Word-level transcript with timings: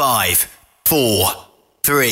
5, 0.00 0.48
4, 0.84 1.50
3, 1.84 1.84
2, 1.84 2.02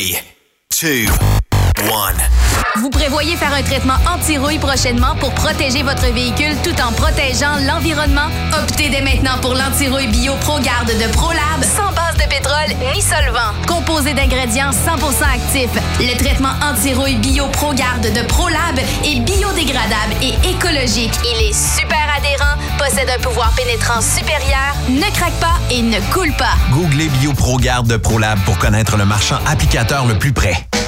1. 1.81 2.81
Vous 2.81 2.91
prévoyez 2.91 3.35
faire 3.35 3.55
un 3.55 3.63
traitement 3.63 3.97
anti-rouille 4.07 4.59
prochainement 4.59 5.17
pour 5.19 5.33
protéger 5.33 5.83
votre 5.83 6.13
véhicule 6.13 6.55
tout 6.63 6.79
en 6.83 6.93
protégeant 6.93 7.57
l'environnement? 7.67 8.29
Optez 8.63 8.91
dès 8.91 9.01
maintenant 9.01 9.39
pour 9.41 9.55
l'anti-rouille 9.55 10.09
bio 10.09 10.35
ProGarde 10.43 10.89
de 10.89 11.11
ProLab 11.15 11.65
de 12.19 12.29
pétrole 12.29 12.77
ni 12.95 13.01
solvant. 13.01 13.53
Composé 13.67 14.13
d'ingrédients 14.15 14.71
100% 14.71 15.23
actifs, 15.23 15.71
le 16.01 16.17
traitement 16.19 16.53
anti-rouille 16.63 17.17
bio 17.17 17.47
ProGarde 17.49 18.13
de 18.13 18.23
ProLab 18.27 18.79
est 19.05 19.21
biodégradable 19.21 20.15
et 20.23 20.35
écologique. 20.49 21.15
Il 21.25 21.49
est 21.49 21.55
super 21.55 22.07
adhérent, 22.17 22.57
possède 22.79 23.09
un 23.09 23.21
pouvoir 23.21 23.53
pénétrant 23.57 24.01
supérieur, 24.01 24.75
ne 24.89 25.11
craque 25.17 25.39
pas 25.41 25.59
et 25.71 25.83
ne 25.83 26.01
coule 26.13 26.33
pas. 26.37 26.55
Googlez 26.73 27.09
bio 27.09 27.33
ProGarde 27.33 27.87
de 27.87 27.97
ProLab 27.97 28.39
pour 28.41 28.59
connaître 28.59 28.97
le 28.97 29.05
marchand 29.05 29.39
applicateur 29.47 30.07
le 30.07 30.19
plus 30.19 30.33
près. 30.33 30.68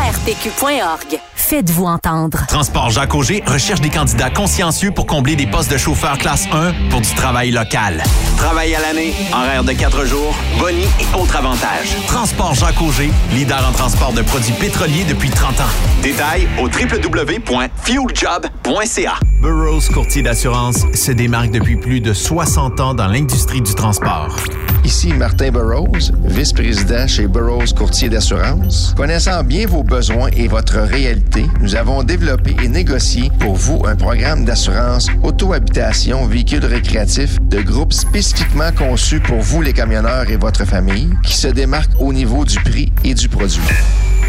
arpq.org. 0.00 1.29
Faites-vous 1.50 1.84
entendre. 1.84 2.46
Transport 2.46 2.90
Jacques 2.90 3.12
Auger 3.12 3.42
recherche 3.44 3.80
des 3.80 3.90
candidats 3.90 4.30
consciencieux 4.30 4.92
pour 4.92 5.04
combler 5.04 5.34
des 5.34 5.48
postes 5.48 5.72
de 5.72 5.78
chauffeur 5.78 6.16
classe 6.16 6.46
1 6.52 6.72
pour 6.90 7.00
du 7.00 7.12
travail 7.16 7.50
local. 7.50 8.04
Travail 8.36 8.72
à 8.76 8.80
l'année, 8.80 9.12
horaire 9.32 9.64
de 9.64 9.72
4 9.72 10.04
jours, 10.04 10.32
boni 10.60 10.84
et 11.00 11.06
autres 11.20 11.34
avantages. 11.34 11.96
Transport 12.06 12.54
Jacques 12.54 12.80
Auger, 12.80 13.10
leader 13.32 13.66
en 13.68 13.72
transport 13.72 14.12
de 14.12 14.22
produits 14.22 14.52
pétroliers 14.52 15.02
depuis 15.08 15.30
30 15.30 15.60
ans. 15.60 15.64
Détails 16.04 16.46
au 16.60 16.68
www.fueljob.ca. 16.68 19.14
Burroughs 19.42 19.88
Courtier 19.92 20.22
d'assurance 20.22 20.86
se 20.94 21.10
démarque 21.10 21.50
depuis 21.50 21.76
plus 21.76 22.00
de 22.00 22.12
60 22.12 22.78
ans 22.78 22.94
dans 22.94 23.08
l'industrie 23.08 23.60
du 23.60 23.74
transport. 23.74 24.36
Ici 24.84 25.12
Martin 25.12 25.50
Burroughs, 25.50 26.10
vice-président 26.24 27.06
chez 27.06 27.26
Burroughs 27.26 27.74
Courtier 27.76 28.08
d'assurance. 28.08 28.94
Connaissant 28.96 29.44
bien 29.44 29.66
vos 29.66 29.82
besoins 29.82 30.30
et 30.36 30.48
votre 30.48 30.78
réalité, 30.78 31.39
nous 31.60 31.76
avons 31.76 32.02
développé 32.02 32.56
et 32.62 32.68
négocié 32.68 33.30
pour 33.38 33.54
vous 33.54 33.82
un 33.86 33.96
programme 33.96 34.44
d'assurance 34.44 35.08
auto-habitation 35.22 36.26
véhicule 36.26 36.64
récréatif 36.64 37.38
de 37.42 37.60
groupe 37.60 37.92
spécifiquement 37.92 38.72
conçu 38.72 39.20
pour 39.20 39.38
vous 39.40 39.62
les 39.62 39.72
camionneurs 39.72 40.30
et 40.30 40.36
votre 40.36 40.64
famille, 40.64 41.10
qui 41.22 41.34
se 41.34 41.48
démarque 41.48 41.90
au 41.98 42.12
niveau 42.12 42.44
du 42.44 42.58
prix 42.60 42.92
et 43.04 43.14
du 43.14 43.28
produit. 43.28 43.60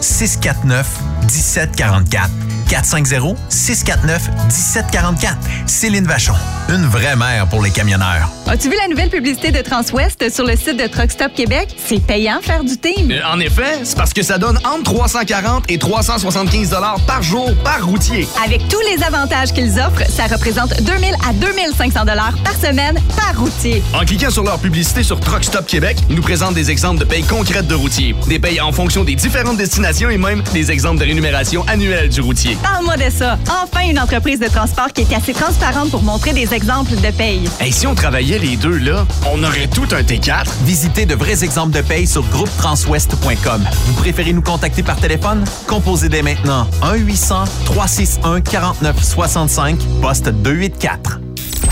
649 0.00 0.86
1744. 1.28 2.49
450-649-1744. 2.70 5.36
Céline 5.66 6.06
Vachon, 6.06 6.34
une 6.68 6.86
vraie 6.86 7.16
mère 7.16 7.48
pour 7.48 7.62
les 7.62 7.70
camionneurs. 7.70 8.30
As-tu 8.46 8.68
vu 8.68 8.76
la 8.80 8.88
nouvelle 8.88 9.10
publicité 9.10 9.50
de 9.50 9.60
Transwest 9.60 10.32
sur 10.32 10.44
le 10.44 10.56
site 10.56 10.76
de 10.76 10.86
Truck 10.86 11.10
Stop 11.10 11.34
Québec? 11.34 11.68
C'est 11.76 12.00
payant 12.00 12.40
faire 12.40 12.64
du 12.64 12.76
team. 12.76 13.10
Euh, 13.10 13.20
en 13.32 13.40
effet, 13.40 13.80
c'est 13.84 13.96
parce 13.96 14.12
que 14.12 14.22
ça 14.22 14.38
donne 14.38 14.58
entre 14.64 14.84
340 14.84 15.64
et 15.68 15.78
375 15.78 16.76
par 17.06 17.22
jour 17.22 17.52
par 17.64 17.84
routier. 17.84 18.26
Avec 18.44 18.66
tous 18.68 18.80
les 18.92 19.02
avantages 19.02 19.52
qu'ils 19.52 19.78
offrent, 19.80 20.08
ça 20.08 20.26
représente 20.26 20.80
2000 20.82 21.14
à 21.28 21.32
2500 21.32 22.00
par 22.44 22.54
semaine 22.54 22.98
par 23.16 23.38
routier. 23.38 23.82
En 23.94 24.04
cliquant 24.04 24.30
sur 24.30 24.44
leur 24.44 24.58
publicité 24.58 25.02
sur 25.02 25.20
Truck 25.20 25.44
Stop 25.44 25.66
Québec, 25.66 25.98
ils 26.08 26.16
nous 26.16 26.22
présentent 26.22 26.54
des 26.54 26.70
exemples 26.70 27.00
de 27.00 27.04
payes 27.04 27.24
concrètes 27.24 27.66
de 27.66 27.74
routiers, 27.74 28.14
des 28.28 28.38
payes 28.38 28.60
en 28.60 28.72
fonction 28.72 29.04
des 29.04 29.14
différentes 29.14 29.56
destinations 29.56 30.10
et 30.10 30.18
même 30.18 30.42
des 30.52 30.70
exemples 30.70 31.00
de 31.00 31.04
rémunération 31.04 31.64
annuelle 31.66 32.08
du 32.08 32.20
routier. 32.20 32.56
Parle-moi 32.62 32.96
de 32.96 33.10
ça. 33.10 33.38
Enfin, 33.62 33.86
une 33.88 33.98
entreprise 33.98 34.38
de 34.40 34.48
transport 34.48 34.92
qui 34.92 35.02
est 35.02 35.14
assez 35.14 35.32
transparente 35.32 35.90
pour 35.90 36.02
montrer 36.02 36.32
des 36.32 36.52
exemples 36.54 36.94
de 36.96 37.10
paye. 37.10 37.48
Et 37.64 37.70
si 37.72 37.86
on 37.86 37.94
travaillait 37.94 38.38
les 38.38 38.56
deux, 38.56 38.76
là, 38.78 39.06
on 39.30 39.42
aurait 39.44 39.66
tout 39.68 39.86
un 39.92 40.02
T4. 40.02 40.44
Visitez 40.64 41.06
de 41.06 41.14
vrais 41.14 41.44
exemples 41.44 41.72
de 41.76 41.82
paye 41.82 42.06
sur 42.06 42.22
groupetranswest.com. 42.28 43.64
Vous 43.86 43.92
préférez 43.94 44.32
nous 44.32 44.42
contacter 44.42 44.82
par 44.82 44.96
téléphone? 44.96 45.44
Composez 45.66 46.08
dès 46.08 46.22
maintenant 46.22 46.66
1-800-361-4965, 46.82 49.76
poste 50.00 50.28
284. 50.28 51.20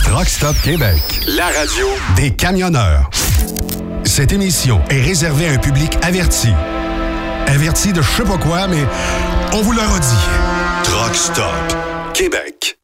Truck 0.04 0.28
Stop 0.28 0.56
Québec. 0.62 1.00
La 1.26 1.46
radio 1.46 1.86
Des 2.16 2.30
camionneurs. 2.34 3.10
Cette 4.04 4.32
émission 4.32 4.80
est 4.88 5.02
réservée 5.02 5.48
à 5.48 5.52
un 5.52 5.58
public 5.58 5.98
averti. 6.02 6.48
Averti 7.46 7.92
de 7.92 8.00
je 8.02 8.08
sais 8.10 8.22
pas 8.24 8.38
quoi, 8.38 8.66
mais 8.68 8.84
on 9.52 9.60
vous 9.62 9.72
le 9.72 9.80
redit. 9.80 10.57
Truck 10.90 11.14
Stop 11.14 11.76
Québec. 12.14 12.78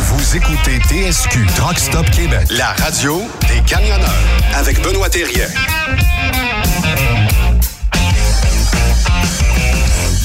Vous 0.00 0.36
écoutez 0.36 0.78
TSQ 0.80 1.46
Truck 1.56 1.78
Stop 1.78 2.10
Québec. 2.10 2.46
La 2.50 2.68
radio 2.72 3.22
des 3.48 3.62
camionneurs 3.62 4.10
avec 4.54 4.82
Benoît 4.82 5.08
Thérien. 5.08 5.46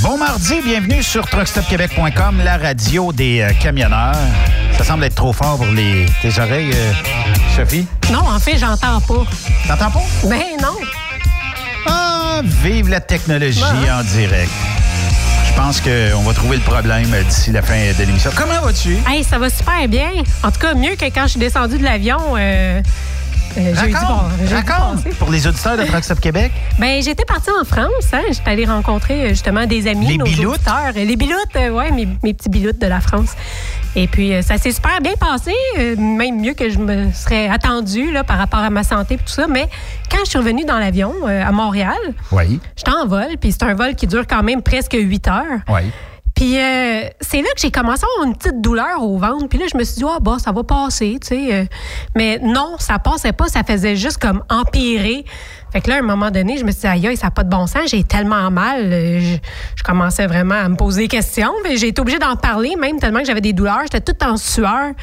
Bon 0.02 0.18
mardi, 0.18 0.62
bienvenue 0.66 1.02
sur 1.02 1.26
truckstopquebec.com, 1.28 2.42
la 2.44 2.58
radio 2.58 3.14
des 3.14 3.42
euh, 3.42 3.54
camionneurs. 3.62 4.16
Ça 4.78 4.84
semble 4.84 5.06
être 5.06 5.16
trop 5.16 5.32
fort 5.32 5.58
pour 5.58 5.68
les, 5.68 6.08
tes 6.22 6.38
oreilles, 6.40 6.72
euh, 6.74 6.94
Sophie. 7.56 7.88
Non, 8.12 8.28
en 8.28 8.40
fait, 8.40 8.58
j'entends 8.58 9.00
pas. 9.00 9.26
T'entends 9.68 9.92
pas? 9.92 10.04
Ben 10.26 10.58
non. 10.62 10.76
Ah, 11.88 12.42
vive 12.44 12.90
la 12.90 13.00
technologie 13.00 13.64
en 13.92 14.04
direct. 14.04 14.52
Je 15.52 15.58
pense 15.58 15.82
qu'on 15.82 16.22
va 16.22 16.34
trouver 16.34 16.58
le 16.58 16.64
problème 16.64 17.10
d'ici 17.28 17.52
la 17.52 17.62
fin 17.62 17.76
de 17.76 18.04
l'émission. 18.06 18.32
Comment 18.36 18.62
vas-tu? 18.62 18.98
Hey, 19.08 19.24
ça 19.24 19.38
va 19.38 19.50
super 19.50 19.88
bien. 19.88 20.10
En 20.44 20.52
tout 20.52 20.60
cas, 20.60 20.74
mieux 20.74 20.96
que 20.96 21.06
quand 21.06 21.24
je 21.24 21.32
suis 21.32 21.40
descendu 21.40 21.78
de 21.78 21.84
l'avion. 21.84 22.20
Euh, 22.38 22.82
euh, 23.58 23.74
Raconte, 23.76 25.04
jeudi. 25.04 25.16
Pour 25.18 25.30
les 25.32 25.46
auditeurs 25.48 25.78
de 25.78 25.84
Truck 25.84 26.04
Stop 26.04 26.20
Québec, 26.20 26.52
Ben, 26.80 27.02
j'étais 27.02 27.26
partie 27.26 27.50
en 27.50 27.64
France. 27.66 27.90
Hein. 28.14 28.22
J'étais 28.32 28.50
allée 28.50 28.66
rencontrer 28.66 29.24
euh, 29.26 29.30
justement 29.30 29.66
des 29.66 29.88
amis, 29.88 30.08
Les 30.08 30.18
nos 30.18 30.26
biloutes? 30.26 30.56
auditeurs. 30.56 30.92
Euh, 30.96 31.06
Les 31.06 31.16
biloutes, 31.16 31.56
euh, 31.56 31.70
ouais, 31.70 31.92
mes, 31.92 32.08
mes 32.24 32.34
petits 32.34 32.50
biloutes 32.50 32.80
de 32.80 32.88
la 32.88 33.02
France. 33.02 33.32
Et 33.96 34.08
puis, 34.08 34.32
ça 34.42 34.58
s'est 34.58 34.72
super 34.72 35.02
bien 35.02 35.16
passé, 35.20 35.52
même 35.98 36.40
mieux 36.40 36.54
que 36.54 36.70
je 36.70 36.78
me 36.80 37.12
serais 37.12 37.50
attendue 37.50 38.10
là, 38.14 38.24
par 38.24 38.38
rapport 38.38 38.62
à 38.62 38.70
ma 38.70 38.84
santé 38.84 39.16
et 39.16 39.18
tout 39.18 39.24
ça. 39.28 39.48
Mais 39.48 39.68
quand 40.10 40.20
je 40.24 40.30
suis 40.30 40.38
revenue 40.40 40.64
dans 40.64 40.78
l'avion 40.80 41.14
à 41.28 41.52
Montréal, 41.52 41.98
oui, 42.32 42.62
j'étais 42.78 42.92
en 42.92 43.06
vol, 43.06 43.28
puis 43.42 43.52
c'est 43.52 43.64
un 43.64 43.74
vol 43.74 43.96
qui 43.96 44.08
dure 44.08 44.26
quand 44.28 44.44
même 44.44 44.62
presque 44.62 44.94
8 44.98 45.28
heures. 45.28 45.44
oui. 45.68 45.92
Puis 46.42 46.58
euh, 46.58 47.04
c'est 47.22 47.38
là 47.38 47.50
que 47.54 47.62
j'ai 47.62 47.70
commencé 47.70 48.04
à 48.04 48.08
avoir 48.16 48.28
une 48.28 48.36
petite 48.36 48.62
douleur 48.62 49.04
au 49.04 49.16
ventre. 49.20 49.48
Puis 49.48 49.60
là, 49.60 49.66
je 49.72 49.78
me 49.78 49.84
suis 49.84 49.98
dit, 49.98 50.04
ah, 50.08 50.18
bah, 50.20 50.38
ça 50.44 50.52
va 50.52 50.64
passer, 50.64 51.20
tu 51.22 51.28
sais. 51.28 51.54
euh. 51.54 51.66
mais 52.16 52.40
non, 52.42 52.78
ça 52.80 52.98
passait 52.98 53.32
pas, 53.32 53.48
ça 53.48 53.62
faisait 53.64 53.96
juste 53.96 54.18
comme 54.18 54.42
empirer. 54.50 55.24
Fait 55.72 55.82
que 55.82 55.90
là, 55.90 55.98
à 55.98 56.00
un 56.00 56.02
moment 56.02 56.32
donné, 56.32 56.58
je 56.58 56.66
me 56.66 56.72
suis 56.72 56.82
dit, 56.82 57.08
aïe, 57.08 57.16
ça 57.16 57.28
n'a 57.28 57.32
pas 57.32 57.44
de 57.44 57.50
bon 57.52 57.68
sens, 57.68 57.84
j'ai 57.92 58.04
tellement 58.04 58.50
mal. 58.50 58.92
euh, 58.92 59.20
Je, 59.20 59.36
je 59.76 59.84
commençais 59.84 60.26
vraiment 60.26 60.56
à 60.56 60.68
me 60.68 60.76
poser 60.76 61.04
des 61.04 61.08
questions. 61.10 61.52
J'ai 61.76 61.90
été 61.90 62.02
obligée 62.02 62.18
d'en 62.18 62.36
parler, 62.36 62.74
même 62.76 62.98
tellement 62.98 63.20
que 63.20 63.26
j'avais 63.26 63.40
des 63.42 63.54
douleurs. 63.54 63.82
J'étais 63.84 64.02
toute 64.02 64.24
en 64.24 64.36
sueur. 64.36 64.94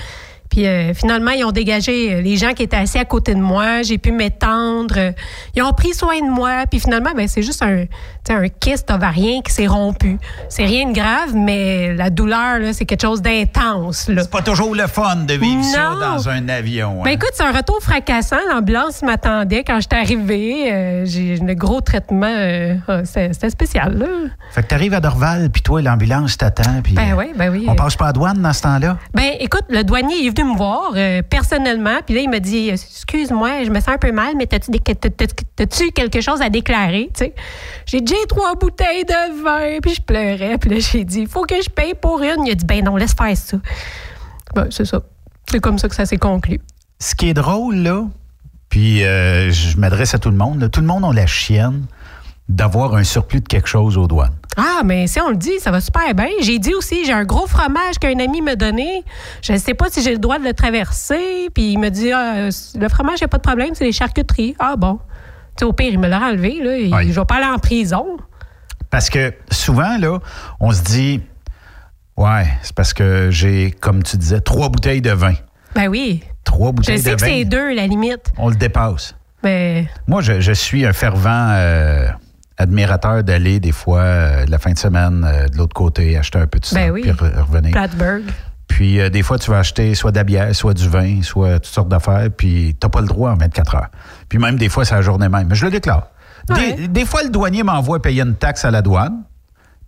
Puis 0.50 0.66
euh, 0.66 0.94
finalement, 0.94 1.30
ils 1.32 1.44
ont 1.44 1.52
dégagé 1.52 2.14
euh, 2.14 2.20
les 2.20 2.36
gens 2.36 2.52
qui 2.52 2.62
étaient 2.62 2.76
assis 2.76 2.98
à 2.98 3.04
côté 3.04 3.34
de 3.34 3.40
moi. 3.40 3.82
J'ai 3.82 3.98
pu 3.98 4.12
m'étendre. 4.12 4.94
euh, 4.96 5.12
Ils 5.54 5.62
ont 5.62 5.72
pris 5.72 5.92
soin 5.94 6.18
de 6.20 6.30
moi. 6.30 6.64
Puis 6.70 6.80
finalement, 6.80 7.10
ben, 7.14 7.28
c'est 7.28 7.42
juste 7.42 7.62
un, 7.62 7.84
un 8.30 8.48
kyste 8.48 8.90
ovarien 8.90 9.40
qui 9.42 9.52
s'est 9.52 9.66
rompu. 9.66 10.18
C'est 10.48 10.64
rien 10.64 10.88
de 10.88 10.94
grave, 10.94 11.34
mais 11.34 11.94
la 11.94 12.10
douleur, 12.10 12.60
c'est 12.72 12.84
quelque 12.86 13.02
chose 13.02 13.20
d'intense. 13.22 14.04
C'est 14.14 14.30
pas 14.30 14.42
toujours 14.42 14.74
le 14.74 14.86
fun 14.86 15.16
de 15.26 15.34
vivre 15.34 15.62
ça 15.64 15.94
dans 16.00 16.28
un 16.28 16.48
avion. 16.48 17.02
Ben 17.02 17.10
hein. 17.10 17.12
écoute, 17.14 17.30
c'est 17.34 17.44
un 17.44 17.52
retour 17.52 17.78
fracassant. 17.82 18.36
L'ambulance 18.50 19.02
m'attendait 19.02 19.64
quand 19.64 19.80
j'étais 19.80 19.96
arrivée. 19.96 20.72
Euh, 20.72 21.04
j'ai 21.04 21.38
un 21.40 21.54
gros 21.54 21.80
traitement. 21.80 22.26
euh, 22.26 22.74
ah, 22.88 23.00
c'était 23.04 23.50
spécial, 23.50 23.98
là. 23.98 24.06
Fait 24.52 24.62
que 24.62 24.68
t'arrives 24.68 24.94
à 24.94 25.00
Dorval, 25.00 25.50
puis 25.50 25.62
toi, 25.62 25.82
l'ambulance 25.82 26.36
t'attend. 26.38 26.80
Ben 26.92 27.14
oui, 27.16 27.32
ben 27.36 27.50
oui. 27.50 27.64
On 27.68 27.74
passe 27.74 27.96
pas 27.96 28.06
à 28.08 28.12
douane 28.12 28.40
dans 28.40 28.52
ce 28.52 28.62
temps-là? 28.62 28.98
Ben, 29.14 29.32
écoute, 29.40 29.64
le 29.68 29.82
douanier 29.84 30.16
il 30.20 30.26
est 30.28 30.37
venu 30.38 30.52
me 30.52 30.56
voir 30.56 30.92
euh, 30.94 31.22
personnellement, 31.22 31.98
puis 32.04 32.14
là, 32.14 32.20
il 32.20 32.30
m'a 32.30 32.40
dit 32.40 32.68
Excuse-moi, 32.68 33.64
je 33.64 33.70
me 33.70 33.80
sens 33.80 33.88
un 33.88 33.98
peu 33.98 34.12
mal, 34.12 34.34
mais 34.36 34.46
t'as-tu 34.46 35.90
quelque 35.90 36.20
chose 36.20 36.40
à 36.40 36.50
déclarer 36.50 37.10
tu 37.14 37.24
sais? 37.24 37.34
J'ai 37.86 38.00
dit 38.00 38.14
J'ai 38.14 38.26
trois 38.26 38.54
bouteilles 38.54 39.04
de 39.04 39.42
vin, 39.42 39.78
puis 39.80 39.94
je 39.94 40.02
pleurais, 40.02 40.58
puis 40.58 40.70
là, 40.70 40.76
j'ai 40.78 41.04
dit 41.04 41.20
Il 41.20 41.28
faut 41.28 41.44
que 41.44 41.60
je 41.60 41.68
paye 41.68 41.94
pour 41.94 42.22
une. 42.22 42.46
Il 42.46 42.52
a 42.52 42.54
dit 42.54 42.64
Ben 42.64 42.84
non, 42.84 42.96
laisse 42.96 43.14
faire 43.14 43.36
ça. 43.36 43.58
Ben, 44.54 44.68
c'est 44.70 44.84
ça. 44.84 45.02
C'est 45.50 45.60
comme 45.60 45.78
ça 45.78 45.88
que 45.88 45.94
ça 45.94 46.06
s'est 46.06 46.18
conclu. 46.18 46.60
Ce 46.98 47.14
qui 47.14 47.28
est 47.28 47.34
drôle, 47.34 47.76
là, 47.76 48.04
puis 48.68 49.04
euh, 49.04 49.50
je 49.50 49.76
m'adresse 49.78 50.14
à 50.14 50.18
tout 50.18 50.30
le 50.30 50.36
monde, 50.36 50.70
tout 50.70 50.80
le 50.80 50.86
monde 50.86 51.04
a 51.04 51.12
la 51.12 51.26
chienne 51.26 51.86
d'avoir 52.48 52.94
un 52.94 53.04
surplus 53.04 53.40
de 53.40 53.46
quelque 53.48 53.68
chose 53.68 53.96
aux 53.98 54.06
douanes. 54.06 54.34
Ah, 54.56 54.80
mais 54.84 55.06
si 55.06 55.20
on 55.20 55.30
le 55.30 55.36
dit, 55.36 55.60
ça 55.60 55.70
va 55.70 55.80
super 55.80 56.14
bien. 56.14 56.28
J'ai 56.40 56.58
dit 56.58 56.74
aussi, 56.74 57.04
j'ai 57.04 57.12
un 57.12 57.24
gros 57.24 57.46
fromage 57.46 57.98
qu'un 58.00 58.18
ami 58.18 58.40
m'a 58.40 58.56
donné. 58.56 59.04
Je 59.42 59.52
ne 59.52 59.58
sais 59.58 59.74
pas 59.74 59.86
si 59.90 60.02
j'ai 60.02 60.12
le 60.12 60.18
droit 60.18 60.38
de 60.38 60.44
le 60.44 60.54
traverser. 60.54 61.48
Puis 61.54 61.72
il 61.72 61.78
me 61.78 61.90
dit, 61.90 62.10
ah, 62.12 62.48
le 62.48 62.88
fromage, 62.88 63.18
il 63.20 63.22
n'y 63.22 63.26
a 63.26 63.28
pas 63.28 63.36
de 63.38 63.42
problème, 63.42 63.70
c'est 63.74 63.84
les 63.84 63.92
charcuteries. 63.92 64.56
Ah 64.58 64.74
bon. 64.76 64.98
Tu 65.56 65.60
sais, 65.60 65.64
au 65.64 65.72
pire, 65.72 65.92
il 65.92 65.98
me 65.98 66.08
l'a 66.08 66.20
enlevé. 66.20 66.58
Là, 66.62 66.96
Oui. 66.98 67.12
Je 67.12 67.20
vais 67.20 67.26
pas 67.26 67.36
aller 67.36 67.46
en 67.54 67.58
prison. 67.58 68.16
Parce 68.90 69.10
que 69.10 69.34
souvent, 69.50 69.98
là, 69.98 70.18
on 70.60 70.72
se 70.72 70.82
dit, 70.82 71.20
ouais, 72.16 72.46
c'est 72.62 72.74
parce 72.74 72.94
que 72.94 73.28
j'ai, 73.30 73.70
comme 73.72 74.02
tu 74.02 74.16
disais, 74.16 74.40
trois 74.40 74.70
bouteilles 74.70 75.02
de 75.02 75.10
vin. 75.12 75.34
Ben 75.74 75.88
oui. 75.88 76.24
Trois 76.44 76.68
Je 76.70 76.72
bouteilles 76.72 76.98
sais 76.98 77.10
de 77.10 77.14
que 77.16 77.20
vin. 77.20 77.26
c'est 77.26 77.44
deux, 77.44 77.74
la 77.74 77.86
limite. 77.86 78.32
On 78.38 78.48
le 78.48 78.56
dépasse. 78.56 79.14
Mais 79.44 79.86
Moi, 80.08 80.22
je, 80.22 80.40
je 80.40 80.52
suis 80.52 80.84
un 80.86 80.92
fervent 80.92 81.50
euh, 81.52 82.08
admirateur 82.58 83.22
d'aller 83.24 83.60
des 83.60 83.72
fois 83.72 84.00
euh, 84.00 84.44
la 84.48 84.58
fin 84.58 84.72
de 84.72 84.78
semaine 84.78 85.24
euh, 85.26 85.46
de 85.48 85.56
l'autre 85.56 85.74
côté, 85.74 86.16
acheter 86.18 86.38
un 86.38 86.46
peu 86.46 86.58
de 86.58 86.66
Ben 86.74 86.90
oui. 86.90 87.02
puis 87.02 87.10
re- 87.12 87.40
revenir. 87.40 87.70
Plattsburgh. 87.72 88.22
Puis 88.66 89.00
euh, 89.00 89.08
des 89.08 89.22
fois, 89.22 89.38
tu 89.38 89.50
vas 89.50 89.58
acheter 89.58 89.94
soit 89.94 90.10
de 90.12 90.16
la 90.16 90.24
bière, 90.24 90.54
soit 90.54 90.74
du 90.74 90.88
vin, 90.88 91.22
soit 91.22 91.54
toutes 91.60 91.72
sortes 91.72 91.88
d'affaires, 91.88 92.28
puis 92.36 92.76
tu 92.78 92.84
n'as 92.86 92.90
pas 92.90 93.00
le 93.00 93.06
droit 93.06 93.30
en 93.30 93.36
24 93.36 93.74
heures. 93.76 93.88
Puis 94.28 94.38
même 94.38 94.56
des 94.56 94.68
fois, 94.68 94.84
c'est 94.84 94.94
la 94.94 95.02
journée 95.02 95.28
même. 95.28 95.46
Mais 95.48 95.54
je 95.54 95.64
le 95.64 95.70
déclare. 95.70 96.08
Des 96.88 97.04
fois, 97.04 97.22
le 97.22 97.30
douanier 97.30 97.62
m'envoie 97.62 98.00
payer 98.00 98.22
une 98.22 98.34
taxe 98.34 98.64
à 98.64 98.70
la 98.70 98.82
douane. 98.82 99.22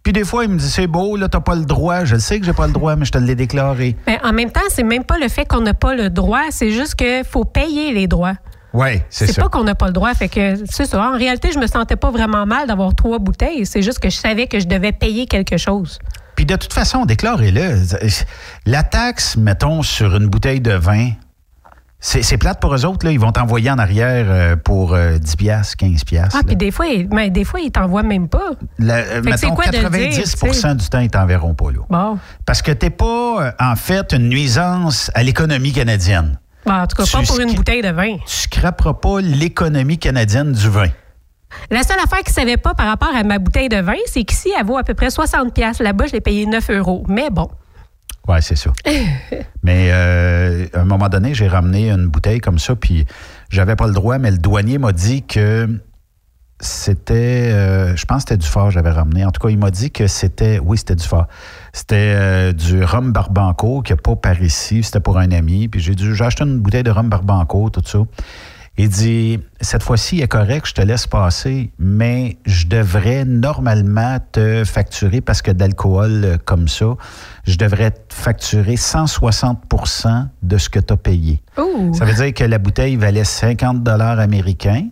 Puis 0.02 0.12
des 0.14 0.24
fois, 0.24 0.44
il 0.44 0.50
me 0.50 0.58
dit 0.58 0.68
c'est 0.70 0.86
beau, 0.86 1.16
là, 1.16 1.28
t'as 1.28 1.40
pas 1.40 1.54
le 1.54 1.64
droit. 1.66 2.04
Je 2.04 2.14
le 2.14 2.20
sais 2.20 2.40
que 2.40 2.46
j'ai 2.46 2.52
pas 2.54 2.66
le 2.66 2.72
droit, 2.72 2.96
mais 2.96 3.04
je 3.04 3.12
te 3.12 3.18
l'ai 3.18 3.34
déclaré. 3.34 3.96
Mais 4.06 4.18
en 4.24 4.32
même 4.32 4.50
temps, 4.50 4.60
c'est 4.70 4.82
même 4.82 5.04
pas 5.04 5.18
le 5.18 5.28
fait 5.28 5.44
qu'on 5.44 5.60
n'a 5.60 5.74
pas 5.74 5.94
le 5.94 6.08
droit, 6.08 6.44
c'est 6.50 6.70
juste 6.70 6.94
qu'il 6.94 7.22
faut 7.24 7.44
payer 7.44 7.92
les 7.92 8.06
droits. 8.06 8.34
Oui, 8.72 9.00
c'est 9.10 9.26
C'est 9.26 9.32
ça. 9.32 9.42
pas 9.42 9.48
qu'on 9.48 9.64
n'a 9.64 9.74
pas 9.74 9.86
le 9.86 9.92
droit. 9.92 10.12
Fait 10.14 10.28
que 10.28 10.54
c'est 10.70 10.86
ça. 10.86 11.02
En 11.02 11.16
réalité, 11.16 11.50
je 11.52 11.58
me 11.58 11.66
sentais 11.66 11.96
pas 11.96 12.10
vraiment 12.10 12.46
mal 12.46 12.66
d'avoir 12.68 12.94
trois 12.94 13.18
bouteilles. 13.18 13.66
C'est 13.66 13.82
juste 13.82 13.98
que 13.98 14.10
je 14.10 14.16
savais 14.16 14.46
que 14.46 14.60
je 14.60 14.66
devais 14.66 14.92
payer 14.92 15.26
quelque 15.26 15.56
chose. 15.56 15.98
Puis 16.36 16.46
de 16.46 16.56
toute 16.56 16.72
façon, 16.72 17.04
déclarez-le. 17.04 17.82
La 18.66 18.82
taxe, 18.82 19.36
mettons, 19.36 19.82
sur 19.82 20.16
une 20.16 20.26
bouteille 20.28 20.60
de 20.60 20.72
vin, 20.72 21.10
c'est 22.02 22.22
c'est 22.22 22.38
plate 22.38 22.60
pour 22.60 22.74
eux 22.74 22.86
autres. 22.86 23.04
Là. 23.04 23.12
Ils 23.12 23.20
vont 23.20 23.32
t'envoyer 23.32 23.70
en 23.70 23.78
arrière 23.78 24.24
euh, 24.28 24.56
pour 24.56 24.94
euh, 24.94 25.18
10 25.18 25.36
piastres, 25.36 25.76
15 25.76 26.04
piastres. 26.04 26.36
Ah, 26.40 26.44
puis 26.46 26.56
des 26.56 26.70
fois, 26.70 26.86
ils- 26.86 27.08
mais 27.12 27.28
des 27.28 27.44
fois, 27.44 27.60
ils 27.60 27.70
t'envoient 27.70 28.02
même 28.04 28.28
pas. 28.28 28.52
La- 28.78 28.94
euh, 28.98 29.04
c'est 29.16 29.30
mettons, 29.30 29.54
quoi 29.54 29.66
de 29.66 29.72
le 29.76 29.90
dire, 29.90 29.90
90 29.90 30.36
tu 30.36 30.52
sais? 30.54 30.74
du 30.76 30.88
temps, 30.88 31.00
ils 31.00 31.10
t'enverront 31.10 31.52
pas. 31.54 31.70
Là. 31.72 31.80
Bon. 31.90 32.18
Parce 32.46 32.62
que 32.62 32.72
t'es 32.72 32.88
pas, 32.88 33.04
euh, 33.48 33.52
en 33.60 33.76
fait, 33.76 34.12
une 34.14 34.28
nuisance 34.30 35.10
à 35.14 35.22
l'économie 35.22 35.72
canadienne. 35.72 36.38
Bon, 36.66 36.72
en 36.72 36.86
tout 36.86 36.96
cas, 36.96 37.04
Tu 37.04 37.12
pas 37.12 37.22
pour 37.22 37.40
une 37.40 37.54
bouteille 37.54 37.82
de 37.82 37.90
vin. 37.90 38.16
Tu 38.18 38.22
scraperas 38.26 38.94
pas 38.94 39.20
l'économie 39.20 39.98
canadienne 39.98 40.52
du 40.52 40.68
vin. 40.68 40.88
La 41.70 41.82
seule 41.82 41.98
affaire 41.98 42.20
qu'ils 42.20 42.30
ne 42.30 42.40
savaient 42.40 42.56
pas 42.56 42.74
par 42.74 42.86
rapport 42.86 43.14
à 43.14 43.22
ma 43.24 43.38
bouteille 43.38 43.68
de 43.68 43.80
vin, 43.80 43.96
c'est 44.06 44.24
qu'ici, 44.24 44.50
elle 44.58 44.66
vaut 44.66 44.76
à 44.76 44.84
peu 44.84 44.94
près 44.94 45.10
60 45.10 45.52
pièces. 45.52 45.80
Là-bas, 45.80 46.06
je 46.06 46.12
l'ai 46.12 46.20
payé 46.20 46.46
9 46.46 46.70
euros. 46.70 47.04
Mais 47.08 47.30
bon. 47.30 47.48
Oui, 48.28 48.36
c'est 48.40 48.56
ça. 48.56 48.72
mais 49.62 49.88
euh, 49.90 50.66
à 50.74 50.80
un 50.80 50.84
moment 50.84 51.08
donné, 51.08 51.34
j'ai 51.34 51.48
ramené 51.48 51.90
une 51.90 52.06
bouteille 52.06 52.40
comme 52.40 52.58
ça, 52.58 52.76
puis 52.76 53.06
j'avais 53.48 53.76
pas 53.76 53.86
le 53.86 53.92
droit, 53.92 54.18
mais 54.18 54.30
le 54.30 54.38
douanier 54.38 54.78
m'a 54.78 54.92
dit 54.92 55.22
que 55.22 55.68
c'était, 56.60 57.50
euh, 57.52 57.96
je 57.96 58.04
pense 58.04 58.24
que 58.24 58.30
c'était 58.30 58.42
du 58.42 58.46
fort 58.46 58.66
que 58.66 58.74
j'avais 58.74 58.90
ramené. 58.90 59.24
En 59.24 59.30
tout 59.30 59.40
cas, 59.40 59.48
il 59.48 59.58
m'a 59.58 59.70
dit 59.70 59.90
que 59.90 60.06
c'était, 60.06 60.58
oui, 60.58 60.78
c'était 60.78 60.94
du 60.94 61.06
fort. 61.06 61.26
C'était 61.72 62.14
euh, 62.16 62.52
du 62.52 62.82
rhum 62.84 63.12
Barbanco 63.12 63.82
qui 63.82 63.92
n'a 63.92 63.96
pas 63.96 64.16
par 64.16 64.40
ici. 64.42 64.82
C'était 64.82 65.00
pour 65.00 65.18
un 65.18 65.30
ami. 65.30 65.68
Puis 65.68 65.80
j'ai 65.80 65.94
dit, 65.94 66.14
j'ai 66.14 66.24
acheté 66.24 66.44
une 66.44 66.58
bouteille 66.58 66.82
de 66.82 66.90
rhum 66.90 67.08
Barbanco, 67.08 67.70
tout 67.70 67.82
ça. 67.84 67.98
Il 68.78 68.88
dit, 68.88 69.38
cette 69.60 69.82
fois-ci, 69.82 70.16
il 70.16 70.22
est 70.22 70.28
correct, 70.28 70.66
je 70.66 70.72
te 70.72 70.80
laisse 70.80 71.06
passer, 71.06 71.70
mais 71.78 72.38
je 72.46 72.66
devrais 72.66 73.26
normalement 73.26 74.18
te 74.32 74.64
facturer 74.64 75.20
parce 75.20 75.42
que 75.42 75.50
d'alcool 75.50 76.24
euh, 76.24 76.36
comme 76.42 76.66
ça, 76.66 76.94
je 77.46 77.56
devrais 77.56 77.90
te 77.90 78.14
facturer 78.14 78.76
160% 78.76 80.28
de 80.42 80.56
ce 80.56 80.70
que 80.70 80.78
tu 80.78 80.94
as 80.94 80.96
payé. 80.96 81.42
Ça 81.92 82.04
veut 82.06 82.14
dire 82.14 82.32
que 82.32 82.44
la 82.44 82.58
bouteille 82.58 82.96
valait 82.96 83.24
50 83.24 83.82
dollars 83.82 84.18
américains, 84.18 84.88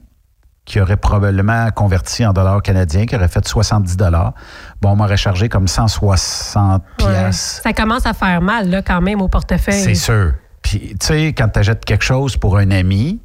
qui 0.69 0.81
aurait 0.81 0.99
probablement 0.99 1.71
converti 1.71 2.27
en 2.27 2.35
dollars 2.35 2.61
canadiens, 2.63 3.07
qui 3.07 3.17
aurait 3.17 3.29
fait 3.29 3.47
70 3.49 3.97
dollars. 3.97 4.35
Bon, 4.83 4.91
on 4.91 4.97
m'aurait 4.97 5.17
chargé 5.17 5.49
comme 5.49 5.67
160 5.67 6.83
Ouais. 7.01 7.07
piastres. 7.07 7.63
Ça 7.63 7.73
commence 7.73 8.05
à 8.05 8.13
faire 8.13 8.43
mal, 8.43 8.69
là, 8.69 8.83
quand 8.83 9.01
même, 9.01 9.23
au 9.23 9.29
portefeuille. 9.29 9.83
C'est 9.83 9.95
sûr. 9.95 10.33
Puis, 10.61 10.95
tu 11.01 11.07
sais, 11.07 11.27
quand 11.33 11.49
tu 11.49 11.59
achètes 11.61 11.85
quelque 11.87 12.05
chose 12.05 12.37
pour 12.37 12.59
un 12.59 12.71
ami, 12.71 13.19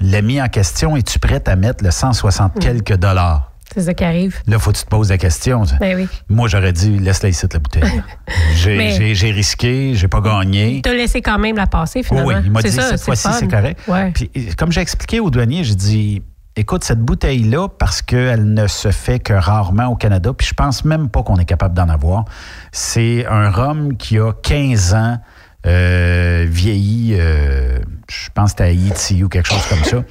l'ami 0.00 0.40
en 0.40 0.46
question, 0.48 0.96
es-tu 0.96 1.18
prête 1.18 1.48
à 1.48 1.56
mettre 1.56 1.82
le 1.82 1.90
160 1.90 2.54
Mm. 2.54 2.58
quelques 2.60 2.96
dollars? 2.96 3.50
C'est 3.74 3.82
ça 3.82 3.92
qui 3.92 4.04
arrive. 4.04 4.36
Là, 4.46 4.58
faut 4.60 4.70
que 4.72 4.78
tu 4.78 4.84
te 4.84 4.88
poses 4.88 5.10
la 5.10 5.18
question. 5.18 5.64
Ben 5.80 5.96
oui. 5.96 6.08
Moi, 6.28 6.46
j'aurais 6.48 6.72
dit, 6.72 6.96
laisse-la 7.00 7.28
ici, 7.30 7.44
la 7.52 7.58
bouteille. 7.58 7.82
J'ai 8.54 8.76
Mais- 8.78 8.90
j'ai- 8.92 9.14
j'ai 9.16 9.30
risqué, 9.32 9.94
j'ai 9.94 10.08
pas 10.08 10.20
gagné. 10.20 10.80
T'as 10.82 10.94
laissé 10.94 11.20
quand 11.22 11.38
même 11.38 11.56
la 11.56 11.66
passer, 11.66 12.02
finalement. 12.04 12.28
oui, 12.28 12.34
il 12.44 12.50
m'a 12.52 12.62
C'est 12.62 12.70
dit, 12.70 12.76
ça, 12.76 12.96
cette 12.96 13.00
fois-ci, 13.02 13.28
c'est 13.32 13.48
correct. 13.48 13.80
Ouais. 13.88 14.10
Puis, 14.12 14.30
comme 14.56 14.70
j'ai 14.72 14.80
expliqué 14.80 15.18
au 15.20 15.28
douanier, 15.28 15.64
j'ai 15.64 15.74
dit, 15.74 16.22
écoute, 16.58 16.82
cette 16.82 17.00
bouteille-là, 17.00 17.68
parce 17.68 18.02
qu'elle 18.02 18.52
ne 18.52 18.66
se 18.66 18.90
fait 18.90 19.20
que 19.20 19.32
rarement 19.32 19.86
au 19.86 19.96
Canada, 19.96 20.32
puis 20.36 20.46
je 20.46 20.54
pense 20.54 20.84
même 20.84 21.08
pas 21.08 21.22
qu'on 21.22 21.36
est 21.36 21.44
capable 21.44 21.74
d'en 21.74 21.88
avoir, 21.88 22.24
c'est 22.72 23.24
un 23.26 23.48
rhum 23.48 23.96
qui 23.96 24.18
a 24.18 24.32
15 24.32 24.94
ans, 24.94 25.18
euh, 25.66 26.46
vieilli, 26.48 27.14
euh, 27.16 27.78
je 28.10 28.28
pense 28.34 28.54
que 28.54 28.62
à 28.64 28.66
Haïti 28.66 29.22
ou 29.22 29.28
quelque 29.28 29.48
chose 29.48 29.66
comme 29.68 29.84
ça. 29.84 30.02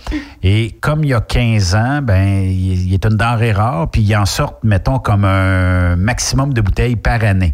Et 0.43 0.77
comme 0.79 1.03
il 1.03 1.09
y 1.09 1.13
a 1.13 1.21
15 1.21 1.75
ans, 1.75 2.01
ben, 2.01 2.43
il, 2.43 2.87
il 2.87 2.93
est 2.93 3.05
une 3.05 3.17
denrée 3.17 3.51
rare, 3.51 3.91
puis 3.91 4.01
il 4.01 4.15
en 4.15 4.25
sort, 4.25 4.59
mettons, 4.63 4.99
comme 4.99 5.25
un 5.25 5.97
maximum 5.97 6.53
de 6.53 6.61
bouteilles 6.61 6.95
par 6.95 7.23
année. 7.23 7.53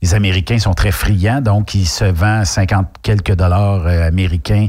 Les 0.00 0.14
Américains 0.14 0.58
sont 0.58 0.74
très 0.74 0.92
friands, 0.92 1.40
donc 1.40 1.74
il 1.74 1.86
se 1.86 2.04
vend 2.04 2.44
50 2.44 2.86
quelques 3.02 3.34
dollars 3.34 3.84
euh, 3.84 4.06
américains. 4.06 4.68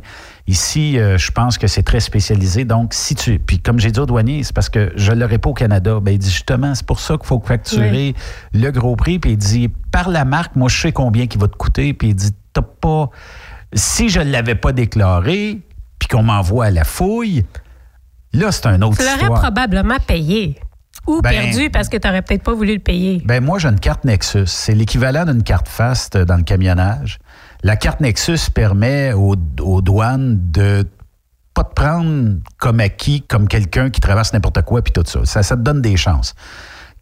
Ici, 0.49 0.97
euh, 0.97 1.15
je 1.19 1.29
pense 1.31 1.59
que 1.59 1.67
c'est 1.67 1.83
très 1.83 1.99
spécialisé. 1.99 2.65
Donc, 2.65 2.95
si 2.95 3.13
tu. 3.13 3.37
Puis, 3.37 3.59
comme 3.59 3.79
j'ai 3.79 3.91
dit 3.91 3.99
au 3.99 4.07
douanier, 4.07 4.41
c'est 4.43 4.51
parce 4.55 4.67
que 4.69 4.91
je 4.95 5.11
ne 5.11 5.19
l'aurais 5.19 5.37
pas 5.37 5.51
au 5.51 5.53
Canada. 5.53 5.99
Ben, 6.01 6.11
il 6.13 6.17
dit 6.17 6.31
justement, 6.31 6.73
c'est 6.73 6.85
pour 6.87 6.99
ça 6.99 7.17
qu'il 7.17 7.27
faut 7.27 7.39
facturer 7.45 8.15
le 8.53 8.71
gros 8.71 8.95
prix. 8.95 9.19
Puis, 9.19 9.33
il 9.33 9.37
dit, 9.37 9.69
par 9.91 10.09
la 10.09 10.25
marque, 10.25 10.55
moi, 10.55 10.67
je 10.67 10.75
sais 10.81 10.91
combien 10.91 11.25
il 11.31 11.39
va 11.39 11.47
te 11.47 11.55
coûter. 11.55 11.93
Puis, 11.93 12.09
il 12.09 12.15
dit, 12.15 12.31
t'as 12.51 12.63
pas. 12.63 13.11
Si 13.73 14.09
je 14.09 14.21
ne 14.21 14.31
l'avais 14.31 14.55
pas 14.55 14.71
déclaré, 14.71 15.59
puis 15.99 16.07
qu'on 16.07 16.23
m'envoie 16.23 16.65
à 16.65 16.71
la 16.71 16.83
fouille, 16.83 17.45
là, 18.33 18.51
c'est 18.51 18.65
un 18.65 18.81
autre 18.81 18.97
Tu 18.97 19.03
l'aurais 19.03 19.17
histoire. 19.19 19.39
probablement 19.41 19.97
payé. 20.07 20.59
Ou 21.07 21.21
Ben- 21.21 21.29
perdu 21.31 21.69
parce 21.69 21.89
que 21.89 21.97
tu 21.97 22.07
n'aurais 22.07 22.21
peut-être 22.23 22.43
pas 22.43 22.53
voulu 22.53 22.73
le 22.73 22.79
payer. 22.79 23.21
Ben 23.25 23.43
moi, 23.43 23.57
j'ai 23.59 23.67
une 23.67 23.79
carte 23.79 24.03
Nexus. 24.03 24.47
C'est 24.47 24.73
l'équivalent 24.73 25.25
d'une 25.25 25.43
carte 25.43 25.67
FAST 25.67 26.17
dans 26.17 26.35
le 26.37 26.43
camionnage. 26.43 27.19
La 27.63 27.75
carte 27.75 27.99
Nexus 27.99 28.51
permet 28.53 29.13
aux, 29.13 29.35
aux 29.61 29.81
douanes 29.81 30.37
de 30.51 30.85
pas 31.53 31.63
te 31.63 31.73
prendre 31.73 32.37
comme 32.57 32.79
acquis, 32.79 33.21
comme 33.23 33.47
quelqu'un 33.47 33.89
qui 33.89 33.99
traverse 33.99 34.31
n'importe 34.33 34.61
quoi, 34.61 34.81
puis 34.81 34.93
tout 34.93 35.03
ça. 35.05 35.25
ça. 35.25 35.43
Ça 35.43 35.55
te 35.57 35.61
donne 35.61 35.81
des 35.81 35.97
chances. 35.97 36.35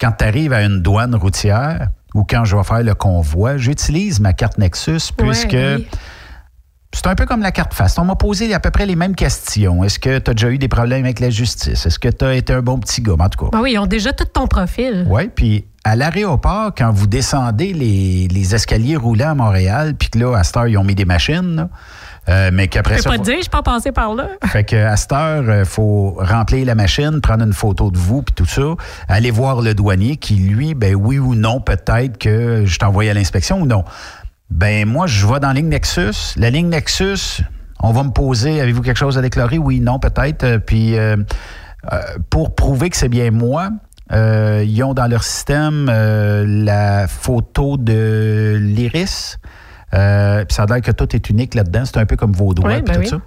Quand 0.01 0.11
tu 0.13 0.25
arrives 0.25 0.53
à 0.53 0.63
une 0.63 0.81
douane 0.81 1.15
routière 1.15 1.89
ou 2.15 2.23
quand 2.23 2.43
je 2.45 2.55
vais 2.55 2.63
faire 2.63 2.81
le 2.83 2.95
convoi, 2.95 3.57
j'utilise 3.57 4.19
ma 4.19 4.33
carte 4.33 4.57
Nexus 4.57 5.11
puisque 5.15 5.51
oui. 5.53 5.87
c'est 6.93 7.05
un 7.07 7.15
peu 7.15 7.25
comme 7.25 7.41
la 7.41 7.51
carte 7.51 7.73
FAST. 7.73 7.99
On 7.99 8.05
m'a 8.05 8.15
posé 8.15 8.51
à 8.53 8.59
peu 8.59 8.71
près 8.71 8.85
les 8.87 8.95
mêmes 8.95 9.15
questions. 9.15 9.83
Est-ce 9.83 9.99
que 9.99 10.17
tu 10.17 10.31
as 10.31 10.33
déjà 10.33 10.49
eu 10.49 10.57
des 10.57 10.67
problèmes 10.69 11.03
avec 11.03 11.19
la 11.19 11.29
justice? 11.29 11.85
Est-ce 11.85 11.99
que 11.99 12.09
tu 12.09 12.25
as 12.25 12.33
été 12.35 12.53
un 12.53 12.61
bon 12.61 12.79
petit 12.79 13.01
gars? 13.01 13.15
En 13.19 13.29
tout 13.29 13.45
cas, 13.45 13.51
Ben 13.51 13.61
oui, 13.61 13.73
ils 13.73 13.79
ont 13.79 13.85
déjà 13.85 14.13
tout 14.13 14.25
ton 14.25 14.47
profil. 14.47 15.05
oui, 15.09 15.29
puis 15.33 15.65
à 15.91 15.95
l'aéroport, 15.95 16.71
quand 16.77 16.91
vous 16.91 17.07
descendez 17.07 17.71
les, 17.73 18.27
les 18.27 18.55
escaliers 18.55 18.97
roulants 18.97 19.29
à 19.31 19.35
Montréal, 19.35 19.93
puis 19.97 20.09
que 20.09 20.19
là, 20.19 20.35
à 20.37 20.43
cette 20.43 20.57
heure, 20.57 20.67
ils 20.67 20.77
ont 20.77 20.83
mis 20.83 20.95
des 20.95 21.05
machines, 21.05 21.55
là, 21.55 21.69
euh, 22.29 22.49
mais 22.53 22.63
Je 22.63 22.69
qu'après 22.69 22.95
peux 22.97 23.01
ça. 23.03 23.09
pas 23.09 23.15
faut- 23.15 23.23
te 23.23 23.29
dire, 23.29 23.37
je 23.41 23.49
pas 23.49 23.61
passé 23.63 23.91
par 23.93 24.13
là. 24.13 24.27
Fait 24.47 24.65
que 24.65 24.75
à 24.75 24.97
cette 24.97 25.13
heure, 25.13 25.59
il 25.59 25.65
faut 25.65 26.17
remplir 26.19 26.65
la 26.65 26.75
machine, 26.75 27.21
prendre 27.21 27.43
une 27.45 27.53
photo 27.53 27.89
de 27.89 27.97
vous, 27.97 28.21
puis 28.21 28.33
tout 28.35 28.45
ça, 28.45 28.75
aller 29.07 29.31
voir 29.31 29.61
le 29.61 29.73
douanier 29.73 30.17
qui, 30.17 30.35
lui, 30.35 30.73
ben 30.73 30.93
oui 30.95 31.19
ou 31.19 31.35
non, 31.35 31.61
peut-être 31.61 32.17
que 32.17 32.63
je 32.65 32.77
t'envoie 32.79 33.09
à 33.09 33.13
l'inspection 33.13 33.61
ou 33.61 33.65
non. 33.65 33.85
Ben 34.49 34.85
moi, 34.87 35.07
je 35.07 35.25
vais 35.25 35.39
dans 35.39 35.47
la 35.49 35.53
ligne 35.53 35.69
Nexus. 35.69 36.33
La 36.37 36.49
ligne 36.49 36.67
Nexus, 36.69 37.43
on 37.79 37.91
va 37.91 38.03
me 38.03 38.11
poser, 38.11 38.59
avez-vous 38.61 38.81
quelque 38.81 38.97
chose 38.97 39.17
à 39.17 39.21
déclarer? 39.21 39.57
Oui, 39.57 39.79
non, 39.79 39.99
peut-être. 39.99 40.43
Euh, 40.43 40.59
Puis 40.59 40.97
euh, 40.97 41.15
euh, 41.93 41.99
pour 42.29 42.55
prouver 42.55 42.89
que 42.89 42.97
c'est 42.97 43.09
bien 43.09 43.31
moi, 43.31 43.69
euh, 44.11 44.63
ils 44.65 44.83
ont 44.83 44.93
dans 44.93 45.07
leur 45.07 45.23
système 45.23 45.87
euh, 45.89 46.45
la 46.47 47.07
photo 47.07 47.77
de 47.77 48.57
l'iris. 48.61 49.37
Euh, 49.93 50.43
puis 50.43 50.53
ça 50.53 50.63
a 50.63 50.65
l'air 50.65 50.81
que 50.81 50.91
tout 50.91 51.15
est 51.15 51.29
unique 51.29 51.55
là-dedans. 51.55 51.83
C'est 51.85 51.97
un 51.97 52.05
peu 52.05 52.17
comme 52.17 52.33
vos 52.33 52.53
doigts 52.53 52.75
Oui, 52.75 52.81
ben 52.81 52.93
tout 52.95 52.99
oui. 52.99 53.07
ça. 53.07 53.17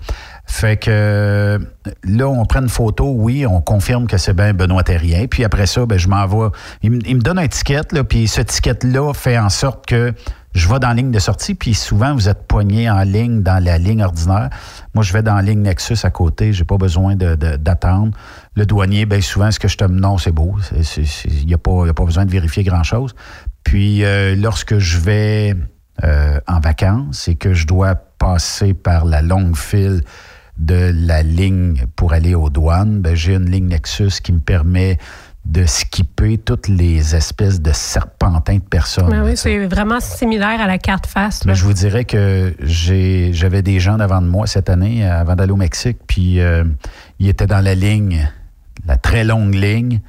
Fait 0.46 0.76
que 0.76 1.58
là, 2.04 2.28
on 2.28 2.44
prend 2.44 2.60
une 2.60 2.68
photo, 2.68 3.12
oui, 3.16 3.46
on 3.46 3.60
confirme 3.62 4.06
que 4.06 4.18
c'est 4.18 4.34
bien 4.34 4.52
Benoît 4.52 4.82
Terrien. 4.82 5.26
Puis 5.26 5.44
après 5.44 5.66
ça, 5.66 5.86
ben, 5.86 5.98
je 5.98 6.08
m'envoie. 6.08 6.52
Il, 6.82 6.90
me- 6.90 7.00
il 7.06 7.16
me 7.16 7.20
donne 7.22 7.38
un 7.38 7.46
ticket, 7.48 7.80
là, 7.92 8.04
puis 8.04 8.28
ce 8.28 8.40
ticket-là 8.42 9.12
fait 9.14 9.38
en 9.38 9.48
sorte 9.48 9.86
que 9.86 10.12
je 10.52 10.68
vais 10.68 10.80
dans 10.80 10.88
la 10.88 10.94
ligne 10.94 11.12
de 11.12 11.18
sortie, 11.20 11.54
puis 11.54 11.74
souvent, 11.74 12.12
vous 12.12 12.28
êtes 12.28 12.42
poigné 12.48 12.90
en 12.90 13.02
ligne 13.02 13.42
dans 13.42 13.62
la 13.62 13.78
ligne 13.78 14.02
ordinaire. 14.02 14.50
Moi, 14.94 15.04
je 15.04 15.12
vais 15.12 15.22
dans 15.22 15.36
la 15.36 15.42
ligne 15.42 15.62
Nexus 15.62 15.98
à 16.02 16.10
côté, 16.10 16.52
j'ai 16.52 16.64
pas 16.64 16.76
besoin 16.76 17.14
de- 17.14 17.36
de- 17.36 17.54
d'attendre. 17.56 18.10
Le 18.56 18.66
douanier, 18.66 19.06
bien 19.06 19.20
souvent, 19.20 19.48
est-ce 19.48 19.60
que 19.60 19.68
je 19.68 19.76
te... 19.76 19.84
Non, 19.84 20.18
c'est 20.18 20.32
beau. 20.32 20.56
Il 20.72 21.46
n'y 21.46 21.54
a, 21.54 21.56
a 21.56 21.94
pas 21.94 22.04
besoin 22.04 22.24
de 22.24 22.30
vérifier 22.30 22.64
grand-chose. 22.64 23.14
Puis, 23.64 24.04
euh, 24.04 24.34
lorsque 24.34 24.78
je 24.78 24.98
vais 24.98 25.54
euh, 26.02 26.40
en 26.48 26.60
vacances 26.60 27.28
et 27.28 27.36
que 27.36 27.54
je 27.54 27.66
dois 27.66 27.94
passer 27.94 28.74
par 28.74 29.04
la 29.04 29.22
longue 29.22 29.56
file 29.56 30.02
de 30.58 30.92
la 30.94 31.22
ligne 31.22 31.84
pour 31.96 32.12
aller 32.12 32.34
aux 32.34 32.50
douanes, 32.50 33.00
ben, 33.00 33.14
j'ai 33.14 33.34
une 33.34 33.50
ligne 33.50 33.68
Nexus 33.68 34.20
qui 34.22 34.32
me 34.32 34.40
permet 34.40 34.98
de 35.46 35.64
skipper 35.64 36.38
toutes 36.38 36.68
les 36.68 37.16
espèces 37.16 37.60
de 37.60 37.72
serpentins 37.72 38.56
de 38.56 38.60
personnes. 38.60 39.08
Ben 39.08 39.24
oui, 39.24 39.36
c'est 39.36 39.66
vraiment 39.66 40.00
similaire 40.00 40.60
à 40.60 40.66
la 40.66 40.78
carte 40.78 41.06
face. 41.06 41.44
Mais 41.46 41.54
je 41.54 41.64
vous 41.64 41.72
dirais 41.72 42.04
que 42.04 42.54
j'ai, 42.60 43.32
j'avais 43.32 43.62
des 43.62 43.80
gens 43.80 43.96
devant 43.96 44.20
de 44.20 44.26
moi 44.26 44.46
cette 44.46 44.68
année, 44.68 45.04
euh, 45.04 45.20
avant 45.20 45.36
d'aller 45.36 45.52
au 45.52 45.56
Mexique, 45.56 45.98
puis 46.06 46.40
euh, 46.40 46.64
ils 47.18 47.28
étaient 47.28 47.46
dans 47.46 47.64
la 47.64 47.74
ligne, 47.74 48.30
la 48.86 48.96
très 48.96 49.24
longue 49.24 49.54
ligne. 49.54 50.00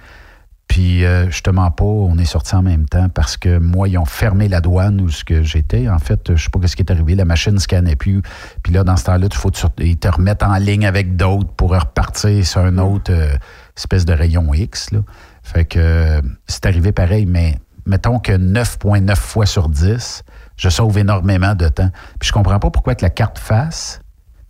Puis, 0.67 1.03
euh, 1.03 1.29
je 1.29 1.41
te 1.41 1.49
mens 1.49 1.69
pas, 1.69 1.83
on 1.83 2.17
est 2.17 2.23
sortis 2.23 2.55
en 2.55 2.61
même 2.61 2.87
temps 2.87 3.09
parce 3.09 3.35
que 3.35 3.57
moi, 3.57 3.89
ils 3.89 3.97
ont 3.97 4.05
fermé 4.05 4.47
la 4.47 4.61
douane 4.61 5.01
où 5.01 5.09
ce 5.09 5.25
que 5.25 5.43
j'étais. 5.43 5.89
En 5.89 5.99
fait, 5.99 6.33
je 6.33 6.41
sais 6.41 6.49
pas 6.49 6.65
ce 6.65 6.77
qui 6.77 6.81
est 6.81 6.89
arrivé. 6.89 7.15
La 7.15 7.25
machine 7.25 7.55
ne 7.55 7.59
scannait 7.59 7.97
plus. 7.97 8.21
Puis 8.63 8.71
là, 8.71 8.85
dans 8.85 8.95
ce 8.95 9.03
temps-là, 9.03 9.27
faut 9.33 9.51
te, 9.51 9.67
te 9.67 10.07
remettre 10.07 10.45
en 10.45 10.55
ligne 10.55 10.85
avec 10.85 11.17
d'autres 11.17 11.51
pour 11.51 11.71
repartir 11.71 12.45
sur 12.45 12.61
un 12.61 12.77
autre 12.77 13.11
euh, 13.11 13.35
espèce 13.75 14.05
de 14.05 14.13
rayon 14.13 14.53
X. 14.53 14.91
Là. 14.91 14.99
Fait 15.43 15.65
que 15.65 15.77
euh, 15.77 16.21
c'est 16.47 16.65
arrivé 16.65 16.93
pareil, 16.93 17.25
mais 17.25 17.57
mettons 17.85 18.19
que 18.19 18.31
9,9 18.31 19.15
fois 19.17 19.45
sur 19.45 19.67
10, 19.67 20.23
je 20.55 20.69
sauve 20.69 20.97
énormément 20.97 21.53
de 21.53 21.67
temps. 21.67 21.89
Puis 22.17 22.29
je 22.29 22.33
comprends 22.33 22.59
pas 22.59 22.69
pourquoi 22.69 22.95
que 22.95 23.03
la 23.03 23.09
carte 23.09 23.39
face 23.39 23.99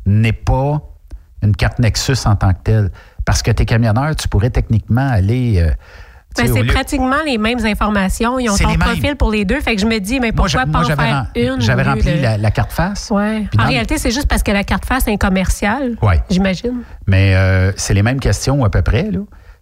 n'est 0.05 0.33
pas 0.33 0.81
une 1.41 1.55
carte 1.55 1.79
Nexus 1.79 2.17
en 2.25 2.35
tant 2.35 2.53
que 2.53 2.61
telle. 2.63 2.91
Parce 3.25 3.41
que 3.41 3.51
tes 3.51 3.65
camionneurs, 3.65 4.15
tu 4.15 4.27
pourrais 4.27 4.49
techniquement 4.49 5.07
aller. 5.09 5.59
euh, 5.61 5.71
Ben, 6.37 6.47
c'est 6.47 6.61
lieu- 6.63 6.71
pratiquement 6.73 7.17
les 7.25 7.37
mêmes 7.37 7.63
informations. 7.65 8.39
Ils 8.39 8.49
ont 8.49 8.55
ton 8.57 8.73
profil 8.75 9.15
pour 9.17 9.31
les 9.31 9.43
deux. 9.43 9.59
Fait 9.59 9.75
que 9.75 9.81
je 9.81 9.85
me 9.85 9.99
dis, 9.99 10.19
mais 10.21 10.31
Moi, 10.31 10.45
pourquoi 10.45 10.61
pas 10.61 10.65
moi, 10.65 10.81
en 10.81 10.95
faire 10.95 11.25
une? 11.35 11.59
J'avais 11.61 11.83
rempli 11.83 12.13
de- 12.17 12.21
la, 12.21 12.37
la 12.37 12.51
carte 12.51 12.71
face. 12.71 13.09
Ouais. 13.11 13.45
En 13.59 13.65
réalité, 13.67 13.97
c'est 13.97 14.11
juste 14.11 14.27
parce 14.27 14.41
que 14.41 14.51
la 14.51 14.63
carte 14.63 14.85
face 14.85 15.07
est 15.09 15.17
commerciale. 15.17 15.97
Ouais. 16.01 16.21
J'imagine. 16.29 16.83
Mais 17.05 17.35
euh, 17.35 17.73
c'est 17.75 17.93
les 17.93 18.01
mêmes 18.03 18.19
questions 18.21 18.63
à 18.63 18.69
peu 18.69 18.81
près. 18.81 19.11
Là. 19.11 19.19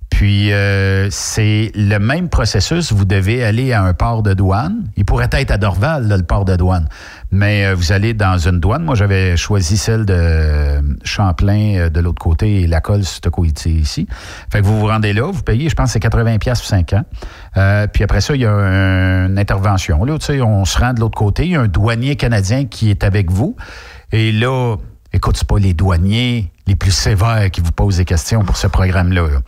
Puis 0.10 0.52
euh, 0.52 1.08
c'est 1.12 1.72
le 1.76 1.98
même 1.98 2.30
processus. 2.30 2.92
Vous 2.92 3.06
devez 3.06 3.44
aller 3.44 3.72
à 3.74 3.84
un 3.84 3.94
port 3.94 4.22
de 4.24 4.34
douane. 4.34 4.84
Il 4.98 5.06
pourrait 5.06 5.30
être 5.32 5.52
à 5.52 5.58
Dorval, 5.58 6.08
là, 6.08 6.18
le 6.18 6.24
port 6.24 6.46
de 6.46 6.56
douane. 6.56 6.90
Mais 7.32 7.66
euh, 7.68 7.76
vous 7.76 7.92
allez 7.92 8.14
dans 8.14 8.38
une 8.38 8.60
douane. 8.60 8.84
Moi, 8.84 8.96
j'avais 8.96 9.38
choisi 9.38 9.78
celle 9.78 10.06
de 10.06 10.82
Champlain 11.04 11.76
euh, 11.78 11.90
de 11.90 12.00
l'autre 12.02 12.20
côté 12.22 12.62
et 12.62 12.68
la 12.68 12.82
colle 12.82 13.04
ici. 13.66 14.08
Fait 14.52 14.60
que 14.62 14.66
vous 14.66 14.80
vous 14.80 14.88
rendez 14.88 15.14
là, 15.14 15.32
vous 15.32 15.44
payez, 15.44 15.70
je 15.70 15.76
pense, 15.76 15.92
c'est 15.92 16.04
80$ 16.04 16.40
piastres 16.40 16.64
pour 16.64 16.70
5 16.70 16.94
ans. 16.94 17.06
Euh, 17.58 17.88
puis 17.88 18.04
après 18.04 18.20
ça, 18.22 18.36
il 18.36 18.42
y 18.42 18.46
a 18.46 18.52
un- 18.52 19.28
une 19.28 19.38
intervention. 19.40 20.04
Là, 20.06 20.18
on 20.44 20.66
se 20.66 20.78
rend 20.80 20.94
de 20.94 21.00
l'autre 21.00 21.18
côté. 21.18 21.46
Il 21.46 21.52
y 21.52 21.56
a 21.56 21.62
un 21.62 21.68
douanier 21.68 22.16
canadien 22.16 22.66
qui 22.66 22.90
est 22.90 23.04
avec 23.04 23.32
vous. 23.32 23.56
Et 24.12 24.32
là, 24.32 24.76
écoute, 25.14 25.38
c'est 25.38 25.48
pas 25.48 25.60
les 25.60 25.74
douaniers 25.74 26.52
les 26.68 26.76
plus 26.76 26.92
sévères 26.92 27.50
qui 27.52 27.62
vous 27.62 27.72
posent 27.72 27.98
des 27.98 28.06
questions 28.06 28.44
pour 28.44 28.58
ce 28.58 28.68
programme-là. 28.68 29.22
là. 29.28 29.40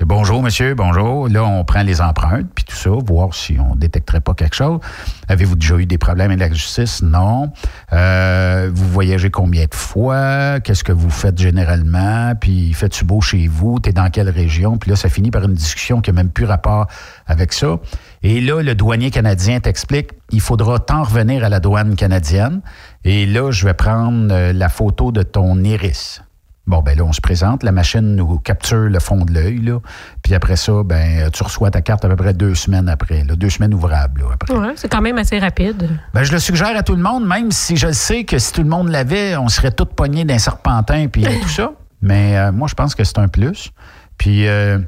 Bonjour, 0.00 0.44
monsieur, 0.44 0.74
bonjour. 0.74 1.28
Là, 1.28 1.42
on 1.42 1.64
prend 1.64 1.82
les 1.82 2.00
empreintes, 2.00 2.46
puis 2.54 2.64
tout 2.64 2.76
ça, 2.76 2.90
voir 3.04 3.34
si 3.34 3.56
on 3.58 3.74
détecterait 3.74 4.20
pas 4.20 4.32
quelque 4.32 4.54
chose. 4.54 4.78
Avez-vous 5.26 5.56
déjà 5.56 5.76
eu 5.76 5.86
des 5.86 5.98
problèmes 5.98 6.30
avec 6.30 6.38
la 6.50 6.54
justice? 6.54 7.02
Non. 7.02 7.50
Euh, 7.92 8.70
vous 8.72 8.88
voyagez 8.88 9.28
combien 9.30 9.64
de 9.64 9.74
fois? 9.74 10.60
Qu'est-ce 10.60 10.84
que 10.84 10.92
vous 10.92 11.10
faites 11.10 11.36
généralement? 11.36 12.32
Puis, 12.40 12.72
faites-tu 12.74 13.04
beau 13.04 13.20
chez 13.20 13.48
vous? 13.48 13.80
T'es 13.80 13.92
dans 13.92 14.08
quelle 14.08 14.30
région? 14.30 14.78
Puis 14.78 14.90
là, 14.90 14.96
ça 14.96 15.08
finit 15.08 15.32
par 15.32 15.42
une 15.42 15.54
discussion 15.54 16.00
qui 16.00 16.10
n'a 16.10 16.22
même 16.22 16.30
plus 16.30 16.44
rapport 16.44 16.86
avec 17.26 17.52
ça. 17.52 17.80
Et 18.22 18.40
là, 18.40 18.62
le 18.62 18.76
douanier 18.76 19.10
canadien 19.10 19.58
t'explique, 19.58 20.10
il 20.30 20.40
faudra 20.40 20.78
t'en 20.78 21.02
revenir 21.02 21.42
à 21.42 21.48
la 21.48 21.58
douane 21.58 21.96
canadienne. 21.96 22.60
Et 23.04 23.26
là, 23.26 23.50
je 23.50 23.64
vais 23.64 23.74
prendre 23.74 24.32
euh, 24.32 24.52
la 24.52 24.68
photo 24.68 25.10
de 25.10 25.24
ton 25.24 25.64
iris. 25.64 26.22
Bon, 26.68 26.82
ben 26.82 26.98
là, 26.98 27.04
on 27.04 27.12
se 27.14 27.22
présente. 27.22 27.62
La 27.62 27.72
machine 27.72 28.14
nous 28.14 28.38
capture 28.38 28.90
le 28.90 29.00
fond 29.00 29.24
de 29.24 29.32
l'œil. 29.32 29.58
Là. 29.58 29.80
Puis 30.22 30.34
après 30.34 30.56
ça, 30.56 30.82
ben, 30.84 31.30
tu 31.30 31.42
reçois 31.42 31.70
ta 31.70 31.80
carte 31.80 32.04
à 32.04 32.08
peu 32.10 32.16
près 32.16 32.34
deux 32.34 32.54
semaines 32.54 32.90
après. 32.90 33.24
Là, 33.24 33.36
deux 33.36 33.48
semaines 33.48 33.72
ouvrables 33.72 34.20
là, 34.20 34.26
après. 34.34 34.54
Ouais, 34.54 34.74
c'est 34.76 34.88
quand 34.88 35.00
même 35.00 35.16
assez 35.16 35.38
rapide. 35.38 35.88
Ben, 36.12 36.24
je 36.24 36.30
le 36.30 36.38
suggère 36.38 36.76
à 36.76 36.82
tout 36.82 36.94
le 36.94 37.02
monde, 37.02 37.26
même 37.26 37.50
si 37.52 37.78
je 37.78 37.90
sais 37.90 38.24
que 38.24 38.38
si 38.38 38.52
tout 38.52 38.62
le 38.62 38.68
monde 38.68 38.90
l'avait, 38.90 39.34
on 39.38 39.48
serait 39.48 39.70
tous 39.70 39.86
pognés 39.86 40.26
d'un 40.26 40.38
serpentin 40.38 41.06
puis 41.08 41.22
tout 41.42 41.48
ça. 41.48 41.72
Mais 42.02 42.36
euh, 42.36 42.52
moi, 42.52 42.68
je 42.68 42.74
pense 42.74 42.94
que 42.94 43.02
c'est 43.02 43.18
un 43.18 43.28
plus. 43.28 43.72
Puis 44.18 44.46
euh, 44.46 44.78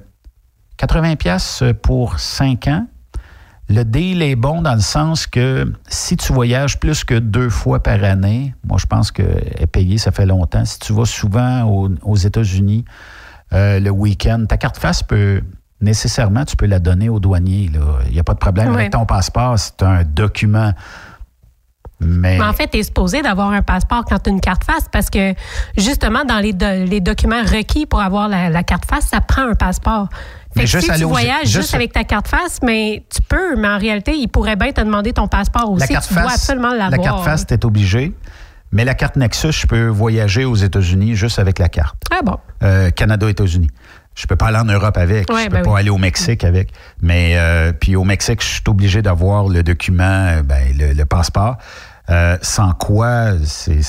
80 0.77 1.17
pièces 1.17 1.65
pour 1.81 2.21
5 2.21 2.69
ans. 2.69 2.87
Le 3.73 3.85
deal 3.85 4.21
est 4.23 4.35
bon 4.35 4.63
dans 4.63 4.75
le 4.75 4.81
sens 4.81 5.29
que 5.29 5.73
si 5.89 6.17
tu 6.17 6.33
voyages 6.33 6.81
plus 6.81 7.05
que 7.05 7.15
deux 7.15 7.49
fois 7.49 7.81
par 7.81 8.03
année, 8.03 8.53
moi 8.67 8.79
je 8.81 8.87
pense 8.87 9.13
que 9.13 9.23
est 9.23 9.69
payé, 9.69 9.97
ça 9.97 10.11
fait 10.11 10.27
longtemps. 10.27 10.65
Si 10.65 10.81
tu 10.81 10.93
vas 10.93 11.05
souvent 11.05 11.63
aux, 11.65 11.89
aux 12.03 12.17
États-Unis 12.17 12.85
euh, 13.53 13.79
le 13.79 13.91
week-end, 13.91 14.45
ta 14.49 14.57
carte 14.57 14.77
face 14.77 15.05
peut 15.05 15.41
nécessairement, 15.81 16.45
tu 16.45 16.57
peux 16.57 16.67
la 16.67 16.81
donner 16.81 17.09
au 17.09 17.21
douanier. 17.21 17.71
Il 18.07 18.13
n'y 18.13 18.19
a 18.19 18.25
pas 18.25 18.35
de 18.35 18.39
problème 18.41 18.69
avec 18.75 18.91
ton 18.93 19.07
passeport, 19.07 19.57
c'est 19.59 19.83
un 19.85 20.03
document. 20.05 20.73
Mais, 22.03 22.39
Mais 22.39 22.45
en 22.45 22.53
fait, 22.55 22.69
tu 22.69 22.79
es 22.79 22.83
supposé 22.83 23.21
d'avoir 23.23 23.51
un 23.51 23.61
passeport 23.63 24.05
quand 24.07 24.19
tu 24.19 24.31
as 24.31 24.33
une 24.33 24.41
carte 24.41 24.65
face 24.65 24.87
parce 24.91 25.11
que 25.11 25.35
justement, 25.77 26.25
dans 26.25 26.39
les, 26.39 26.55
do- 26.55 26.87
les 26.87 27.01
documents 27.01 27.43
requis 27.43 27.85
pour 27.87 28.01
avoir 28.01 28.27
la, 28.29 28.49
la 28.49 28.63
carte 28.63 28.87
face, 28.87 29.05
ça 29.07 29.21
prend 29.21 29.43
un 29.49 29.55
passeport. 29.55 30.09
Fait 30.53 30.61
Mais 30.61 30.63
que 30.65 30.69
juste 30.71 30.85
si 30.87 30.91
aller 30.91 31.01
tu 31.03 31.07
voyages 31.09 31.43
juste, 31.47 31.57
juste- 31.61 31.75
avec 31.75 31.93
ta 31.93 32.03
carte 32.05 32.27
face, 32.29 32.59
mais 32.63 33.05
tu 33.15 33.23
peux, 33.23 33.55
mais 33.57 33.69
en 33.69 33.79
réalité, 33.79 34.17
il 34.17 34.27
pourrait 34.29 34.57
bien 34.57 34.73
te 34.73 34.81
demander 34.81 35.13
ton 35.13 35.29
passeport 35.29 35.71
aussi. 35.71 35.81
la 35.81 35.87
carte 35.87 36.09
tu 36.09 36.15
dois 36.15 36.25
face, 36.25 36.35
absolument 36.35 36.75
la 36.75 36.91
carte 36.99 37.25
face, 37.25 37.47
tu 37.47 37.55
es 37.55 37.65
obligé. 37.65 38.13
Mais 38.73 38.85
la 38.85 38.95
carte 38.95 39.17
Nexus, 39.17 39.53
je 39.53 39.67
peux 39.67 39.87
voyager 39.89 40.45
aux 40.45 40.55
États-Unis 40.55 41.15
juste 41.17 41.39
avec 41.41 41.59
la 41.59 41.69
carte. 41.69 42.03
Ah 42.13 42.21
bon? 42.25 42.37
Euh, 42.63 42.91
Canada-États-Unis. 42.91 43.69
Je 44.15 44.27
peux 44.27 44.37
pas 44.37 44.47
aller 44.49 44.59
en 44.59 44.65
Europe 44.65 44.97
avec. 44.97 45.29
Ouais, 45.33 45.45
je 45.45 45.49
peux 45.49 45.57
ben 45.57 45.63
pas 45.63 45.71
oui. 45.73 45.81
aller 45.81 45.91
au 45.91 45.99
Mexique 45.99 46.45
avec. 46.45 46.71
Mais 47.01 47.33
euh, 47.37 47.73
puis 47.73 47.97
au 47.97 48.05
Mexique, 48.05 48.43
je 48.43 48.47
suis 48.47 48.63
obligé 48.69 49.03
d'avoir 49.03 49.49
le 49.49 49.63
document, 49.63 50.05
euh, 50.05 50.43
ben, 50.43 50.73
le, 50.77 50.93
le 50.93 51.05
passeport. 51.05 51.57
Euh, 52.11 52.37
sans 52.43 52.73
quoi, 52.73 53.33
c'est, 53.45 53.81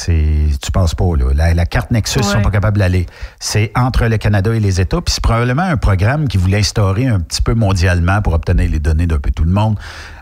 tu 0.61 0.71
passes 0.71 0.93
pas. 0.95 1.15
Là. 1.17 1.33
La, 1.33 1.53
la 1.53 1.65
carte 1.65 1.91
Nexus, 1.91 2.19
ils 2.19 2.23
sont 2.23 2.41
pas 2.41 2.51
capables 2.51 2.77
d'aller. 2.77 3.07
C'est 3.39 3.71
entre 3.75 4.05
le 4.05 4.17
Canada 4.17 4.53
et 4.53 4.59
les 4.59 4.79
États. 4.79 5.01
Puis 5.01 5.13
c'est 5.13 5.23
probablement 5.23 5.63
un 5.63 5.77
programme 5.77 6.27
qui 6.27 6.37
voulait 6.37 6.59
instaurer 6.59 7.07
un 7.07 7.19
petit 7.19 7.41
peu 7.41 7.55
mondialement 7.55 8.21
pour 8.21 8.33
obtenir 8.33 8.69
les 8.69 8.79
données 8.79 9.07
d'un 9.07 9.19
peu 9.19 9.31
tout 9.31 9.43
le 9.43 9.51
monde. 9.51 9.77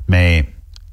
Mais 0.08 0.48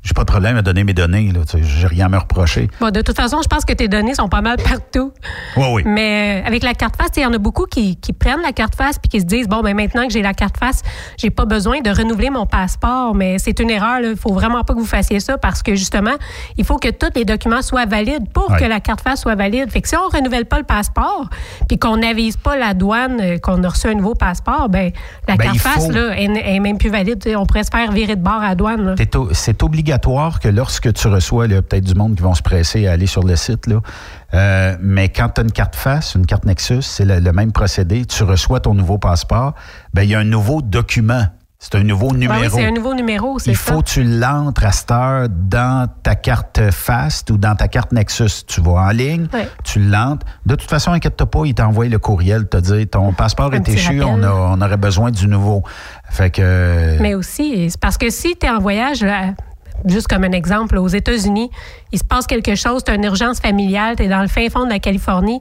j'ai 0.07 0.15
pas 0.15 0.23
de 0.23 0.31
problème 0.31 0.57
à 0.57 0.63
donner 0.63 0.85
mes 0.85 0.95
données. 0.95 1.33
Sais, 1.47 1.59
j'ai 1.63 1.87
rien 1.89 2.07
à 2.07 2.09
me 2.09 2.17
reprocher. 2.19 2.69
Bon, 2.81 2.91
de 2.91 3.01
toute 3.03 3.17
façon, 3.17 3.41
je 3.43 3.49
pense 3.49 3.65
que 3.65 3.73
tes 3.73 3.89
données 3.89 4.15
sont 4.15 4.29
pas 4.29 4.41
mal 4.41 4.57
partout. 4.57 5.13
Oui, 5.57 5.65
oui. 5.73 5.83
Mais 5.85 6.43
euh, 6.45 6.47
avec 6.47 6.63
la 6.63 6.75
carte 6.75 6.97
face, 6.97 7.11
il 7.17 7.23
y 7.25 7.27
en 7.27 7.33
a 7.33 7.39
beaucoup 7.39 7.67
qui, 7.67 7.97
qui 7.97 8.13
prennent 8.13 8.41
la 8.41 8.53
carte 8.53 8.77
face 8.77 8.99
puis 9.01 9.09
qui 9.09 9.21
se 9.21 9.25
disent 9.27 9.49
bon 9.49 9.63
ben 9.63 9.75
maintenant 9.75 10.07
que 10.07 10.13
j'ai 10.13 10.23
la 10.23 10.33
carte 10.33 10.57
face, 10.59 10.83
j'ai 11.19 11.31
pas 11.31 11.45
besoin 11.45 11.81
de 11.81 11.91
renouveler 11.91 12.31
mon 12.31 12.47
passeport. 12.47 13.17
Mais 13.17 13.39
c'est 13.41 13.59
une 13.59 13.69
erreur. 13.71 13.99
Il 14.01 14.17
faut 14.17 14.33
vraiment 14.33 14.63
pas 14.63 14.75
que 14.75 14.79
vous 14.79 14.87
fassiez 14.87 15.19
ça 15.19 15.39
parce 15.39 15.65
que 15.65 15.75
justement, 15.75 16.15
il 16.57 16.65
faut 16.65 16.77
que 16.77 16.89
tous 16.91 17.11
les 17.17 17.25
documents 17.25 17.63
soient 17.63 17.87
valides 17.87 18.31
pour 18.33 18.55
que 18.57 18.65
la 18.65 18.79
carte 18.79 19.01
face 19.01 19.23
soit 19.23 19.35
valide. 19.35 19.71
Fait 19.73 19.81
que 19.81 19.89
si 19.89 19.97
on 19.97 20.09
renouvelle 20.17 20.45
pas 20.47 20.59
le 20.59 20.65
passeport 20.65 21.29
puis 21.69 21.79
qu'on 21.81 21.97
n'avise 21.97 22.37
pas 22.37 22.57
la 22.57 22.75
douane 22.75 23.21
euh, 23.21 23.39
qu'on 23.39 23.65
a 23.65 23.69
reçu 23.69 23.89
un 23.89 23.95
nouveau 23.95 24.15
passeport, 24.15 24.69
ben 24.69 24.93
la 25.27 25.35
Ben, 25.35 25.47
carte 25.47 25.59
face 25.59 25.87
faut- 25.87 25.91
là, 25.93 26.13
elle 26.17 26.37
est 26.37 26.61
même 26.61 26.79
plus 26.79 26.91
valide. 26.91 27.25
On 27.37 27.45
pourrait 27.45 27.65
se 27.65 27.71
faire 27.71 27.91
virer 27.91 28.15
de 28.15 28.23
bord 28.23 28.41
à 28.41 28.51
la 28.51 28.55
douane. 28.55 28.95
C'est 29.33 29.63
obligatoire 29.65 29.96
que 30.01 30.49
lorsque 30.49 30.93
tu 30.93 31.09
reçois, 31.09 31.47
il 31.47 31.53
y 31.53 31.57
a 31.57 31.63
peut-être 31.63 31.85
du 31.85 31.95
monde 31.95 32.15
qui 32.17 32.23
vont 32.23 32.35
se 32.35 32.43
presser 32.43 32.87
à 32.87 32.93
aller 32.93 33.07
sur 33.07 33.23
le 33.23 33.37
site, 33.37 33.67
là. 33.67 33.81
Euh, 34.35 34.77
mais 34.81 35.09
quand 35.09 35.29
tu 35.31 35.41
as 35.41 35.45
une 35.45 35.53
carte 35.53 35.77
face, 35.77 36.15
une 36.15 36.27
carte 36.27 36.45
Nexus, 36.45 36.83
c'est 36.83 37.05
le, 37.05 37.21
le 37.21 37.33
même 37.33 37.53
procédé. 37.53 38.05
Tu 38.05 38.23
reçois 38.25 38.61
ton 38.61 38.75
nouveau 38.75 38.99
passeport, 38.99 39.55
ben 39.95 40.03
il 40.03 40.11
y 40.11 40.15
a 40.15 40.19
un 40.19 40.25
nouveau 40.25 40.63
document. 40.63 41.25
C'est 41.59 41.75
un 41.77 41.85
nouveau 41.85 42.11
Ben 42.11 42.19
numéro. 42.19 42.41
oui, 42.43 42.49
c'est 42.53 42.67
un 42.67 42.71
nouveau 42.71 42.93
numéro, 42.95 43.39
c'est 43.39 43.53
Il 43.53 43.57
ça. 43.57 43.73
faut 43.73 43.81
que 43.81 43.89
tu 43.89 44.05
l'entres 44.05 44.63
à 44.67 44.73
cette 44.73 44.91
heure 44.91 45.27
dans 45.31 45.89
ta 46.03 46.15
carte 46.15 46.61
Fast 46.71 47.31
ou 47.31 47.39
dans 47.39 47.55
ta 47.55 47.67
carte 47.67 47.93
Nexus. 47.93 48.45
Tu 48.47 48.61
vas 48.61 48.73
en 48.73 48.91
ligne, 48.91 49.27
tu 49.65 49.81
l'entres. 49.81 50.27
De 50.45 50.55
toute 50.55 50.69
façon, 50.69 50.93
inquiète-toi 50.93 51.31
pas, 51.31 51.41
il 51.47 51.55
t'envoie 51.55 51.87
le 51.87 51.99
courriel, 51.99 52.47
te 52.47 52.59
dire 52.59 52.85
ton 52.91 53.13
passeport 53.15 53.47
Un 53.55 53.57
est 53.57 53.69
échu, 53.71 54.03
on, 54.03 54.23
a- 54.23 54.31
on 54.31 54.61
aurait 54.61 54.77
besoin 54.77 55.11
du 55.11 55.27
nouveau. 55.29 55.63
Fait 56.11 56.31
que. 56.31 56.99
Mais 57.01 57.15
aussi, 57.15 57.71
c'est 57.71 57.81
parce 57.81 57.97
que 57.97 58.11
si 58.11 58.37
tu 58.39 58.47
es 58.47 58.51
en 58.51 58.59
voyage, 58.59 59.01
là, 59.03 59.31
juste 59.85 60.09
comme 60.09 60.25
un 60.25 60.33
exemple, 60.33 60.77
aux 60.79 60.89
États-Unis, 60.89 61.51
il 61.93 61.99
se 61.99 62.05
passe 62.05 62.27
quelque 62.27 62.55
chose, 62.55 62.83
tu 62.85 62.91
as 62.91 62.95
une 62.95 63.05
urgence 63.05 63.41
familiale, 63.41 63.97
tu 63.97 64.05
es 64.05 64.09
dans 64.09 64.23
le 64.23 64.29
fin 64.29 64.49
fond 64.49 64.65
de 64.65 64.71
la 64.71 64.79
Californie. 64.79 65.41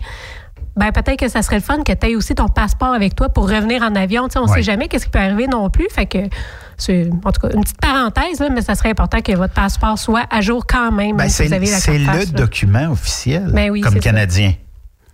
Ben, 0.76 0.92
peut-être 0.92 1.18
que 1.20 1.30
ça 1.30 1.42
serait 1.42 1.56
le 1.56 1.62
fun 1.62 1.84
que 1.84 1.94
tu 1.94 2.06
aies 2.08 2.16
aussi 2.18 2.36
ton 2.36 2.50
passeport 2.50 2.94
avec 2.94 3.16
toi 3.16 3.30
pour 3.30 3.50
revenir 3.50 3.82
en 3.82 3.96
avion. 3.96 4.28
On 4.36 4.42
ne 4.42 4.48
Ouais. 4.50 4.56
sait 4.58 4.64
jamais 4.64 4.90
qu'est-ce 4.90 5.06
qui 5.06 5.12
peut 5.12 5.20
arriver 5.20 5.48
non 5.48 5.70
plus. 5.70 5.88
Fait 5.90 6.06
que 6.06 6.18
c'est, 6.78 7.10
en 7.24 7.32
tout 7.32 7.40
cas, 7.48 7.54
une 7.56 7.62
petite 7.62 7.80
parenthèse, 7.80 8.42
là, 8.42 8.50
mais 8.52 8.62
ça 8.62 8.76
serait 8.76 8.90
important 8.90 9.22
que 9.22 9.32
votre 9.38 9.54
passeport 9.54 9.98
soit 9.98 10.26
à 10.30 10.42
jour 10.42 10.66
quand 10.68 10.92
même, 10.92 11.16
Ben, 11.16 11.30
si 11.30 11.48
c'est 11.48 11.66
c'est 11.80 11.98
le 11.98 12.06
là. 12.06 12.26
document 12.26 12.92
officiel 12.92 13.50
Ben 13.54 13.72
oui, 13.72 13.80
comme 13.80 13.94
ça. 13.94 14.00
Canadien. 14.00 14.54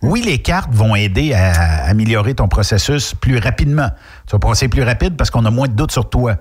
Oui, 0.02 0.20
les 0.22 0.38
cartes 0.38 0.72
vont 0.72 0.96
aider 0.96 1.32
à, 1.32 1.52
à 1.52 1.88
améliorer 1.88 2.34
ton 2.34 2.48
processus 2.48 3.14
plus 3.14 3.38
rapidement. 3.38 3.88
Tu 4.26 4.32
vas 4.32 4.40
passer 4.40 4.66
plus 4.66 4.82
rapide 4.82 5.16
parce 5.16 5.30
qu'on 5.30 5.44
a 5.44 5.50
moins 5.52 5.68
de 5.68 5.74
doutes 5.74 5.92
sur 5.92 6.10
toi. 6.10 6.38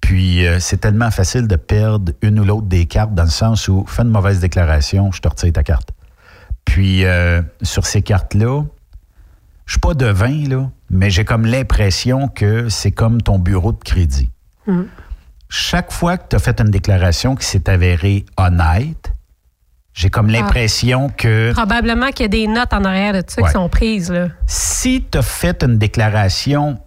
Puis, 0.00 0.46
euh, 0.46 0.58
c'est 0.60 0.78
tellement 0.78 1.10
facile 1.10 1.46
de 1.46 1.56
perdre 1.56 2.12
une 2.22 2.40
ou 2.40 2.44
l'autre 2.44 2.66
des 2.66 2.86
cartes 2.86 3.14
dans 3.14 3.24
le 3.24 3.28
sens 3.30 3.68
où, 3.68 3.84
fais 3.86 4.02
une 4.02 4.08
mauvaise 4.08 4.40
déclaration, 4.40 5.12
je 5.12 5.20
te 5.20 5.28
retire 5.28 5.52
ta 5.52 5.62
carte. 5.62 5.90
Puis, 6.64 7.04
euh, 7.04 7.42
sur 7.62 7.86
ces 7.86 8.02
cartes-là, 8.02 8.62
je 9.66 9.72
suis 9.72 9.80
pas 9.80 9.94
devin, 9.94 10.48
là, 10.48 10.70
mais 10.90 11.10
j'ai 11.10 11.24
comme 11.24 11.44
l'impression 11.46 12.28
que 12.28 12.68
c'est 12.68 12.90
comme 12.90 13.20
ton 13.22 13.38
bureau 13.38 13.72
de 13.72 13.78
crédit. 13.84 14.30
Mhm. 14.66 14.86
Chaque 15.48 15.92
fois 15.92 16.16
que 16.16 16.28
tu 16.30 16.36
as 16.36 16.38
fait 16.38 16.60
une 16.60 16.70
déclaration 16.70 17.34
qui 17.34 17.44
s'est 17.44 17.68
avérée 17.68 18.24
honnête, 18.36 19.12
j'ai 19.92 20.06
Ah. 20.08 20.10
comme 20.10 20.28
l'impression 20.30 21.08
que 21.16 21.52
Probablement 21.52 22.10
qu'il 22.10 22.22
y 22.22 22.24
a 22.24 22.28
des 22.28 22.46
notes 22.46 22.72
en 22.72 22.84
arrière 22.84 23.12
de 23.12 23.22
ça 23.26 23.42
Ouais. 23.42 23.48
qui 23.48 23.52
sont 23.54 23.68
prises. 23.68 24.10
Là. 24.10 24.28
si 24.46 25.04
tu 25.10 25.18
as 25.18 25.22
fait 25.22 25.62
une 25.64 25.76
déclaration 25.78 26.78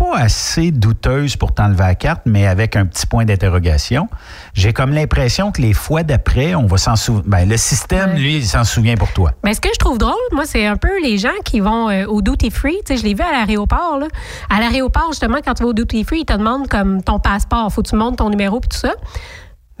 pas 0.00 0.16
assez 0.16 0.70
douteuse 0.70 1.36
pour 1.36 1.52
t'enlever 1.52 1.82
la 1.82 1.94
carte, 1.94 2.22
mais 2.24 2.46
avec 2.46 2.74
un 2.74 2.86
petit 2.86 3.06
point 3.06 3.26
d'interrogation, 3.26 4.08
j'ai 4.54 4.72
comme 4.72 4.92
l'impression 4.94 5.52
que 5.52 5.60
les 5.60 5.74
fois 5.74 6.04
d'après, 6.04 6.54
on 6.54 6.64
va 6.64 6.78
s'en 6.78 6.96
souvenir. 6.96 7.24
Ben, 7.26 7.46
le 7.46 7.58
système, 7.58 8.14
lui, 8.14 8.36
il 8.36 8.46
s'en 8.46 8.64
souvient 8.64 8.94
pour 8.94 9.12
toi. 9.12 9.32
Mais 9.44 9.52
ce 9.52 9.60
que 9.60 9.68
je 9.70 9.78
trouve 9.78 9.98
drôle, 9.98 10.14
moi, 10.32 10.46
c'est 10.46 10.64
un 10.64 10.76
peu 10.76 11.02
les 11.02 11.18
gens 11.18 11.28
qui 11.44 11.60
vont 11.60 11.90
euh, 11.90 12.06
au 12.06 12.22
duty 12.22 12.50
free. 12.50 12.78
Tu 12.86 12.94
sais, 12.94 12.96
je 12.96 13.04
l'ai 13.04 13.12
vu 13.12 13.22
à 13.22 13.30
l'aéroport. 13.30 13.98
là. 13.98 14.06
À 14.48 14.60
l'aéroport, 14.60 15.08
justement, 15.10 15.36
quand 15.44 15.52
tu 15.52 15.64
vas 15.64 15.68
au 15.68 15.74
duty 15.74 16.02
free, 16.04 16.20
ils 16.20 16.24
te 16.24 16.32
demandent 16.32 16.68
comme 16.68 17.02
ton 17.02 17.18
passeport. 17.18 17.70
Faut 17.70 17.82
que 17.82 17.90
tu 17.90 17.96
montres 17.96 18.16
ton 18.16 18.30
numéro 18.30 18.56
et 18.56 18.68
tout 18.68 18.78
ça. 18.78 18.94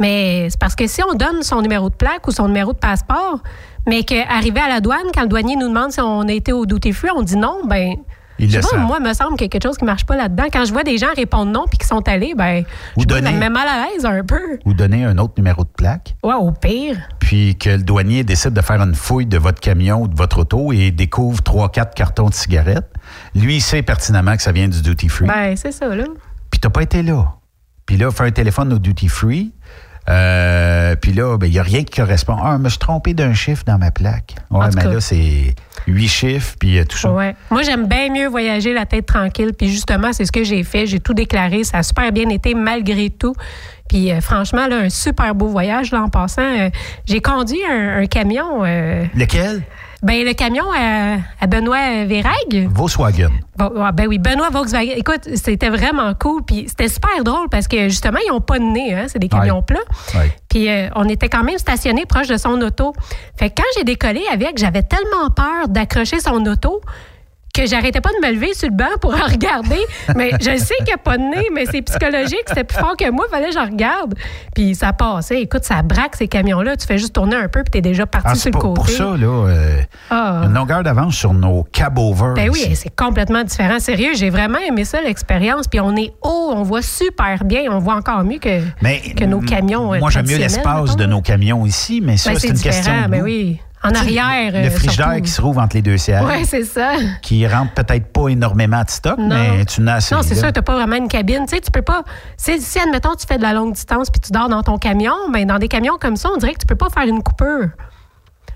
Mais 0.00 0.48
c'est 0.50 0.60
parce 0.60 0.74
que 0.74 0.86
si 0.86 1.02
on 1.02 1.14
donne 1.14 1.42
son 1.42 1.62
numéro 1.62 1.88
de 1.88 1.94
plaque 1.94 2.28
ou 2.28 2.30
son 2.30 2.46
numéro 2.46 2.74
de 2.74 2.78
passeport, 2.78 3.38
mais 3.86 4.04
qu'arrivé 4.04 4.60
à 4.60 4.68
la 4.68 4.80
douane, 4.80 5.12
quand 5.14 5.22
le 5.22 5.28
douanier 5.28 5.56
nous 5.56 5.68
demande 5.68 5.92
si 5.92 6.00
on 6.02 6.28
a 6.28 6.32
été 6.32 6.52
au 6.52 6.66
duty 6.66 6.92
free, 6.92 7.08
on 7.16 7.22
dit 7.22 7.36
non, 7.36 7.62
ben. 7.64 7.94
Ils 8.44 8.48
je 8.50 8.52
sais 8.52 8.56
le 8.58 8.62
pas, 8.62 8.68
savent. 8.76 8.86
moi, 8.86 9.00
me 9.00 9.12
semble 9.14 9.32
qu'il 9.36 9.42
y 9.44 9.46
a 9.46 9.48
quelque 9.48 9.62
chose 9.64 9.76
qui 9.78 9.84
marche 9.84 10.04
pas 10.06 10.16
là-dedans. 10.16 10.44
Quand 10.52 10.64
je 10.64 10.72
vois 10.72 10.82
des 10.82 10.98
gens 10.98 11.08
répondre 11.14 11.52
non 11.52 11.64
puis 11.68 11.78
qui 11.78 11.86
sont 11.86 12.06
allés, 12.08 12.34
ben, 12.36 12.64
Ou 12.96 13.02
je 13.02 13.06
donner- 13.06 13.32
me 13.32 13.38
met 13.38 13.50
mal 13.50 13.66
à 13.68 13.86
l'aise 13.86 14.04
un 14.04 14.24
peu. 14.24 14.58
Ou 14.64 14.74
donner 14.74 15.04
un 15.04 15.18
autre 15.18 15.34
numéro 15.38 15.62
de 15.64 15.68
plaque. 15.68 16.14
Ouais, 16.24 16.34
au 16.34 16.52
pire. 16.52 16.96
puis 17.18 17.56
que 17.56 17.70
le 17.70 17.82
douanier 17.82 18.24
décide 18.24 18.52
de 18.52 18.60
faire 18.60 18.80
une 18.82 18.94
fouille 18.94 19.26
de 19.26 19.38
votre 19.38 19.60
camion 19.60 20.02
ou 20.02 20.08
de 20.08 20.16
votre 20.16 20.38
auto 20.40 20.72
et 20.72 20.90
découvre 20.90 21.42
trois, 21.42 21.70
quatre 21.70 21.94
cartons 21.94 22.28
de 22.28 22.34
cigarettes, 22.34 22.92
lui, 23.34 23.56
il 23.56 23.60
sait 23.60 23.82
pertinemment 23.82 24.36
que 24.36 24.42
ça 24.42 24.52
vient 24.52 24.68
du 24.68 24.82
duty 24.82 25.08
free. 25.08 25.26
Ben, 25.26 25.56
c'est 25.56 25.72
ça, 25.72 25.86
là. 25.94 26.04
Puis 26.50 26.58
t'as 26.60 26.70
pas 26.70 26.82
été 26.82 27.02
là. 27.02 27.34
Puis 27.86 27.96
là, 27.96 28.10
fait 28.10 28.24
un 28.24 28.30
téléphone 28.30 28.72
au 28.72 28.78
duty 28.78 29.08
free. 29.08 29.52
Euh, 30.08 30.96
puis 30.96 31.12
là, 31.12 31.36
ben, 31.36 31.46
il 31.46 31.52
n'y 31.52 31.58
a 31.58 31.62
rien 31.62 31.84
qui 31.84 32.00
correspond. 32.00 32.36
Ah, 32.42 32.54
je 32.56 32.62
me 32.62 32.68
suis 32.68 32.78
trompé 32.78 33.14
d'un 33.14 33.32
chiffre 33.32 33.64
dans 33.64 33.78
ma 33.78 33.90
plaque. 33.90 34.34
Ouais, 34.50 34.66
mais 34.74 34.82
cas. 34.82 34.92
là, 34.92 35.00
c'est 35.00 35.54
huit 35.86 36.08
chiffres, 36.08 36.56
puis 36.58 36.78
euh, 36.78 36.84
tout 36.84 36.96
ça. 36.96 37.12
Ouais. 37.12 37.36
Moi, 37.50 37.62
j'aime 37.62 37.86
bien 37.86 38.10
mieux 38.10 38.26
voyager 38.26 38.72
la 38.72 38.86
tête 38.86 39.06
tranquille. 39.06 39.52
Puis 39.56 39.68
justement, 39.68 40.12
c'est 40.12 40.24
ce 40.24 40.32
que 40.32 40.42
j'ai 40.42 40.64
fait. 40.64 40.86
J'ai 40.86 41.00
tout 41.00 41.14
déclaré. 41.14 41.64
Ça 41.64 41.78
a 41.78 41.82
super 41.82 42.10
bien 42.12 42.28
été 42.28 42.54
malgré 42.54 43.10
tout 43.10 43.34
Puis 43.88 44.10
euh, 44.10 44.20
franchement, 44.20 44.66
là, 44.66 44.78
un 44.78 44.90
super 44.90 45.34
beau 45.34 45.48
voyage 45.48 45.92
là, 45.92 46.02
en 46.02 46.08
passant. 46.08 46.42
Euh, 46.42 46.70
j'ai 47.06 47.20
conduit 47.20 47.60
un, 47.70 47.98
un 47.98 48.06
camion. 48.06 48.62
Lequel? 49.14 49.62
Ben, 50.02 50.24
le 50.24 50.32
camion 50.32 50.64
à, 50.72 51.18
à 51.40 51.46
Benoît 51.46 52.04
Vérag. 52.06 52.68
Volkswagen. 52.70 53.30
Bon, 53.56 53.70
ah, 53.78 53.92
ben 53.92 54.06
oui, 54.06 54.18
Benoît 54.18 54.50
Volkswagen. 54.50 54.94
Écoute, 54.96 55.28
c'était 55.34 55.68
vraiment 55.68 56.14
cool. 56.14 56.42
Puis 56.42 56.66
c'était 56.68 56.88
super 56.88 57.22
drôle 57.22 57.48
parce 57.50 57.68
que 57.68 57.88
justement, 57.88 58.18
ils 58.26 58.30
n'ont 58.30 58.40
pas 58.40 58.58
de 58.58 58.64
nez. 58.64 58.94
Hein, 58.94 59.06
c'est 59.08 59.18
des 59.18 59.28
camions 59.28 59.62
plats. 59.62 59.78
Ouais. 60.14 60.32
Puis 60.48 60.68
euh, 60.68 60.88
on 60.94 61.08
était 61.08 61.28
quand 61.28 61.44
même 61.44 61.58
stationné 61.58 62.06
proche 62.06 62.28
de 62.28 62.36
son 62.36 62.60
auto. 62.62 62.94
Fait 63.36 63.50
que 63.50 63.56
quand 63.56 63.68
j'ai 63.76 63.84
décollé 63.84 64.22
avec, 64.32 64.58
j'avais 64.58 64.82
tellement 64.82 65.30
peur 65.34 65.68
d'accrocher 65.68 66.20
son 66.20 66.44
auto 66.46 66.80
que 67.64 67.68
j'arrêtais 67.68 68.00
pas 68.00 68.10
de 68.10 68.26
me 68.26 68.32
lever 68.32 68.54
sur 68.54 68.68
le 68.68 68.74
banc 68.74 68.96
pour 69.00 69.14
en 69.14 69.26
regarder. 69.26 69.78
Mais 70.16 70.30
je 70.40 70.56
sais 70.56 70.74
qu'il 70.78 70.86
n'y 70.86 70.92
a 70.92 70.98
pas 70.98 71.16
de 71.18 71.22
nez, 71.22 71.46
mais 71.52 71.66
c'est 71.66 71.82
psychologique. 71.82 72.42
C'était 72.46 72.64
plus 72.64 72.78
fort 72.78 72.96
que 72.96 73.10
moi. 73.10 73.26
Il 73.28 73.30
fallait 73.34 73.48
que 73.48 73.54
je 73.54 73.58
regarde. 73.58 74.14
Puis 74.54 74.74
ça 74.74 74.92
passait. 74.92 75.42
Écoute, 75.42 75.64
ça 75.64 75.82
braque 75.82 76.16
ces 76.16 76.28
camions-là. 76.28 76.76
Tu 76.76 76.86
fais 76.86 76.98
juste 76.98 77.14
tourner 77.14 77.36
un 77.36 77.48
peu 77.48 77.62
puis 77.62 77.70
t'es 77.70 77.80
déjà 77.80 78.06
parti 78.06 78.28
Ah, 78.30 78.34
sur 78.34 78.48
le 78.48 78.52
pour, 78.52 78.62
côté. 78.62 78.74
pour 78.74 78.88
ça, 78.88 79.16
là, 79.16 79.48
euh, 79.48 79.80
Ah. 80.10 80.42
une 80.46 80.54
longueur 80.54 80.82
d'avance 80.82 81.14
sur 81.14 81.32
nos 81.34 81.64
cab-over. 81.64 82.32
Ben 82.34 82.50
oui, 82.50 82.72
c'est 82.74 82.94
complètement 82.94 83.42
différent. 83.44 83.78
Sérieux, 83.78 84.12
j'ai 84.14 84.30
vraiment 84.30 84.58
aimé 84.58 84.84
ça, 84.84 85.00
l'expérience. 85.02 85.66
Puis 85.68 85.80
on 85.80 85.94
est 85.96 86.12
haut, 86.22 86.52
on 86.54 86.62
voit 86.62 86.82
super 86.82 87.44
bien. 87.44 87.62
On 87.70 87.78
voit 87.78 87.94
encore 87.94 88.24
mieux 88.24 88.38
que, 88.38 88.60
Mais, 88.82 89.00
que 89.00 89.24
nos 89.24 89.40
camions. 89.40 89.94
Moi, 89.98 90.10
j'aime 90.10 90.26
mieux 90.26 90.36
l'espace 90.38 90.96
de 90.96 91.06
nos 91.06 91.20
camions 91.22 91.66
ici, 91.66 92.00
mais 92.02 92.16
ça, 92.16 92.30
Ben, 92.32 92.38
c'est 92.38 92.48
une 92.48 92.60
question 92.60 93.02
de 93.02 93.08
mais 93.08 93.18
goût. 93.18 93.24
oui. 93.24 93.60
En 93.82 93.90
Tu 93.90 93.96
arrière. 93.96 94.52
Le 94.52 94.66
euh, 94.66 94.70
frigidaire 94.70 95.16
qui 95.22 95.30
se 95.30 95.40
trouve 95.40 95.58
entre 95.58 95.74
les 95.76 95.82
deux 95.82 95.96
sièges, 95.96 96.22
Oui, 96.26 96.44
c'est 96.44 96.64
ça. 96.64 96.92
qui 97.22 97.46
rentre 97.46 97.72
peut-être 97.72 98.12
pas 98.12 98.28
énormément 98.28 98.82
de 98.82 98.90
stock, 98.90 99.16
Non. 99.18 99.28
mais 99.28 99.64
tu 99.64 99.80
n'as 99.80 99.94
assez. 99.96 100.14
Non, 100.14 100.20
c'est 100.22 100.34
ça, 100.34 100.52
tu 100.52 100.60
pas 100.60 100.74
vraiment 100.74 100.96
une 100.96 101.08
cabine. 101.08 101.46
Tu 101.48 101.54
sais, 101.56 101.60
tu 101.62 101.70
peux 101.70 101.80
pas. 101.82 102.02
Si, 102.36 102.52
admettons, 102.78 103.14
tu 103.14 103.26
fais 103.26 103.38
de 103.38 103.42
la 103.42 103.54
longue 103.54 103.72
distance 103.72 104.10
puis 104.10 104.20
tu 104.20 104.32
dors 104.32 104.48
dans 104.50 104.62
ton 104.62 104.76
camion, 104.76 105.14
ben, 105.32 105.46
dans 105.46 105.58
des 105.58 105.68
camions 105.68 105.96
comme 105.98 106.16
ça, 106.16 106.28
on 106.34 106.36
dirait 106.36 106.52
que 106.52 106.58
tu 106.60 106.66
peux 106.66 106.76
pas 106.76 106.90
faire 106.90 107.04
une 107.04 107.22
coupure. 107.22 107.68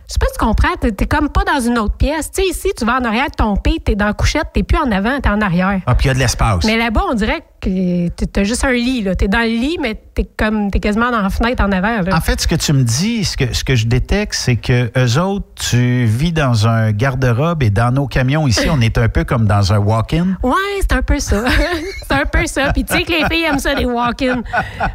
Je 0.07 0.13
sais 0.13 0.19
pas 0.21 0.27
si 0.27 0.39
tu 0.39 0.45
comprends, 0.45 0.69
t'es 0.79 0.93
t'es 0.93 1.07
comme 1.07 1.31
pas 1.31 1.45
dans 1.45 1.61
une 1.61 1.79
autre 1.79 1.97
pièce. 1.97 2.31
Tu 2.31 2.43
sais, 2.43 2.49
ici, 2.51 2.69
tu 2.77 2.85
vas 2.85 2.99
en 3.01 3.05
arrière 3.05 3.31
de 3.31 3.35
ton 3.37 3.57
pied, 3.57 3.81
t'es 3.83 3.95
dans 3.95 4.05
la 4.05 4.13
couchette, 4.13 4.49
t'es 4.53 4.63
plus 4.63 4.77
en 4.77 4.93
avant, 4.93 5.19
t'es 5.19 5.31
en 5.31 5.41
arrière. 5.41 5.81
Ah, 5.87 5.95
puis 5.95 6.05
il 6.05 6.09
y 6.09 6.11
a 6.11 6.15
de 6.15 6.19
l'espace. 6.19 6.63
Mais 6.67 6.77
là-bas, 6.77 7.05
on 7.11 7.15
dirait 7.15 7.43
que 7.63 8.09
t'as 8.27 8.45
juste 8.45 8.65
un 8.67 8.73
lit. 8.73 9.01
là. 9.01 9.15
T'es 9.15 9.29
dans 9.29 9.39
le 9.41 9.47
lit, 9.47 9.79
mais 9.81 9.95
t'es 10.15 10.29
comme 10.37 10.71
t'es 10.71 10.81
quasiment 10.81 11.11
dans 11.11 11.21
la 11.23 11.31
fenêtre 11.31 11.63
en 11.63 11.73
avant. 11.73 12.01
là. 12.03 12.17
En 12.17 12.21
fait, 12.21 12.41
ce 12.41 12.47
que 12.47 12.55
tu 12.55 12.73
me 12.73 12.83
dis, 12.83 13.25
ce 13.25 13.37
que, 13.37 13.53
ce 13.53 13.65
que 13.65 13.75
je 13.75 13.87
détecte, 13.87 14.35
c'est 14.35 14.57
que 14.57 14.91
eux 14.97 15.21
autres, 15.21 15.47
tu 15.57 16.05
vis 16.05 16.33
dans 16.33 16.67
un 16.69 16.93
garde-robe 16.93 17.63
et 17.63 17.71
dans 17.71 17.91
nos 17.93 18.07
camions 18.07 18.47
ici, 18.47 18.69
on 18.71 18.81
est 18.81 18.97
un 18.99 19.09
peu 19.09 19.25
comme 19.25 19.47
dans 19.47 19.73
un 19.73 19.79
walk-in. 19.79 20.37
Ouais, 20.43 20.53
c'est 20.81 20.93
un 20.93 21.03
peu 21.03 21.19
ça. 21.19 21.45
c'est 22.09 22.15
un 22.15 22.27
peu 22.27 22.47
ça. 22.47 22.73
Puis 22.73 22.85
tu 22.85 22.95
sais 22.95 23.03
que 23.03 23.13
les 23.13 23.25
filles 23.31 23.45
aiment 23.45 23.59
ça, 23.59 23.75
les 23.75 23.85
walk-in. 23.85 24.43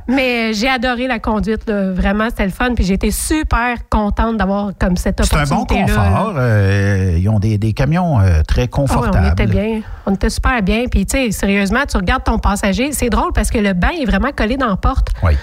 Mais 0.07 0.53
j'ai 0.53 0.69
adoré 0.69 1.07
la 1.07 1.19
conduite. 1.19 1.67
là. 1.67 1.91
Vraiment, 1.91 2.29
c'était 2.29 2.45
le 2.45 2.51
fun. 2.51 2.73
Puis 2.75 2.85
j'ai 2.85 2.93
été 2.95 3.11
super 3.11 3.75
contente 3.89 4.37
d'avoir 4.37 4.71
comme 4.79 4.95
cette 4.97 5.23
C'est 5.23 5.35
un 5.35 5.43
bon 5.43 5.65
confort. 5.65 6.33
euh, 6.37 7.17
ils 7.19 7.27
ont 7.29 7.39
des, 7.39 7.57
des 7.57 7.73
camions 7.73 8.19
euh, 8.19 8.41
très 8.47 8.61
ouais, 8.63 8.67
confortables. 8.67 9.27
on 9.27 9.31
était 9.31 9.47
bien. 9.47 9.81
On 10.05 10.13
était 10.13 10.29
super 10.29 10.61
bien. 10.61 10.85
Puis, 10.89 11.05
tu 11.05 11.17
sais, 11.17 11.31
sérieusement, 11.31 11.81
tu 11.89 11.97
regardes 11.97 12.23
ton 12.23 12.39
passager. 12.39 12.91
C'est 12.91 13.09
drôle 13.09 13.31
parce 13.33 13.51
que 13.51 13.57
le 13.59 13.73
banc 13.73 13.89
est 13.89 14.05
vraiment 14.05 14.31
collé 14.35 14.57
dans 14.57 14.67
la 14.67 14.75
porte. 14.77 15.08
Oui. 15.23 15.33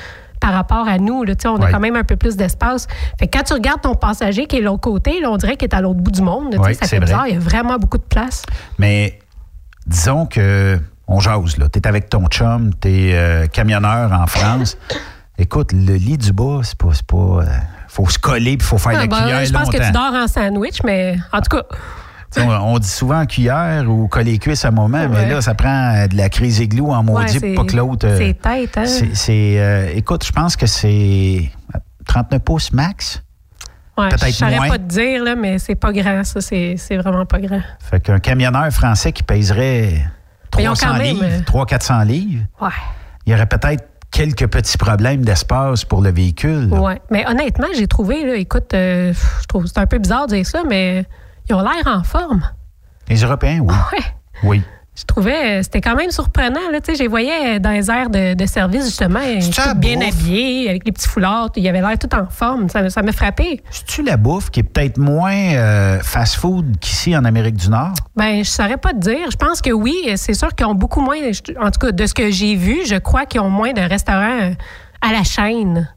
Par 0.40 0.52
rapport 0.52 0.86
à 0.86 0.98
nous, 0.98 1.24
là, 1.24 1.34
on 1.46 1.60
a 1.60 1.70
quand 1.70 1.80
même 1.80 1.96
un 1.96 2.04
peu 2.04 2.16
plus 2.16 2.36
d'espace. 2.36 2.86
Fait 3.18 3.26
que 3.26 3.36
quand 3.36 3.44
tu 3.44 3.54
regardes 3.54 3.80
ton 3.80 3.94
passager 3.94 4.46
qui 4.46 4.56
est 4.56 4.60
de 4.60 4.64
l'autre 4.66 4.82
côté, 4.82 5.20
là, 5.20 5.30
on 5.30 5.36
dirait 5.36 5.56
qu'il 5.56 5.68
est 5.68 5.74
à 5.74 5.80
l'autre 5.80 6.00
bout 6.00 6.10
du 6.10 6.22
monde. 6.22 6.54
là, 6.54 6.74
ça 6.74 6.86
fait 6.86 7.00
bizarre. 7.00 7.26
Il 7.26 7.34
y 7.34 7.36
a 7.36 7.40
vraiment 7.40 7.78
beaucoup 7.78 7.98
de 7.98 8.04
place. 8.04 8.42
Mais 8.78 9.18
disons 9.86 10.26
que 10.26 10.78
on 11.08 11.20
jase, 11.20 11.56
là. 11.56 11.68
T'es 11.68 11.86
avec 11.86 12.08
ton 12.08 12.26
chum, 12.26 12.74
t'es 12.74 13.12
euh, 13.14 13.46
camionneur 13.46 14.12
en 14.12 14.26
France. 14.26 14.76
Écoute, 15.38 15.72
le 15.72 15.94
lit 15.94 16.18
du 16.18 16.32
bas, 16.32 16.60
c'est 16.62 16.76
pas. 16.76 16.90
pas 17.06 17.16
euh, 17.16 17.44
faut 17.88 18.08
se 18.08 18.18
coller 18.18 18.56
puis 18.58 18.66
faut 18.66 18.78
faire 18.78 18.92
Ah, 18.94 19.00
la 19.00 19.06
ben, 19.06 19.16
cuillère 19.16 19.44
je 19.44 19.52
pense 19.52 19.70
que 19.70 19.82
tu 19.82 19.92
dors 19.92 20.12
en 20.12 20.26
sandwich, 20.26 20.82
mais 20.84 21.16
en 21.32 21.40
tout 21.40 21.56
cas, 21.56 21.62
On, 22.38 22.48
on 22.74 22.78
dit 22.78 22.88
souvent 22.88 23.24
cuillère 23.26 23.88
ou 23.90 24.08
coller 24.08 24.32
les 24.32 24.38
cuisses 24.38 24.64
à 24.64 24.68
un 24.68 24.72
moment, 24.72 25.08
mais 25.08 25.28
là, 25.30 25.40
ça 25.40 25.54
prend 25.54 25.94
euh, 25.94 26.06
de 26.06 26.16
la 26.16 26.28
crise 26.28 26.60
églou 26.60 26.90
en 26.92 27.02
maudit 27.02 27.38
Ouais, 27.38 27.54
pour 27.54 27.64
pas 27.66 27.70
que 27.72 27.76
l'autre. 27.76 28.06
euh, 28.06 28.16
c'est 28.18 28.34
tête, 28.40 28.76
hein? 28.78 28.84
c'est- 28.86 29.58
euh, 29.58 29.90
écoute, 29.94 30.24
je 30.24 30.32
pense 30.32 30.56
que 30.56 30.66
c'est 30.66 31.50
39 32.06 32.42
pouces 32.42 32.72
max. 32.72 33.22
ouais, 33.98 34.08
peut-être 34.10 34.26
je 34.26 34.30
saurais 34.32 34.56
moins. 34.56 34.68
pas 34.68 34.78
te 34.78 34.82
dire, 34.84 35.24
là, 35.24 35.34
mais 35.34 35.58
c'est 35.58 35.74
pas 35.74 35.92
grand, 35.92 36.22
ça. 36.24 36.40
C'est 36.40 36.74
c'est 36.76 36.96
vraiment 36.96 37.24
pas 37.26 37.38
grand. 37.40 37.60
Fait 37.80 38.00
qu'un 38.00 38.18
camionneur 38.18 38.70
français 38.70 39.12
qui 39.12 39.22
pèserait 39.22 40.02
Mais 40.56 40.62
ils 40.64 40.68
ont 40.68 40.74
300 40.74 40.86
quand 40.88 40.92
même, 40.98 41.02
livres, 41.16 41.24
euh, 41.24 41.40
300-400 41.46 42.04
livres, 42.04 42.44
Ouais. 42.60 42.68
il 43.26 43.32
y 43.32 43.34
aurait 43.34 43.46
peut-être 43.46 43.84
quelques 44.10 44.46
petits 44.46 44.78
problèmes 44.78 45.24
d'espace 45.24 45.84
pour 45.84 46.00
le 46.00 46.10
véhicule. 46.10 46.68
Ouais. 46.72 47.00
Mais 47.10 47.26
honnêtement, 47.28 47.66
j'ai 47.76 47.86
trouvé, 47.86 48.24
là, 48.24 48.36
écoute, 48.36 48.72
euh, 48.74 49.12
je 49.40 49.46
trouve 49.46 49.66
c'est 49.66 49.78
un 49.78 49.86
peu 49.86 49.98
bizarre 49.98 50.26
de 50.26 50.36
dire 50.36 50.46
ça, 50.46 50.62
mais 50.68 51.04
ils 51.48 51.54
ont 51.54 51.62
l'air 51.62 51.86
en 51.86 52.02
forme. 52.02 52.42
Les 53.08 53.22
Européens, 53.22 53.60
oui. 53.60 53.74
Ouais. 53.92 54.04
Oui. 54.42 54.62
Je 54.98 55.04
trouvais, 55.04 55.58
euh, 55.58 55.62
c'était 55.62 55.82
quand 55.82 55.94
même 55.94 56.10
surprenant. 56.10 56.70
Là, 56.72 56.80
tu 56.80 56.86
sais, 56.86 56.94
je 56.94 57.02
les 57.02 57.08
voyais 57.08 57.60
dans 57.60 57.70
les 57.70 57.90
airs 57.90 58.08
de, 58.08 58.32
de 58.32 58.46
service, 58.46 58.86
justement, 58.86 59.20
euh, 59.22 59.40
tout 59.42 59.74
bien 59.76 60.00
habillés, 60.00 60.70
avec 60.70 60.86
les 60.86 60.92
petits 60.92 61.06
foulards. 61.06 61.50
Il 61.54 61.68
avait 61.68 61.82
l'air 61.82 61.98
tout 61.98 62.14
en 62.14 62.26
forme. 62.30 62.70
Ça, 62.70 62.88
ça 62.88 63.02
m'a 63.02 63.12
frappé. 63.12 63.62
C'est-tu 63.70 64.02
la 64.02 64.16
bouffe 64.16 64.48
qui 64.48 64.60
est 64.60 64.62
peut-être 64.62 64.96
moins 64.96 65.34
euh, 65.34 66.00
fast-food 66.00 66.78
qu'ici 66.80 67.14
en 67.14 67.26
Amérique 67.26 67.56
du 67.56 67.68
Nord? 67.68 67.92
Ben, 68.16 68.42
je 68.42 68.48
saurais 68.48 68.78
pas 68.78 68.92
te 68.92 68.98
dire. 68.98 69.30
Je 69.30 69.36
pense 69.36 69.60
que 69.60 69.70
oui, 69.70 69.94
c'est 70.16 70.32
sûr 70.32 70.54
qu'ils 70.54 70.66
ont 70.66 70.74
beaucoup 70.74 71.02
moins, 71.02 71.18
en 71.60 71.70
tout 71.70 71.78
cas, 71.78 71.92
de 71.92 72.06
ce 72.06 72.14
que 72.14 72.30
j'ai 72.30 72.56
vu, 72.56 72.78
je 72.86 72.96
crois 72.96 73.26
qu'ils 73.26 73.42
ont 73.42 73.50
moins 73.50 73.74
de 73.74 73.82
restaurants 73.82 74.40
euh, 74.40 74.54
à 75.02 75.12
la 75.12 75.24
chaîne. 75.24 75.90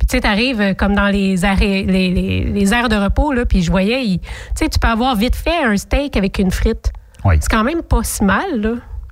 Puis 0.00 0.06
tu 0.08 0.16
sais, 0.16 0.20
t'arrives 0.22 0.60
euh, 0.60 0.74
comme 0.74 0.94
dans 0.96 1.06
les 1.08 1.44
arrêts, 1.44 1.84
les, 1.86 2.10
les, 2.10 2.44
les 2.44 2.72
aires 2.74 2.88
de 2.88 2.96
repos, 2.96 3.32
là, 3.32 3.44
puis 3.46 3.62
je 3.62 3.70
voyais, 3.70 4.02
tu 4.02 4.18
sais, 4.56 4.68
tu 4.68 4.78
peux 4.80 4.88
avoir 4.88 5.14
vite 5.14 5.36
fait 5.36 5.62
un 5.62 5.76
steak 5.76 6.16
avec 6.16 6.38
une 6.40 6.50
frite. 6.50 6.90
Oui. 7.24 7.36
C'est 7.40 7.50
quand 7.50 7.62
même 7.64 7.82
pas 7.82 8.02
si 8.02 8.24
mal, 8.24 8.60
là. 8.60 8.70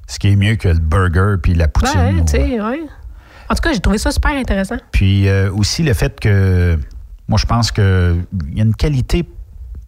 Ce 0.09 0.18
qui 0.18 0.29
est 0.33 0.37
mieux 0.37 0.57
que 0.57 0.68
le 0.68 0.79
burger 0.81 1.37
puis 1.40 1.55
la 1.55 1.68
poutine. 1.68 2.01
Ouais, 2.01 2.12
ou- 2.14 2.24
tu 2.24 2.33
sais, 2.33 2.61
ouais. 2.61 2.81
En 3.51 3.55
tout 3.55 3.61
cas, 3.62 3.72
j'ai 3.72 3.81
trouvé 3.81 3.98
ça 3.98 4.11
super 4.11 4.33
intéressant. 4.33 4.77
Puis 4.90 5.29
euh, 5.29 5.53
aussi 5.53 5.83
le 5.83 5.92
fait 5.94 6.18
que, 6.18 6.79
moi, 7.29 7.38
je 7.38 7.46
pense 7.46 7.70
qu'il 7.70 8.24
y 8.55 8.61
a 8.61 8.64
une 8.64 8.74
qualité 8.74 9.24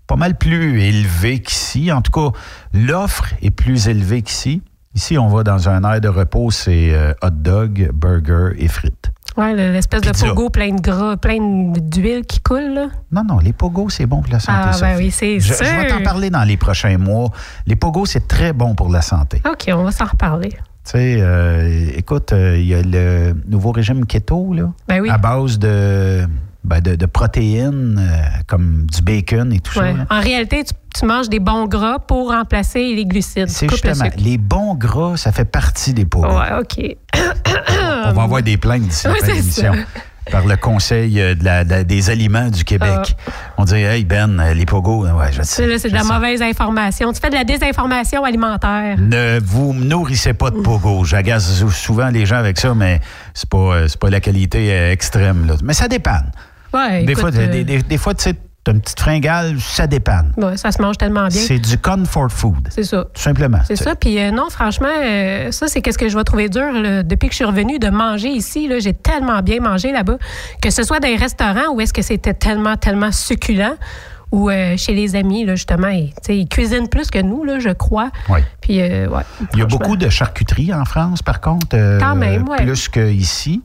pas 0.06 0.16
mal 0.16 0.36
plus 0.36 0.80
élevée 0.82 1.40
qu'ici. 1.40 1.90
En 1.92 2.02
tout 2.02 2.12
cas, 2.12 2.36
l'offre 2.74 3.26
est 3.42 3.50
plus 3.50 3.88
élevée 3.88 4.22
qu'ici. 4.22 4.62
Ici, 4.94 5.16
on 5.18 5.28
va 5.28 5.44
dans 5.44 5.68
un 5.68 5.84
air 5.90 6.00
de 6.00 6.08
repos, 6.08 6.50
c'est 6.50 6.92
euh, 6.92 7.12
hot 7.22 7.30
dog, 7.30 7.90
burger 7.94 8.50
et 8.58 8.66
frites. 8.68 9.12
Ouais, 9.40 9.54
le- 9.54 9.72
l'espèce 9.72 10.02
de 10.02 10.10
pogo 10.10 10.50
plein 10.50 10.74
de 10.74 10.80
gras, 10.80 11.16
plein 11.16 11.38
d'huile 11.40 12.24
qui 12.26 12.40
coule, 12.40 12.74
là. 12.74 12.86
Non, 13.10 13.24
non, 13.24 13.38
les 13.38 13.52
pogos, 13.52 13.88
c'est 13.88 14.06
bon 14.06 14.20
pour 14.22 14.32
la 14.32 14.38
santé. 14.40 14.58
Ah, 14.62 14.76
ben 14.80 14.96
oui, 14.98 15.10
c'est 15.10 15.40
je, 15.40 15.54
sûr. 15.54 15.64
je 15.64 15.70
vais 15.80 15.86
t'en 15.88 16.02
parler 16.02 16.28
dans 16.30 16.44
les 16.44 16.56
prochains 16.56 16.98
mois. 16.98 17.30
Les 17.66 17.76
pogos, 17.76 18.06
c'est 18.06 18.28
très 18.28 18.52
bon 18.52 18.74
pour 18.74 18.90
la 18.90 19.00
santé. 19.02 19.40
OK, 19.50 19.70
on 19.74 19.84
va 19.84 19.92
s'en 19.92 20.04
reparler. 20.06 20.50
Tu 20.50 20.92
sais, 20.92 21.16
euh, 21.20 21.90
écoute, 21.96 22.32
euh, 22.32 22.56
il 22.58 22.66
y 22.66 22.74
a 22.74 22.82
le 22.82 23.34
nouveau 23.46 23.70
régime 23.72 24.06
keto, 24.06 24.52
là, 24.54 24.70
Ben 24.88 25.00
oui. 25.00 25.10
à 25.10 25.18
base 25.18 25.58
de, 25.58 26.26
ben, 26.64 26.80
de, 26.80 26.96
de 26.96 27.06
protéines, 27.06 27.98
euh, 27.98 28.22
comme 28.46 28.86
du 28.86 29.02
bacon 29.02 29.52
et 29.52 29.60
tout 29.60 29.78
Ouais. 29.78 29.92
ça. 29.92 29.98
là. 29.98 30.06
En 30.10 30.20
réalité, 30.20 30.64
tu, 30.64 30.72
tu 30.98 31.04
manges 31.06 31.28
des 31.28 31.38
bons 31.38 31.66
gras 31.66 31.98
pour 31.98 32.30
remplacer 32.32 32.94
les 32.94 33.04
glucides. 33.04 33.48
C'est 33.48 33.66
le 33.66 33.72
justement, 33.72 33.94
sucre. 34.06 34.16
les 34.18 34.38
bons 34.38 34.74
gras, 34.74 35.16
ça 35.16 35.32
fait 35.32 35.44
partie 35.44 35.92
des 35.94 36.04
pogos. 36.06 36.28
Ouais, 36.28 36.58
OK. 36.60 36.96
On 38.08 38.12
va 38.12 38.22
avoir 38.22 38.42
des 38.42 38.56
plaintes 38.56 38.82
d'ici 38.82 39.06
la 39.06 39.14
fin 39.20 39.26
de 39.26 39.32
l'émission. 39.32 39.72
Par 40.30 40.46
le 40.46 40.56
Conseil 40.56 41.20
euh, 41.20 41.34
de 41.34 41.44
la- 41.44 41.64
de 41.64 41.70
la- 41.70 41.82
des 41.84 42.08
aliments 42.10 42.48
du 42.50 42.62
Québec. 42.62 43.16
On 43.56 43.64
dit, 43.64 43.74
hey 43.74 44.04
Ben, 44.04 44.38
euh, 44.38 44.54
les 44.54 44.64
pogos, 44.66 45.04
ouais, 45.06 45.32
je 45.32 45.42
sais. 45.42 45.78
c'est 45.78 45.88
de 45.88 45.94
la 45.94 46.02
sais. 46.04 46.12
mauvaise 46.12 46.40
information. 46.42 47.12
Tu 47.12 47.20
fais 47.20 47.30
de 47.30 47.34
la 47.34 47.42
désinformation 47.42 48.22
alimentaire. 48.24 48.96
Ne 48.98 49.40
vous 49.42 49.72
nourrissez 49.74 50.34
pas 50.34 50.50
de 50.50 50.60
pogo. 50.60 51.04
J'agace 51.04 51.50
sou- 51.58 51.70
souvent 51.70 52.10
les 52.10 52.26
gens 52.26 52.36
avec 52.36 52.60
ça, 52.60 52.74
mais 52.74 53.00
c'est 53.34 53.48
pas, 53.48 53.56
euh, 53.58 53.88
pas 53.98 54.10
la 54.10 54.20
qualité 54.20 54.72
euh, 54.72 54.92
extrême. 54.92 55.46
là. 55.48 55.54
Mais 55.64 55.72
ça 55.72 55.88
dépanne. 55.88 56.30
Ouais, 56.72 57.02
des, 57.04 57.12
écoute, 57.12 57.32
fois, 57.34 57.40
euh, 57.40 57.48
des, 57.48 57.64
des- 57.64 57.82
des 57.82 57.98
fois, 57.98 58.14
tu 58.14 58.22
sais, 58.24 58.34
t'as 58.64 58.72
une 58.72 58.80
petite 58.80 59.00
fringale, 59.00 59.58
ça 59.58 59.86
dépanne. 59.86 60.34
ça 60.56 60.70
se 60.72 60.82
mange 60.82 60.98
tellement 60.98 61.28
bien. 61.28 61.40
C'est 61.40 61.58
du 61.58 61.78
comfort 61.78 62.30
food. 62.30 62.68
C'est 62.70 62.84
ça. 62.84 63.04
Tout 63.12 63.20
simplement. 63.20 63.60
C'est 63.66 63.76
ça. 63.76 63.94
Puis 63.94 64.18
euh, 64.20 64.30
non, 64.30 64.50
franchement, 64.50 64.88
euh, 65.02 65.50
ça, 65.50 65.66
c'est 65.68 65.80
qu'est-ce 65.80 65.98
que 65.98 66.08
je 66.08 66.16
vais 66.16 66.24
trouver 66.24 66.48
dur 66.48 66.70
là, 66.72 67.02
depuis 67.02 67.28
que 67.28 67.32
je 67.32 67.36
suis 67.36 67.44
revenue 67.44 67.78
de 67.78 67.88
manger 67.88 68.28
ici. 68.28 68.70
J'ai 68.80 68.92
tellement 68.92 69.40
bien 69.40 69.60
mangé 69.60 69.92
là-bas. 69.92 70.18
Que 70.62 70.70
ce 70.70 70.82
soit 70.82 71.00
dans 71.00 71.08
les 71.08 71.16
restaurants 71.16 71.72
où 71.74 71.80
est-ce 71.80 71.92
que 71.92 72.02
c'était 72.02 72.34
tellement, 72.34 72.76
tellement 72.76 73.12
succulent 73.12 73.76
ou 74.32 74.48
euh, 74.48 74.76
chez 74.76 74.94
les 74.94 75.16
amis, 75.16 75.44
là, 75.44 75.56
justement. 75.56 75.88
Ils, 75.88 76.12
ils 76.28 76.46
cuisinent 76.48 76.88
plus 76.88 77.10
que 77.10 77.18
nous, 77.20 77.42
là, 77.42 77.58
je 77.58 77.70
crois. 77.70 78.10
Oui. 78.28 78.38
Puis, 78.60 78.80
euh, 78.80 79.08
ouais. 79.08 79.22
Il 79.54 79.58
y 79.58 79.62
a 79.62 79.66
beaucoup 79.66 79.96
de 79.96 80.08
charcuterie 80.08 80.72
en 80.72 80.84
France, 80.84 81.20
par 81.20 81.40
contre. 81.40 81.66
euh, 81.74 81.98
Quand 81.98 82.14
même, 82.14 82.48
ouais. 82.48 82.58
Plus 82.58 82.88
qu'ici. 82.88 83.60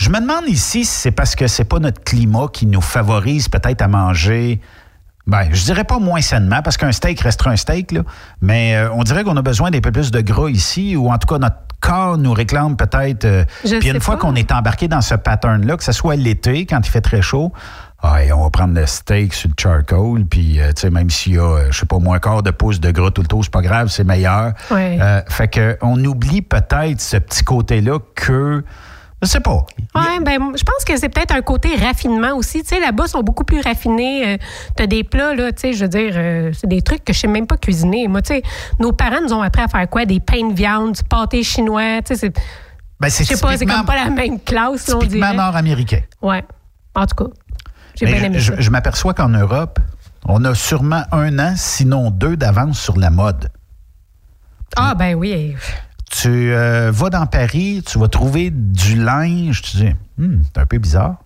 Je 0.00 0.08
me 0.08 0.18
demande 0.18 0.48
ici 0.48 0.86
si 0.86 0.98
c'est 0.98 1.10
parce 1.10 1.34
que 1.34 1.46
c'est 1.46 1.64
pas 1.64 1.78
notre 1.78 2.02
climat 2.02 2.46
qui 2.50 2.64
nous 2.64 2.80
favorise 2.80 3.50
peut-être 3.50 3.82
à 3.82 3.86
manger. 3.86 4.58
Ben, 5.26 5.48
je 5.52 5.62
dirais 5.62 5.84
pas 5.84 5.98
moins 5.98 6.22
sainement, 6.22 6.62
parce 6.62 6.78
qu'un 6.78 6.90
steak 6.90 7.20
restera 7.20 7.50
un 7.50 7.56
steak, 7.56 7.92
là, 7.92 8.00
mais 8.40 8.76
euh, 8.76 8.88
on 8.94 9.02
dirait 9.02 9.24
qu'on 9.24 9.36
a 9.36 9.42
besoin 9.42 9.70
d'un 9.70 9.82
peu 9.82 9.92
plus 9.92 10.10
de 10.10 10.22
gras 10.22 10.48
ici, 10.48 10.96
ou 10.96 11.10
en 11.12 11.18
tout 11.18 11.26
cas, 11.26 11.38
notre 11.38 11.58
corps 11.80 12.16
nous 12.16 12.32
réclame 12.32 12.78
peut-être. 12.78 13.26
euh, 13.26 13.44
puis 13.78 13.90
une 13.90 14.00
fois 14.00 14.16
qu'on 14.16 14.34
est 14.36 14.50
embarqué 14.52 14.88
dans 14.88 15.02
ce 15.02 15.14
pattern-là, 15.14 15.76
que 15.76 15.84
ce 15.84 15.92
soit 15.92 16.16
l'été, 16.16 16.64
quand 16.64 16.80
il 16.82 16.90
fait 16.90 17.02
très 17.02 17.20
chaud, 17.20 17.52
ah, 18.02 18.24
et 18.24 18.32
on 18.32 18.42
va 18.42 18.48
prendre 18.48 18.72
le 18.72 18.86
steak 18.86 19.34
sur 19.34 19.50
le 19.50 19.54
charcoal, 19.60 20.24
puis 20.24 20.60
euh, 20.60 20.72
tu 20.72 20.80
sais, 20.80 20.90
même 20.90 21.10
s'il 21.10 21.34
y 21.34 21.38
a, 21.38 21.70
je 21.70 21.78
sais 21.78 21.84
pas, 21.84 21.98
moins 21.98 22.18
quart 22.20 22.42
de 22.42 22.50
pouce 22.50 22.80
de 22.80 22.90
gras 22.90 23.10
tout 23.10 23.20
le 23.20 23.28
tour, 23.28 23.44
c'est 23.44 23.52
pas 23.52 23.60
grave, 23.60 23.88
c'est 23.88 24.04
meilleur. 24.04 24.54
Euh, 25.02 25.20
fait 25.28 25.48
que 25.48 25.76
on 25.82 26.02
oublie 26.06 26.40
peut-être 26.40 27.02
ce 27.02 27.18
petit 27.18 27.44
côté-là 27.44 27.98
que. 28.14 28.64
Je 29.22 29.28
sais 29.28 29.40
pas. 29.40 29.66
Ouais, 29.94 30.18
ben, 30.22 30.52
je 30.56 30.62
pense 30.64 30.84
que 30.86 30.96
c'est 30.96 31.10
peut-être 31.10 31.34
un 31.34 31.42
côté 31.42 31.76
raffinement 31.76 32.34
aussi. 32.36 32.62
Tu 32.62 32.68
sais, 32.68 32.80
là-bas, 32.80 33.04
ils 33.06 33.10
sont 33.10 33.22
beaucoup 33.22 33.44
plus 33.44 33.60
raffinés. 33.60 34.26
Euh, 34.34 34.36
T'as 34.76 34.86
des 34.86 35.04
plats, 35.04 35.34
là, 35.34 35.52
tu 35.52 35.60
sais, 35.60 35.72
je 35.74 35.82
veux 35.84 35.88
dire, 35.90 36.12
euh, 36.14 36.52
c'est 36.54 36.66
des 36.68 36.80
trucs 36.80 37.04
que 37.04 37.12
je 37.12 37.18
sais 37.20 37.26
même 37.26 37.46
pas 37.46 37.58
cuisiner. 37.58 38.08
Moi, 38.08 38.22
tu 38.22 38.34
sais, 38.34 38.42
nos 38.78 38.92
parents 38.92 39.20
nous 39.22 39.32
ont 39.34 39.42
appris 39.42 39.62
à 39.62 39.68
faire 39.68 39.88
quoi? 39.90 40.06
Des 40.06 40.20
pains 40.20 40.48
de 40.48 40.54
viande, 40.54 40.92
du 40.92 41.02
pâté 41.04 41.42
chinois, 41.42 42.00
tu 42.02 42.14
sais, 42.14 42.16
c'est... 42.16 42.36
Ben, 42.98 43.10
c'est 43.10 43.24
Je 43.24 43.34
sais 43.34 43.40
pas, 43.40 43.52
c'est 43.52 43.58
typiquement- 43.58 43.76
comme 43.78 43.86
pas 43.86 43.96
la 44.04 44.10
même 44.10 44.40
classe, 44.40 44.88
là, 44.88 44.96
on 44.96 45.00
Typiquement 45.00 45.26
dirait. 45.32 45.36
nord-américain. 45.36 46.00
Ouais. 46.22 46.42
En 46.94 47.04
tout 47.06 47.24
cas, 47.24 47.30
j'ai 47.96 48.06
Mais 48.06 48.12
bien 48.14 48.24
aimé 48.24 48.38
je, 48.38 48.52
ça. 48.52 48.56
je- 48.58 48.62
je 48.62 48.70
m'aperçois 48.70 49.12
qu'en 49.14 49.28
Europe, 49.28 49.78
on 50.26 50.42
a 50.46 50.54
sûrement 50.54 51.02
un 51.12 51.38
an, 51.38 51.52
sinon 51.56 52.10
deux 52.10 52.36
d'avance 52.38 52.78
sur 52.80 52.96
la 52.98 53.10
mode. 53.10 53.50
Ah, 54.76 54.94
ben 54.94 55.14
oui. 55.14 55.56
Tu 56.10 56.28
euh, 56.52 56.90
vas 56.92 57.08
dans 57.10 57.26
Paris, 57.26 57.82
tu 57.86 57.98
vas 57.98 58.08
trouver 58.08 58.50
du 58.50 58.96
linge, 58.96 59.62
tu 59.62 59.76
dis, 59.78 59.94
Hmm, 60.18 60.42
c'est 60.44 60.60
un 60.60 60.66
peu 60.66 60.78
bizarre. 60.78 61.16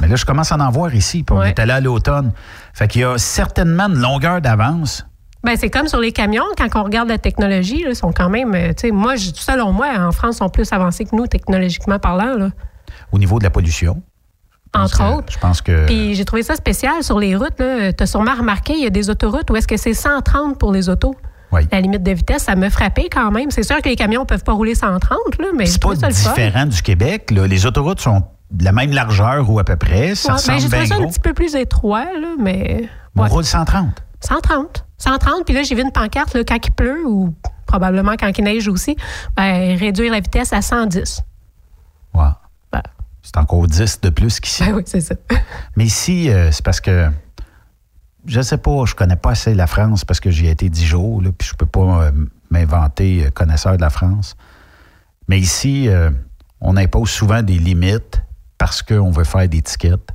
Mais 0.00 0.06
là, 0.08 0.16
je 0.16 0.24
commence 0.24 0.52
à 0.52 0.56
en 0.56 0.70
voir 0.70 0.94
ici, 0.94 1.22
puis 1.24 1.34
on 1.34 1.40
Ouais. 1.40 1.48
est 1.50 1.58
allé 1.58 1.72
à 1.72 1.80
l'automne. 1.80 2.32
Fait 2.72 2.86
qu'il 2.88 3.00
y 3.00 3.04
a 3.04 3.18
certainement 3.18 3.84
une 3.88 3.98
longueur 3.98 4.40
d'avance. 4.40 5.06
Ben, 5.42 5.56
c'est 5.58 5.68
comme 5.70 5.88
sur 5.88 5.98
les 6.00 6.12
camions, 6.12 6.44
quand 6.56 6.68
on 6.76 6.84
regarde 6.84 7.08
la 7.08 7.18
technologie, 7.18 7.82
là, 7.82 7.90
ils 7.90 7.96
sont 7.96 8.12
quand 8.12 8.30
même, 8.30 8.54
euh, 8.54 8.68
tu 8.68 8.88
sais, 8.88 8.90
moi, 8.92 9.14
selon 9.16 9.72
moi, 9.72 9.88
en 9.98 10.12
France, 10.12 10.36
ils 10.36 10.38
sont 10.38 10.48
plus 10.48 10.72
avancés 10.72 11.04
que 11.04 11.14
nous, 11.16 11.26
technologiquement 11.26 11.98
parlant, 11.98 12.34
là. 12.36 12.48
au 13.12 13.18
niveau 13.18 13.38
de 13.38 13.44
la 13.44 13.50
pollution. 13.50 14.02
Entre 14.74 14.98
que- 14.98 15.14
autres. 15.18 15.32
Je 15.32 15.38
pense 15.38 15.60
que. 15.62 15.86
Puis 15.86 16.14
j'ai 16.14 16.24
trouvé 16.24 16.42
ça 16.42 16.54
spécial 16.56 17.02
sur 17.02 17.18
les 17.20 17.36
routes. 17.36 17.56
Tu 17.58 18.02
as 18.02 18.06
sûrement 18.06 18.34
remarqué, 18.34 18.72
il 18.74 18.82
y 18.82 18.86
a 18.86 18.90
des 18.90 19.08
autoroutes 19.10 19.48
où 19.50 19.56
est-ce 19.56 19.68
que 19.68 19.76
c'est 19.76 19.94
130 19.94 20.58
pour 20.58 20.72
les 20.72 20.88
autos. 20.88 21.14
Oui. 21.54 21.68
La 21.70 21.80
limite 21.80 22.02
de 22.02 22.10
vitesse, 22.12 22.42
ça 22.44 22.56
me 22.56 22.68
frappait 22.68 23.08
quand 23.10 23.30
même. 23.30 23.50
C'est 23.50 23.62
sûr 23.62 23.80
que 23.80 23.88
les 23.88 23.96
camions 23.96 24.26
peuvent 24.26 24.42
pas 24.44 24.52
rouler 24.52 24.74
130, 24.74 25.18
là, 25.38 25.46
mais 25.56 25.66
c'est 25.66 25.80
pas 25.82 25.94
ça 25.94 26.08
différent 26.08 26.66
du 26.66 26.82
Québec. 26.82 27.30
là. 27.30 27.46
Les 27.46 27.64
autoroutes 27.66 28.00
sont 28.00 28.22
de 28.50 28.64
la 28.64 28.72
même 28.72 28.92
largeur 28.92 29.48
ou 29.48 29.58
à 29.58 29.64
peu 29.64 29.76
près. 29.76 30.14
Ça 30.14 30.34
Ouais, 30.34 30.40
ben, 30.46 30.54
ressemble 30.54 30.70
bien 30.70 30.86
ça 30.86 30.94
un 30.96 31.06
petit 31.06 31.20
peu 31.20 31.32
plus 31.32 31.54
étroit, 31.54 32.04
là, 32.04 32.34
mais. 32.38 32.88
On 33.16 33.22
ouais. 33.22 33.28
roule 33.28 33.44
130. 33.44 34.02
130. 34.20 34.84
130, 34.98 35.44
puis 35.44 35.54
là, 35.54 35.62
j'ai 35.62 35.74
vu 35.74 35.82
une 35.82 35.92
pancarte, 35.92 36.34
là, 36.34 36.42
quand 36.46 36.58
il 36.64 36.72
pleut, 36.72 37.06
ou 37.06 37.34
probablement 37.66 38.14
quand 38.18 38.30
il 38.36 38.44
neige 38.44 38.68
aussi, 38.68 38.96
ben, 39.36 39.76
réduire 39.76 40.10
la 40.12 40.20
vitesse 40.20 40.52
à 40.52 40.62
110. 40.62 41.22
Ouais. 42.14 42.22
Ben. 42.72 42.82
C'est 43.22 43.36
encore 43.36 43.66
10 43.66 44.00
de 44.00 44.10
plus 44.10 44.40
qu'ici. 44.40 44.64
Ben 44.64 44.74
oui, 44.74 44.82
c'est 44.86 45.00
ça. 45.00 45.14
Mais 45.76 45.84
ici, 45.84 46.30
euh, 46.30 46.50
c'est 46.52 46.64
parce 46.64 46.80
que 46.80 47.08
je 48.26 48.40
sais 48.40 48.58
pas, 48.58 48.84
je 48.86 48.94
connais 48.94 49.16
pas 49.16 49.30
assez 49.30 49.54
la 49.54 49.66
France 49.66 50.04
parce 50.04 50.20
que 50.20 50.30
j'y 50.30 50.46
ai 50.46 50.50
été 50.50 50.68
10 50.68 50.84
jours, 50.84 51.22
puis 51.36 51.48
je 51.48 51.54
peux 51.54 51.66
pas 51.66 52.04
euh, 52.04 52.12
m'inventer 52.50 53.26
euh, 53.26 53.30
connaisseur 53.30 53.76
de 53.76 53.82
la 53.82 53.90
France. 53.90 54.36
Mais 55.28 55.38
ici, 55.38 55.88
euh, 55.88 56.10
on 56.60 56.76
impose 56.76 57.10
souvent 57.10 57.42
des 57.42 57.58
limites 57.58 58.22
parce 58.58 58.82
qu'on 58.82 59.10
veut 59.10 59.24
faire 59.24 59.48
des 59.48 59.62
tickets, 59.62 60.10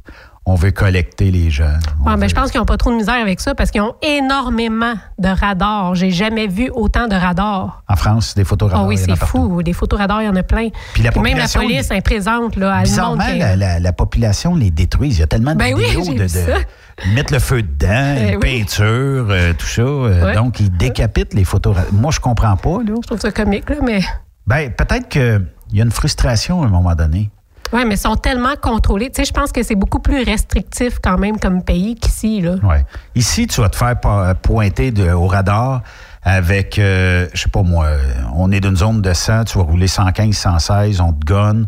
on 0.52 0.56
veut 0.56 0.72
collecter 0.72 1.32
les 1.32 1.50
on 1.60 1.64
Ouais, 1.64 2.16
ben, 2.16 2.16
veut- 2.18 2.28
je 2.28 2.36
pense 2.36 2.52
qu'ils 2.52 2.60
n'ont 2.60 2.66
pas 2.66 2.78
trop 2.78 2.92
de 2.92 2.96
misère 2.96 3.16
avec 3.22 3.40
ça 3.40 3.56
parce 3.56 3.72
qu'ils 3.72 3.82
ont 3.82 3.96
énormément 4.02 4.94
de 5.18 5.28
radars. 5.30 5.96
J'ai 5.96 6.12
jamais 6.12 6.48
vu 6.48 6.70
autant 6.74 7.08
de 7.08 7.16
radars. 7.16 7.84
En 7.88 7.96
France, 7.96 8.36
des 8.36 8.44
photos 8.44 8.72
Ah 8.74 8.84
oui, 8.84 8.96
il 8.96 9.02
y 9.08 9.12
en 9.12 9.16
a 9.16 9.18
c'est 9.18 9.26
fou. 9.26 9.62
Des 9.64 9.74
photoradars, 9.74 10.22
il 10.22 10.26
y 10.26 10.30
en 10.30 10.36
a 10.36 10.44
plein. 10.44 10.70
Puis 10.94 11.04
la 11.04 11.12
même 11.22 11.38
la 11.38 11.48
police 11.48 11.92
est 11.92 12.02
présente 12.02 12.56
là, 12.56 12.74
à 12.74 12.78
le 12.80 12.84
Bizarrement, 12.84 13.24
monde. 13.24 13.38
la, 13.38 13.56
la- 13.56 13.80
la 13.80 13.94
population 13.94 14.56
les 14.56 14.72
détruit. 14.72 15.10
Il 15.10 15.20
y 15.20 15.24
a 15.24 15.28
tellement 15.28 15.54
de 15.54 15.58
Ben 15.58 15.74
oui, 15.76 15.86
vidéos 15.86 16.04
j'ai 16.06 16.14
de, 16.16 16.24
de 16.24 17.14
mettre 17.16 17.34
le 17.34 17.40
feu 17.40 17.62
dedans, 17.62 18.16
Eh 18.18 18.30
une 18.34 18.38
oui. 18.38 18.60
peinture, 18.60 19.28
euh, 19.30 19.54
tout 19.58 19.66
ça. 19.68 19.82
Euh, 19.82 20.26
Ouais. 20.26 20.36
Donc, 20.36 20.60
ils 20.60 20.70
décapitent 20.72 21.34
les 21.34 21.44
photos. 21.46 21.76
Moi, 21.92 22.12
je 22.12 22.20
comprends 22.20 22.56
pas. 22.58 22.80
Là. 22.86 22.94
Je 23.02 23.08
trouve 23.08 23.20
ça 23.20 23.32
comique, 23.32 23.70
là, 23.70 23.78
mais. 23.84 24.02
Ben, 24.48 24.72
peut-être 24.72 25.08
qu'il 25.10 25.46
y 25.74 25.82
a 25.82 25.84
une 25.86 25.92
frustration 25.92 26.62
à 26.64 26.66
un 26.66 26.70
moment 26.70 26.96
donné. 26.96 27.30
Oui, 27.72 27.84
mais 27.86 27.96
ils 27.96 27.98
sont 28.00 28.16
tellement 28.16 28.56
contrôlés. 28.62 29.10
Tu 29.12 29.18
sais, 29.18 29.26
je 29.26 29.34
pense 29.34 29.52
que 29.52 29.62
c'est 29.64 29.76
beaucoup 29.76 30.00
plus 30.00 30.24
restrictif 30.24 30.98
quand 31.04 31.18
même 31.18 31.40
comme 31.40 31.64
pays 31.64 31.96
qu'ici, 31.96 32.42
là. 32.42 32.56
Ouais. 32.64 32.84
Ici, 33.16 33.46
tu 33.48 33.62
vas 33.62 33.70
te 33.70 33.76
faire 33.76 34.00
po- 34.00 34.34
pointer 34.42 34.92
de- 34.92 35.12
au 35.12 35.28
radar 35.28 35.82
avec, 36.24 36.80
euh, 36.80 37.28
je 37.34 37.42
sais 37.44 37.50
pas 37.50 37.62
moi, 37.64 37.86
euh, 37.86 38.00
on 38.36 38.52
est 38.52 38.60
d'une 38.60 38.76
zone 38.76 39.02
de 39.02 39.14
100, 39.14 39.46
tu 39.46 39.58
vas 39.58 39.64
rouler 39.64 39.88
115, 39.88 40.36
116, 40.36 41.00
on 41.00 41.14
te 41.14 41.26
gonne. 41.26 41.68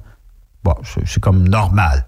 Bon, 0.63 0.75
c'est 0.83 1.07
c'est 1.07 1.19
comme 1.19 1.47
normal. 1.47 2.05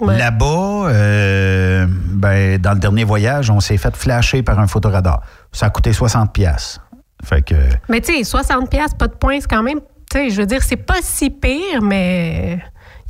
Ouais. 0.00 0.16
Là-bas, 0.16 0.86
euh, 0.88 1.86
ben, 1.88 2.58
dans 2.58 2.72
le 2.72 2.78
dernier 2.78 3.04
voyage, 3.04 3.50
on 3.50 3.60
s'est 3.60 3.76
fait 3.76 3.94
flasher 3.94 4.42
par 4.42 4.58
un 4.58 4.66
photoradar. 4.66 5.22
Ça 5.52 5.66
a 5.66 5.70
coûté 5.70 5.92
60 5.92 6.32
pièces. 6.32 6.80
Fait 7.22 7.42
que 7.42 7.54
Mais 7.90 8.00
tu 8.00 8.14
sais, 8.16 8.24
60 8.24 8.70
pièces 8.70 8.94
pas 8.94 9.08
de 9.08 9.14
points, 9.14 9.38
c'est 9.40 9.48
quand 9.50 9.62
même, 9.62 9.80
tu 10.10 10.18
sais, 10.18 10.30
je 10.30 10.40
veux 10.40 10.46
dire, 10.46 10.62
c'est 10.62 10.76
pas 10.76 11.00
si 11.02 11.28
pire, 11.28 11.82
mais 11.82 12.60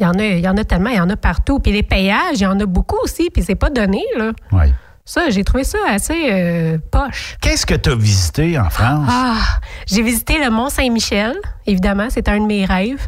il 0.00 0.04
y 0.04 0.06
en 0.06 0.18
a, 0.18 0.24
il 0.24 0.40
y 0.40 0.48
en 0.48 0.56
a 0.56 0.64
tellement, 0.64 0.90
il 0.90 0.96
y 0.96 1.00
en 1.00 1.10
a 1.10 1.16
partout. 1.16 1.58
Puis 1.60 1.72
les 1.72 1.82
payages, 1.82 2.36
il 2.36 2.42
y 2.42 2.46
en 2.46 2.58
a 2.58 2.66
beaucoup 2.66 2.96
aussi, 3.04 3.30
puis 3.30 3.42
c'est 3.42 3.54
pas 3.54 3.70
donné, 3.70 4.02
là. 4.16 4.32
ouais. 4.52 4.72
Ça, 5.04 5.28
j'ai 5.30 5.42
trouvé 5.42 5.64
ça 5.64 5.78
assez 5.88 6.28
euh, 6.30 6.78
poche. 6.92 7.36
Qu'est-ce 7.40 7.66
que 7.66 7.74
tu 7.74 7.90
as 7.90 7.96
visité 7.96 8.56
en 8.60 8.70
France? 8.70 9.08
Ah, 9.10 9.38
j'ai 9.86 10.02
visité 10.02 10.38
le 10.38 10.50
Mont 10.50 10.68
Saint-Michel, 10.68 11.34
évidemment, 11.66 12.06
c'est 12.10 12.28
un 12.28 12.38
de 12.38 12.44
mes 12.46 12.64
rêves. 12.64 13.04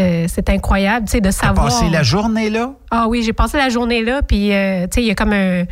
Euh, 0.00 0.24
c'est 0.28 0.48
incroyable, 0.50 1.06
tu 1.06 1.12
sais, 1.12 1.20
de 1.20 1.26
T'as 1.26 1.32
savoir. 1.32 1.66
passé 1.66 1.88
la 1.90 2.02
journée 2.02 2.50
là? 2.50 2.72
Ah 2.90 3.06
oui, 3.08 3.22
j'ai 3.24 3.32
passé 3.32 3.56
la 3.56 3.68
journée 3.68 4.02
là, 4.02 4.22
puis 4.22 4.52
euh, 4.52 4.82
tu 4.84 4.94
sais, 4.94 5.02
il 5.02 5.06
y 5.06 5.10
a 5.10 5.14
comme 5.14 5.32
un- 5.32 5.64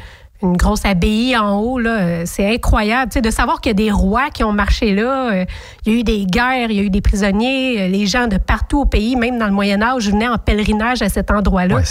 une 0.43 0.57
grosse 0.57 0.85
abbaye 0.85 1.37
en 1.37 1.59
haut 1.59 1.79
là. 1.79 1.91
Euh, 2.01 2.23
C'est 2.27 2.55
incroyable, 2.55 3.11
tu 3.11 3.15
sais, 3.15 3.21
de 3.23 3.31
savoir 3.31 3.61
qu'il 3.61 3.71
y 3.71 3.75
a 3.75 3.75
des 3.75 3.91
rois 3.91 4.29
qui 4.33 4.45
ont 4.45 4.53
marché 4.53 4.95
là. 4.95 5.31
Euh, 5.33 5.45
Il 5.87 5.93
y 5.93 5.97
a 5.97 5.99
eu 6.01 6.03
des 6.05 6.27
guerres, 6.27 6.71
il 6.71 6.77
y 6.77 6.81
a 6.81 6.83
eu 6.83 6.91
des 6.91 7.01
prisonniers, 7.01 7.81
euh, 7.83 7.89
les 7.89 8.07
gens 8.07 8.27
de 8.27 8.37
partout 8.37 8.81
au 8.81 8.85
pays, 8.85 9.17
même 9.17 9.39
dans 9.39 9.47
le 9.47 9.53
Moyen 9.53 9.81
Âge, 9.83 10.09
venaient 10.11 10.29
en 10.29 10.39
pèlerinage 10.39 11.01
à 11.03 11.09
cet 11.09 11.31
endroit-là. 11.31 11.77
Ouais, 11.77 11.83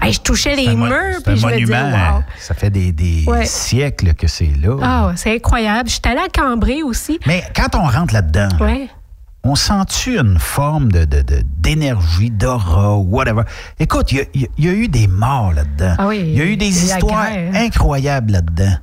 Hey, 0.00 0.12
je 0.12 0.20
touchais 0.20 0.56
les 0.56 0.74
murs, 0.74 0.90
c'est 1.16 1.24
puis 1.24 1.32
un 1.32 1.36
je 1.36 1.46
me 1.46 1.58
disais, 1.58 1.74
monument. 1.82 2.16
wow. 2.16 2.22
Ça 2.38 2.54
fait 2.54 2.70
des, 2.70 2.92
des 2.92 3.24
Ouais. 3.26 3.44
siècles 3.44 4.14
que 4.14 4.26
c'est 4.28 4.50
là. 4.62 4.76
Ah, 4.82 5.12
c'est 5.16 5.34
incroyable. 5.34 5.88
Je 5.88 5.94
suis 5.94 6.02
allée 6.04 6.20
à 6.20 6.28
Cambrai 6.28 6.82
aussi. 6.82 7.18
Mais 7.26 7.42
quand 7.54 7.74
on 7.78 7.86
rentre 7.86 8.14
là-dedans, 8.14 8.48
Ouais. 8.60 8.88
On 9.42 9.54
sent-tu 9.54 10.18
une 10.18 10.38
forme 10.38 10.92
de, 10.92 11.06
d'énergie, 11.58 12.30
d'aura, 12.30 12.96
whatever? 12.96 13.42
Écoute, 13.78 14.12
il 14.12 14.18
y 14.34 14.40
y, 14.40 14.44
a- 14.44 14.48
il 14.58 14.64
y 14.64 14.68
a 14.68 14.72
eu 14.72 14.88
des 14.88 15.06
morts 15.06 15.52
là-dedans. 15.52 15.94
Ah 15.98 16.06
oui, 16.08 16.18
il 16.20 16.36
y 16.36 16.40
a 16.40 16.44
eu 16.44 16.56
des 16.56 16.66
il 16.66 16.74
y 16.74 16.78
a 16.78 16.84
eu 16.84 16.88
la 16.88 16.94
histoires 16.96 17.26
incroyables 17.54 18.32
là-dedans. 18.32 18.74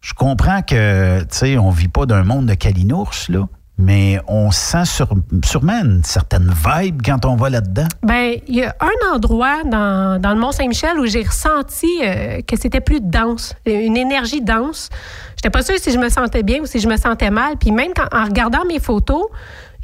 Je 0.00 0.12
comprends 0.14 0.62
que, 0.62 1.20
tu 1.22 1.26
sais, 1.30 1.58
on 1.58 1.70
vit 1.70 1.88
pas 1.88 2.06
d'un 2.06 2.22
monde 2.24 2.46
de 2.46 2.54
calinours, 2.54 3.12
là, 3.28 3.48
mais 3.78 4.20
on 4.28 4.50
sent 4.52 4.84
sur- 4.86 5.10
sûrement 5.44 5.80
une 5.84 6.02
certaine 6.04 6.50
vibe 6.52 7.02
quand 7.04 7.24
on 7.26 7.36
va 7.36 7.50
là-dedans. 7.50 7.86
Ben, 8.02 8.36
il 8.46 8.54
y 8.56 8.64
a 8.64 8.74
un 8.80 9.14
endroit 9.14 9.64
dans, 9.64 10.20
dans 10.20 10.30
le 10.32 10.40
Mont-Saint-Michel 10.40 10.98
où 10.98 11.06
j'ai 11.06 11.22
ressenti 11.24 11.88
euh, 12.02 12.40
que 12.42 12.56
c'était 12.58 12.80
plus 12.80 13.00
dense, 13.00 13.54
une 13.66 13.96
énergie 13.96 14.40
dense. 14.40 14.88
J'étais 15.36 15.50
pas 15.50 15.62
sûre 15.62 15.76
si 15.78 15.90
je 15.92 15.98
me 15.98 16.08
sentais 16.08 16.42
bien 16.42 16.60
ou 16.62 16.66
si 16.66 16.80
je 16.80 16.88
me 16.88 16.96
sentais 16.96 17.30
mal. 17.30 17.56
Puis 17.58 17.70
même 17.70 17.90
quand, 17.94 18.06
en 18.16 18.24
regardant 18.24 18.64
mes 18.64 18.78
photos, 18.80 19.26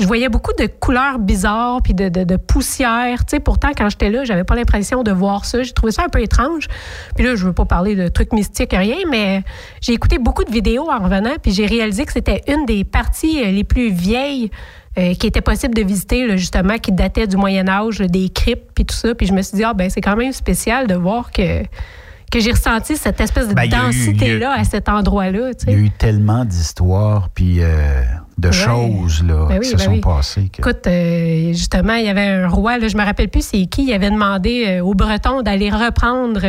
je 0.02 0.06
voyais 0.08 0.28
beaucoup 0.28 0.52
de 0.58 0.66
couleurs 0.66 1.20
bizarres 1.20 1.80
puis 1.80 1.94
de, 1.94 2.08
de, 2.08 2.36
poussière. 2.36 3.20
Pourtant, 3.44 3.70
quand 3.76 3.88
j'étais 3.88 4.10
là, 4.10 4.24
j'avais 4.24 4.42
pas 4.42 4.56
l'impression 4.56 5.04
de 5.04 5.12
voir 5.12 5.44
ça. 5.44 5.62
J'ai 5.62 5.72
trouvé 5.72 5.92
ça 5.92 6.02
un 6.04 6.08
peu 6.08 6.20
étrange. 6.20 6.66
Puis 7.14 7.24
là, 7.24 7.36
je 7.36 7.46
veux 7.46 7.52
pas 7.52 7.66
parler 7.66 7.94
de 7.94 8.08
trucs 8.08 8.32
mystiques, 8.32 8.72
rien, 8.72 8.96
mais 9.08 9.44
j'ai 9.80 9.92
écouté 9.92 10.18
beaucoup 10.18 10.42
de 10.42 10.50
vidéos 10.50 10.90
en 10.90 10.98
revenant, 10.98 11.34
puis 11.40 11.52
j'ai 11.52 11.66
réalisé 11.66 12.04
que 12.04 12.12
c'était 12.12 12.42
une 12.48 12.66
des 12.66 12.82
parties 12.82 13.44
euh, 13.44 13.52
les 13.52 13.62
plus 13.62 13.92
vieilles 13.92 14.50
euh, 14.98 15.14
qui 15.14 15.28
était 15.28 15.40
possible 15.40 15.74
de 15.74 15.82
visiter, 15.82 16.36
justement, 16.36 16.78
qui 16.78 16.90
datait 16.90 17.28
du 17.28 17.36
Moyen 17.36 17.68
Âge, 17.68 17.98
des 17.98 18.28
cryptes, 18.28 18.72
puis 18.74 18.84
tout 18.84 18.96
ça. 18.96 19.14
Puis 19.14 19.28
je 19.28 19.32
me 19.32 19.42
suis 19.42 19.56
dit, 19.56 19.64
ah 19.64 19.72
ben 19.72 19.88
c'est 19.88 20.00
quand 20.00 20.16
même 20.16 20.32
spécial 20.32 20.88
de 20.88 20.94
voir 20.96 21.30
que, 21.30 21.62
que 22.32 22.40
j'ai 22.40 22.50
ressenti 22.52 22.96
cette 22.96 23.20
espèce 23.20 23.46
de 23.48 23.54
Ben, 23.54 23.68
densité-là 23.68 24.38
y 24.38 24.58
a- 24.58 24.60
à 24.60 24.64
cet 24.64 24.88
endroit-là. 24.88 25.54
tu 25.54 25.66
Il 25.68 25.72
y 25.72 25.76
a 25.76 25.78
eu 25.78 25.90
tellement 25.90 26.44
d'histoires 26.44 27.28
puis 27.34 27.58
euh, 27.60 28.02
de 28.38 28.48
Ouais. 28.48 28.52
choses 28.54 29.22
là, 29.22 29.46
Ben 29.48 29.60
qui 29.60 29.68
se 29.68 29.76
ben 29.76 29.82
sont 29.84 29.90
oui. 29.92 30.00
passées. 30.00 30.48
que- 30.52 30.62
Écoute, 30.62 30.86
euh, 30.86 31.52
justement, 31.52 31.94
il 31.94 32.06
y 32.06 32.08
avait 32.08 32.26
un 32.26 32.48
roi, 32.48 32.78
là, 32.78 32.88
je 32.88 32.96
me 32.96 33.04
rappelle 33.04 33.28
plus 33.28 33.42
c'est 33.44 33.66
qui, 33.66 33.84
il 33.84 33.92
avait 33.92 34.10
demandé 34.10 34.64
euh, 34.66 34.82
aux 34.82 34.94
Bretons 34.94 35.42
d'aller 35.42 35.68
reprendre 35.70 36.40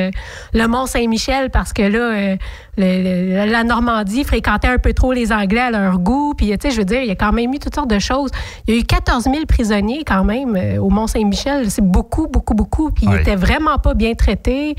le 0.53 0.67
Mont 0.67 0.85
Saint-Michel 0.85 1.49
parce 1.51 1.73
que 1.73 1.81
là, 1.83 2.35
le- 2.77 3.43
le- 3.45 3.51
la 3.51 3.63
Normandie 3.65 4.23
fréquentait 4.23 4.69
un 4.69 4.77
peu 4.77 4.93
trop 4.93 5.11
les 5.11 5.31
Anglais 5.33 5.59
à 5.61 5.71
leur 5.71 5.99
goût. 5.99 6.33
Puis, 6.35 6.47
tu 6.47 6.55
sais, 6.61 6.71
je 6.71 6.77
veux 6.77 6.85
dire, 6.85 7.01
il 7.01 7.07
y 7.07 7.11
a 7.11 7.15
quand 7.15 7.33
même 7.33 7.53
eu 7.53 7.59
toutes 7.59 7.75
sortes 7.75 7.89
de 7.89 7.99
choses. 7.99 8.31
Il 8.67 8.73
y 8.73 8.77
a 8.77 8.79
eu 8.79 8.83
14 8.85 9.25
000 9.25 9.45
prisonniers 9.47 10.03
quand 10.05 10.23
même 10.23 10.57
au 10.79 10.89
Mont 10.89 11.07
Saint-Michel. 11.07 11.69
C'est 11.69 11.83
beaucoup, 11.85 12.27
beaucoup, 12.27 12.53
beaucoup. 12.53 12.89
Puis, 12.91 13.05
Ouais. 13.07 13.17
ils 13.17 13.21
étaient 13.21 13.35
vraiment 13.35 13.77
pas 13.77 13.93
bien 13.93 14.13
traités. 14.13 14.75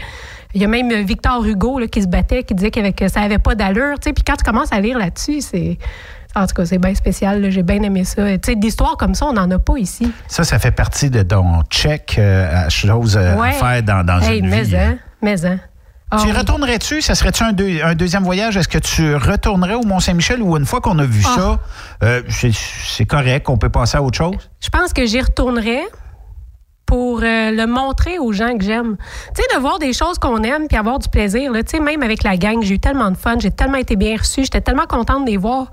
Il 0.54 0.62
y 0.62 0.64
a 0.64 0.68
même 0.68 0.90
Victor 1.04 1.44
Hugo 1.44 1.78
là, 1.78 1.86
qui 1.88 2.00
se 2.02 2.06
battait, 2.06 2.44
qui 2.44 2.54
disait 2.54 2.70
qu'avec- 2.70 2.96
que 2.96 3.08
ça 3.08 3.20
avait 3.20 3.38
pas 3.38 3.54
d'allure. 3.54 3.98
Tu 4.00 4.08
sais, 4.08 4.12
puis 4.12 4.22
quand 4.24 4.36
tu 4.36 4.44
commences 4.44 4.72
à 4.72 4.80
lire 4.80 4.98
là-dessus, 4.98 5.40
c'est 5.40 5.78
En 6.36 6.46
tout 6.48 6.54
cas, 6.56 6.64
c'est 6.66 6.78
bien 6.78 6.94
spécial. 6.96 7.48
J'ai 7.50 7.62
bien 7.62 7.80
aimé 7.82 8.02
ça. 8.02 8.26
Tu 8.38 8.40
sais, 8.46 8.56
d'histoires 8.56 8.96
comme 8.96 9.14
ça, 9.14 9.26
on 9.26 9.32
n'en 9.34 9.48
a 9.52 9.58
pas 9.60 9.76
ici. 9.78 10.10
Ça, 10.26 10.42
ça 10.42 10.58
fait 10.58 10.72
partie 10.72 11.08
de 11.08 11.22
ton 11.22 11.62
check 11.70 12.16
euh, 12.18 12.66
à 12.66 12.68
chose 12.68 13.16
euh, 13.16 13.38
à 13.38 13.52
faire 13.52 13.82
dans, 13.84 14.04
dans 14.04 14.20
hey, 14.20 14.40
une 14.40 14.48
mais 14.48 14.62
vie. 14.62 14.76
hein, 14.76 14.98
mais 15.22 15.46
hein. 15.46 15.60
Ah 16.10 16.16
Tu 16.20 16.26
y 16.28 16.32
oui. 16.32 16.36
retournerais-tu? 16.36 17.02
Ça 17.02 17.14
serait-tu 17.14 17.44
un, 17.44 17.52
deux- 17.52 17.80
un 17.84 17.94
deuxième 17.94 18.24
voyage? 18.24 18.56
Est-ce 18.56 18.66
que 18.68 18.78
tu 18.78 19.14
retournerais 19.14 19.74
au 19.74 19.84
Mont-Saint-Michel 19.84 20.42
ou 20.42 20.56
une 20.56 20.66
fois 20.66 20.80
qu'on 20.80 20.98
a 20.98 21.04
vu 21.04 21.22
Ah. 21.24 21.34
ça, 21.36 21.58
euh, 22.02 22.22
c'est- 22.28 22.50
c'est 22.52 23.06
correct, 23.06 23.48
on 23.48 23.56
peut 23.56 23.70
passer 23.70 23.96
à 23.96 24.02
autre 24.02 24.18
chose? 24.18 24.50
Je 24.60 24.68
pense 24.70 24.92
que 24.92 25.06
j'y 25.06 25.20
retournerais 25.20 25.82
pour 26.86 27.20
euh, 27.22 27.50
le 27.50 27.66
montrer 27.66 28.18
aux 28.18 28.32
gens 28.32 28.56
que 28.58 28.64
j'aime. 28.64 28.96
Tu 29.34 29.42
sais, 29.42 29.56
de 29.56 29.60
voir 29.60 29.78
des 29.78 29.92
choses 29.92 30.18
qu'on 30.18 30.42
aime 30.42 30.68
puis 30.68 30.76
avoir 30.76 30.98
du 30.98 31.08
plaisir. 31.08 31.50
Tu 31.52 31.60
sais, 31.66 31.80
même 31.80 32.02
avec 32.02 32.22
la 32.22 32.36
gang, 32.36 32.62
j'ai 32.62 32.74
eu 32.74 32.78
tellement 32.78 33.10
de 33.10 33.16
fun, 33.16 33.36
j'ai 33.38 33.50
tellement 33.50 33.78
été 33.78 33.96
bien 33.96 34.16
reçue, 34.16 34.42
j'étais 34.42 34.60
tellement 34.60 34.86
contente 34.86 35.24
de 35.24 35.30
les 35.30 35.36
voir. 35.36 35.70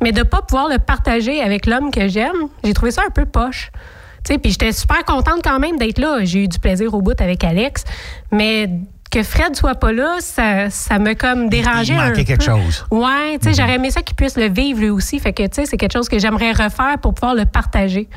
Mais 0.00 0.12
de 0.12 0.22
pas 0.22 0.42
pouvoir 0.42 0.68
le 0.68 0.78
partager 0.78 1.40
avec 1.40 1.66
l'homme 1.66 1.90
que 1.90 2.08
j'aime, 2.08 2.48
j'ai 2.64 2.72
trouvé 2.72 2.90
ça 2.90 3.02
un 3.06 3.10
peu 3.10 3.24
poche. 3.24 3.70
Tu 4.24 4.32
sais, 4.34 4.38
puis 4.38 4.50
j'étais 4.50 4.72
super 4.72 5.04
contente 5.04 5.40
quand 5.42 5.58
même 5.58 5.76
d'être 5.78 5.98
là. 5.98 6.18
J'ai 6.22 6.44
eu 6.44 6.48
du 6.48 6.58
plaisir 6.58 6.92
au 6.94 7.00
bout 7.00 7.20
avec 7.20 7.42
Alex. 7.44 7.84
Mais 8.30 8.68
que 9.10 9.22
Fred 9.22 9.56
soit 9.56 9.74
pas 9.76 9.92
là, 9.92 10.16
ça, 10.20 10.68
ça 10.70 10.98
me 10.98 11.14
comme 11.14 11.48
dérangeait 11.48 11.94
Il 11.94 11.98
un 11.98 12.08
manquait 12.10 12.24
quelque 12.24 12.44
peu. 12.44 12.52
chose. 12.52 12.84
Ouais, 12.90 13.38
tu 13.40 13.48
sais, 13.48 13.54
j'aurais 13.54 13.76
aimé 13.76 13.90
ça 13.90 14.02
qu'il 14.02 14.16
puisse 14.16 14.36
le 14.36 14.48
vivre 14.48 14.80
lui 14.80 14.90
aussi. 14.90 15.18
Fait 15.18 15.32
que, 15.32 15.44
tu 15.44 15.48
sais, 15.54 15.66
c'est 15.66 15.76
quelque 15.78 15.94
chose 15.94 16.08
que 16.08 16.18
j'aimerais 16.18 16.52
refaire 16.52 16.98
pour 17.00 17.14
pouvoir 17.14 17.34
le 17.34 17.46
partager. 17.46 18.08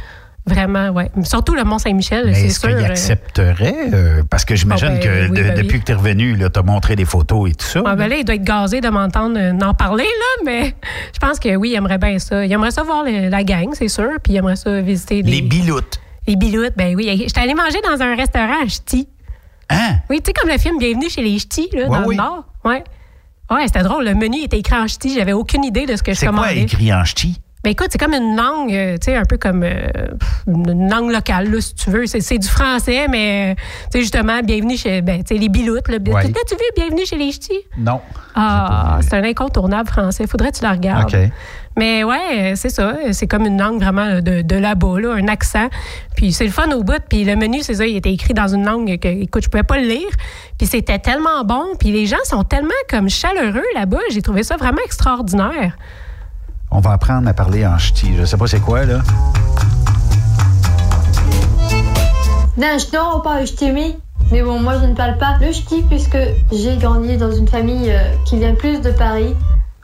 Vraiment, 0.47 0.89
ouais. 0.89 1.11
Surtout 1.23 1.53
le 1.53 1.63
Mont-Saint-Michel, 1.63 2.31
c'est 2.35 2.47
est-ce 2.47 2.59
sûr. 2.61 2.69
qu'il 2.69 2.77
euh, 2.79 2.85
accepterait? 2.89 3.75
euh, 3.93 4.23
parce 4.29 4.43
que 4.43 4.55
j'imagine 4.55 4.87
Ah, 4.89 4.93
ben, 4.95 4.99
que 4.99 5.29
oui, 5.31 5.37
de- 5.37 5.43
ben 5.43 5.55
depuis 5.55 5.73
oui. 5.75 5.79
que 5.81 5.85
tu 5.85 5.91
es 5.91 5.95
revenu, 5.95 6.35
tu 6.37 6.59
as 6.59 6.63
montré 6.63 6.95
des 6.95 7.05
photos 7.05 7.51
et 7.51 7.53
tout 7.53 7.65
ça. 7.65 7.81
Ah, 7.85 7.95
ben 7.95 8.07
là, 8.07 8.15
il 8.17 8.25
doit 8.25 8.33
être 8.35 8.43
gazé 8.43 8.81
de 8.81 8.89
m'entendre 8.89 9.37
euh, 9.37 9.53
en 9.63 9.73
parler, 9.75 10.03
là, 10.03 10.43
mais 10.45 10.75
je 11.13 11.19
pense 11.19 11.39
que 11.39 11.55
oui, 11.55 11.69
il 11.69 11.75
aimerait 11.75 11.99
bien 11.99 12.17
ça. 12.17 12.43
Il 12.43 12.51
aimerait 12.51 12.71
ça 12.71 12.81
voir 12.83 13.03
le- 13.03 13.29
la 13.29 13.43
gang, 13.43 13.69
c'est 13.73 13.87
sûr, 13.87 14.09
puis 14.23 14.33
il 14.33 14.37
aimerait 14.37 14.55
ça 14.55 14.81
visiter 14.81 15.21
des- 15.21 15.29
Les 15.31 15.41
biloutes. 15.43 15.99
Les 16.27 16.35
biloutes, 16.35 16.73
ben 16.75 16.95
oui. 16.95 17.07
J'étais 17.27 17.39
allée 17.41 17.53
manger 17.53 17.79
dans 17.83 18.01
un 18.01 18.15
restaurant 18.15 18.63
à 18.63 18.67
Ch'ti. 18.67 19.07
Hein? 19.69 19.97
Oui, 20.09 20.21
tu 20.21 20.27
sais, 20.27 20.33
comme 20.33 20.49
le 20.49 20.57
film 20.57 20.77
Bienvenue 20.79 21.09
chez 21.09 21.21
les 21.21 21.37
Ch'tis, 21.39 21.69
là, 21.73 21.87
Ouais, 21.87 21.99
dans 21.99 22.05
oui. 22.07 22.15
le 22.15 22.21
Nord. 22.23 22.45
Ouais. 22.65 22.83
Ouais, 23.51 23.67
c'était 23.67 23.83
drôle. 23.83 24.05
Le 24.05 24.15
menu 24.15 24.43
était 24.43 24.57
écrit 24.57 24.75
en 24.75 24.87
Ch'ti. 24.87 25.13
J'avais 25.15 25.33
aucune 25.33 25.63
idée 25.63 25.85
de 25.85 25.95
ce 25.95 26.03
que 26.03 26.13
je 26.13 26.17
C'est 26.17 26.25
quoi 26.27 26.35
commandais. 26.35 26.61
écrit 26.61 26.91
en 26.93 27.03
ch'ti? 27.05 27.39
Ben 27.63 27.69
écoute, 27.69 27.89
c'est 27.91 27.99
comme 27.99 28.15
une 28.15 28.35
langue, 28.35 28.73
euh, 28.73 28.97
tu 28.97 29.11
sais, 29.11 29.15
un 29.15 29.25
peu 29.25 29.37
comme 29.37 29.61
euh, 29.63 29.87
une 30.47 30.89
langue 30.89 31.11
locale, 31.11 31.51
là, 31.51 31.61
si 31.61 31.75
tu 31.75 31.91
veux. 31.91 32.07
C'est, 32.07 32.39
du 32.39 32.47
français, 32.47 33.07
mais, 33.07 33.51
euh, 33.51 33.55
tu 33.55 33.91
sais, 33.91 33.99
justement, 33.99 34.41
bienvenue 34.41 34.77
chez, 34.77 35.03
ben, 35.03 35.23
tu 35.23 35.35
sais, 35.35 35.39
les 35.39 35.47
biloutes. 35.47 35.87
Là, 35.87 35.97
Ouais. 35.97 36.23
T'as-tu 36.23 36.55
vu 36.55 36.61
Bienvenue 36.75 37.05
chez 37.05 37.17
les 37.17 37.31
ch'tis? 37.31 37.53
Non. 37.77 38.01
Ah, 38.33 38.97
c'est 39.01 39.13
un 39.13 39.23
incontournable 39.23 39.87
français. 39.87 40.25
Faudrait 40.25 40.51
que 40.51 40.57
tu 40.57 40.63
la 40.63 40.71
regardes. 40.71 41.13
Mais 41.77 42.03
ouais, 42.03 42.53
c'est 42.55 42.69
ça. 42.69 42.95
C'est 43.11 43.27
comme 43.27 43.45
une 43.45 43.59
langue 43.59 43.79
vraiment 43.79 44.19
de, 44.21 44.41
de 44.41 44.55
là-bas, 44.55 44.99
là, 44.99 45.13
un 45.13 45.27
accent. 45.27 45.69
Puis 46.15 46.33
c'est 46.33 46.45
le 46.45 46.51
fun 46.51 46.69
au 46.71 46.83
bout. 46.83 47.01
Puis 47.09 47.23
le 47.23 47.35
menu, 47.35 47.59
c'est 47.61 47.75
ça, 47.75 47.85
il 47.85 47.95
était 47.95 48.11
écrit 48.11 48.33
dans 48.33 48.47
une 48.47 48.65
langue 48.65 48.97
que, 48.97 49.07
écoute, 49.07 49.43
je 49.43 49.49
pouvais 49.49 49.63
pas 49.63 49.77
le 49.77 49.85
lire. 49.87 50.09
Puis 50.57 50.67
c'était 50.67 50.97
tellement 50.99 51.43
bon. 51.45 51.75
Puis 51.79 51.91
les 51.91 52.07
gens 52.07 52.17
sont 52.23 52.43
tellement 52.43 52.69
comme 52.89 53.07
chaleureux 53.09 53.63
là-bas. 53.75 53.99
J'ai 54.09 54.23
trouvé 54.23 54.41
ça 54.43 54.57
vraiment 54.57 54.81
extraordinaire. 54.83 55.77
On 56.71 56.79
va 56.79 56.93
apprendre 56.93 57.27
à 57.27 57.33
parler 57.33 57.67
en 57.67 57.77
ch'ti. 57.77 58.15
Je 58.17 58.23
sais 58.23 58.37
pas 58.37 58.47
c'est 58.47 58.61
quoi, 58.61 58.85
là. 58.85 58.99
Non, 62.57 62.77
je 62.79 62.85
ne 62.85 63.21
pas 63.21 63.33
un 63.33 63.45
ch'ti, 63.45 63.71
mais 64.31 64.41
bon, 64.41 64.59
moi 64.61 64.75
je 64.81 64.85
ne 64.85 64.95
parle 64.95 65.17
pas 65.17 65.37
le 65.41 65.51
ch'ti 65.51 65.83
puisque 65.89 66.17
j'ai 66.53 66.77
grandi 66.77 67.17
dans 67.17 67.31
une 67.31 67.47
famille 67.47 67.91
euh, 67.91 68.15
qui 68.25 68.37
vient 68.37 68.55
plus 68.55 68.79
de 68.79 68.91
Paris. 68.91 69.35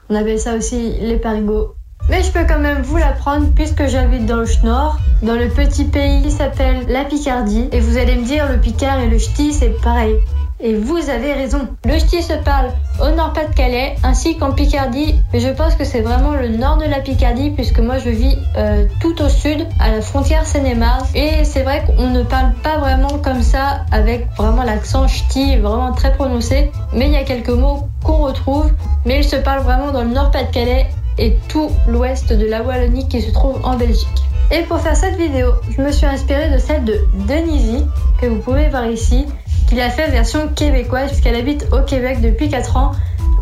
On 0.08 0.14
appelle 0.14 0.40
ça 0.40 0.54
aussi 0.54 0.94
les 1.00 1.18
parigots. 1.18 1.74
Mais 2.08 2.22
je 2.22 2.32
peux 2.32 2.46
quand 2.48 2.58
même 2.58 2.80
vous 2.80 2.96
l'apprendre 2.96 3.48
puisque 3.54 3.86
j'habite 3.86 4.24
dans 4.24 4.36
le 4.36 4.46
Nord, 4.64 4.98
dans 5.22 5.34
le 5.34 5.48
petit 5.48 5.84
pays 5.84 6.22
qui 6.22 6.30
s'appelle 6.30 6.86
la 6.88 7.04
Picardie. 7.04 7.68
Et 7.72 7.80
vous 7.80 7.98
allez 7.98 8.16
me 8.16 8.24
dire, 8.24 8.50
le 8.50 8.58
Picard 8.58 9.00
et 9.00 9.08
le 9.08 9.18
ch'ti, 9.18 9.52
c'est 9.52 9.78
pareil. 9.82 10.16
Et 10.60 10.74
vous 10.74 11.08
avez 11.08 11.34
raison. 11.34 11.68
Le 11.84 11.98
ch'ti 11.98 12.20
se 12.20 12.32
parle 12.32 12.70
au 13.00 13.14
Nord-Pas-de-Calais 13.14 13.94
ainsi 14.02 14.36
qu'en 14.36 14.50
Picardie, 14.50 15.14
mais 15.32 15.38
je 15.38 15.50
pense 15.50 15.76
que 15.76 15.84
c'est 15.84 16.00
vraiment 16.00 16.32
le 16.32 16.48
nord 16.48 16.78
de 16.78 16.84
la 16.84 16.98
Picardie 16.98 17.50
puisque 17.50 17.78
moi 17.78 17.98
je 17.98 18.10
vis 18.10 18.36
euh, 18.56 18.86
tout 19.00 19.22
au 19.22 19.28
sud, 19.28 19.68
à 19.78 19.90
la 19.90 20.00
frontière 20.00 20.44
Seine-et-Marne. 20.44 21.06
Et 21.14 21.44
c'est 21.44 21.62
vrai 21.62 21.84
qu'on 21.86 22.10
ne 22.10 22.24
parle 22.24 22.54
pas 22.64 22.78
vraiment 22.78 23.18
comme 23.22 23.42
ça 23.42 23.84
avec 23.92 24.26
vraiment 24.36 24.64
l'accent 24.64 25.06
ch'ti 25.06 25.56
vraiment 25.58 25.92
très 25.92 26.12
prononcé, 26.12 26.72
mais 26.92 27.06
il 27.06 27.12
y 27.12 27.16
a 27.16 27.24
quelques 27.24 27.50
mots 27.50 27.88
qu'on 28.02 28.16
retrouve, 28.16 28.72
mais 29.04 29.18
il 29.18 29.24
se 29.24 29.36
parle 29.36 29.60
vraiment 29.60 29.92
dans 29.92 30.02
le 30.02 30.10
Nord-Pas-de-Calais 30.10 30.88
et 31.18 31.36
tout 31.48 31.70
l'ouest 31.86 32.32
de 32.32 32.46
la 32.46 32.62
Wallonie 32.62 33.06
qui 33.06 33.22
se 33.22 33.30
trouve 33.30 33.64
en 33.64 33.76
Belgique. 33.76 34.08
Et 34.50 34.62
pour 34.62 34.80
faire 34.80 34.96
cette 34.96 35.16
vidéo, 35.16 35.52
je 35.76 35.82
me 35.82 35.92
suis 35.92 36.06
inspirée 36.06 36.50
de 36.50 36.58
celle 36.58 36.84
de 36.84 36.98
Denise, 37.28 37.84
que 38.18 38.26
vous 38.26 38.38
pouvez 38.38 38.68
voir 38.68 38.86
ici, 38.86 39.26
qui 39.68 39.80
a 39.80 39.90
fait 39.90 40.10
version 40.10 40.48
québécoise, 40.48 41.08
puisqu'elle 41.08 41.36
habite 41.36 41.66
au 41.72 41.82
Québec 41.82 42.20
depuis 42.20 42.48
4 42.48 42.76
ans. 42.76 42.92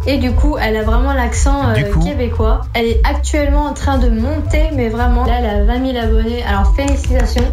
Et 0.06 0.18
du 0.18 0.32
coup, 0.32 0.56
elle 0.60 0.76
a 0.76 0.82
vraiment 0.82 1.12
l'accent 1.12 1.68
euh, 1.70 1.92
coup. 1.92 2.00
québécois. 2.00 2.62
Elle 2.74 2.86
est 2.86 3.00
actuellement 3.04 3.64
en 3.64 3.74
train 3.74 3.98
de 3.98 4.08
monter, 4.08 4.70
mais 4.74 4.88
vraiment, 4.88 5.24
là, 5.24 5.40
elle 5.40 5.46
a 5.46 5.64
20 5.64 5.92
000 5.92 6.04
abonnés. 6.04 6.44
Alors 6.44 6.74
félicitations. 6.76 7.48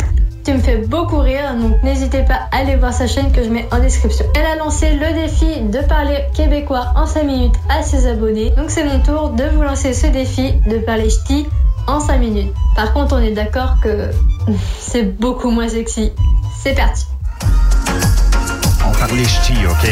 Tu 0.46 0.54
me 0.54 0.60
fais 0.60 0.78
beaucoup 0.78 1.20
rire, 1.20 1.56
donc 1.58 1.82
n'hésitez 1.84 2.22
pas 2.24 2.50
à 2.52 2.58
aller 2.58 2.76
voir 2.76 2.92
sa 2.92 3.08
chaîne 3.08 3.32
que 3.32 3.42
je 3.42 3.50
mets 3.50 3.66
en 3.72 3.80
description. 3.80 4.26
Elle 4.36 4.46
a 4.46 4.58
lancé 4.58 4.94
le 4.94 5.14
défi 5.14 5.62
de 5.62 5.80
parler 5.88 6.18
québécois 6.36 6.88
en 6.98 7.06
5 7.06 7.24
minutes 7.24 7.56
à 7.70 7.82
ses 7.82 8.08
abonnés. 8.08 8.50
Donc 8.52 8.70
c'est 8.70 8.84
mon 8.84 9.00
tour 9.00 9.30
de 9.30 9.46
vous 9.56 9.62
lancer 9.62 9.94
ce 9.94 10.08
défi 10.08 10.52
de 10.70 10.80
parler 10.80 11.10
ch'ti 11.10 11.48
en 11.88 12.02
5 12.02 12.18
minutes. 12.18 12.54
Par 12.76 12.92
contre, 12.94 13.16
on 13.16 13.22
est 13.22 13.32
d'accord 13.32 13.78
que 13.82 14.10
c'est 14.80 15.18
beaucoup 15.18 15.50
moins 15.50 15.70
sexy. 15.70 16.12
C'est 16.62 16.76
parti. 16.76 17.06
On 18.88 18.92
parlait 18.92 19.24
ch'ti, 19.26 19.54
OK? 19.70 19.90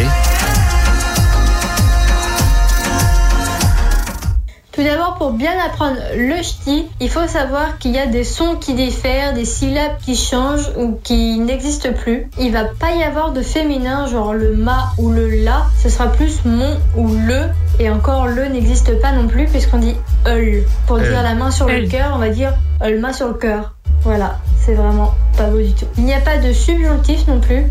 Tout 4.71 4.83
d'abord, 4.83 5.15
pour 5.15 5.31
bien 5.33 5.51
apprendre 5.65 5.97
le 6.15 6.41
ch'ti, 6.41 6.87
il 7.01 7.09
faut 7.09 7.27
savoir 7.27 7.77
qu'il 7.77 7.91
y 7.91 7.99
a 7.99 8.05
des 8.05 8.23
sons 8.23 8.55
qui 8.55 8.73
diffèrent, 8.73 9.33
des 9.33 9.43
syllabes 9.45 9.97
qui 10.03 10.15
changent 10.15 10.71
ou 10.77 10.97
qui 11.03 11.39
n'existent 11.39 11.91
plus. 11.91 12.29
Il 12.39 12.53
va 12.53 12.63
pas 12.63 12.91
y 12.91 13.03
avoir 13.03 13.31
de 13.33 13.41
féminin, 13.41 14.07
genre 14.07 14.33
le 14.33 14.55
ma 14.55 14.93
ou 14.97 15.11
le 15.11 15.27
la. 15.43 15.65
Ce 15.81 15.89
sera 15.89 16.07
plus 16.07 16.45
mon 16.45 16.77
ou 16.95 17.09
le. 17.09 17.49
Et 17.79 17.89
encore, 17.89 18.27
le 18.27 18.45
n'existe 18.45 18.99
pas 19.01 19.11
non 19.11 19.27
plus 19.27 19.45
puisqu'on 19.45 19.79
dit 19.79 19.95
eul. 20.25 20.63
Pour 20.87 20.97
Euh, 20.97 21.09
dire 21.09 21.21
la 21.21 21.35
main 21.35 21.51
sur 21.51 21.67
le 21.67 21.85
cœur, 21.87 22.11
on 22.15 22.19
va 22.19 22.29
dire 22.29 22.53
eul 22.83 22.99
main 22.99 23.11
sur 23.13 23.27
le 23.27 23.33
cœur. 23.33 23.73
Voilà, 24.03 24.39
c'est 24.57 24.73
vraiment 24.73 25.13
pas 25.37 25.47
beau 25.47 25.57
du 25.61 25.73
tout. 25.73 25.85
Il 25.97 26.05
n'y 26.05 26.13
a 26.13 26.21
pas 26.21 26.37
de 26.37 26.53
subjonctif 26.53 27.27
non 27.27 27.39
plus. 27.39 27.65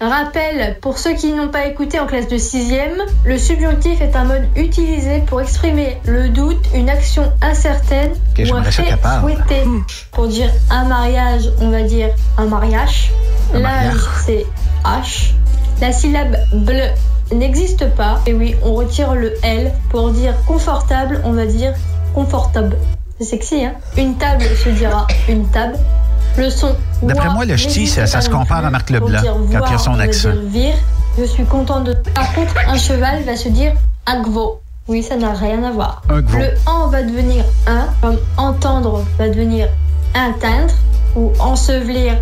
Rappel, 0.00 0.78
pour 0.80 0.96
ceux 0.96 1.12
qui 1.12 1.30
n'ont 1.32 1.48
pas 1.48 1.66
écouté 1.66 2.00
en 2.00 2.06
classe 2.06 2.26
de 2.26 2.38
6ème, 2.38 3.04
le 3.26 3.36
subjonctif 3.36 4.00
est 4.00 4.16
un 4.16 4.24
mode 4.24 4.44
utilisé 4.56 5.18
pour 5.26 5.42
exprimer 5.42 5.98
le 6.06 6.30
doute, 6.30 6.64
une 6.74 6.88
action 6.88 7.30
incertaine 7.42 8.12
ou 8.38 8.54
un 8.54 8.62
fait 8.62 8.96
souhaité. 9.20 9.62
Pour 10.12 10.26
dire 10.26 10.48
un 10.70 10.84
mariage, 10.84 11.50
on 11.60 11.68
va 11.68 11.82
dire 11.82 12.08
un 12.38 12.46
mariage. 12.46 13.10
L'âge, 13.52 14.00
c'est 14.24 14.46
H. 14.84 15.32
La 15.82 15.92
syllabe 15.92 16.34
bleu 16.54 16.88
n'existe 17.30 17.86
pas. 17.94 18.22
Et 18.26 18.32
oui, 18.32 18.56
on 18.64 18.72
retire 18.76 19.14
le 19.14 19.34
L. 19.42 19.70
Pour 19.90 20.12
dire 20.12 20.34
confortable, 20.46 21.20
on 21.24 21.32
va 21.32 21.44
dire 21.44 21.74
confortable. 22.14 22.78
C'est 23.18 23.26
sexy, 23.26 23.66
hein? 23.66 23.74
Une 23.98 24.16
table 24.16 24.44
se 24.64 24.70
dira 24.70 25.06
une 25.28 25.46
table. 25.48 25.76
Le 26.40 26.50
son. 26.50 26.74
D'après 27.02 27.28
moi, 27.30 27.44
le 27.44 27.56
ch'ti, 27.56 27.86
ça- 27.86 28.06
se 28.06 28.28
compare 28.30 28.64
à 28.64 28.70
Marc 28.70 28.90
Leblanc, 28.90 29.20
quand 29.52 29.66
il 29.70 29.74
a 29.74 29.78
son 29.78 29.98
accent. 29.98 30.30
dire 30.30 30.40
vire. 30.48 30.74
Je 31.18 31.24
suis 31.24 31.44
contente 31.44 31.84
de. 31.84 31.92
Par 32.14 32.32
contre, 32.34 32.54
un 32.66 32.78
cheval 32.78 33.22
va 33.24 33.36
se 33.36 33.48
dire 33.48 33.72
agvo. 34.06 34.60
Oui, 34.88 35.02
ça 35.02 35.16
n'a 35.16 35.32
rien 35.32 35.62
à 35.64 35.70
voir. 35.70 36.02
Le 36.08 36.54
en 36.66 36.88
va 36.88 37.02
devenir 37.02 37.44
un, 37.66 37.86
comme 38.00 38.18
entendre 38.36 39.04
va 39.18 39.28
devenir 39.28 39.68
atteindre 40.14 40.72
ou 41.14 41.32
ensevelir, 41.38 42.14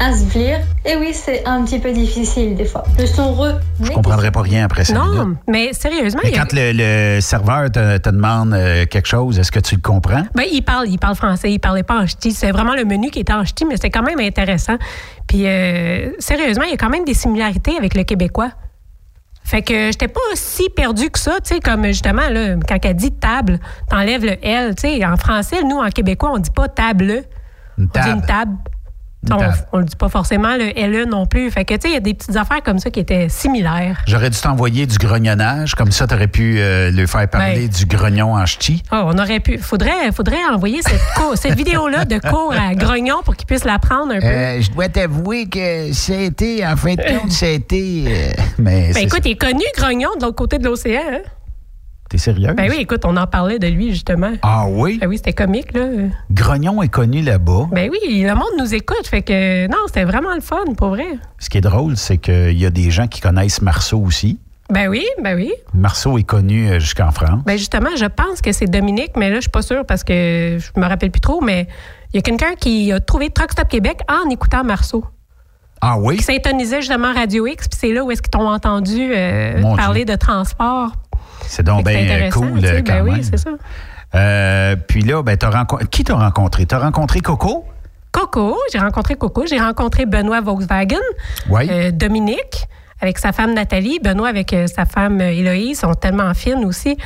ensevelir. 0.00 0.60
Et 0.84 0.96
oui, 0.96 1.12
c'est 1.12 1.46
un 1.46 1.62
petit 1.64 1.78
peu 1.78 1.92
difficile 1.92 2.54
des 2.56 2.64
fois. 2.64 2.84
Le 2.98 3.06
son 3.06 3.34
re. 3.34 3.60
Je 3.82 3.90
comprendrais 3.90 4.30
pas 4.30 4.40
rien 4.42 4.64
après 4.64 4.84
ça. 4.84 4.94
Non, 4.94 5.36
mais 5.46 5.72
sérieusement, 5.72 6.20
Mais 6.24 6.32
a- 6.36 6.38
quand 6.44 6.52
le, 6.52 6.72
le 7.16 7.20
serveur 7.20 7.70
te, 7.70 7.98
te 7.98 8.08
demande 8.10 8.54
euh, 8.54 8.86
quelque 8.86 9.06
chose, 9.08 9.38
est-ce 9.38 9.52
que 9.52 9.60
tu 9.60 9.74
le 9.76 9.80
comprends? 9.82 10.22
Ben, 10.34 10.44
il 10.50 10.62
parle, 10.62 10.88
il 10.88 10.98
parle 10.98 11.14
français, 11.16 11.52
il 11.52 11.58
parlait 11.58 11.82
pas 11.82 11.98
en 12.00 12.06
ch'ti. 12.06 12.32
C'est 12.32 12.50
vraiment 12.50 12.74
le 12.74 12.84
menu 12.84 13.10
qui 13.10 13.20
était 13.20 13.32
en 13.34 13.44
ch'ti, 13.44 13.64
mais 13.66 13.76
c'est 13.80 13.90
quand 13.90 14.02
même 14.02 14.20
intéressant. 14.20 14.76
Puis, 15.26 15.46
euh, 15.46 16.10
sérieusement, 16.18 16.64
il 16.64 16.70
y 16.70 16.74
a 16.74 16.78
quand 16.78 16.90
même 16.90 17.04
des 17.04 17.14
similarités 17.14 17.76
avec 17.76 17.94
le 17.94 18.02
québécois. 18.04 18.50
Fait 19.42 19.62
que 19.62 19.86
j'étais 19.86 20.06
pas 20.08 20.20
si 20.34 20.68
perdue 20.70 21.10
que 21.10 21.18
ça, 21.18 21.38
tu 21.42 21.54
sais, 21.54 21.60
comme 21.60 21.84
justement, 21.86 22.28
là, 22.30 22.54
quand 22.68 22.76
elle 22.84 22.94
dit 22.94 23.10
table, 23.12 23.58
t'enlèves 23.88 24.24
le 24.24 24.36
L, 24.44 24.74
tu 24.76 24.82
sais. 24.82 25.04
En 25.04 25.16
français, 25.16 25.62
nous, 25.64 25.78
en 25.78 25.88
québécois, 25.88 26.30
on 26.34 26.38
dit 26.38 26.50
pas 26.50 26.68
table. 26.68 27.24
Une 27.78 27.88
On 27.96 28.00
dit 28.00 28.10
une 28.10 28.22
table. 28.22 28.52
On, 29.30 29.36
on 29.72 29.78
le 29.78 29.84
dit 29.84 29.96
pas 29.96 30.08
forcément, 30.08 30.56
le 30.56 30.70
LE 30.74 31.04
non 31.04 31.26
plus. 31.26 31.50
Fait 31.50 31.64
que, 31.64 31.74
tu 31.74 31.82
sais, 31.82 31.88
il 31.88 31.94
y 31.94 31.96
a 31.96 32.00
des 32.00 32.14
petites 32.14 32.36
affaires 32.36 32.62
comme 32.64 32.78
ça 32.78 32.90
qui 32.90 33.00
étaient 33.00 33.28
similaires. 33.28 34.02
J'aurais 34.06 34.30
dû 34.30 34.38
t'envoyer 34.40 34.86
du 34.86 34.96
grognonnage, 34.96 35.74
comme 35.74 35.92
ça, 35.92 36.06
tu 36.06 36.14
aurais 36.14 36.26
pu 36.26 36.58
euh, 36.58 36.90
lui 36.90 37.06
faire 37.06 37.28
parler 37.28 37.66
Ben. 37.66 37.68
du 37.68 37.84
grognon 37.84 38.34
en 38.34 38.46
ch'ti. 38.46 38.82
Ah, 38.90 39.04
on 39.06 39.18
aurait 39.18 39.40
pu. 39.40 39.58
Faudrait, 39.58 40.10
faudrait 40.12 40.44
envoyer 40.50 40.80
cette, 40.82 41.00
cette 41.34 41.54
vidéo-là 41.54 42.06
de 42.06 42.18
cours 42.18 42.54
à 42.58 42.74
Grognon 42.74 43.22
pour 43.24 43.36
qu'il 43.36 43.46
puisse 43.46 43.64
l'apprendre 43.64 44.12
un 44.14 44.20
peu. 44.20 44.26
Euh, 44.26 44.60
je 44.60 44.70
dois 44.70 44.88
t'avouer 44.88 45.48
que 45.48 45.90
été, 46.12 46.66
en 46.66 46.76
fin 46.76 46.94
de 46.94 47.02
compte, 47.02 47.30
ça 47.30 47.46
a 47.46 47.50
été. 47.50 48.04
euh, 48.06 48.42
mais 48.58 48.92
ben 48.92 49.02
écoute, 49.02 49.22
ça. 49.22 49.28
il 49.28 49.32
est 49.32 49.36
connu, 49.36 49.64
Grognon, 49.76 50.10
de 50.18 50.24
l'autre 50.24 50.36
côté 50.36 50.58
de 50.58 50.64
l'océan. 50.64 51.00
Hein? 51.12 51.20
T'es 52.10 52.18
sérieux? 52.18 52.52
Ben 52.54 52.68
oui, 52.68 52.78
écoute, 52.80 53.04
on 53.04 53.16
en 53.16 53.28
parlait 53.28 53.60
de 53.60 53.68
lui, 53.68 53.90
justement. 53.90 54.32
Ah 54.42 54.66
oui? 54.68 54.98
Ben 55.00 55.06
oui, 55.06 55.16
c'était 55.16 55.32
comique, 55.32 55.72
là. 55.72 55.86
Grognon 56.32 56.82
est 56.82 56.88
connu 56.88 57.22
là-bas. 57.22 57.68
Ben 57.70 57.88
oui, 57.88 58.22
le 58.22 58.34
monde 58.34 58.50
nous 58.58 58.74
écoute. 58.74 59.06
Fait 59.06 59.22
que, 59.22 59.68
non, 59.68 59.78
c'était 59.86 60.02
vraiment 60.02 60.34
le 60.34 60.40
fun, 60.40 60.74
pour 60.76 60.88
vrai. 60.88 61.06
Ce 61.38 61.48
qui 61.48 61.58
est 61.58 61.60
drôle, 61.60 61.96
c'est 61.96 62.18
qu'il 62.18 62.58
y 62.58 62.66
a 62.66 62.70
des 62.70 62.90
gens 62.90 63.06
qui 63.06 63.20
connaissent 63.20 63.62
Marceau 63.62 64.00
aussi. 64.00 64.40
Ben 64.70 64.88
oui, 64.88 65.06
ben 65.22 65.36
oui. 65.36 65.52
Marceau 65.72 66.18
est 66.18 66.24
connu 66.24 66.68
euh, 66.68 66.80
jusqu'en 66.80 67.12
France. 67.12 67.42
Ben 67.46 67.56
justement, 67.56 67.90
je 67.96 68.06
pense 68.06 68.40
que 68.40 68.50
c'est 68.50 68.66
Dominique, 68.66 69.12
mais 69.16 69.28
là, 69.28 69.36
je 69.36 69.42
suis 69.42 69.50
pas 69.50 69.62
sûre 69.62 69.84
parce 69.86 70.02
que 70.02 70.58
je 70.58 70.80
me 70.80 70.86
rappelle 70.86 71.12
plus 71.12 71.20
trop, 71.20 71.40
mais 71.40 71.68
il 72.12 72.16
y 72.16 72.18
a 72.18 72.22
quelqu'un 72.22 72.56
qui 72.58 72.90
a 72.90 72.98
trouvé 72.98 73.30
Truck 73.30 73.52
Stop 73.52 73.68
Québec 73.68 74.00
en 74.08 74.28
écoutant 74.30 74.64
Marceau. 74.64 75.04
Ah 75.80 75.96
oui? 75.98 76.16
Qui 76.18 76.24
s'intonisait 76.24 76.80
justement 76.80 77.12
Radio 77.12 77.46
X, 77.46 77.68
puis 77.68 77.78
c'est 77.80 77.92
là 77.92 78.04
où 78.04 78.10
est-ce 78.10 78.20
qu'ils 78.20 78.30
t'ont 78.30 78.48
entendu 78.48 79.12
euh, 79.14 79.62
parler 79.76 80.04
de 80.04 80.14
transport. 80.14 80.92
C'est 81.46 81.62
donc 81.62 81.84
bien 81.86 81.98
intéressant, 82.04 82.40
cool 82.40 82.64
euh, 82.64 82.78
quand 82.78 82.92
ben 82.92 83.04
même. 83.04 83.14
oui, 83.14 83.24
c'est 83.24 83.36
ça. 83.38 83.50
Euh, 84.14 84.76
puis 84.88 85.02
là, 85.02 85.22
ben, 85.22 85.36
t'as 85.36 85.50
rencontré. 85.50 85.86
Qui 85.86 86.04
t'as 86.04 86.14
rencontré? 86.14 86.66
T'as 86.66 86.78
rencontré 86.78 87.20
Coco? 87.20 87.64
Coco, 88.12 88.56
j'ai 88.72 88.78
rencontré 88.78 89.14
Coco, 89.14 89.44
j'ai 89.46 89.60
rencontré 89.60 90.04
Benoît 90.04 90.40
Volkswagen, 90.40 90.96
Oui. 91.48 91.68
euh, 91.70 91.90
Dominique 91.92 92.66
avec 93.00 93.18
sa 93.18 93.32
femme 93.32 93.54
Nathalie, 93.54 93.98
Benoît 94.02 94.28
avec 94.28 94.52
euh, 94.52 94.66
sa 94.66 94.84
femme 94.84 95.20
euh, 95.20 95.30
Héloïse, 95.32 95.78
sont 95.80 95.94
tellement 95.94 96.34
fines 96.34 96.64
aussi. 96.64 96.96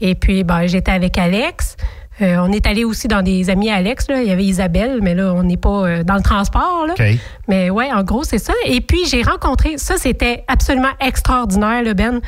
Et 0.00 0.14
puis, 0.14 0.44
ben, 0.44 0.66
j'étais 0.66 0.92
avec 0.92 1.18
Alex. 1.18 1.76
Euh, 2.20 2.36
on 2.38 2.52
est 2.52 2.66
allé 2.66 2.84
aussi 2.84 3.08
dans 3.08 3.22
des 3.22 3.50
amis 3.50 3.70
à 3.70 3.74
Alex. 3.76 4.08
Là. 4.08 4.22
Il 4.22 4.28
y 4.28 4.30
avait 4.30 4.44
Isabelle, 4.44 5.00
mais 5.02 5.14
là, 5.14 5.32
on 5.34 5.42
n'est 5.42 5.56
pas 5.56 5.68
euh, 5.86 6.04
dans 6.04 6.14
le 6.14 6.22
transport. 6.22 6.86
Là. 6.86 6.94
OK. 6.98 7.18
Mais 7.48 7.68
ouais, 7.70 7.90
en 7.92 8.02
gros, 8.04 8.22
c'est 8.22 8.38
ça. 8.38 8.52
Et 8.66 8.80
puis, 8.80 9.04
j'ai 9.06 9.22
rencontré, 9.22 9.76
ça, 9.78 9.96
c'était 9.98 10.44
absolument 10.46 10.92
extraordinaire, 11.00 11.82
le 11.82 11.92
Ben. 11.94 12.20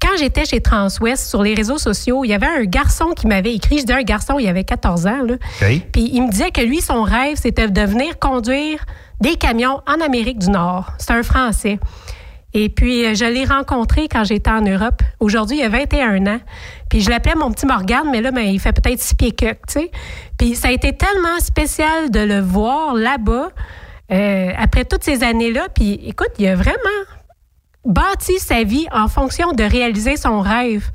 Quand 0.00 0.16
j'étais 0.18 0.44
chez 0.44 0.60
Transwest 0.60 1.28
sur 1.28 1.42
les 1.42 1.54
réseaux 1.54 1.78
sociaux, 1.78 2.24
il 2.24 2.28
y 2.28 2.34
avait 2.34 2.46
un 2.46 2.64
garçon 2.64 3.10
qui 3.14 3.26
m'avait 3.26 3.54
écrit. 3.54 3.78
Je 3.78 3.84
dis 3.84 3.92
un 3.92 4.02
garçon, 4.02 4.38
il 4.38 4.48
avait 4.48 4.64
14 4.64 5.06
ans. 5.06 5.22
Là. 5.26 5.34
Puis 5.92 6.10
il 6.12 6.22
me 6.22 6.30
disait 6.30 6.50
que 6.50 6.62
lui, 6.62 6.80
son 6.80 7.02
rêve, 7.02 7.36
c'était 7.36 7.68
de 7.68 7.82
venir 7.82 8.18
conduire 8.18 8.84
des 9.20 9.36
camions 9.36 9.80
en 9.86 10.00
Amérique 10.00 10.38
du 10.38 10.50
Nord. 10.50 10.92
C'est 10.98 11.12
un 11.12 11.22
Français. 11.22 11.78
Et 12.52 12.68
puis, 12.68 13.04
euh, 13.04 13.14
je 13.14 13.24
l'ai 13.24 13.44
rencontré 13.44 14.08
quand 14.08 14.24
j'étais 14.24 14.50
en 14.50 14.62
Europe. 14.62 15.02
Aujourd'hui, 15.20 15.58
il 15.58 15.62
a 15.62 15.68
21 15.68 16.26
ans. 16.26 16.40
Puis, 16.88 17.00
je 17.00 17.10
l'appelais 17.10 17.36
mon 17.36 17.52
petit 17.52 17.66
Morgane, 17.66 18.10
mais 18.10 18.20
là, 18.20 18.32
ben, 18.32 18.44
il 18.44 18.58
fait 18.58 18.72
peut-être 18.72 19.00
six 19.00 19.14
pieds 19.14 19.32
que, 19.32 19.52
tu 19.52 19.58
sais. 19.68 19.90
Puis, 20.36 20.56
ça 20.56 20.68
a 20.68 20.70
été 20.72 20.96
tellement 20.96 21.38
spécial 21.38 22.10
de 22.10 22.18
le 22.18 22.40
voir 22.40 22.94
là-bas, 22.94 23.50
euh, 24.10 24.50
après 24.58 24.84
toutes 24.84 25.04
ces 25.04 25.22
années-là. 25.22 25.68
Puis, 25.72 26.00
écoute, 26.04 26.30
il 26.38 26.48
a 26.48 26.56
vraiment 26.56 26.74
bâti 27.84 28.38
sa 28.38 28.62
vie 28.62 28.86
en 28.92 29.08
fonction 29.08 29.52
de 29.52 29.62
réaliser 29.64 30.16
son 30.16 30.40
rêve. 30.40 30.90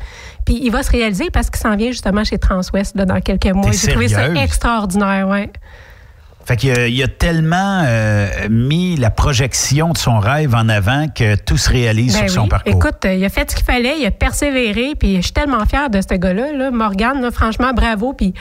Puis, 0.46 0.60
il 0.62 0.72
va 0.72 0.84
se 0.84 0.92
réaliser 0.92 1.30
parce 1.32 1.50
qu'il 1.50 1.60
s'en 1.60 1.76
vient 1.76 1.92
justement 1.92 2.24
chez 2.24 2.38
Transwest 2.38 2.96
là, 2.96 3.06
dans 3.06 3.20
quelques 3.20 3.48
mois. 3.48 3.72
J'ai 3.72 3.92
trouvé 3.92 4.08
ça 4.08 4.28
extraordinaire, 4.36 5.28
ouais. 5.28 5.50
Fait 6.46 6.58
qu'il 6.58 6.70
a, 6.78 6.88
il 6.88 7.02
a 7.02 7.08
tellement 7.08 7.82
euh, 7.88 8.28
mis 8.52 8.98
la 8.98 9.10
projection 9.10 9.94
de 9.94 9.98
son 9.98 10.20
rêve 10.20 10.54
en 10.54 10.70
avant 10.70 11.08
que 11.08 11.36
tout 11.36 11.58
se 11.58 11.72
réalise 11.72 12.14
Ben 12.14 12.28
sur 12.28 12.44
son 12.44 12.48
parcours. 12.48 12.72
Écoute, 12.72 13.04
euh, 13.06 13.16
il 13.16 13.26
a 13.26 13.30
fait 13.30 13.50
ce 13.50 13.56
qu'il 13.56 13.66
fallait, 13.66 13.96
il 14.00 14.06
a 14.06 14.12
persévéré, 14.12 14.94
puis 14.94 15.16
je 15.16 15.22
suis 15.22 15.32
tellement 15.34 15.66
fière 15.66 15.90
de 15.90 16.00
ce 16.02 16.14
gars-là. 16.16 16.52
Là. 16.54 16.70
Morgane, 16.70 17.20
là, 17.20 17.32
franchement, 17.32 17.72
bravo, 17.74 18.14
puis 18.14 18.36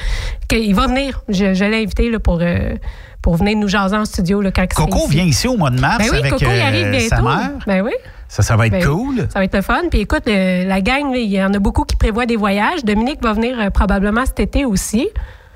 il 0.52 0.74
va 0.74 0.86
venir. 0.86 1.22
Je, 1.30 1.54
je 1.54 1.64
l'ai 1.64 1.82
invité 1.82 2.10
là, 2.10 2.18
pour, 2.18 2.40
euh, 2.42 2.74
pour 3.22 3.36
venir 3.36 3.56
nous 3.56 3.68
jaser 3.68 3.96
en 3.96 4.04
studio 4.04 4.42
là, 4.42 4.50
quand 4.52 4.64
il 4.64 4.68
Coco 4.74 4.98
ici. 4.98 5.08
vient 5.10 5.24
ici 5.24 5.48
au 5.48 5.56
mois 5.56 5.70
de 5.70 5.80
mars 5.80 5.96
Ben 5.96 6.08
oui, 6.12 6.18
avec 6.18 6.32
Coco, 6.32 6.44
il 6.54 6.60
arrive 6.60 6.86
euh, 6.88 6.90
bientôt. 6.90 7.08
sa 7.08 7.22
mère. 7.22 7.50
Ben 7.66 7.80
oui. 7.82 7.92
Ça, 8.34 8.42
ça 8.42 8.56
va 8.56 8.66
être 8.66 8.72
Ben, 8.72 8.84
cool. 8.84 9.18
Ça 9.32 9.38
va 9.38 9.44
être 9.44 9.54
le 9.54 9.62
fun. 9.62 9.82
Puis 9.90 10.00
écoute, 10.00 10.22
le- 10.26 10.66
la 10.66 10.80
gang, 10.80 11.12
il 11.14 11.30
y 11.30 11.40
en 11.40 11.54
a 11.54 11.58
beaucoup 11.60 11.84
qui 11.84 11.94
prévoient 11.94 12.26
des 12.26 12.34
voyages. 12.36 12.84
Dominique 12.84 13.22
va 13.22 13.32
venir 13.32 13.56
euh, 13.60 13.70
probablement 13.70 14.26
cet 14.26 14.40
été 14.40 14.64
aussi. 14.64 15.06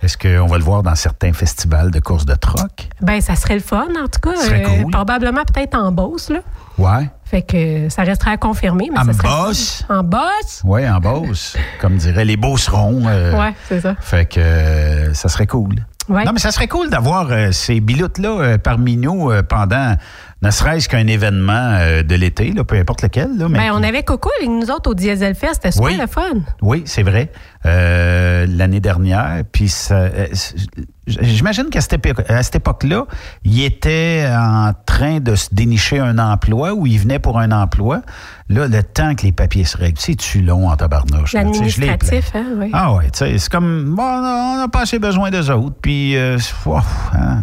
Est-ce 0.01 0.17
qu'on 0.17 0.47
va 0.47 0.59
le 0.59 0.63
voir 0.63 0.85
dans 0.85 0.95
certains 0.95 1.33
festivals 1.33 1.91
de 1.91 1.99
courses 1.99 2.25
de 2.25 2.37
troc? 2.37 2.89
Ben, 3.01 3.21
ça 3.21 3.35
serait 3.35 3.55
le 3.55 3.61
fun, 3.61 3.89
en 4.01 4.07
tout 4.07 4.21
cas. 4.23 4.37
Ça 4.37 4.45
serait 4.45 4.63
cool. 4.63 4.93
probablement 4.93 5.43
peut-être 5.45 5.77
en 5.77 5.91
Beauce, 5.91 6.31
là. 6.31 6.39
Ouais. 6.79 7.11
Fait 7.25 7.43
que 7.43 7.57
euh, 7.57 7.91
ça 7.91 8.03
restera 8.05 8.31
à 8.31 8.37
confirmer. 8.37 8.91
Mais 8.93 9.01
En. 9.01 9.05
Beauce? 9.07 9.83
En 9.89 10.05
boss? 10.05 10.63
Oui, 10.63 10.89
en 10.89 11.01
Beauce. 11.01 11.57
comme 11.81 11.97
diraient 11.97 12.25
les 12.25 12.37
Beaucerons. 12.37 13.03
euh, 13.09 13.37
Ouais, 13.37 13.55
c'est 13.69 13.81
ça. 13.81 13.97
Fait 14.01 14.25
que 14.27 14.39
euh, 14.39 15.15
ça 15.15 15.29
serait 15.29 15.49
cool. 15.49 15.75
Ouais. 16.09 16.25
Non, 16.25 16.31
mais 16.33 16.39
ça 16.39 16.53
serait 16.53 16.69
cool 16.69 16.89
d'avoir 16.89 17.27
euh, 17.31 17.51
ces 17.53 17.81
biloutes-là 17.81 18.29
euh, 18.31 18.57
parmi 18.59 18.97
nous 18.97 19.31
euh, 19.31 19.43
pendant 19.43 19.95
ne 20.43 20.51
serait-ce 20.51 20.89
qu'un 20.89 21.07
événement 21.07 21.53
euh, 21.53 22.03
de 22.03 22.15
l'été, 22.15 22.53
peu 22.67 22.77
importe 22.77 23.03
lequel. 23.03 23.37
Là, 23.37 23.49
mais 23.49 23.59
Ben, 23.59 23.73
on 23.75 23.83
avait 23.83 24.05
Coco 24.05 24.31
avec 24.39 24.49
nous 24.51 24.71
autres 24.71 24.91
au 24.91 24.95
Diesel 24.95 25.35
Fest. 25.35 25.55
C'était 25.55 25.73
super 25.73 25.87
Oui. 25.89 25.97
le 26.01 26.07
fun. 26.07 26.41
Oui, 26.63 26.83
c'est 26.87 27.03
vrai. 27.03 27.33
Euh, 27.67 28.47
L'année 28.49 28.79
dernière, 28.81 29.43
puis 29.51 29.73
euh, 29.91 30.27
j'imagine 31.07 31.71
qu'à 31.71 31.81
cette 31.81 32.55
époque-là, 32.55 33.07
il 33.45 33.65
était 33.65 34.29
en 34.33 34.73
train 34.87 35.19
de 35.19 35.35
se 35.35 35.49
dénicher 35.53 35.99
un 35.99 36.19
emploi 36.19 36.73
ou 36.73 36.87
il 36.87 36.99
venait 36.99 37.19
pour 37.19 37.39
un 37.41 37.51
emploi. 37.51 38.03
Là, 38.49 38.69
le 38.69 38.83
temps 38.83 39.15
que 39.17 39.23
les 39.23 39.33
papiers 39.33 39.65
se 39.65 39.77
règlent, 39.77 39.99
c'est-tu 39.99 40.41
long 40.41 40.69
en 40.71 40.77
tabarnouche? 40.77 41.33
L'administratif, 41.33 42.31
hein, 42.35 42.45
oui. 42.57 42.71
Ah 42.73 42.95
sais, 43.13 43.39
c'est 43.39 43.51
comme, 43.51 43.95
bon, 43.97 44.03
on 44.03 44.57
n'a 44.59 44.69
pas 44.69 44.83
assez 44.83 44.99
besoin 45.01 45.31
d'eux 45.31 45.51
autres, 45.51 45.77
puis 45.83 46.17
euh, 46.17 46.37
ouf, 46.67 47.11
hein, 47.15 47.41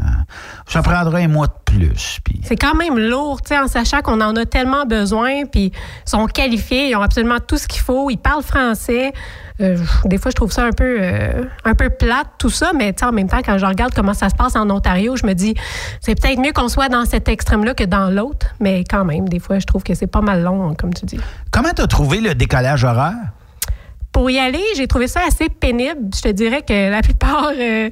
ça 0.65 0.81
prendra 0.81 1.17
un 1.19 1.27
mois 1.27 1.47
de 1.47 1.53
plus, 1.75 2.19
puis... 2.23 2.41
C'est 2.43 2.55
quand 2.55 2.75
même 2.75 2.97
lourd, 2.97 3.41
tu 3.41 3.49
sais, 3.49 3.59
en 3.59 3.67
sachant 3.67 4.01
qu'on 4.01 4.21
en 4.21 4.35
a 4.35 4.45
tellement 4.45 4.85
besoin, 4.85 5.45
puis 5.45 5.71
ils 5.73 6.09
sont 6.09 6.25
qualifiés, 6.27 6.89
ils 6.89 6.95
ont 6.95 7.01
absolument 7.01 7.39
tout 7.45 7.57
ce 7.57 7.67
qu'il 7.67 7.81
faut, 7.81 8.09
ils 8.09 8.17
parlent 8.17 8.43
français. 8.43 9.13
Euh, 9.61 9.77
des 10.05 10.17
fois, 10.17 10.31
je 10.31 10.35
trouve 10.35 10.51
ça 10.51 10.65
un 10.65 10.71
peu, 10.71 10.97
euh, 10.99 11.43
un 11.63 11.75
peu 11.75 11.89
plate, 11.89 12.27
tout 12.37 12.49
ça, 12.49 12.71
mais 12.73 12.93
tu 12.93 12.99
sais, 12.99 13.05
en 13.05 13.11
même 13.11 13.29
temps, 13.29 13.41
quand 13.43 13.57
je 13.57 13.65
regarde 13.65 13.93
comment 13.93 14.13
ça 14.13 14.29
se 14.29 14.35
passe 14.35 14.55
en 14.55 14.69
Ontario, 14.69 15.15
je 15.15 15.25
me 15.25 15.33
dis, 15.33 15.55
c'est 16.01 16.19
peut-être 16.19 16.39
mieux 16.39 16.51
qu'on 16.51 16.67
soit 16.67 16.89
dans 16.89 17.05
cet 17.05 17.29
extrême-là 17.29 17.73
que 17.73 17.83
dans 17.83 18.09
l'autre, 18.09 18.47
mais 18.59 18.83
quand 18.89 19.05
même, 19.05 19.29
des 19.29 19.39
fois, 19.39 19.59
je 19.59 19.65
trouve 19.65 19.83
que 19.83 19.93
c'est 19.93 20.07
pas 20.07 20.21
mal 20.21 20.43
long, 20.43 20.73
comme 20.75 20.93
tu 20.93 21.05
dis. 21.05 21.19
Comment 21.51 21.71
t'as 21.75 21.87
trouvé 21.87 22.21
le 22.21 22.35
décalage 22.35 22.83
horaire? 22.83 23.13
Pour 24.15 24.29
y 24.29 24.39
aller, 24.39 24.63
j'ai 24.77 24.87
trouvé 24.87 25.09
ça 25.09 25.19
assez 25.27 25.49
pénible. 25.49 26.09
Je 26.15 26.21
te 26.21 26.29
dirais 26.29 26.61
que 26.61 26.89
la 26.89 27.01
plupart 27.01 27.51
euh, 27.59 27.89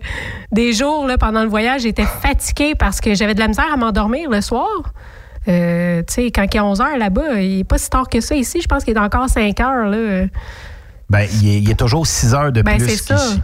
des 0.54 0.72
jours 0.72 1.06
là, 1.06 1.18
pendant 1.18 1.44
le 1.44 1.50
voyage, 1.50 1.82
j'étais 1.82 2.06
fatiguée 2.06 2.76
parce 2.80 3.02
que 3.02 3.14
j'avais 3.14 3.34
de 3.34 3.42
la 3.42 3.50
misère 3.50 3.68
à 3.74 3.76
m'endormir 3.76 4.30
le 4.30 4.40
soir. 4.40 4.94
Euh, 5.50 6.02
tu 6.08 6.14
sais, 6.14 6.32
quand 6.32 6.46
il 6.50 6.56
est 6.56 6.62
11 6.62 6.80
heures 6.80 6.98
là-bas, 6.98 7.42
il 7.42 7.58
n'est 7.58 7.64
pas 7.66 7.78
si 7.78 7.90
tard 7.90 8.08
que 8.08 8.22
ça 8.22 8.36
ici. 8.36 8.62
Je 8.62 8.68
pense 8.68 8.86
qu'il 8.86 8.96
est 8.96 9.00
encore 9.02 9.28
5 9.28 9.60
heures. 9.60 9.90
Là. 9.90 10.28
Ben, 11.10 11.28
il 11.42 11.50
est, 11.50 11.60
il 11.60 11.70
est 11.70 11.78
toujours 11.78 12.08
6 12.08 12.34
heures 12.34 12.52
de 12.54 12.62
Ben, 12.62 12.78
plus 12.78 12.88
c'est 12.88 13.18
ça. 13.18 13.36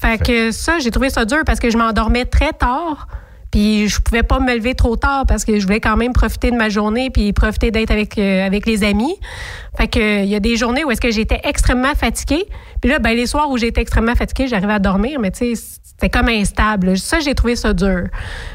Fait 0.00 0.16
que 0.16 0.52
ça, 0.52 0.78
j'ai 0.78 0.90
trouvé 0.90 1.10
ça 1.10 1.26
dur 1.26 1.40
parce 1.44 1.60
que 1.60 1.68
je 1.68 1.76
m'endormais 1.76 2.24
très 2.24 2.54
tard. 2.54 3.08
Puis 3.52 3.86
je 3.88 4.00
pouvais 4.00 4.22
pas 4.24 4.40
me 4.40 4.52
lever 4.56 4.74
trop 4.74 4.96
tard 4.96 5.24
parce 5.28 5.44
que 5.44 5.60
je 5.60 5.64
voulais 5.64 5.78
quand 5.78 5.96
même 5.96 6.12
profiter 6.12 6.50
de 6.50 6.56
ma 6.56 6.68
journée 6.70 7.10
puis 7.10 7.32
profiter 7.32 7.70
d'être 7.70 7.90
avec, 7.92 8.18
euh, 8.18 8.44
avec 8.46 8.66
les 8.66 8.82
amis. 8.82 9.14
Fait 9.76 9.86
que 9.88 10.22
il 10.24 10.28
y 10.28 10.34
a 10.34 10.40
des 10.40 10.56
journées 10.56 10.84
où 10.84 10.90
est-ce 10.90 11.00
que 11.00 11.10
j'étais 11.10 11.40
extrêmement 11.44 11.94
fatiguée. 11.94 12.44
Puis 12.80 12.90
là, 12.90 12.98
ben, 12.98 13.10
les 13.14 13.26
soirs 13.26 13.48
où 13.50 13.58
j'étais 13.58 13.82
extrêmement 13.82 14.14
fatiguée, 14.14 14.48
j'arrivais 14.48 14.72
à 14.72 14.78
dormir, 14.78 15.20
mais 15.20 15.30
tu 15.30 15.54
sais, 15.54 15.62
c'était 15.84 16.08
comme 16.08 16.28
instable. 16.28 16.96
Ça, 16.98 17.20
j'ai 17.20 17.34
trouvé 17.34 17.54
ça 17.54 17.74
dur. 17.74 18.04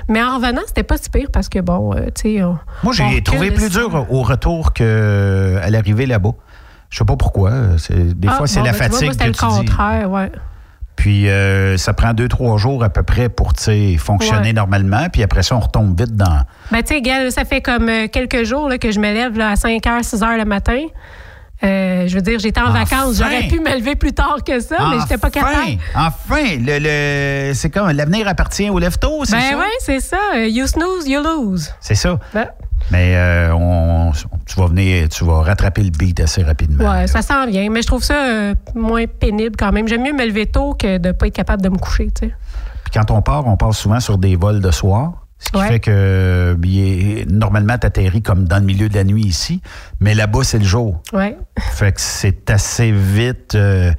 Mais 0.10 0.22
en 0.22 0.36
revenant, 0.38 0.62
c'était 0.68 0.84
pas 0.84 0.98
si 0.98 1.10
pire 1.10 1.30
parce 1.32 1.48
que 1.48 1.60
bon, 1.60 1.94
euh, 1.96 2.08
tu 2.14 2.38
sais. 2.38 2.42
Moi, 2.84 2.94
j'ai 2.94 3.22
trouvé 3.22 3.52
plus 3.52 3.70
dur 3.70 4.08
au 4.10 4.24
retour 4.24 4.74
qu'à 4.74 5.70
l'arrivée 5.70 6.08
là-bas. 6.08 6.32
Je 6.90 6.98
sais 6.98 7.06
pas 7.06 7.16
pourquoi. 7.18 7.52
Des 7.90 8.28
Ah, 8.28 8.32
fois, 8.36 8.48
c'est 8.48 8.60
bon, 8.62 8.66
la 8.66 8.72
ben, 8.72 8.78
tu 8.78 8.90
vois, 8.90 8.90
fatigue 9.00 9.04
moi, 9.06 9.14
c'était 9.14 9.24
que 9.26 9.30
le 9.30 9.34
tu 9.36 9.46
dis. 9.46 9.58
contraire, 9.68 10.10
ouais. 10.12 10.32
Puis 10.98 11.30
euh, 11.30 11.78
ça 11.78 11.94
prend 11.94 12.14
deux, 12.14 12.28
trois 12.28 12.58
jours 12.58 12.84
à 12.84 12.90
peu 12.90 13.04
près 13.04 13.30
pour 13.30 13.54
fonctionner 13.98 14.48
Ouais. 14.48 14.54
normalement. 14.54 15.08
Puis 15.14 15.24
après 15.24 15.44
ça, 15.44 15.56
on 15.56 15.60
retombe 15.62 15.98
vite 15.98 16.16
dans. 16.18 16.42
Ben, 16.72 16.84
tu 16.84 17.02
sais, 17.02 17.32
ça 17.32 17.46
fait 17.46 17.62
comme 17.62 17.88
euh, 17.88 18.08
quelques 18.12 18.44
jours 18.44 18.68
là, 18.68 18.78
que 18.78 18.92
je 18.92 19.00
me 19.00 19.14
lève 19.14 19.38
là, 19.38 19.52
à 19.52 19.56
5 19.56 19.82
h, 19.82 20.04
6 20.04 20.20
h 20.22 20.38
le 20.38 20.44
matin. 20.46 20.82
Euh, 21.64 22.08
je 22.08 22.14
veux 22.14 22.22
dire, 22.22 22.38
j'étais 22.40 22.60
en 22.60 22.70
Enfin! 22.70 22.84
vacances. 22.84 23.18
J'aurais 23.18 23.48
pu 23.48 23.60
me 23.60 23.76
lever 23.80 23.96
plus 23.96 24.14
tard 24.14 24.38
que 24.46 24.60
ça, 24.60 24.76
mais 24.92 25.00
j'étais 25.02 25.18
pas 25.18 25.30
Enfin! 25.30 25.40
capable. 25.40 25.78
Enfin! 25.96 26.58
Le, 26.60 26.78
le- 27.50 27.54
c'est 27.56 27.70
comme 27.72 27.90
l'avenir 27.90 28.28
appartient 28.28 28.70
aux 28.70 28.78
leftos, 28.78 29.26
c'est 29.26 29.32
Ben 29.38 29.52
ça? 29.52 29.58
oui, 29.58 29.72
c'est 29.80 30.00
ça. 30.00 30.18
You 30.48 30.68
snooze, 30.68 31.08
you 31.08 31.20
lose. 31.22 31.72
C'est 31.80 31.96
ça. 31.96 32.20
Ben, 32.34 32.48
Mais 32.92 33.16
euh, 33.18 33.54
on, 33.54 34.12
tu 34.46 34.60
vas 34.60 34.68
venir, 34.68 35.10
tu 35.10 35.26
vas 35.26 35.42
rattraper 35.42 35.84
le 35.84 35.90
beat 35.90 36.20
assez 36.22 36.42
rapidement. 36.44 36.90
ouais, 36.90 37.08
ça 37.08 37.22
s'en 37.22 37.46
vient. 37.46 37.70
Mais 37.70 37.82
je 37.82 37.88
trouve 37.88 38.04
ça 38.04 38.16
euh, 38.30 38.56
moins 38.76 39.06
pénible 39.08 39.56
quand 39.58 39.72
même. 39.72 39.88
J'aime 39.88 40.04
mieux 40.04 40.14
me 40.14 40.26
lever 40.26 40.46
tôt 40.46 40.74
que 40.74 40.98
de 40.98 41.12
pas 41.12 41.28
être 41.28 41.36
capable 41.36 41.62
de 41.62 41.70
me 41.70 41.78
coucher, 41.78 42.06
tu 42.12 42.28
sais. 42.28 42.34
Puis 42.84 42.92
quand 42.94 43.12
on 43.12 43.22
part, 43.22 43.46
on 43.46 43.58
part 43.58 43.74
souvent 43.74 44.00
sur 44.00 44.18
des 44.18 44.36
vols 44.38 44.62
de 44.62 44.72
soir. 44.72 45.24
Ce 45.40 45.52
qui 45.52 45.58
Ouais. 45.58 45.68
fait 45.68 45.80
que 45.80 46.58
normalement, 47.30 47.78
tu 47.78 47.86
atterris 47.86 48.24
comme 48.24 48.46
dans 48.48 48.58
le 48.58 48.66
milieu 48.66 48.90
de 48.90 48.96
la 48.96 49.04
nuit 49.04 49.22
ici, 49.24 49.62
mais 50.00 50.16
là-bas, 50.16 50.40
c'est 50.44 50.58
le 50.58 50.64
jour. 50.66 51.04
Ouais. 51.14 51.38
Fait 51.60 51.92
que 51.92 52.02
c'est 52.02 52.50
assez 52.50 52.92
vite. 52.92 53.54
euh, 53.54 53.92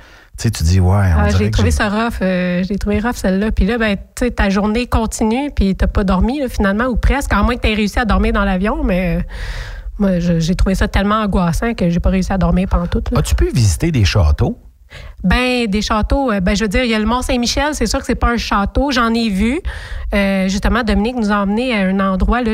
sais, 0.43 0.51
tu 0.51 0.62
dis, 0.64 0.80
ouais, 0.80 0.89
on 1.16 1.20
Ah, 1.20 1.28
j'ai 1.30 1.51
trouvé 1.51 1.70
ça 1.70 1.89
rough. 1.89 2.14
euh, 2.22 2.62
j'ai 2.62 2.76
trouvé 2.76 3.01
rough 3.01 3.14
celle-là. 3.16 3.51
Puis 3.53 3.66
là, 3.66 3.78
ben, 3.78 3.97
tu 3.97 4.24
sais, 4.26 4.30
ta 4.30 4.49
journée 4.51 4.86
continue, 4.86 5.51
puis 5.55 5.74
t'as 5.74 5.86
pas 5.86 6.05
dormi, 6.05 6.41
là, 6.41 6.49
finalement, 6.49 6.84
ou 6.86 6.97
presque. 6.97 7.32
À 7.32 7.43
moins 7.43 7.57
que 7.57 7.62
tu 7.62 7.68
aies 7.68 7.74
réussi 7.74 7.99
à 7.99 8.05
dormir 8.05 8.32
dans 8.32 8.45
l'avion, 8.45 8.82
mais 8.84 9.16
euh, 9.18 9.22
moi, 9.99 10.18
j'ai 10.20 10.55
trouvé 10.55 10.74
ça 10.74 10.86
tellement 10.89 11.22
angoissant 11.22 11.74
que 11.74 11.91
j'ai 11.91 12.01
pas 12.01 12.11
réussi 12.11 12.32
à 12.32 12.39
dormir 12.39 12.68
pendant 12.68 12.86
tout. 12.86 13.03
As-tu 13.16 13.34
pu 13.34 13.51
visiter 13.53 13.91
des 13.91 14.05
châteaux? 14.05 14.59
Ben, 15.24 15.66
des 15.66 15.82
châteaux, 15.82 16.30
euh, 16.30 16.41
ben, 16.41 16.55
je 16.55 16.64
veux 16.64 16.68
dire, 16.68 16.84
il 16.84 16.91
y 16.91 16.95
a 16.95 16.99
le 16.99 17.05
Mont-Saint-Michel, 17.05 17.74
c'est 17.74 17.86
sûr 17.86 17.99
que 17.99 18.07
c'est 18.07 18.14
pas 18.14 18.28
un 18.28 18.36
château, 18.36 18.91
j'en 18.93 19.12
ai 19.12 19.28
vu. 19.28 19.61
Euh, 20.14 20.49
justement, 20.49 20.82
Dominique 20.82 21.16
nous 21.16 21.32
a 21.32 21.36
emmenés 21.36 21.74
à 21.74 21.80
un 21.86 22.01
endroit, 22.01 22.41
là, 22.43 22.53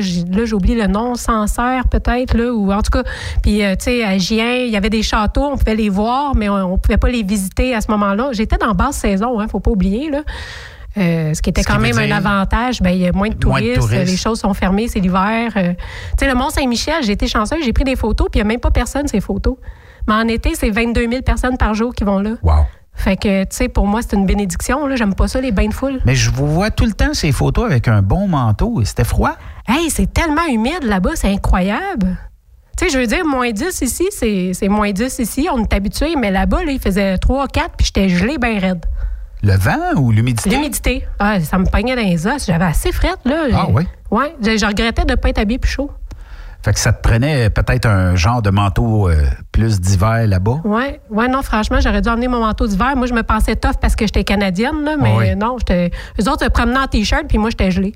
oublié 0.52 0.74
le 0.74 0.86
nom, 0.86 1.14
Sancerre 1.14 1.88
peut-être, 1.88 2.36
là, 2.36 2.52
ou 2.52 2.72
en 2.72 2.82
tout 2.82 2.90
cas, 2.90 3.02
puis, 3.42 3.62
euh, 3.62 3.76
tu 3.76 3.84
sais, 3.84 4.04
à 4.04 4.16
Gien, 4.18 4.54
il 4.54 4.70
y 4.70 4.76
avait 4.76 4.90
des 4.90 5.02
châteaux, 5.02 5.44
on 5.52 5.56
pouvait 5.56 5.76
les 5.76 5.90
voir, 5.90 6.34
mais 6.34 6.48
on, 6.48 6.74
on 6.74 6.78
pouvait 6.78 6.96
pas 6.96 7.08
les 7.08 7.22
visiter 7.22 7.74
à 7.74 7.80
ce 7.80 7.90
moment-là. 7.90 8.30
J'étais 8.32 8.56
dans 8.56 8.72
basse 8.72 8.96
saison, 8.96 9.40
hein, 9.40 9.46
faut 9.46 9.60
pas 9.60 9.70
oublier, 9.70 10.10
là. 10.10 10.22
Euh, 10.96 11.34
ce 11.34 11.42
qui 11.42 11.50
était 11.50 11.62
Ce 11.62 11.66
quand 11.66 11.80
même 11.80 11.98
un 11.98 12.10
avantage, 12.12 12.80
ben, 12.80 12.90
il 12.90 13.00
y 13.00 13.06
a 13.06 13.12
moins 13.12 13.28
de 13.28 13.46
Moins 13.46 13.60
de 13.60 13.66
touristes, 13.66 13.80
touristes. 13.80 14.06
les 14.06 14.16
choses 14.16 14.38
sont 14.38 14.54
fermées, 14.54 14.86
c'est 14.86 15.00
l'hiver. 15.00 15.52
Euh, 15.56 15.72
tu 15.72 16.24
sais, 16.24 16.28
le 16.28 16.34
Mont-Saint-Michel, 16.34 17.02
j'ai 17.02 17.12
été 17.12 17.26
chanceuse, 17.26 17.64
j'ai 17.64 17.72
pris 17.72 17.84
des 17.84 17.96
photos, 17.96 18.28
puis 18.30 18.38
il 18.38 18.44
n'y 18.44 18.48
a 18.48 18.52
même 18.52 18.60
pas 18.60 18.70
personne, 18.70 19.08
ces 19.08 19.20
photos. 19.20 19.56
Mais 20.08 20.14
en 20.14 20.28
été, 20.28 20.54
c'est 20.54 20.70
22 20.70 21.08
000 21.08 21.22
personnes 21.22 21.56
par 21.56 21.74
jour 21.74 21.94
qui 21.94 22.04
vont 22.04 22.18
là. 22.18 22.32
Wow. 22.42 22.64
Fait 22.96 23.16
que, 23.16 23.42
tu 23.44 23.56
sais, 23.56 23.68
pour 23.68 23.86
moi, 23.86 24.02
c'est 24.02 24.14
une 24.16 24.26
bénédiction. 24.26 24.94
J'aime 24.94 25.14
pas 25.14 25.26
ça, 25.28 25.40
les 25.40 25.50
bains 25.50 25.68
de 25.68 25.74
foule. 25.74 26.00
Mais 26.04 26.14
je 26.14 26.30
vous 26.30 26.46
vois 26.46 26.70
tout 26.70 26.84
le 26.84 26.92
temps 26.92 27.12
ces 27.12 27.32
photos 27.32 27.64
avec 27.64 27.88
un 27.88 28.02
bon 28.02 28.28
manteau. 28.28 28.80
Et 28.80 28.84
c'était 28.84 29.04
froid? 29.04 29.36
Hey, 29.66 29.90
c'est 29.90 30.12
tellement 30.12 30.46
humide 30.48 30.84
là-bas, 30.84 31.10
c'est 31.14 31.32
incroyable. 31.32 32.16
Tu 32.76 32.86
sais, 32.86 32.92
je 32.92 32.98
veux 32.98 33.06
dire, 33.06 33.24
moins 33.24 33.50
10 33.50 33.80
ici, 33.82 34.06
c'est 34.10 34.68
moins 34.68 34.92
10 34.92 35.18
ici. 35.18 35.48
On 35.52 35.62
est 35.62 35.72
habitué, 35.72 36.14
mais 36.16 36.30
là-bas, 36.30 36.64
là, 36.64 36.72
il 36.72 36.80
faisait 36.80 37.18
3, 37.18 37.48
4, 37.48 37.70
puis 37.76 37.86
j'étais 37.86 38.08
gelée 38.08 38.38
bien 38.38 38.58
raide. 38.58 38.84
Le 39.42 39.56
vent 39.56 40.00
ou 40.00 40.10
l'humidité? 40.10 40.50
L'humidité. 40.50 41.04
Ah, 41.18 41.38
ça 41.40 41.58
me 41.58 41.66
pognait 41.66 41.94
dans 41.94 42.02
les 42.02 42.26
os. 42.26 42.46
J'avais 42.46 42.64
assez 42.64 42.92
frette, 42.92 43.18
là. 43.24 43.44
Ah 43.52 43.66
oui? 43.70 43.86
Oui. 44.10 44.24
Je, 44.40 44.56
je 44.56 44.66
regrettais 44.66 45.04
de 45.04 45.10
ne 45.10 45.16
pas 45.16 45.28
être 45.28 45.38
habillée 45.38 45.58
plus 45.58 45.70
chaud. 45.70 45.90
Fait 46.64 46.72
que 46.72 46.78
ça 46.80 46.94
te 46.94 47.06
prenait 47.06 47.50
peut-être 47.50 47.84
un 47.86 48.16
genre 48.16 48.40
de 48.40 48.48
manteau 48.48 49.10
euh, 49.10 49.16
plus 49.52 49.80
d'hiver 49.82 50.26
là-bas? 50.26 50.62
Oui, 50.64 50.84
ouais, 51.10 51.28
non, 51.28 51.42
franchement, 51.42 51.78
j'aurais 51.82 52.00
dû 52.00 52.08
emmener 52.08 52.28
mon 52.28 52.40
manteau 52.40 52.66
d'hiver. 52.66 52.96
Moi, 52.96 53.06
je 53.06 53.12
me 53.12 53.22
pensais 53.22 53.54
tough 53.54 53.74
parce 53.80 53.94
que 53.94 54.06
j'étais 54.06 54.24
canadienne, 54.24 54.82
là, 54.82 54.96
mais 54.98 55.14
oui. 55.14 55.36
non, 55.36 55.56
j'étais. 55.58 55.90
Eux 56.18 56.28
autres 56.30 56.44
se 56.44 56.48
promenaient 56.48 56.78
en 56.78 56.86
T-shirt, 56.86 57.24
puis 57.28 57.36
moi, 57.36 57.50
j'étais 57.50 57.70
gelée. 57.70 57.92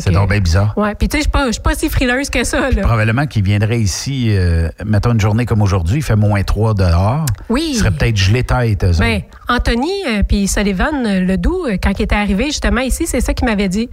C'est 0.00 0.10
donc 0.10 0.30
bien 0.30 0.40
bizarre. 0.40 0.72
Ouais, 0.78 0.94
puis 0.94 1.06
tu 1.06 1.18
sais, 1.18 1.18
je 1.18 1.22
suis 1.24 1.30
pas- 1.30 1.46
je 1.48 1.52
suis 1.52 1.60
pas 1.60 1.74
si 1.74 1.90
frileuse 1.90 2.30
que 2.30 2.44
ça, 2.44 2.70
là. 2.70 2.80
Probablement 2.80 3.26
qu'il 3.26 3.42
viendrait 3.42 3.78
ici, 3.80 4.28
euh, 4.30 4.70
mettons 4.86 5.12
une 5.12 5.20
journée 5.20 5.44
comme 5.44 5.60
aujourd'hui, 5.60 5.98
il 5.98 6.02
fait 6.02 6.16
moins 6.16 6.42
3 6.42 6.72
dehors. 6.72 7.26
Oui. 7.50 7.72
Il 7.72 7.76
serait 7.76 7.90
peut-être 7.90 8.16
gelé 8.16 8.42
tête, 8.42 8.86
Ben. 8.98 9.20
Anthony 9.50 9.90
euh, 10.08 10.22
puis 10.26 10.48
Sullivan 10.48 10.94
euh, 11.04 11.20
Ledoux, 11.20 11.66
euh, 11.66 11.76
quand 11.82 11.92
il 11.98 12.02
était 12.04 12.14
arrivé 12.14 12.46
justement 12.46 12.80
ici, 12.80 13.06
c'est 13.06 13.20
ça 13.20 13.34
qu'il 13.34 13.46
m'avait 13.46 13.68
dit. 13.68 13.90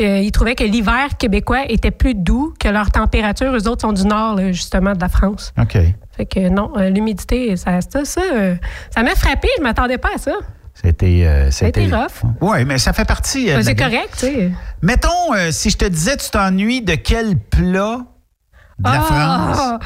Euh, 0.00 0.18
il 0.20 0.32
trouvait 0.32 0.54
que 0.54 0.64
l'hiver 0.64 1.16
québécois 1.18 1.64
était 1.68 1.90
plus 1.90 2.14
doux 2.14 2.54
que 2.58 2.68
leur 2.68 2.90
température. 2.90 3.54
Eux 3.54 3.68
autres 3.68 3.82
sont 3.82 3.92
du 3.92 4.04
nord, 4.04 4.36
là, 4.36 4.50
justement, 4.52 4.94
de 4.94 5.00
la 5.00 5.08
France. 5.08 5.52
OK. 5.60 5.76
Fait 6.16 6.26
que 6.26 6.48
non, 6.48 6.72
euh, 6.78 6.88
l'humidité, 6.88 7.56
ça, 7.56 7.80
ça, 7.82 8.04
ça, 8.04 8.20
euh, 8.34 8.54
ça 8.94 9.02
m'a 9.02 9.14
frappé. 9.14 9.48
Je 9.58 9.62
m'attendais 9.62 9.98
pas 9.98 10.10
à 10.14 10.18
ça. 10.18 10.32
C'était. 10.74 11.24
euh, 11.26 11.50
c'était- 11.50 11.86
rough. 11.94 12.22
Oui, 12.40 12.64
mais 12.64 12.78
ça 12.78 12.92
fait 12.94 13.04
partie. 13.04 13.50
euh, 13.50 13.56
la 13.58 13.62
c'est 13.62 13.74
correct, 13.74 14.08
tu 14.12 14.18
sais. 14.26 14.50
Mettons, 14.80 15.34
euh, 15.34 15.50
si 15.50 15.68
je 15.70 15.76
te 15.76 15.84
disais, 15.84 16.16
tu 16.16 16.30
t'ennuies 16.30 16.80
de 16.80 16.94
quel 16.94 17.36
plat 17.38 17.98
de 18.78 18.84
la 18.90 19.02
Ah! 19.08 19.52
France? 19.52 19.80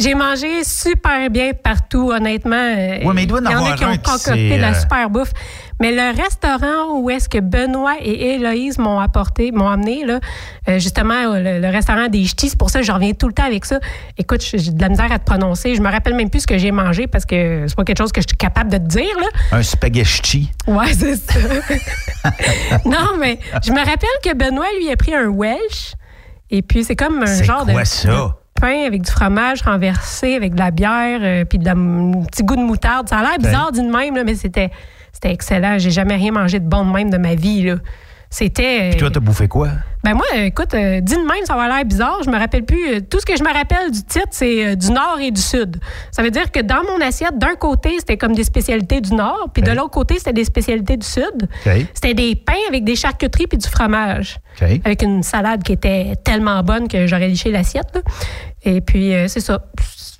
J'ai 0.00 0.14
mangé 0.14 0.64
super 0.64 1.28
bien 1.30 1.52
partout, 1.52 2.10
honnêtement. 2.10 2.56
Ouais, 2.56 3.02
mais 3.14 3.24
il 3.24 3.26
doit 3.26 3.40
y 3.40 3.46
en 3.46 3.50
y 3.50 3.54
en 3.54 3.58
avoir 3.58 3.72
a 3.72 3.76
qui 3.76 3.84
ont 3.84 3.96
concocté 3.96 4.48
c'est, 4.50 4.56
de 4.56 4.60
la 4.60 4.70
euh, 4.70 4.80
super 4.80 5.10
bouffe. 5.10 5.32
Mais 5.78 5.92
le 5.92 6.16
restaurant 6.16 6.98
où 6.98 7.10
est-ce 7.10 7.28
que 7.28 7.38
Benoît 7.38 7.96
et 8.00 8.34
Héloïse 8.34 8.78
m'ont 8.78 8.98
apporté, 8.98 9.52
m'ont 9.52 9.68
amené, 9.68 10.04
là, 10.04 10.20
euh, 10.68 10.78
justement, 10.78 11.14
euh, 11.14 11.40
le, 11.40 11.60
le 11.60 11.68
restaurant 11.68 12.08
des 12.08 12.24
Ch'tis, 12.24 12.50
c'est 12.50 12.58
pour 12.58 12.70
ça 12.70 12.80
que 12.80 12.86
je 12.86 12.92
reviens 12.92 13.12
tout 13.12 13.28
le 13.28 13.34
temps 13.34 13.44
avec 13.44 13.64
ça. 13.64 13.78
Écoute, 14.16 14.42
j'ai 14.42 14.70
de 14.70 14.80
la 14.80 14.88
misère 14.88 15.12
à 15.12 15.18
te 15.18 15.24
prononcer. 15.24 15.74
Je 15.74 15.82
me 15.82 15.90
rappelle 15.90 16.14
même 16.14 16.30
plus 16.30 16.40
ce 16.40 16.46
que 16.46 16.58
j'ai 16.58 16.70
mangé 16.70 17.06
parce 17.06 17.26
que 17.26 17.66
c'est 17.68 17.76
pas 17.76 17.84
quelque 17.84 17.98
chose 17.98 18.12
que 18.12 18.20
je 18.20 18.26
suis 18.28 18.36
capable 18.36 18.70
de 18.70 18.78
te 18.78 18.86
dire, 18.86 19.18
là. 19.18 19.58
Un 19.58 19.62
spaghetti. 19.62 20.50
Ouais, 20.66 20.92
c'est 20.92 21.16
ça. 21.16 21.38
non, 22.84 23.16
mais 23.18 23.38
je 23.64 23.72
me 23.72 23.78
rappelle 23.78 24.08
que 24.24 24.34
Benoît, 24.34 24.66
lui, 24.78 24.90
a 24.90 24.96
pris 24.96 25.14
un 25.14 25.28
Welsh. 25.28 25.94
Et 26.50 26.62
puis, 26.62 26.84
c'est 26.84 26.96
comme 26.96 27.22
un 27.22 27.26
C'est 27.26 27.44
genre 27.44 27.64
quoi 27.64 27.82
de, 27.82 27.86
ça? 27.86 28.39
Pain 28.60 28.84
avec 28.86 29.02
du 29.02 29.10
fromage 29.10 29.62
renversé, 29.62 30.34
avec 30.34 30.54
de 30.54 30.58
la 30.58 30.70
bière, 30.70 31.20
euh, 31.22 31.44
puis 31.44 31.58
de 31.58 31.64
la- 31.64 31.72
un 31.72 32.22
petit 32.30 32.42
goût 32.42 32.56
de 32.56 32.62
moutarde. 32.62 33.08
Ça 33.08 33.18
a 33.18 33.22
l'air 33.22 33.38
bizarre 33.38 33.72
d'une 33.72 33.90
même, 33.90 34.16
là, 34.16 34.24
mais 34.24 34.34
c'était, 34.34 34.70
c'était 35.12 35.32
excellent. 35.32 35.78
J'ai 35.78 35.90
jamais 35.90 36.16
rien 36.16 36.32
mangé 36.32 36.58
de 36.60 36.68
bon 36.68 36.84
de 36.84 36.92
même 36.92 37.10
de 37.10 37.18
ma 37.18 37.34
vie. 37.34 37.62
Là. 37.62 37.76
C'était. 38.32 38.90
Puis 38.90 38.98
toi, 39.00 39.10
t'as 39.10 39.18
bouffé 39.18 39.48
quoi? 39.48 39.70
Ben 40.04 40.14
moi, 40.14 40.24
euh, 40.36 40.44
écoute, 40.44 40.72
euh, 40.72 41.00
dit 41.00 41.14
de 41.14 41.18
même, 41.18 41.44
ça 41.44 41.56
va 41.56 41.66
l'air 41.66 41.84
bizarre. 41.84 42.20
Je 42.24 42.30
me 42.30 42.38
rappelle 42.38 42.64
plus. 42.64 42.94
euh, 42.94 43.00
tout 43.00 43.18
ce 43.18 43.26
que 43.26 43.36
je 43.36 43.42
me 43.42 43.52
rappelle 43.52 43.90
du 43.90 44.02
titre, 44.04 44.28
c'est 44.30 44.64
euh, 44.68 44.74
du 44.76 44.92
nord 44.92 45.18
et 45.20 45.32
du 45.32 45.40
sud. 45.40 45.78
Ça 46.12 46.22
veut 46.22 46.30
dire 46.30 46.50
que 46.52 46.60
dans 46.60 46.82
mon 46.84 47.04
assiette, 47.04 47.36
d'un 47.36 47.56
côté, 47.56 47.96
c'était 47.98 48.16
comme 48.16 48.32
des 48.34 48.44
spécialités 48.44 49.00
du 49.00 49.12
nord, 49.14 49.48
puis 49.52 49.62
de 49.64 49.70
Ok. 49.72 49.76
l'autre 49.76 49.90
côté, 49.90 50.14
c'était 50.18 50.32
des 50.32 50.44
spécialités 50.44 50.96
du 50.96 51.06
sud. 51.06 51.48
C'était 51.92 52.14
des 52.14 52.36
pains 52.36 52.52
avec 52.68 52.84
des 52.84 52.94
charcuteries 52.94 53.48
puis 53.48 53.58
du 53.58 53.68
fromage. 53.68 54.38
Avec 54.84 55.02
une 55.02 55.22
salade 55.24 55.62
qui 55.64 55.72
était 55.72 56.14
tellement 56.22 56.62
bonne 56.62 56.86
que 56.86 57.06
j'aurais 57.08 57.28
liché 57.28 57.50
l'assiette. 57.50 57.98
Et 58.62 58.80
puis, 58.80 59.14
euh, 59.14 59.28
c'est 59.28 59.40
ça. 59.40 59.62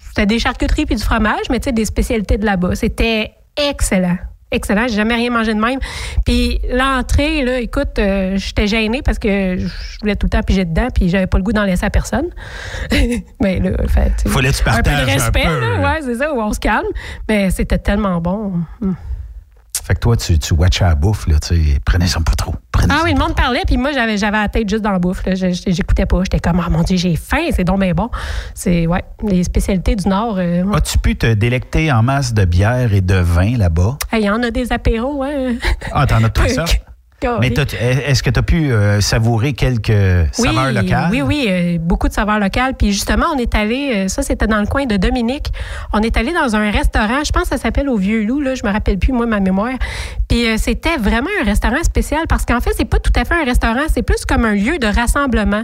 C'était 0.09 0.27
des 0.27 0.39
charcuteries 0.39 0.87
puis 0.87 0.97
du 0.97 1.03
fromage, 1.03 1.49
mais 1.51 1.61
tu 1.61 1.67
sais, 1.67 1.73
des 1.73 1.85
spécialités 1.85 2.37
de 2.39 2.45
là-bas. 2.45 2.75
C'était 2.75 3.33
excellent. 3.57 4.17
Excellent. 4.53 4.89
J'ai 4.89 4.97
jamais 4.97 5.15
rien 5.15 5.31
mangé 5.31 5.55
de 5.55 5.61
même. 5.61 5.79
Puis 6.27 6.61
l'entrée, 6.73 7.45
là, 7.45 7.61
écoute, 7.61 8.01
euh, 8.01 8.37
j'étais 8.37 8.67
gênée 8.67 9.01
parce 9.01 9.21
que 9.21 9.57
je 9.59 9.99
voulais 10.01 10.17
tout 10.17 10.27
le 10.27 10.31
temps 10.31 10.43
piger 10.43 10.65
dedans, 10.65 10.89
puis 10.93 11.09
j'avais 11.09 11.29
pas 11.29 11.39
le 11.39 11.45
goût 11.45 11.53
d'en 11.53 11.63
laisser 11.63 11.87
à 11.87 11.91
personne. 11.91 12.31
mais 13.41 13.61
là, 13.61 13.71
fait, 13.87 14.11
tu 14.17 14.25
sais, 14.25 14.29
Fallait 14.29 14.51
que 14.51 14.57
tu 14.57 14.63
un 14.69 14.77
peu 14.77 14.83
partages 14.83 15.07
de 15.07 15.11
un 15.11 15.13
respect, 15.15 15.45
peu. 15.47 15.61
là. 15.61 15.81
Ouais, 15.81 16.01
c'est 16.03 16.17
ça, 16.17 16.35
où 16.35 16.41
on 16.41 16.53
se 16.53 16.59
calme. 16.59 16.89
Mais 17.29 17.51
c'était 17.51 17.79
tellement 17.79 18.21
bon. 18.21 18.55
Hum. 18.83 18.97
Fait 19.83 19.95
que 19.95 20.01
toi, 20.01 20.17
tu, 20.17 20.39
tu 20.39 20.55
watchais 20.55 20.85
à 20.85 20.89
la 20.91 20.95
bouffe, 20.95 21.27
là, 21.27 21.39
tu 21.41 21.49
sais, 21.55 21.79
prenez 21.85 22.07
ça 22.07 22.21
pas 22.21 22.35
trop. 22.37 22.55
Prenez 22.71 22.93
Ah 22.97 23.01
oui, 23.05 23.13
le 23.13 23.19
monde 23.19 23.35
parlait, 23.35 23.63
puis 23.67 23.77
moi, 23.77 23.93
j'avais, 23.93 24.17
j'avais 24.17 24.37
la 24.39 24.49
tête 24.49 24.69
juste 24.69 24.83
dans 24.83 24.93
la 24.93 24.99
bouffe. 24.99 25.25
là. 25.27 25.35
J'écoutais 25.35 26.07
pas. 26.07 26.19
J'étais 26.23 26.39
comme, 26.39 26.61
ah 26.65 26.69
mon 26.71 26.83
Dieu, 26.83 26.97
j'ai 26.97 27.17
faim, 27.17 27.49
c'est 27.55 27.65
donc 27.65 27.81
bien 27.81 27.93
bon. 27.93 28.09
C'est, 28.55 28.87
ouais, 28.87 29.03
les 29.27 29.43
spécialités 29.45 29.97
du 29.97 30.09
Nord. 30.09 30.37
euh, 30.39 30.63
ouais. 30.63 30.77
As-tu 30.77 30.99
pu 30.99 31.17
te 31.17 31.33
délecter 31.35 31.91
en 31.91 32.03
masse 32.03 32.33
de 32.35 32.45
bière 32.45 32.93
et 32.95 33.01
de 33.01 33.15
vin 33.17 33.57
là-bas? 33.57 33.97
Hey, 34.13 34.23
Il 34.23 34.27
y 34.27 34.31
en 34.31 34.43
a 34.43 34.51
des 34.51 34.73
apéros, 34.73 35.23
hein. 35.25 35.55
Ah, 35.93 36.07
t'en 36.07 36.23
as 36.23 36.29
tout 36.31 36.47
ça? 36.49 36.65
Mais 37.41 37.49
est-ce 37.49 38.23
que 38.23 38.31
tu 38.31 38.39
as 38.39 38.43
pu 38.43 38.73
euh, 38.73 39.01
savourer 39.01 39.53
quelques 39.53 39.93
saveurs 40.33 40.73
locales? 40.73 41.11
Oui, 41.11 41.23
oui, 41.23 41.47
euh, 41.49 41.79
beaucoup 41.79 42.09
de 42.09 42.13
saveurs 42.13 42.39
locales. 42.39 42.75
Puis 42.75 42.93
justement, 42.93 43.27
on 43.35 43.39
est 43.39 43.55
allé, 43.55 43.93
euh, 43.95 44.09
ça 44.09 44.23
c'était 44.23 44.47
dans 44.47 44.61
le 44.61 44.67
coin 44.67 44.87
de 44.87 44.97
Dominique, 44.97 45.47
on 45.93 46.01
est 46.01 46.17
allé 46.17 46.33
dans 46.33 46.57
un 46.57 46.71
restaurant, 46.71 47.23
je 47.25 47.33
pense 47.33 47.45
que 47.45 47.49
ça 47.51 47.59
s'appelle 47.59 47.89
Au 47.89 47.97
Vieux 47.97 48.25
Loup, 48.25 48.41
là, 48.41 48.55
je 48.55 48.65
me 48.65 48.73
rappelle 48.73 48.99
plus, 48.99 49.13
moi, 49.13 49.27
ma 49.27 49.41
mémoire. 49.41 49.75
Puis 50.29 50.47
euh, 50.47 50.57
c'était 50.57 50.97
vraiment 50.97 51.31
un 51.43 51.45
restaurant 51.45 51.83
spécial 51.83 52.23
parce 52.29 52.45
qu'en 52.45 52.61
fait, 52.61 52.71
c'est 52.77 52.85
pas 52.85 52.99
tout 52.99 53.13
à 53.17 53.25
fait 53.25 53.35
un 53.35 53.45
restaurant, 53.45 53.85
c'est 53.93 54.03
plus 54.03 54.25
comme 54.25 54.45
un 54.45 54.55
lieu 54.55 54.79
de 54.79 54.87
rassemblement. 54.87 55.63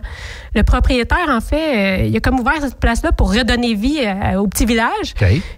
Le 0.54 0.62
propriétaire, 0.62 1.28
en 1.28 1.40
fait, 1.40 2.08
il 2.08 2.16
a 2.16 2.20
comme 2.20 2.40
ouvert 2.40 2.54
cette 2.60 2.80
place-là 2.80 3.12
pour 3.12 3.32
redonner 3.32 3.74
vie 3.74 4.00
au 4.36 4.46
petit 4.46 4.64
village. 4.64 5.14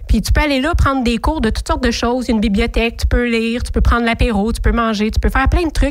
Puis 0.07 0.21
tu 0.21 0.33
peux 0.33 0.41
aller 0.41 0.59
là 0.59 0.75
prendre 0.75 1.03
des 1.03 1.17
cours 1.17 1.39
de 1.39 1.49
toutes 1.49 1.67
sortes 1.67 1.83
de 1.83 1.91
choses. 1.91 2.27
Une 2.27 2.41
bibliothèque, 2.41 2.97
tu 2.97 3.07
peux 3.07 3.25
lire, 3.25 3.63
tu 3.63 3.71
peux 3.71 3.81
prendre 3.81 4.03
l'apéro, 4.03 4.51
tu 4.51 4.59
peux 4.59 4.73
manger, 4.73 5.09
tu 5.09 5.19
peux 5.19 5.29
faire 5.29 5.47
plein 5.47 5.63
de 5.63 5.71
trucs. 5.71 5.88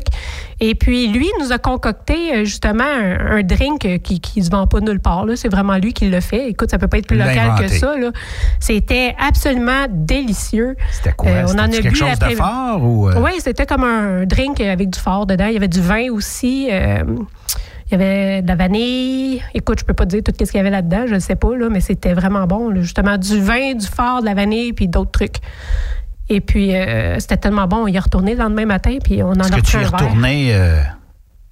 Et 0.60 0.74
puis 0.74 1.06
lui 1.08 1.28
nous 1.40 1.52
a 1.52 1.58
concocté 1.58 2.34
euh, 2.34 2.44
justement 2.44 2.84
un, 2.84 3.38
un 3.38 3.42
drink 3.42 3.84
euh, 3.84 3.98
qui 3.98 4.20
qui 4.20 4.42
se 4.42 4.50
vend 4.50 4.66
pas 4.66 4.80
nulle 4.80 5.00
part. 5.00 5.24
C'est 5.36 5.48
vraiment 5.48 5.76
lui 5.76 5.92
qui 5.92 6.08
l'a 6.10 6.20
fait. 6.20 6.48
Écoute, 6.50 6.70
ça 6.70 6.78
peut 6.78 6.88
pas 6.88 6.98
être 6.98 7.06
plus 7.06 7.16
local 7.18 7.52
que 7.60 7.68
ça. 7.68 7.94
C'était 8.60 9.14
absolument 9.18 9.86
délicieux. 9.90 10.76
C'était 10.90 11.12
quoi? 11.12 11.30
Euh, 11.30 11.46
on 11.48 11.52
en 11.54 11.58
a 11.58 11.64
C'était 11.66 11.76
bu 11.76 11.82
quelque 11.82 11.96
chose 11.96 12.18
de 12.18 12.34
fort 12.34 12.82
ou... 12.82 13.08
euh, 13.08 13.20
Oui, 13.22 13.32
c'était 13.38 13.66
comme 13.66 13.84
un 13.84 14.24
drink 14.26 14.60
avec 14.60 14.90
du 14.90 14.98
fort 14.98 15.26
dedans. 15.26 15.46
Il 15.46 15.54
y 15.54 15.56
avait 15.56 15.68
du 15.68 15.80
vin 15.80 16.10
aussi. 16.10 16.68
euh, 16.70 17.02
il 17.90 17.92
y 17.92 17.94
avait 17.94 18.42
de 18.42 18.48
la 18.48 18.54
vanille. 18.54 19.42
Écoute, 19.54 19.78
je 19.80 19.84
peux 19.86 19.94
pas 19.94 20.04
te 20.04 20.10
dire 20.10 20.22
tout 20.22 20.32
ce 20.38 20.44
qu'il 20.50 20.58
y 20.58 20.60
avait 20.60 20.68
là-dedans, 20.68 21.04
je 21.06 21.14
ne 21.14 21.20
sais 21.20 21.36
pas, 21.36 21.56
là, 21.56 21.68
mais 21.70 21.80
c'était 21.80 22.12
vraiment 22.12 22.46
bon. 22.46 22.68
là. 22.68 22.82
Justement, 22.82 23.16
du 23.16 23.40
vin, 23.40 23.72
du 23.72 23.86
fort, 23.86 24.20
de 24.20 24.26
la 24.26 24.34
vanille, 24.34 24.74
puis 24.74 24.88
d'autres 24.88 25.10
trucs. 25.10 25.36
Et 26.28 26.40
puis, 26.40 26.74
euh, 26.74 27.18
c'était 27.20 27.36
tellement 27.38 27.66
bon. 27.66 27.84
On 27.84 27.86
y 27.86 27.96
est 27.96 28.00
retourné 28.00 28.32
le 28.34 28.40
lendemain 28.40 28.66
matin, 28.66 28.98
puis 29.02 29.22
on 29.22 29.30
en 29.30 29.40
Est-ce 29.40 29.52
a 29.52 29.56
que 29.56 29.60
tu 29.66 29.76
y 29.80 29.84
retourné... 29.84 30.50
euh, 30.52 30.80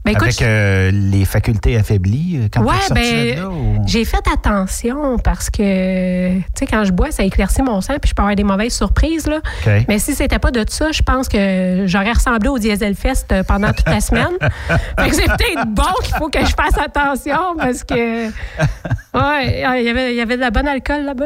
Ben, 0.05 0.13
écoute, 0.13 0.23
Avec 0.25 0.43
euh, 0.43 0.91
les 0.93 1.25
facultés 1.25 1.77
affaiblies 1.77 2.49
quand 2.53 2.63
Ouais, 2.63 2.75
tu 2.87 2.93
ben, 2.95 3.35
de 3.37 3.41
là? 3.41 3.49
ou- 3.49 3.83
j'ai 3.87 4.05
fait 4.05 4.23
attention 4.33 5.19
parce 5.19 5.49
que, 5.51 6.37
tu 6.39 6.45
sais, 6.59 6.67
quand 6.67 6.85
je 6.85 6.93
bois, 6.93 7.11
ça 7.11 7.25
éclaircit 7.25 7.63
mon 7.63 7.81
sang, 7.81 7.95
puis 8.01 8.11
je 8.11 8.15
peux 8.15 8.23
avoir 8.23 8.37
des 8.37 8.45
mauvaises 8.45 8.75
surprises, 8.75 9.27
là. 9.27 9.41
Mais 9.89 9.99
si 9.99 10.15
c'était 10.15 10.39
pas 10.39 10.51
de 10.53 10.65
ça, 10.69 10.93
je 10.93 11.03
pense 11.03 11.29
que 11.29 11.85
j'aurais 11.87 12.13
ressemblé 12.13 12.49
au 12.51 12.59
Diesel 12.59 12.95
Fest 12.95 13.35
pendant 13.49 13.73
toute 13.73 13.89
la 13.89 14.01
semaine. 14.01 14.37
fait 14.99 15.09
que 15.09 15.15
c'est 15.15 15.25
peut-être 15.27 15.67
bon 15.71 15.83
qu'il 16.05 16.15
faut 16.17 16.29
que 16.29 16.41
je 16.45 16.55
fasse 16.55 16.79
attention 16.79 17.57
parce 17.59 17.83
que, 17.83 18.27
ouais, 18.29 19.79
il 19.81 19.85
y 19.87 19.89
avait, 19.89 20.13
il 20.13 20.17
y 20.17 20.21
avait 20.21 20.37
de 20.37 20.41
la 20.43 20.51
bonne 20.51 20.69
alcool 20.69 21.05
là-bas. 21.05 21.25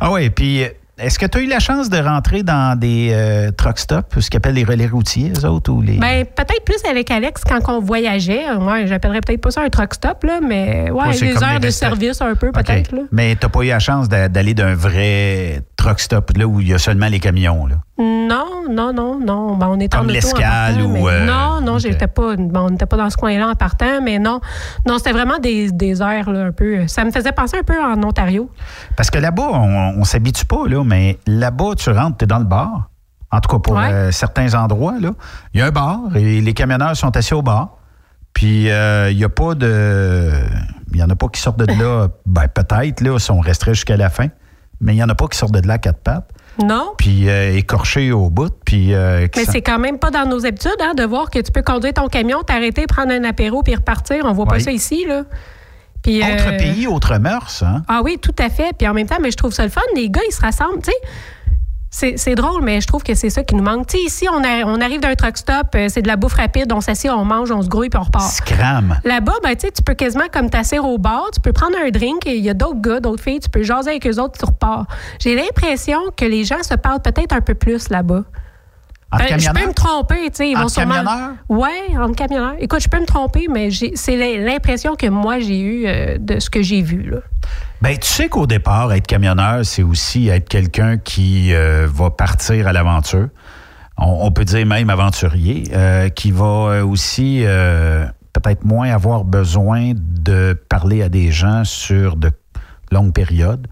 Ah 0.00 0.12
oui, 0.12 0.30
puis 0.30 0.62
est-ce 0.98 1.18
que 1.18 1.26
tu 1.26 1.38
as 1.38 1.40
eu 1.42 1.46
la 1.46 1.58
chance 1.58 1.90
de 1.90 1.98
rentrer 1.98 2.42
dans 2.42 2.78
des 2.78 3.10
euh, 3.12 3.50
truck 3.50 3.78
stops, 3.78 4.18
ce 4.18 4.30
qu'ils 4.30 4.38
appellent 4.38 4.54
les 4.54 4.64
relais 4.64 4.86
routiers, 4.86 5.30
eux 5.36 5.44
autres, 5.46 5.70
ou 5.70 5.82
les... 5.82 5.98
Ben, 5.98 6.24
peut-être 6.24 6.64
plus 6.64 6.82
avec 6.88 7.10
Alex 7.10 7.42
quand 7.44 7.58
on 7.68 7.80
voyageait. 7.80 8.50
Ouais, 8.54 8.86
j'appellerais 8.86 9.20
peut-être 9.20 9.42
pas 9.42 9.50
ça 9.50 9.60
un 9.62 9.68
truck 9.68 9.92
stop, 9.92 10.24
là, 10.24 10.40
mais 10.42 10.90
ouais, 10.90 11.10
des 11.18 11.36
heures 11.42 11.54
les 11.54 11.66
de 11.66 11.70
service 11.70 12.22
un 12.22 12.34
peu, 12.34 12.50
peut-être. 12.50 12.92
là. 12.92 13.02
Mais 13.12 13.36
tu 13.36 13.44
n'as 13.44 13.50
pas 13.50 13.60
eu 13.62 13.68
la 13.68 13.78
chance 13.78 14.08
d'a- 14.08 14.28
d'aller 14.30 14.54
d'un 14.54 14.74
vrai 14.74 15.60
truck 15.76 16.00
stop, 16.00 16.30
là, 16.36 16.46
où 16.46 16.60
il 16.60 16.68
y 16.68 16.74
a 16.74 16.78
seulement 16.78 17.08
les 17.08 17.20
camions, 17.20 17.66
là? 17.66 17.76
Non, 17.98 18.64
non, 18.70 18.92
non, 18.92 19.18
non. 19.18 19.56
Ben, 19.56 19.68
on 19.70 19.80
était 19.80 19.96
Comme 19.96 20.08
l'escale 20.08 20.82
ou, 20.82 21.08
euh, 21.08 21.24
Non, 21.24 21.60
non, 21.62 21.78
j'étais 21.78 22.06
pas. 22.06 22.36
bon, 22.36 22.60
on 22.66 22.70
n'était 22.70 22.84
pas 22.84 22.96
dans 22.98 23.08
ce 23.08 23.16
coin-là 23.16 23.48
en 23.48 23.54
partant, 23.54 24.02
mais 24.02 24.18
non. 24.18 24.40
Non, 24.86 24.98
c'était 24.98 25.12
vraiment 25.12 25.38
des, 25.38 25.70
des 25.70 26.02
heures, 26.02 26.30
là, 26.30 26.44
un 26.46 26.52
peu. 26.52 26.86
Ça 26.88 27.04
me 27.04 27.10
faisait 27.10 27.32
penser 27.32 27.56
un 27.58 27.62
peu 27.62 27.74
en 27.82 28.02
Ontario. 28.02 28.50
Parce 28.96 29.10
que 29.10 29.18
là-bas, 29.18 29.48
on, 29.52 29.94
on 29.98 30.04
s'habitue 30.04 30.44
pas, 30.44 30.66
là, 30.68 30.82
mais 30.86 31.18
là-bas, 31.26 31.74
tu 31.76 31.90
rentres, 31.90 32.16
tu 32.18 32.24
es 32.24 32.26
dans 32.26 32.38
le 32.38 32.44
bar. 32.44 32.90
En 33.30 33.40
tout 33.40 33.48
cas, 33.50 33.58
pour 33.58 33.74
Ouais. 33.74 33.92
euh, 33.92 34.12
certains 34.12 34.54
endroits, 34.54 34.94
là. 35.00 35.10
Il 35.52 35.60
y 35.60 35.62
a 35.62 35.66
un 35.66 35.70
bar 35.70 35.98
et 36.14 36.40
les 36.40 36.54
camionneurs 36.54 36.96
sont 36.96 37.14
assis 37.16 37.34
au 37.34 37.42
bar. 37.42 37.76
Puis, 38.32 38.70
euh, 38.70 39.10
il 39.10 39.16
n'y 39.16 39.24
a 39.24 39.28
pas 39.28 39.54
de. 39.54 40.30
Il 40.92 40.96
n'y 40.96 41.02
en 41.02 41.10
a 41.10 41.16
pas 41.16 41.26
qui 41.28 41.40
sortent 41.40 41.58
de 41.58 41.66
là. 41.66 42.08
ben, 42.26 42.46
peut-être, 42.48 43.00
là, 43.00 43.18
si 43.18 43.30
on 43.30 43.40
resterait 43.40 43.74
jusqu'à 43.74 43.96
la 43.96 44.10
fin. 44.10 44.28
Mais 44.80 44.92
il 44.92 44.96
n'y 44.96 45.02
en 45.02 45.08
a 45.08 45.14
pas 45.14 45.26
qui 45.26 45.38
sortent 45.38 45.54
de 45.54 45.66
là 45.66 45.74
à 45.74 45.78
quatre 45.78 46.00
pattes. 46.00 46.30
Non. 46.62 46.92
Puis, 46.98 47.28
euh, 47.28 47.56
écorchés 47.56 48.12
au 48.12 48.30
bout. 48.30 48.52
Puis, 48.64 48.94
euh, 48.94 49.26
Mais 49.36 49.44
c'est 49.46 49.62
quand 49.62 49.78
même 49.78 49.98
pas 49.98 50.10
dans 50.10 50.26
nos 50.26 50.44
habitudes, 50.46 50.70
hein, 50.82 50.94
de 50.94 51.04
voir 51.04 51.30
que 51.30 51.38
tu 51.38 51.50
peux 51.50 51.62
conduire 51.62 51.94
ton 51.94 52.08
camion, 52.08 52.42
t'arrêter, 52.42 52.86
prendre 52.86 53.12
un 53.12 53.24
apéro 53.24 53.62
puis 53.62 53.74
repartir. 53.74 54.24
On 54.24 54.32
voit 54.32 54.46
pas 54.46 54.60
ça 54.60 54.70
ici, 54.70 55.04
là. 55.08 55.22
Puis, 56.06 56.20
Autre 56.22 56.50
euh, 56.52 56.56
pays, 56.56 56.86
autre 56.86 57.18
mœurs, 57.18 57.64
hein? 57.64 57.82
Ah 57.88 58.00
oui, 58.04 58.18
tout 58.22 58.34
à 58.38 58.48
fait. 58.48 58.72
Puis 58.78 58.86
en 58.86 58.94
même 58.94 59.08
temps, 59.08 59.18
mais 59.20 59.32
je 59.32 59.36
trouve 59.36 59.52
ça 59.52 59.64
le 59.64 59.70
fun. 59.70 59.80
Les 59.96 60.08
gars, 60.08 60.20
ils 60.28 60.32
se 60.32 60.40
rassemblent. 60.40 60.80
Tu 60.80 60.92
sais, 61.90 62.14
c'est, 62.16 62.34
drôle, 62.36 62.62
mais 62.62 62.80
je 62.80 62.86
trouve 62.86 63.02
que 63.02 63.14
c'est 63.14 63.30
ça 63.30 63.42
qui 63.42 63.56
nous 63.56 63.62
manque. 63.64 63.92
Ici, 63.94 64.28
on, 64.30 64.44
a- 64.44 64.64
on 64.66 64.80
arrive 64.80 65.00
d'un 65.00 65.14
truck 65.14 65.36
stop, 65.36 65.68
euh, 65.74 65.86
c'est 65.88 66.02
de 66.02 66.06
la 66.08 66.14
bouffe 66.16 66.34
rapide, 66.34 66.72
on 66.72 66.80
s'assied, 66.80 67.10
on 67.10 67.24
mange, 67.24 67.50
on 67.50 67.60
se 67.62 67.68
grouille, 67.68 67.88
puis 67.88 67.98
on 67.98 68.04
repart. 68.04 68.30
Scram. 68.30 69.00
Là-bas, 69.04 69.32
ben, 69.42 69.56
tu 69.56 69.82
peux 69.84 69.94
quasiment 69.94 70.26
comme 70.32 70.48
t'asseoir 70.48 70.84
au 70.84 70.98
bar, 70.98 71.30
tu 71.34 71.40
peux 71.40 71.52
prendre 71.52 71.76
un 71.84 71.90
drink, 71.90 72.24
et 72.26 72.36
il 72.36 72.44
y 72.44 72.50
a 72.50 72.54
d'autres 72.54 72.80
gars, 72.80 73.00
d'autres 73.00 73.22
filles, 73.22 73.40
tu 73.40 73.48
peux 73.48 73.62
jaser 73.64 73.90
avec 73.90 74.06
eux 74.06 74.20
autres, 74.20 74.38
tu 74.38 74.44
repars. 74.44 74.86
J'ai 75.18 75.34
l'impression 75.34 75.98
que 76.16 76.24
les 76.24 76.44
gens 76.44 76.62
se 76.62 76.74
parlent 76.74 77.02
peut-être 77.02 77.32
un 77.34 77.40
peu 77.40 77.54
plus 77.54 77.88
là-bas. 77.88 78.22
En 79.12 79.18
Ben, 79.18 79.38
je 79.38 79.50
peux 79.50 79.66
me 79.66 79.72
tromper, 79.72 80.30
tu 80.30 80.36
sais. 80.36 80.50
Ils 80.50 80.56
vont 80.56 80.62
Entre 80.62 80.72
sûrement... 80.72 81.36
Oui, 81.48 81.96
en 81.96 82.12
camionneur. 82.12 82.54
Écoute, 82.58 82.80
je 82.80 82.88
peux 82.88 83.00
me 83.00 83.06
tromper, 83.06 83.46
mais 83.48 83.68
c'est 83.70 84.38
l'impression 84.38 84.96
que 84.96 85.06
moi, 85.06 85.38
j'ai 85.38 85.60
eue 85.60 85.86
euh, 85.86 86.18
de 86.18 86.40
ce 86.40 86.50
que 86.50 86.60
j'ai 86.60 86.82
vu, 86.82 87.02
là. 87.10 87.18
Ben, 87.82 87.96
tu 87.96 88.06
sais 88.06 88.28
qu'au 88.28 88.46
départ, 88.46 88.92
être 88.92 89.06
camionneur, 89.06 89.64
c'est 89.64 89.82
aussi 89.82 90.28
être 90.28 90.48
quelqu'un 90.48 90.98
qui 90.98 91.54
euh, 91.54 91.86
va 91.88 92.10
partir 92.10 92.66
à 92.66 92.72
l'aventure. 92.72 93.28
On, 93.98 94.26
on 94.26 94.32
peut 94.32 94.44
dire 94.44 94.66
même 94.66 94.90
aventurier, 94.90 95.64
euh, 95.72 96.08
qui 96.08 96.30
va 96.30 96.44
euh, 96.44 96.84
aussi 96.84 97.42
euh, 97.44 98.06
peut-être 98.32 98.64
moins 98.64 98.90
avoir 98.90 99.24
besoin 99.24 99.92
de 99.94 100.58
parler 100.68 101.02
à 101.02 101.08
des 101.08 101.30
gens 101.30 101.64
sur 101.64 102.16
de 102.16 102.30
longues 102.90 103.12
périodes. 103.12 103.66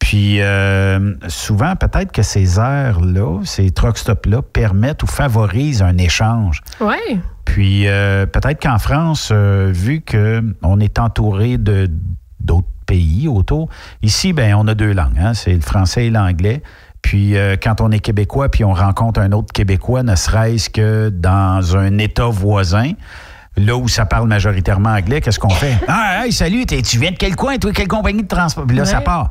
Puis 0.00 0.40
euh, 0.40 1.14
souvent, 1.28 1.76
peut-être 1.76 2.10
que 2.10 2.22
ces 2.22 2.58
aires-là, 2.58 3.42
ces 3.44 3.70
truck 3.70 3.96
stops-là, 3.96 4.42
permettent 4.42 5.04
ou 5.04 5.06
favorisent 5.06 5.82
un 5.82 5.96
échange. 5.98 6.62
Ouais. 6.80 7.20
Puis 7.44 7.86
euh, 7.86 8.26
peut-être 8.26 8.60
qu'en 8.60 8.78
France, 8.78 9.30
euh, 9.32 9.70
vu 9.72 10.02
qu'on 10.02 10.80
est 10.80 10.98
entouré 10.98 11.58
de 11.58 11.88
d'autres 12.40 12.66
pays 12.86 13.28
autour, 13.28 13.68
ici, 14.02 14.32
ben 14.32 14.54
on 14.54 14.66
a 14.66 14.74
deux 14.74 14.92
langues, 14.92 15.18
hein, 15.20 15.34
c'est 15.34 15.54
le 15.54 15.60
français 15.60 16.06
et 16.06 16.10
l'anglais. 16.10 16.62
Puis 17.02 17.36
euh, 17.36 17.56
quand 17.62 17.80
on 17.80 17.90
est 17.90 18.00
québécois, 18.00 18.48
puis 18.48 18.64
on 18.64 18.72
rencontre 18.72 19.20
un 19.20 19.32
autre 19.32 19.52
québécois, 19.52 20.02
ne 20.02 20.16
serait-ce 20.16 20.70
que 20.70 21.08
dans 21.08 21.76
un 21.76 21.98
État 21.98 22.26
voisin, 22.26 22.92
là 23.56 23.76
où 23.76 23.88
ça 23.88 24.06
parle 24.06 24.28
majoritairement 24.28 24.90
anglais, 24.90 25.20
qu'est-ce 25.20 25.38
qu'on 25.38 25.50
fait? 25.50 25.76
Ah, 25.88 26.24
hey, 26.24 26.32
salut, 26.32 26.66
tu 26.66 26.98
viens 26.98 27.10
de 27.10 27.16
quel 27.16 27.36
coin, 27.36 27.58
toi, 27.58 27.72
quelle 27.72 27.88
compagnie 27.88 28.22
de 28.22 28.28
transport? 28.28 28.66
Puis 28.66 28.76
là, 28.76 28.84
ça 28.84 29.00
part. 29.00 29.30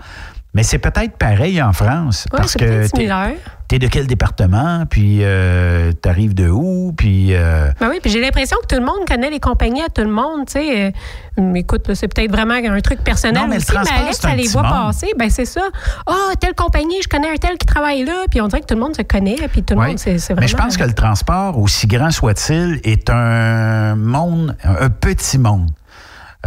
Mais 0.56 0.64
c'est 0.64 0.80
peut-être 0.80 1.16
pareil 1.18 1.62
en 1.62 1.74
France, 1.74 2.26
Ouais, 2.34 2.40
parce 2.40 2.54
c'est 2.54 2.60
que 2.60 2.88
similaire. 2.88 3.34
t'es 3.68 3.78
de 3.78 3.86
quel 3.86 4.08
département, 4.08 4.84
puis 4.90 5.20
euh, 5.22 5.92
t'arrives 5.92 6.34
de 6.34 6.50
où, 6.50 6.92
puis... 6.98 7.36
euh, 7.36 7.70
Ben 7.80 7.88
oui, 7.92 8.00
puis 8.02 8.10
j'ai 8.10 8.20
l'impression 8.20 8.58
que 8.64 8.66
tout 8.66 8.80
le 8.82 8.86
monde 8.86 9.08
connaît 9.08 9.30
les 9.30 9.40
compagnies 9.40 9.84
à 9.84 9.90
tout 9.90 10.02
le 10.02 10.10
monde, 10.10 10.48
tu 10.48 10.54
sais. 10.54 10.92
Euh, 11.38 11.54
écoute, 11.54 11.88
là, 11.88 11.94
c'est 11.94 12.08
peut-être 12.08 12.32
vraiment 12.32 12.56
un 12.56 12.80
truc 12.82 13.04
personnel 13.04 13.44
Non, 13.44 13.48
mais 13.48 13.58
le 13.60 13.64
mais 13.70 13.78
Alex, 14.02 14.18
c'est 14.22 14.26
un 14.28 14.32
elle 14.32 14.38
les 14.40 14.48
voit 14.48 14.64
monde. 14.64 14.72
passer, 14.88 15.12
ben 15.20 15.30
c'est 15.30 15.46
ça. 15.46 15.62
Ah, 16.08 16.32
telle 16.40 16.56
compagnie, 16.56 16.96
je 17.04 17.08
connais 17.08 17.30
un 17.30 17.36
tel 17.38 17.56
qui 17.60 17.68
travaille 17.68 18.04
là, 18.04 18.26
puis 18.32 18.42
on 18.42 18.48
dirait 18.48 18.62
que 18.62 18.66
tout 18.66 18.74
le 18.74 18.82
monde 18.82 18.96
se 18.96 19.04
connaît, 19.04 19.36
puis 19.52 19.62
tout 19.62 19.76
le 19.76 19.82
Oui. 19.82 19.88
monde, 19.90 20.00
c'est 20.00 20.18
c'est 20.18 20.34
vraiment... 20.34 20.42
Mais 20.42 20.48
je 20.48 20.58
pense 20.58 20.78
que 20.78 20.84
le 20.84 20.94
transport, 20.94 21.60
aussi 21.60 21.86
grand 21.86 22.10
soit-il, 22.10 22.80
est 22.84 23.08
un 23.12 23.96
monde, 23.96 24.58
un 24.64 24.78
un 24.86 24.90
petit 24.90 25.38
monde. 25.38 25.70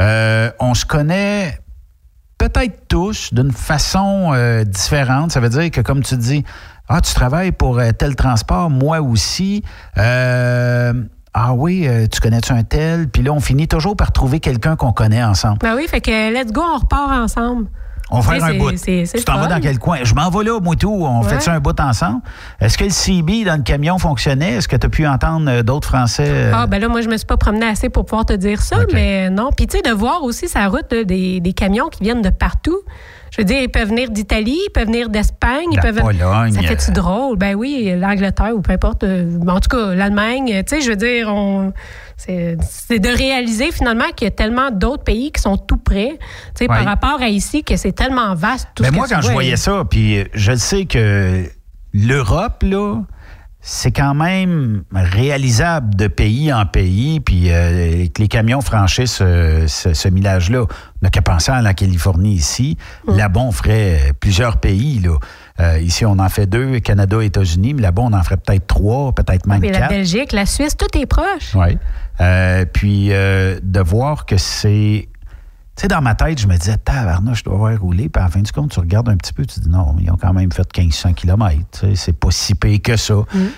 Euh, 0.01 0.51
on 0.59 0.75
se 0.75 0.87
connaît 0.87 1.59
peut-être 2.49 2.89
tous 2.89 3.33
d'une 3.33 3.53
façon 3.53 4.33
euh, 4.33 4.65
différente. 4.65 5.31
Ça 5.31 5.41
veut 5.41 5.49
dire 5.49 5.71
que, 5.71 5.81
comme 5.81 6.03
tu 6.03 6.17
dis, 6.17 6.45
ah, 6.89 7.01
tu 7.01 7.15
travailles 7.15 7.53
pour 7.53 7.79
euh, 7.79 7.93
tel 7.93 8.17
transport, 8.17 8.69
moi 8.69 9.01
aussi. 9.01 9.63
Euh, 9.99 10.93
ah 11.35 11.55
oui, 11.55 11.89
tu 12.11 12.21
connais-tu 12.21 12.53
un 12.53 12.63
tel? 12.63 13.09
Puis 13.09 13.23
là, 13.23 13.33
on 13.33 13.41
finit 13.41 13.67
toujours 13.67 13.97
par 13.97 14.13
trouver 14.13 14.39
quelqu'un 14.39 14.77
qu'on 14.77 14.93
connaît 14.93 15.25
ensemble. 15.25 15.59
Ben 15.63 15.75
oui, 15.77 15.87
fait 15.89 16.03
que 16.03 16.33
let's 16.33 16.53
go, 16.53 16.61
on 16.61 16.79
repart 16.79 17.11
ensemble. 17.11 17.69
On 18.11 18.21
va 18.21 18.35
faire 18.35 18.45
un 18.45 18.55
bout. 18.59 18.73
Tu 18.73 19.25
t'en 19.25 19.39
vas 19.39 19.47
dans 19.47 19.61
quel 19.61 19.79
coin? 19.79 19.99
Je 20.03 20.15
m'en 20.15 20.29
vais 20.29 20.45
là, 20.45 20.61
moi 20.61 20.77
tout. 20.77 20.91
On 20.93 21.23
Ouais. 21.23 21.29
fait 21.29 21.41
ça 21.41 21.53
un 21.53 21.61
bout 21.61 21.79
ensemble. 21.81 22.21
Est-ce 22.61 22.77
que 22.77 22.85
le 22.85 22.91
CB 22.91 23.45
dans 23.45 23.57
le 23.57 23.63
camion 23.63 23.97
fonctionnait? 23.99 24.55
Est-ce 24.55 24.69
que 24.69 24.77
tu 24.77 24.87
as 24.87 24.91
pu 24.91 25.07
entendre 25.07 25.49
euh, 25.51 25.63
d'autres 25.63 25.89
Français? 25.89 26.27
euh, 26.29 26.53
Ah, 26.55 26.67
ben 26.67 26.79
là, 26.81 26.89
moi, 26.89 27.01
je 27.01 27.09
me 27.09 27.17
suis 27.17 27.27
pas 27.27 27.37
promenée 27.39 27.67
assez 27.67 27.89
pour 27.89 28.05
pouvoir 28.05 28.27
te 28.27 28.35
dire 28.35 28.61
ça, 28.61 28.77
mais 28.93 29.31
non. 29.31 29.51
Puis, 29.57 29.67
tu 29.67 29.79
sais, 29.79 29.83
de 29.83 29.95
voir 29.95 30.23
aussi 30.25 30.47
sa 30.49 30.67
route 30.69 30.91
des, 30.93 31.41
des 31.41 31.53
camions 31.55 31.89
qui 31.89 32.03
viennent 32.03 32.23
de 32.23 32.31
partout. 32.31 32.79
Je 33.31 33.39
veux 33.41 33.45
dire, 33.47 33.63
ils 33.63 33.71
peuvent 33.71 33.89
venir 33.89 34.11
d'Italie, 34.11 34.59
ils 34.69 34.73
peuvent 34.75 34.89
venir 34.89 35.09
d'Espagne, 35.09 35.69
ils 35.73 35.77
La 35.77 35.83
peuvent. 35.83 36.01
Pologne, 36.03 36.53
Ça 36.53 36.61
fait-tu 36.61 36.91
drôle? 36.91 37.39
Ben 37.39 37.55
oui, 37.55 37.95
l'Angleterre 37.99 38.53
ou 38.55 38.61
peu 38.61 38.73
importe. 38.73 39.05
euh, 39.05 39.39
En 39.49 39.59
tout 39.59 39.71
cas, 39.75 39.95
l'Allemagne. 39.95 40.63
Tu 40.67 40.77
sais, 40.77 40.81
je 40.83 40.91
veux 40.91 40.97
dire, 40.97 41.29
on. 41.35 41.73
C'est 42.17 42.99
de 42.99 43.09
réaliser 43.17 43.73
finalement 43.73 44.05
qu'il 44.15 44.27
y 44.27 44.29
a 44.29 44.31
tellement 44.33 44.71
d'autres 44.71 45.05
pays 45.05 45.33
qui 45.33 45.41
sont 45.43 45.57
tout 45.57 45.77
près, 45.79 46.19
Ouais. 46.61 46.67
par 46.69 46.85
rapport 46.85 47.21
à 47.21 47.29
ici, 47.29 47.65
que 47.65 47.77
c'est 47.77 47.93
tellement 47.93 48.35
vaste. 48.35 48.69
Tout 48.75 48.83
Mais 48.85 48.91
ce 48.91 48.95
moi, 48.95 49.09
que 49.09 49.15
quand 49.15 49.21
je 49.23 49.31
voyais 49.33 49.57
ça, 49.57 49.85
puis 49.89 50.19
euh, 50.19 50.25
je 50.35 50.55
sais 50.55 50.85
que 50.85 51.45
l'Europe, 51.93 52.63
là, 52.63 53.03
c'est 53.65 53.93
quand 53.93 54.15
même 54.15 54.83
réalisable 54.93 55.95
de 55.95 56.09
pays 56.09 56.53
en 56.53 56.67
pays, 56.67 57.21
puis 57.21 57.45
euh, 57.51 58.07
que 58.13 58.21
les 58.21 58.29
camions 58.29 58.61
franchissent 58.61 59.21
euh, 59.23 59.67
ce, 59.69 59.95
ce 59.95 60.09
millage-là. 60.09 60.63
On 60.63 60.67
n'a 61.03 61.11
qu'à 61.11 61.23
penser 61.23 61.53
à 61.53 61.63
la 61.63 61.73
Californie 61.75 62.35
ici. 62.35 62.77
Mm. 63.07 63.17
Là-bas, 63.17 63.41
on 63.41 63.53
ferait 63.53 63.99
euh, 64.11 64.13
plusieurs 64.19 64.57
pays. 64.57 64.99
Là. 64.99 65.17
Euh, 65.61 65.79
ici, 65.81 66.05
on 66.07 66.19
en 66.19 66.29
fait 66.29 66.47
deux, 66.47 66.81
Canada, 66.81 67.23
États-Unis, 67.23 67.75
mais 67.75 67.83
là-bas, 67.83 68.03
on 68.03 68.13
en 68.13 68.23
ferait 68.23 68.39
peut-être 68.39 68.67
trois, 68.67 69.13
peut-être 69.13 69.47
même 69.47 69.63
la 69.63 69.71
quatre. 69.71 69.91
Belgique, 69.91 70.33
la 70.33 70.47
Suisse, 70.47 70.77
tout 70.77 70.99
est 70.99 71.07
proche. 71.07 71.55
Oui. 71.55 71.79
Euh, 72.21 72.65
puis 72.71 73.09
euh, 73.13 73.59
de 73.63 73.81
voir 73.81 74.27
que 74.27 74.37
c'est. 74.37 75.09
Tu 75.75 75.81
sais, 75.83 75.89
dans 75.89 76.03
ma 76.03 76.15
tête, 76.15 76.39
je 76.39 76.47
me 76.47 76.55
disais, 76.59 76.77
tabarnouche, 76.77 77.39
je 77.39 77.45
dois 77.45 77.55
avoir 77.55 77.81
roulé. 77.81 78.11
Puis 78.11 78.21
à 78.21 78.27
la 78.27 78.31
fin 78.31 78.41
du 78.43 78.53
compte, 78.53 78.73
tu 78.73 78.79
regardes 78.79 79.09
un 79.09 79.17
petit 79.17 79.33
peu, 79.33 79.47
tu 79.47 79.59
dis, 79.59 79.71
non, 79.71 79.97
ils 79.99 80.11
ont 80.11 80.19
quand 80.21 80.35
même 80.35 80.53
fait 80.53 80.69
1500 80.77 81.15
km. 81.15 81.57
C'est 81.95 82.13
pas 82.13 82.31
si 82.31 82.55
payé 82.55 82.79
que 82.79 82.99
ça. 82.99 83.15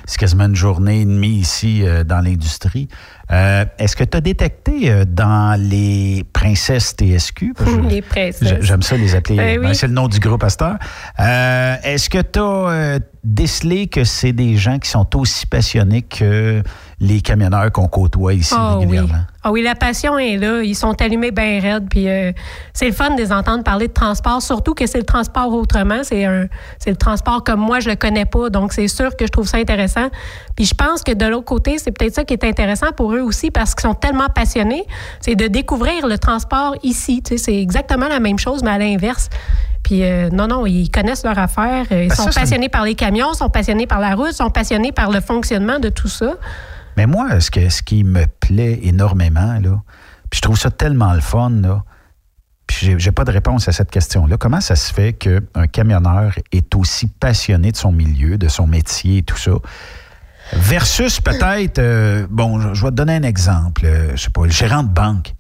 C'est 0.07 0.19
quasiment 0.19 0.45
une 0.45 0.55
journée 0.55 1.01
et 1.01 1.05
demie 1.05 1.39
ici 1.41 1.83
euh, 1.85 2.05
dans 2.05 2.21
l'industrie. 2.21 2.87
Euh, 3.33 3.65
Est-ce 3.79 3.97
que 3.97 4.05
tu 4.05 4.17
as 4.17 4.21
détecté 4.21 4.93
euh, 4.93 5.05
dans 5.05 5.61
les 5.61 6.25
princesses 6.33 6.95
TSQ? 6.97 7.53
Je- 7.67 7.89
Les 7.89 8.01
princesses. 8.03 8.49
J'a- 8.49 8.61
J'aime 8.61 8.83
ça 8.83 8.97
les 8.97 9.17
appeler. 9.17 9.37
Ben 9.37 9.59
oui. 9.59 9.67
Ben, 9.67 9.75
c'est 9.75 9.89
le 9.89 9.95
nom 9.95 10.07
du 10.07 10.21
groupe 10.21 10.45
Astor. 10.45 10.75
Est-ce 11.19 12.09
que 12.09 12.23
tu 12.23 12.39
as 12.39 13.01
décelé 13.25 13.89
que 13.89 14.05
c'est 14.05 14.33
des 14.33 14.57
gens 14.57 14.79
qui 14.79 14.89
sont 14.89 15.17
aussi 15.17 15.47
passionnés 15.47 16.03
que 16.03 16.63
les 17.01 17.21
camionneurs 17.21 17.71
qu'on 17.73 17.89
côtoie 17.89 18.35
ici 18.35 18.55
Ah 18.57 18.75
oui. 18.77 18.81
régulièrement. 18.85 19.25
Ah 19.43 19.53
oui, 19.53 19.63
la 19.63 19.75
passion 19.75 20.19
est 20.19 20.37
là. 20.39 20.63
Ils 20.63 20.75
sont 20.75 21.01
allumés 21.03 21.31
bien 21.31 21.61
raides. 21.61 21.87
Puis 21.91 22.09
euh, 22.09 22.33
c'est 22.73 22.87
le 22.87 22.93
fun 22.93 23.11
de 23.11 23.17
les 23.21 23.31
entendre 23.33 23.63
parler 23.63 23.89
de 23.89 23.93
transport, 23.93 24.41
surtout 24.41 24.75
que 24.75 24.87
c'est 24.87 24.99
le 24.99 25.05
transport 25.05 25.53
autrement. 25.53 26.01
C'est 26.03 26.25
un, 26.25 26.47
c'est 26.79 26.91
le 26.91 26.97
transport 26.97 27.45
comme 27.45 27.61
moi, 27.61 27.81
je 27.81 27.91
le 27.91 27.97
connais 27.97 28.25
pas. 28.25 28.49
Donc 28.49 28.73
c'est 28.73 28.89
sûr 28.89 29.17
que 29.17 29.27
je 29.27 29.31
trouve 29.31 29.47
ça 29.49 29.59
intéressant. 29.59 30.09
Puis 30.57 30.65
je 30.65 30.75
pense 30.75 31.03
que 31.03 31.13
de 31.13 31.27
l'autre 31.27 31.45
côté, 31.45 31.79
c'est 31.79 31.91
peut-être 31.91 32.15
ça 32.15 32.25
qui 32.25 32.33
est 32.35 32.45
intéressant 32.45 32.93
pour 32.97 33.13
eux 33.13 33.21
aussi 33.21 33.51
parce 33.51 33.75
qu'ils 33.75 33.89
sont 33.89 33.95
tellement 33.95 34.29
passionnés. 34.29 34.85
C'est 35.21 35.35
de 35.35 35.47
découvrir 35.47 36.07
le 36.07 36.17
transport 36.17 36.77
ici. 36.83 37.23
Tu 37.23 37.37
sais, 37.37 37.45
c'est 37.45 37.61
exactement 37.61 38.09
la 38.09 38.21
même 38.21 38.39
chose, 38.39 38.63
mais 38.63 38.71
à 38.71 38.79
l'inverse. 38.79 39.29
Puis 39.83 40.03
euh, 40.05 40.31
non, 40.31 40.47
non, 40.47 40.65
ils 40.65 40.89
connaissent 40.91 41.25
leur 41.25 41.39
affaire. 41.39 41.85
Ils 41.91 42.09
Ben, 42.09 42.15
sont 42.15 42.31
ça, 42.31 42.41
passionnés 42.41 42.71
par 42.71 42.85
les 42.85 42.95
camions, 42.95 43.35
sont 43.35 43.51
passionnés 43.51 43.87
par 43.87 44.01
la 44.01 44.15
route, 44.15 44.33
sont 44.33 44.49
passionnés 44.49 44.93
par 44.93 45.11
le 45.11 45.21
fonctionnement 45.21 45.79
de 45.79 45.91
tout 45.91 46.09
ça. 46.09 46.35
Mais 46.97 47.07
moi, 47.07 47.41
ce, 47.41 47.51
que, 47.51 47.69
ce 47.69 47.83
qui 47.83 48.05
me 48.05 48.27
plaît 48.27 48.81
énormément, 48.83 49.59
là, 49.63 49.83
puis 50.31 50.39
je 50.39 50.41
trouve 50.43 50.59
ça 50.59 50.71
tellement 50.71 51.13
le 51.15 51.21
fun, 51.21 51.51
là, 51.51 51.83
puis 52.67 52.97
j'ai, 52.99 53.13
pas 53.13 53.25
de 53.25 53.31
réponse 53.31 53.69
à 53.69 53.73
cette 53.73 53.91
question-là. 53.91 54.37
Comment 54.39 54.61
ça 54.61 54.75
se 54.75 54.93
fait 54.93 55.13
qu'un 55.13 55.67
camionneur 55.71 56.33
est 56.51 56.75
aussi 56.75 57.07
passionné 57.09 57.71
de 57.73 57.77
son 57.77 57.93
milieu, 57.93 58.39
de 58.39 58.49
son 58.49 58.67
métier 58.67 59.19
et 59.19 59.23
tout 59.23 59.37
ça? 59.37 59.53
Versus 60.53 61.21
peut-être, 61.21 61.79
euh, 61.79 62.27
bon, 62.31 62.61
je- 62.61 62.75
je 62.75 62.83
vais 62.85 62.91
te 62.91 62.95
donner 62.97 63.17
un 63.17 63.23
exemple, 63.23 63.83
euh, 63.85 64.13
je 64.17 64.23
sais 64.23 64.31
pas, 64.31 64.45
le 64.45 64.51
gérant 64.51 64.83
de 64.83 64.89
banque. 64.89 65.35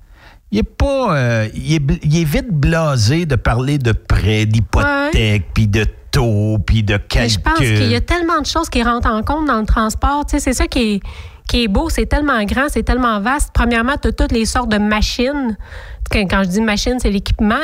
Il 0.50 0.58
est 0.58 0.62
pas, 0.62 1.16
euh, 1.16 1.48
il, 1.54 1.74
est, 1.74 1.78
bl- 1.78 1.98
il 2.02 2.20
est 2.20 2.24
vite 2.24 2.50
blasé 2.50 3.26
de 3.26 3.36
parler 3.36 3.78
de 3.78 3.92
prêts, 3.92 4.46
d'hypothèques, 4.46 5.46
puis 5.54 5.66
de 5.66 5.84
taux, 6.10 6.58
puis 6.64 6.82
de 6.82 6.94
Mais 6.94 7.00
calculs. 7.08 7.30
je 7.30 7.38
pense 7.40 7.58
qu'il 7.58 7.90
y 7.90 7.94
a 7.96 8.00
tellement 8.00 8.40
de 8.40 8.46
choses 8.46 8.68
qui 8.68 8.82
rentrent 8.82 9.10
en 9.10 9.22
compte 9.22 9.46
dans 9.46 9.60
le 9.60 9.66
transport. 9.66 10.24
Tu 10.26 10.32
sais, 10.36 10.40
c'est 10.40 10.52
ça 10.52 10.66
qui 10.66 10.94
est, 10.94 11.00
qui 11.48 11.64
est 11.64 11.68
beau, 11.68 11.88
c'est 11.88 12.06
tellement 12.06 12.42
grand, 12.44 12.68
c'est 12.68 12.82
tellement 12.82 13.20
vaste. 13.20 13.50
Premièrement, 13.52 13.94
tu 14.02 14.12
toutes 14.12 14.32
les 14.32 14.44
sortes 14.44 14.70
de 14.70 14.78
machines. 14.78 15.56
Quand 16.12 16.42
je 16.44 16.48
dis 16.48 16.60
machine, 16.60 16.98
c'est 17.00 17.10
l'équipement. 17.10 17.54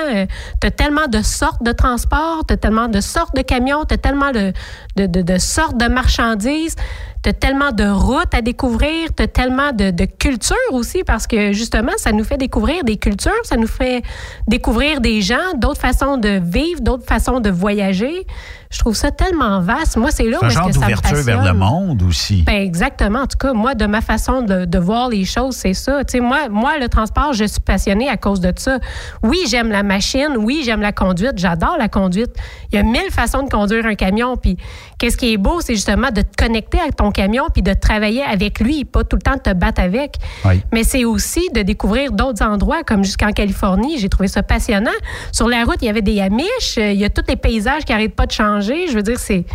tu 0.60 0.66
as 0.66 0.70
tellement 0.70 1.06
de 1.08 1.22
sortes 1.22 1.62
de 1.62 1.72
transport, 1.72 2.42
tu 2.48 2.54
as 2.54 2.56
tellement 2.56 2.88
de 2.88 3.00
sortes 3.00 3.34
de 3.36 3.42
camions, 3.42 3.84
tu 3.86 3.94
as 3.94 3.98
tellement 3.98 4.32
de, 4.32 4.52
de, 4.96 5.06
de- 5.06 5.22
de 5.22 5.38
sortes 5.38 5.76
de 5.76 5.86
marchandises, 5.86 6.74
tu 7.22 7.28
as 7.30 7.32
tellement 7.32 7.70
de 7.70 7.84
routes 7.84 8.34
à 8.34 8.40
découvrir, 8.42 9.08
tu 9.16 9.22
as 9.22 9.28
tellement 9.28 9.72
de, 9.72 9.90
de 9.90 10.04
cultures 10.04 10.56
aussi, 10.72 11.04
parce 11.04 11.26
que 11.26 11.52
justement, 11.52 11.92
ça 11.98 12.12
nous 12.12 12.24
fait 12.24 12.38
découvrir 12.38 12.82
des 12.82 12.96
cultures, 12.96 13.30
ça 13.44 13.56
nous 13.56 13.66
fait 13.68 14.02
découvrir 14.48 15.00
des 15.00 15.20
gens, 15.20 15.36
d'autres 15.56 15.80
façons 15.80 16.16
de 16.16 16.40
vivre, 16.42 16.80
d'autres 16.80 17.06
façons 17.06 17.40
de 17.40 17.50
voyager. 17.50 18.26
Je 18.70 18.78
trouve 18.78 18.94
ça 18.94 19.10
tellement 19.10 19.60
vaste. 19.60 19.96
Moi, 19.96 20.10
c'est 20.12 20.22
là 20.30 20.38
où 20.40 20.44
est-ce 20.46 20.54
que 20.56 20.62
ça 20.62 20.68
me 20.68 20.72
d'ouverture 20.72 21.16
vers 21.16 21.38
le 21.38 21.42
passionne. 21.50 21.58
monde 21.58 22.02
aussi. 22.04 22.42
Ben 22.42 22.62
exactement. 22.62 23.20
En 23.22 23.26
tout 23.26 23.36
cas, 23.36 23.52
moi, 23.52 23.74
de 23.74 23.84
ma 23.86 24.00
façon 24.00 24.42
de, 24.42 24.64
de 24.64 24.78
voir 24.78 25.08
les 25.08 25.24
choses, 25.24 25.56
c'est 25.56 25.74
ça. 25.74 26.04
Tu 26.04 26.12
sais, 26.12 26.20
moi, 26.20 26.48
moi, 26.48 26.78
le 26.78 26.88
transport, 26.88 27.32
je 27.32 27.44
suis 27.46 27.58
passionnée 27.60 28.08
à 28.08 28.16
cause 28.16 28.29
de 28.38 28.52
ça. 28.54 28.78
Oui, 29.24 29.38
j'aime 29.48 29.70
la 29.70 29.82
machine. 29.82 30.36
Oui, 30.38 30.62
j'aime 30.64 30.80
la 30.80 30.92
conduite. 30.92 31.32
J'adore 31.36 31.76
la 31.76 31.88
conduite. 31.88 32.30
Il 32.70 32.76
y 32.76 32.78
a 32.78 32.84
mille 32.84 33.10
façons 33.10 33.42
de 33.42 33.48
conduire 33.50 33.86
un 33.86 33.96
camion. 33.96 34.36
Puis, 34.36 34.56
qu'est-ce 34.98 35.16
qui 35.16 35.32
est 35.32 35.36
beau, 35.36 35.60
c'est 35.60 35.74
justement 35.74 36.10
de 36.10 36.20
te 36.20 36.36
connecter 36.36 36.78
avec 36.78 36.94
ton 36.94 37.10
camion 37.10 37.46
puis 37.52 37.62
de 37.62 37.72
travailler 37.72 38.22
avec 38.22 38.60
lui, 38.60 38.84
pas 38.84 39.02
tout 39.02 39.16
le 39.16 39.22
temps 39.22 39.34
de 39.34 39.40
te 39.40 39.52
battre 39.52 39.80
avec. 39.80 40.14
Oui. 40.44 40.62
Mais 40.72 40.84
c'est 40.84 41.04
aussi 41.04 41.48
de 41.52 41.62
découvrir 41.62 42.12
d'autres 42.12 42.44
endroits, 42.44 42.84
comme 42.84 43.02
jusqu'en 43.02 43.32
Californie. 43.32 43.98
J'ai 43.98 44.08
trouvé 44.08 44.28
ça 44.28 44.44
passionnant. 44.44 44.90
Sur 45.32 45.48
la 45.48 45.64
route, 45.64 45.78
il 45.80 45.86
y 45.86 45.88
avait 45.88 46.02
des 46.02 46.20
Amish. 46.20 46.76
euh, 46.78 46.92
Il 46.92 47.00
y 47.00 47.04
a 47.04 47.10
tous 47.10 47.24
les 47.26 47.36
paysages 47.36 47.84
qui 47.84 47.92
n'arrêtent 47.92 48.14
pas 48.14 48.26
de 48.26 48.32
changer. 48.32 48.86
Je 48.88 48.92
veux 48.92 49.02
dire, 49.02 49.18
c'est. 49.18 49.46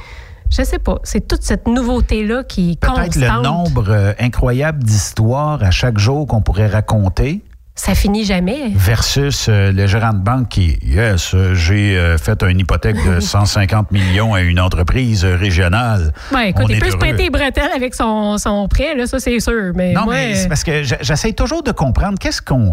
Je 0.52 0.62
sais 0.64 0.80
pas. 0.80 1.00
C'est 1.04 1.28
toute 1.28 1.42
cette 1.44 1.68
nouveauté-là 1.68 2.44
qui 2.44 2.78
Peut-être 2.80 3.16
le 3.16 3.42
nombre 3.44 3.86
euh, 3.90 4.14
incroyable 4.20 4.84
d'histoires 4.84 5.62
à 5.64 5.72
chaque 5.72 5.98
jour 5.98 6.28
qu'on 6.28 6.42
pourrait 6.42 6.68
raconter 6.68 7.42
Ça 7.78 7.94
finit 7.94 8.24
jamais. 8.24 8.72
versus 8.74 9.48
euh, 9.50 9.74
le 9.74 9.86
gérant 9.86 10.14
de 10.14 10.20
banque 10.20 10.48
qui, 10.48 10.78
yes, 10.82 11.34
euh, 11.34 11.54
j'ai 11.56 11.98
euh, 11.98 12.18
fait 12.18 12.42
une 12.44 12.60
hypothèque 12.62 12.96
de 13.06 13.20
150 13.20 13.92
millions 13.92 14.34
à 14.34 14.40
une 14.42 14.62
entreprise 14.62 15.26
régionale. 15.26 16.14
Ben, 16.32 16.40
écoute, 16.44 16.68
On 16.70 16.70
il 16.70 16.80
peut 16.80 16.90
se 16.90 16.96
prêter 16.96 17.24
les 17.24 17.30
bretelles 17.30 17.72
avec 17.76 17.94
son, 17.94 18.38
son 18.38 18.70
prêt, 18.70 18.96
là, 18.96 19.06
ça, 19.08 19.20
c'est 19.20 19.42
sûr. 19.42 19.74
Mais 19.76 19.92
Non, 19.92 20.06
moi, 20.06 20.14
mais 20.14 20.36
c'est 20.36 20.48
parce 20.48 20.64
que 20.64 20.84
j'essaie 20.84 21.34
toujours 21.34 21.64
de 21.64 21.72
comprendre 21.72 22.18
qu'est-ce 22.18 22.42
qu'on 22.42 22.72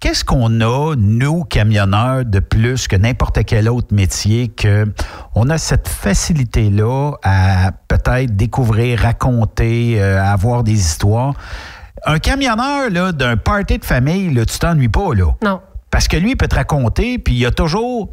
qu'est-ce 0.00 0.24
qu'on 0.24 0.60
a, 0.60 0.94
nous, 0.96 1.44
camionneurs, 1.44 2.24
de 2.24 2.40
plus 2.40 2.88
que 2.88 2.96
n'importe 2.96 3.44
quel 3.44 3.68
autre 3.68 3.94
métier, 3.94 4.48
que 4.48 4.86
on 5.34 5.50
a 5.50 5.58
cette 5.58 5.88
facilité-là 5.88 7.12
à 7.22 7.72
peut-être 7.88 8.34
découvrir, 8.34 9.00
raconter, 9.00 10.00
avoir 10.02 10.64
des 10.64 10.78
histoires. 10.78 11.34
Un 12.04 12.18
camionneur 12.18 12.90
là, 12.90 13.12
d'un 13.12 13.36
party 13.36 13.78
de 13.78 13.84
famille, 13.84 14.32
là, 14.34 14.44
tu 14.44 14.58
t'ennuies 14.58 14.88
pas, 14.88 15.14
là. 15.14 15.32
Non. 15.42 15.60
Parce 15.90 16.08
que 16.08 16.16
lui, 16.16 16.32
il 16.32 16.36
peut 16.36 16.48
te 16.48 16.56
raconter, 16.56 17.18
puis 17.18 17.34
il 17.34 17.38
y 17.40 17.46
a 17.46 17.50
toujours. 17.50 18.10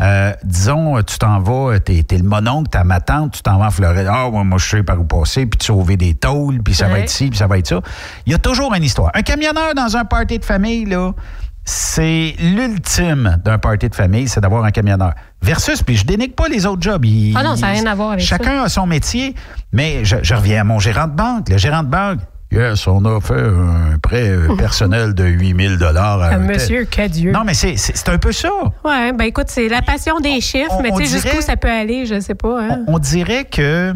euh, 0.00 0.32
disons, 0.44 1.00
tu 1.02 1.16
t'en 1.18 1.38
vas, 1.40 1.78
t'es, 1.78 2.02
t'es 2.02 2.18
le 2.18 2.24
mononcle, 2.24 2.68
t'as 2.70 2.84
ma 2.84 3.00
tante, 3.00 3.32
tu 3.32 3.42
t'en 3.42 3.58
vas 3.58 3.66
en 3.66 3.70
Floride. 3.70 4.08
Ah, 4.10 4.28
ouais, 4.28 4.44
moi, 4.44 4.58
je 4.58 4.68
sais 4.68 4.82
par 4.82 5.00
où 5.00 5.04
passer, 5.04 5.46
puis 5.46 5.56
tu 5.58 5.66
sauver 5.66 5.96
des 5.96 6.14
tôles, 6.14 6.62
puis 6.62 6.74
ça 6.74 6.86
va 6.88 6.98
être 6.98 7.08
ci, 7.10 7.28
puis 7.30 7.38
ça 7.38 7.46
va 7.46 7.56
être 7.58 7.66
ça. 7.68 7.80
Il 8.26 8.32
y 8.32 8.34
a 8.34 8.38
toujours 8.38 8.74
une 8.74 8.82
histoire. 8.84 9.10
Un 9.14 9.22
camionneur 9.22 9.74
dans 9.74 9.96
un 9.96 10.04
party 10.04 10.38
de 10.38 10.44
famille, 10.44 10.84
là, 10.84 11.12
c'est 11.64 12.34
l'ultime 12.38 13.38
d'un 13.44 13.58
party 13.58 13.88
de 13.88 13.94
famille, 13.94 14.28
c'est 14.28 14.40
d'avoir 14.40 14.64
un 14.64 14.70
camionneur. 14.70 15.12
Versus, 15.42 15.82
puis 15.82 15.96
je 15.96 16.04
dénigre 16.04 16.34
pas 16.34 16.48
les 16.48 16.66
autres 16.66 16.82
jobs. 16.82 17.04
Il- 17.04 17.34
Ah 17.36 17.42
non, 17.42 17.56
ça 17.56 17.66
n'a 17.68 17.72
rien 17.72 17.86
à 17.86 17.94
voir 17.94 18.10
avec 18.12 18.24
Chacun 18.24 18.62
a 18.64 18.68
son 18.68 18.86
métier, 18.86 19.34
mais 19.72 20.04
je, 20.04 20.16
je 20.22 20.34
reviens 20.34 20.60
à 20.60 20.64
mon 20.64 20.78
gérant 20.78 21.06
de 21.06 21.14
banque. 21.14 21.48
Le 21.48 21.56
gérant 21.58 21.82
de 21.82 21.88
banque, 21.88 22.18
yes, 22.56 22.86
on 22.86 23.04
a 23.04 23.20
fait 23.20 23.34
un 23.34 23.98
prêt 24.02 24.32
personnel 24.58 25.14
de 25.14 25.24
8000 25.24 25.78
dollars 25.78 26.22
à 26.22 26.28
un 26.28 26.38
tel. 26.38 26.46
Monsieur 26.46 26.84
Cadieux. 26.84 27.32
Non, 27.32 27.42
mais 27.44 27.54
c'est, 27.54 28.08
un 28.08 28.18
peu 28.18 28.32
ça. 28.32 28.50
Ouais, 28.84 29.12
ben 29.12 29.24
écoute, 29.24 29.46
c'est 29.48 29.68
la 29.68 29.82
passion 29.82 30.18
des 30.20 30.40
chiffres, 30.40 30.72
on- 30.72 30.82
mais 30.82 30.90
tu 30.92 31.06
sais, 31.06 31.20
jusqu'où 31.20 31.40
ça 31.40 31.56
peut 31.56 31.70
aller, 31.70 32.06
je 32.06 32.20
sais 32.20 32.34
pas. 32.34 32.62
Hein? 32.62 32.84
On 32.86 32.98
dirait 32.98 33.44
que. 33.44 33.94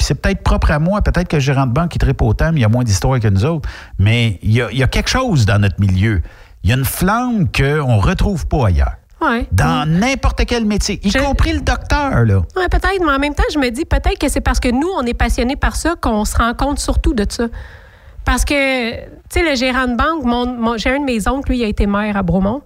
c'est 0.00 0.20
peut-être 0.20 0.42
propre 0.42 0.70
à 0.70 0.78
moi, 0.78 1.00
peut-être 1.02 1.28
que 1.28 1.36
le 1.36 1.40
gérant 1.40 1.66
de 1.66 1.72
banque 1.72 1.90
qui 1.90 1.98
tripe 1.98 2.20
autant, 2.22 2.52
mais 2.52 2.58
il 2.60 2.62
y 2.62 2.66
a 2.66 2.68
moins 2.68 2.84
d'histoire 2.84 3.20
que 3.20 3.28
nous 3.28 3.44
autres. 3.44 3.68
Mais 3.98 4.38
il 4.42 4.52
y 4.52 4.60
a, 4.62 4.68
il 4.72 4.78
y 4.78 4.82
a 4.82 4.88
quelque 4.88 5.08
chose 5.10 5.46
dans 5.46 5.60
notre 5.60 5.80
milieu. 5.80 6.22
Il 6.64 6.70
y 6.70 6.72
a 6.72 6.76
une 6.76 6.84
flamme 6.84 7.48
qu'on 7.50 7.96
ne 7.96 8.00
retrouve 8.00 8.46
pas 8.46 8.66
ailleurs. 8.68 8.94
Ouais. 9.22 9.46
Dans 9.52 9.88
n'importe 9.88 10.44
quel 10.46 10.64
métier, 10.64 11.00
y 11.06 11.12
compris 11.12 11.52
le 11.52 11.60
docteur, 11.60 12.24
là. 12.24 12.42
Ouais, 12.56 12.68
peut-être, 12.70 12.98
mais 13.00 13.12
en 13.12 13.18
même 13.18 13.34
temps, 13.34 13.44
je 13.52 13.58
me 13.58 13.70
dis 13.70 13.84
peut-être 13.84 14.18
que 14.18 14.28
c'est 14.28 14.40
parce 14.40 14.58
que 14.60 14.68
nous, 14.68 14.88
on 14.98 15.02
est 15.06 15.14
passionnés 15.14 15.56
par 15.56 15.76
ça 15.76 15.94
qu'on 16.00 16.24
se 16.24 16.36
rend 16.36 16.54
compte 16.54 16.78
surtout 16.80 17.14
de 17.14 17.24
ça. 17.28 17.44
Parce 18.24 18.44
que, 18.44 18.92
tu 18.94 19.08
sais, 19.30 19.48
le 19.48 19.54
gérant 19.56 19.86
de 19.86 19.96
banque, 19.96 20.24
mon, 20.24 20.46
mon- 20.46 20.76
j'ai 20.76 20.90
un 20.90 21.00
de 21.00 21.04
mes 21.04 21.26
oncles, 21.28 21.50
lui, 21.50 21.58
il 21.60 21.64
a 21.64 21.68
été 21.68 21.86
maire 21.86 22.16
à 22.16 22.22
Bromont. 22.22 22.62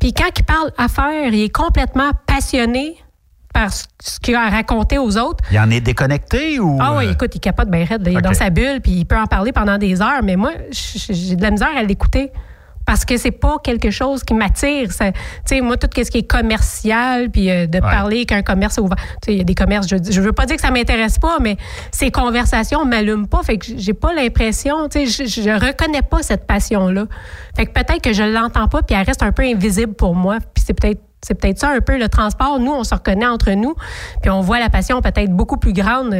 Puis 0.00 0.12
quand 0.12 0.28
il 0.38 0.44
parle 0.44 0.70
affaires, 0.78 1.28
il 1.32 1.42
est 1.42 1.48
complètement 1.54 2.10
passionné 2.26 2.96
par 3.52 3.72
ce 3.72 4.20
qu'il 4.20 4.34
a 4.34 4.42
à 4.42 4.48
raconter 4.50 4.98
aux 4.98 5.16
autres. 5.16 5.42
Il 5.50 5.58
en 5.58 5.70
est 5.70 5.80
déconnecté 5.80 6.60
ou. 6.60 6.78
Ah 6.80 6.94
oui, 6.96 7.06
euh, 7.06 7.12
écoute, 7.12 7.34
il 7.34 7.40
capote 7.40 7.68
bien 7.70 7.84
raide. 7.84 8.02
Il 8.06 8.16
est 8.16 8.20
dans 8.20 8.34
sa 8.34 8.50
bulle, 8.50 8.80
puis 8.82 8.92
il 8.92 9.04
peut 9.06 9.16
en 9.18 9.26
parler 9.26 9.52
pendant 9.52 9.78
des 9.78 10.00
heures. 10.00 10.22
Mais 10.22 10.36
moi, 10.36 10.52
j'ai 10.70 11.34
de 11.36 11.42
la 11.42 11.50
misère 11.50 11.74
à 11.76 11.82
l'écouter. 11.82 12.30
Parce 12.88 13.04
que 13.04 13.18
c'est 13.18 13.32
pas 13.32 13.58
quelque 13.62 13.90
chose 13.90 14.24
qui 14.24 14.32
m'attire. 14.32 14.88
Tu 14.88 15.12
sais, 15.44 15.60
moi, 15.60 15.76
tout 15.76 15.90
ce 15.94 16.10
qui 16.10 16.18
est 16.18 16.26
commercial, 16.26 17.28
puis 17.28 17.50
euh, 17.50 17.66
de 17.66 17.80
parler 17.80 18.24
qu'un 18.24 18.40
commerce 18.40 18.78
ouvert. 18.78 18.96
Tu 18.96 19.26
sais, 19.26 19.32
il 19.34 19.36
y 19.36 19.40
a 19.42 19.44
des 19.44 19.54
commerces, 19.54 19.86
je, 19.86 19.96
je 20.10 20.20
veux 20.22 20.32
pas 20.32 20.46
dire 20.46 20.56
que 20.56 20.62
ça 20.62 20.70
m'intéresse 20.70 21.18
pas, 21.18 21.36
mais 21.38 21.58
ces 21.92 22.10
conversations 22.10 22.86
m'allument 22.86 23.26
pas. 23.26 23.42
Fait 23.42 23.58
que 23.58 23.66
j'ai 23.76 23.92
pas 23.92 24.14
l'impression, 24.14 24.88
tu 24.88 25.06
sais, 25.06 25.26
je, 25.26 25.42
je 25.42 25.50
reconnais 25.50 26.00
pas 26.00 26.22
cette 26.22 26.46
passion-là. 26.46 27.04
Fait 27.54 27.66
que 27.66 27.72
peut-être 27.72 28.00
que 28.00 28.14
je 28.14 28.22
l'entends 28.22 28.68
pas, 28.68 28.80
puis 28.80 28.96
elle 28.98 29.04
reste 29.04 29.22
un 29.22 29.32
peu 29.32 29.42
invisible 29.42 29.92
pour 29.92 30.14
moi. 30.14 30.38
Puis 30.54 30.64
c'est 30.66 30.72
peut-être 30.72 31.02
c'est 31.20 31.34
peut-être 31.34 31.58
ça 31.58 31.70
un 31.70 31.80
peu 31.80 31.98
le 31.98 32.08
transport. 32.08 32.58
Nous, 32.58 32.72
on 32.72 32.84
se 32.84 32.94
reconnaît 32.94 33.26
entre 33.26 33.50
nous, 33.50 33.74
puis 34.22 34.30
on 34.30 34.40
voit 34.40 34.60
la 34.60 34.70
passion 34.70 35.02
peut-être 35.02 35.30
beaucoup 35.30 35.58
plus 35.58 35.72
grande. 35.72 36.14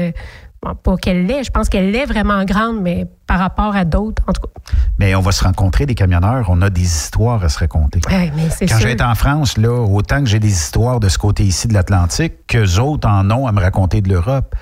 Bon, 0.63 0.75
pas 0.75 0.97
qu'elle 0.97 1.27
l'est, 1.27 1.45
je 1.45 1.51
pense 1.51 1.69
qu'elle 1.69 1.91
l'est 1.91 2.07
vraiment 2.07 2.45
grande, 2.45 2.81
mais 2.81 3.07
par 3.27 3.39
rapport 3.39 3.75
à 3.77 3.85
d'autres, 3.85 4.23
en 4.27 4.33
tout 4.33 4.43
cas. 4.43 4.73
Mais 4.99 5.15
on 5.15 5.21
va 5.21 5.33
se 5.33 5.45
rencontrer 5.45 5.87
des 5.87 5.95
camionneurs, 5.95 6.47
on 6.49 6.61
a 6.63 6.71
des 6.71 6.83
histoires 6.83 7.43
à 7.45 7.49
se 7.49 7.59
raconter. 7.59 8.01
Ouais, 8.09 8.33
mais 8.35 8.51
c'est 8.51 8.67
Quand 8.67 8.79
j'étais 8.79 9.05
en 9.05 9.15
France, 9.15 9.57
là, 9.59 9.73
autant 9.73 10.21
que 10.21 10.29
j'ai 10.29 10.41
des 10.41 10.53
histoires 10.53 11.01
de 11.01 11.09
ce 11.09 11.19
côté 11.19 11.45
ici 11.45 11.69
de 11.69 11.75
l'Atlantique, 11.75 12.47
qu'eux 12.47 12.79
autres 12.79 13.09
en 13.09 13.31
ont 13.31 13.47
à 13.47 13.53
me 13.53 13.61
raconter 13.61 14.01
de 14.01 14.09
l'Europe. 14.09 14.55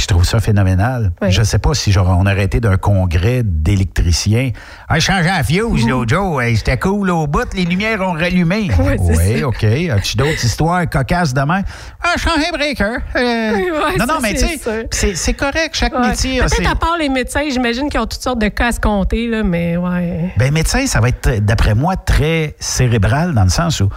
Puis 0.00 0.04
je 0.08 0.14
trouve 0.14 0.24
ça 0.24 0.40
phénoménal. 0.40 1.12
Oui. 1.20 1.30
Je 1.30 1.42
sais 1.42 1.58
pas 1.58 1.74
si 1.74 1.92
genre, 1.92 2.08
on 2.18 2.22
aurait 2.24 2.44
été 2.44 2.58
d'un 2.58 2.78
congrès 2.78 3.42
d'électriciens. 3.44 4.50
Ah, 4.88 4.98
je 4.98 5.04
changeais 5.04 5.28
la 5.28 5.42
fuse 5.44 5.86
l'autre 5.86 6.08
jour. 6.14 6.40
Hey, 6.40 6.56
C'était 6.56 6.78
cool 6.78 7.10
au 7.10 7.26
bout. 7.26 7.44
Les 7.52 7.66
lumières 7.66 8.00
ont 8.00 8.12
rallumé. 8.14 8.70
Oui. 8.78 9.44
OK. 9.44 9.62
As-tu 9.62 10.16
d'autres 10.16 10.42
histoires 10.42 10.88
cocasses 10.88 11.34
demain? 11.34 11.60
Ah, 12.02 12.14
je 12.16 12.22
changeais 12.22 12.48
un 12.48 12.56
breaker. 12.56 12.96
Euh, 13.14 13.50
Ouais, 13.52 13.96
non, 13.98 14.06
non, 14.06 14.14
mais 14.22 14.32
tu 14.32 14.46
c'est 14.58 14.88
sais, 14.90 15.14
c'est 15.14 15.34
correct. 15.34 15.72
Chaque 15.74 15.92
Ouais. 15.94 16.08
métier 16.08 16.40
Peut-être 16.40 16.70
à 16.72 16.76
part 16.76 16.96
les 16.98 17.10
médecins, 17.10 17.42
j'imagine 17.50 17.90
qu'ils 17.90 18.00
ont 18.00 18.06
toutes 18.06 18.22
sortes 18.22 18.38
de 18.40 18.48
cas 18.48 18.68
à 18.68 18.72
se 18.72 18.80
compter, 18.80 19.28
là, 19.28 19.42
mais 19.42 19.76
ouais. 19.76 20.32
Ben, 20.38 20.50
médecin, 20.50 20.86
ça 20.86 21.00
va 21.00 21.08
être, 21.08 21.44
d'après 21.44 21.74
moi, 21.74 21.96
très 21.96 22.56
cérébral 22.58 23.34
dans 23.34 23.44
le 23.44 23.50
sens 23.50 23.80
où, 23.80 23.90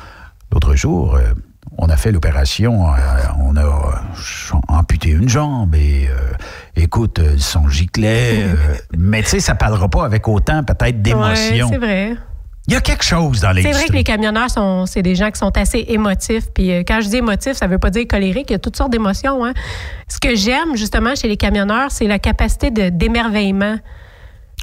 l'autre 0.51 0.75
jour, 0.75 1.15
euh, 1.15 1.33
on 1.77 1.87
a 1.89 1.97
fait 1.97 2.11
l'opération, 2.11 2.87
euh, 2.93 2.97
on 3.41 3.55
a 3.57 4.01
amputé 4.67 5.09
une 5.09 5.27
jambe 5.29 5.75
et 5.75 6.07
euh, 6.09 6.33
écoute, 6.75 7.19
euh, 7.19 7.35
son 7.37 7.67
giclet. 7.67 8.43
euh, 8.43 8.55
mais 8.97 9.21
tu 9.23 9.29
sais, 9.29 9.39
ça 9.39 9.55
parlera 9.55 9.89
pas 9.89 10.05
avec 10.05 10.27
autant 10.27 10.63
peut-être 10.63 11.01
d'émotion. 11.01 11.67
Ouais, 11.67 11.73
c'est 11.73 11.77
vrai. 11.79 12.15
Il 12.67 12.73
y 12.73 12.77
a 12.77 12.81
quelque 12.81 13.03
chose 13.03 13.41
dans 13.41 13.49
C'est 13.49 13.55
l'industrie. 13.55 13.73
vrai 13.73 13.87
que 13.87 13.93
les 13.93 14.03
camionneurs 14.05 14.49
sont 14.49 14.85
c'est 14.85 15.01
des 15.01 15.15
gens 15.15 15.29
qui 15.31 15.37
sont 15.37 15.51
assez 15.57 15.83
émotifs. 15.89 16.45
Puis 16.53 16.71
euh, 16.71 16.83
quand 16.87 17.01
je 17.01 17.09
dis 17.09 17.17
émotif, 17.17 17.53
ça 17.53 17.67
veut 17.67 17.77
pas 17.79 17.89
dire 17.89 18.05
colérique. 18.07 18.45
Il 18.49 18.53
y 18.53 18.55
a 18.55 18.59
toutes 18.59 18.77
sortes 18.77 18.91
d'émotions. 18.91 19.43
Hein. 19.43 19.51
Ce 20.07 20.17
que 20.17 20.33
j'aime 20.35 20.75
justement 20.75 21.13
chez 21.15 21.27
les 21.27 21.35
camionneurs, 21.35 21.91
c'est 21.91 22.07
la 22.07 22.19
capacité 22.19 22.71
de 22.71 22.87
d'émerveillement. 22.87 23.75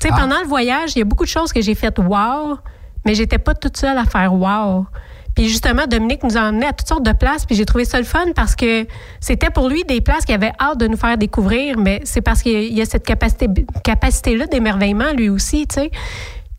Tu 0.00 0.08
sais, 0.08 0.14
Ah. 0.14 0.20
pendant 0.20 0.40
le 0.40 0.46
voyage, 0.46 0.92
il 0.96 1.00
y 1.00 1.02
a 1.02 1.04
beaucoup 1.04 1.24
de 1.24 1.28
choses 1.28 1.52
que 1.52 1.60
j'ai 1.60 1.74
faites 1.74 1.98
wow, 1.98 2.56
mais 3.04 3.14
j'étais 3.14 3.36
pas 3.36 3.52
toute 3.52 3.76
seule 3.76 3.98
à 3.98 4.04
faire 4.06 4.32
wow. 4.32 4.86
Puis 5.34 5.48
justement, 5.48 5.86
Dominique 5.86 6.22
nous 6.22 6.36
a 6.36 6.42
à 6.42 6.72
toutes 6.72 6.88
sortes 6.88 7.04
de 7.04 7.12
places, 7.12 7.46
puis 7.46 7.54
j'ai 7.54 7.64
trouvé 7.64 7.84
ça 7.84 7.98
le 7.98 8.04
fun 8.04 8.26
parce 8.34 8.56
que 8.56 8.86
c'était 9.20 9.50
pour 9.50 9.68
lui 9.68 9.84
des 9.84 10.00
places 10.00 10.24
qu'il 10.24 10.34
avait 10.34 10.52
hâte 10.60 10.78
de 10.78 10.86
nous 10.86 10.96
faire 10.96 11.16
découvrir, 11.16 11.78
mais 11.78 12.00
c'est 12.04 12.20
parce 12.20 12.42
qu'il 12.42 12.72
y 12.72 12.82
a 12.82 12.84
cette 12.84 13.06
capacité, 13.06 13.46
capacité-là 13.84 14.46
d'émerveillement 14.46 15.12
lui 15.16 15.28
aussi, 15.28 15.66
tu 15.66 15.76
sais. 15.76 15.90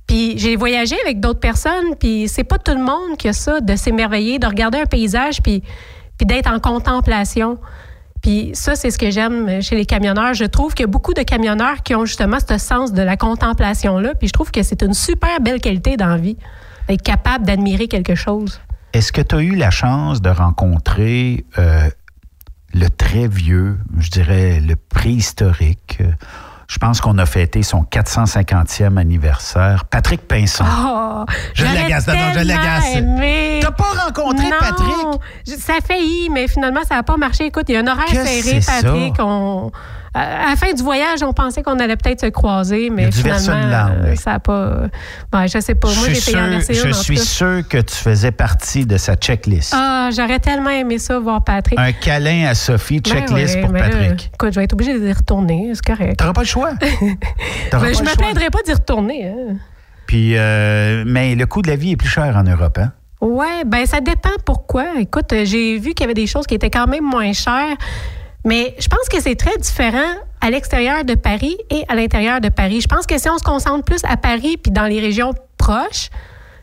Puis 0.08 0.38
j'ai 0.38 0.58
voyagé 0.58 0.96
avec 1.04 1.20
d'autres 1.22 1.40
personnes, 1.40 1.96
puis 1.98 2.28
c'est 2.28 2.44
pas 2.44 2.58
tout 2.58 2.74
le 2.74 2.84
monde 2.84 3.18
qui 3.18 3.30
a 3.30 3.34
ça, 3.34 3.62
de 3.62 3.76
s'émerveiller, 3.78 4.40
de 4.40 4.48
regarder 4.48 4.80
un 4.80 4.86
paysage, 4.86 5.42
puis, 5.42 5.64
d'être 6.20 6.52
en 6.52 6.60
contemplation. 6.60 7.58
Puis 8.22 8.52
ça, 8.54 8.76
c'est 8.76 8.92
ce 8.92 9.00
que 9.00 9.10
j'aime 9.10 9.62
chez 9.62 9.76
les 9.76 9.86
camionneurs. 9.86 10.34
Je 10.34 10.44
trouve 10.44 10.74
qu'il 10.74 10.84
y 10.84 10.90
a 10.90 10.92
beaucoup 10.92 11.14
de 11.14 11.24
camionneurs 11.24 11.82
qui 11.82 11.96
ont 11.96 12.06
justement 12.06 12.38
ce 12.46 12.58
sens 12.58 12.94
de 12.94 13.02
la 13.02 13.18
contemplation-là, 13.18 14.14
puis 14.16 14.28
je 14.28 14.34
trouve 14.34 14.52
que 14.52 14.64
c'est 14.64 14.84
une 14.84 14.94
super 14.94 15.40
belle 15.40 15.62
qualité 15.62 15.96
dans 15.98 16.18
vie, 16.18 16.38
d'être 16.88 17.02
capable 17.02 17.46
d'admirer 17.46 17.88
quelque 17.88 18.16
chose. 18.16 18.62
Est-ce 18.94 19.12
que 19.12 19.22
tu 19.22 19.36
as 19.36 19.40
eu 19.42 19.56
la 19.56 19.72
chance 19.72 20.22
de 20.22 20.30
rencontrer 20.30 21.46
euh, 21.58 21.90
le 22.74 22.90
très 22.90 23.28
vieux, 23.28 23.78
je 23.98 24.10
dirais 24.10 24.60
le 24.60 24.76
préhistorique? 24.76 25.98
euh, 26.02 26.12
Je 26.68 26.78
pense 26.78 27.00
qu'on 27.02 27.18
a 27.18 27.26
fêté 27.26 27.64
son 27.64 27.84
450e 27.84 28.98
anniversaire. 28.98 29.86
Patrick 29.86 30.28
Pinson. 30.28 30.66
Oh, 30.68 31.26
Je 31.54 31.64
l'agace, 31.66 32.08
non, 32.08 32.14
je 32.34 32.40
l'agace. 32.46 33.62
T'as 33.62 33.72
pas 33.72 34.04
rencontré 34.06 34.46
Non. 34.46 34.56
Patrick? 34.60 35.58
Ça 35.60 35.74
a 35.78 35.82
failli, 35.82 36.30
mais 36.30 36.48
finalement, 36.48 36.82
ça 36.88 36.96
n'a 36.96 37.04
pas 37.04 37.18
marché. 37.18 37.46
Écoute, 37.46 37.66
il 37.70 37.74
y 37.74 37.78
a 37.78 37.82
un 37.82 37.88
horaire 37.88 38.08
serré, 38.10 38.60
Patrick. 38.66 39.16
On- 39.20 39.72
à 40.14 40.50
la 40.50 40.56
fin 40.58 40.74
du 40.74 40.84
voyage, 40.84 41.24
on 41.24 41.32
pensait 41.32 41.64
qu'on 41.64 41.80
allait 41.80 41.96
peut-être 41.96 42.22
se 42.22 42.26
croiser, 42.28 42.90
mais 42.90 43.08
du 43.08 43.18
finalement, 43.18 43.94
oui. 44.06 44.18
ça 44.18 44.32
n'a 44.32 44.40
pas. 44.40 44.88
Ben, 45.32 45.48
je 45.48 45.60
sais 45.60 45.76
pas. 45.76 45.88
Moi, 45.88 46.08
j'ai 46.10 46.32
payé 46.32 46.38
en 46.38 46.60
je 46.60 46.92
suis 46.92 47.18
sûr 47.18 47.68
que 47.68 47.78
tu 47.78 47.96
faisais 47.96 48.32
partie 48.32 48.86
de 48.86 48.98
sa 48.98 49.16
checklist. 49.16 49.74
Ah, 49.76 50.10
j'aurais 50.16 50.40
tellement 50.40 50.70
aimé 50.70 50.98
ça, 50.98 51.18
voir 51.20 51.44
Patrick. 51.44 51.80
Un 51.80 51.94
câlin 51.94 52.48
à 52.48 52.56
Sophie, 52.56 53.00
Ben 53.00 53.12
checklist 53.12 53.56
ouais, 53.56 53.62
pour 53.62 53.72
là, 53.72 53.90
Patrick. 53.90 54.32
écoute, 54.34 54.52
je 54.54 54.60
vais 54.60 54.66
être 54.66 54.74
obligée 54.74 55.00
d'y 55.00 55.14
retourner, 55.14 55.72
c'est 55.74 55.86
correct. 55.86 56.18
T'auras 56.18 56.34
pas 56.34 56.42
le 56.42 56.48
choix. 56.48 56.72
Ben, 57.72 57.80
pas 57.80 57.94
je 57.94 58.00
le 58.00 58.06
me 58.06 58.16
plaindrai 58.18 58.50
pas 58.50 58.60
d'y 58.66 58.74
retourner. 58.74 59.28
Hein. 59.28 59.56
Puis, 60.08 60.34
euh, 60.36 61.04
mais 61.08 61.36
le 61.36 61.46
coût 61.46 61.62
de 61.62 61.70
la 61.70 61.78
vie 61.78 61.92
est 61.92 61.96
plus 61.96 62.10
cher 62.10 62.36
en 62.36 62.44
Europe, 62.44 62.78
hein? 62.78 62.92
Ouais, 63.22 63.64
ben 63.66 63.86
ça 63.86 64.02
dépend 64.02 64.32
pourquoi. 64.44 65.00
Écoute, 65.00 65.32
euh, 65.32 65.46
j'ai 65.46 65.78
vu 65.78 65.94
qu'il 65.94 66.02
y 66.02 66.04
avait 66.04 66.16
des 66.16 66.28
choses 66.28 66.48
qui 66.48 66.56
étaient 66.56 66.72
quand 66.72 66.88
même 66.88 67.04
moins 67.04 67.32
chères, 67.34 67.78
mais 68.44 68.76
je 68.80 68.88
pense 68.88 69.08
que 69.10 69.22
c'est 69.22 69.36
très 69.36 69.58
différent 69.58 70.16
à 70.42 70.50
l'extérieur 70.50 71.06
de 71.06 71.16
Paris 71.16 71.58
et 71.70 71.84
à 71.88 71.96
l'intérieur 71.96 72.42
de 72.42 72.50
Paris. 72.50 72.82
Je 72.82 72.88
pense 72.88 73.06
que 73.06 73.18
si 73.18 73.30
on 73.30 73.38
se 73.38 73.44
concentre 73.44 73.84
plus 73.84 74.02
à 74.06 74.18
Paris 74.18 74.58
puis 74.58 74.72
dans 74.72 74.86
les 74.86 75.00
régions 75.00 75.34
proches, 75.58 76.10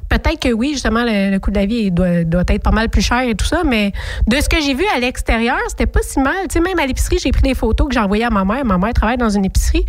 peut-être 0.09 0.41
que 0.41 0.53
oui, 0.53 0.71
justement, 0.73 1.05
le, 1.05 1.31
le 1.31 1.39
coût 1.39 1.51
de 1.51 1.59
la 1.59 1.67
vie 1.67 1.91
doit, 1.91 2.25
doit 2.25 2.43
être 2.49 2.63
pas 2.63 2.71
mal 2.71 2.89
plus 2.89 3.03
cher 3.03 3.21
et 3.23 3.35
tout 3.35 3.45
ça, 3.47 3.63
mais 3.65 3.93
de 4.27 4.37
ce 4.41 4.49
que 4.49 4.61
j'ai 4.61 4.75
vu 4.75 4.85
à 4.97 4.99
l'extérieur, 5.01 5.59
c'était 5.69 5.87
pas 5.87 6.01
si 6.03 6.21
mal. 6.21 6.35
Tu 6.49 6.55
sais, 6.55 6.61
même 6.61 6.79
à 6.79 6.87
l'épicerie, 6.87 7.19
j'ai 7.23 7.31
pris 7.33 7.43
des 7.43 7.55
photos 7.55 7.89
que 7.89 7.95
j'ai 7.95 8.01
envoyées 8.01 8.25
à 8.25 8.31
ma 8.31 8.45
mère. 8.45 8.65
Ma 8.65 8.79
mère 8.79 8.93
travaille 8.95 9.19
dans 9.19 9.29
une 9.31 9.45
épicerie. 9.45 9.85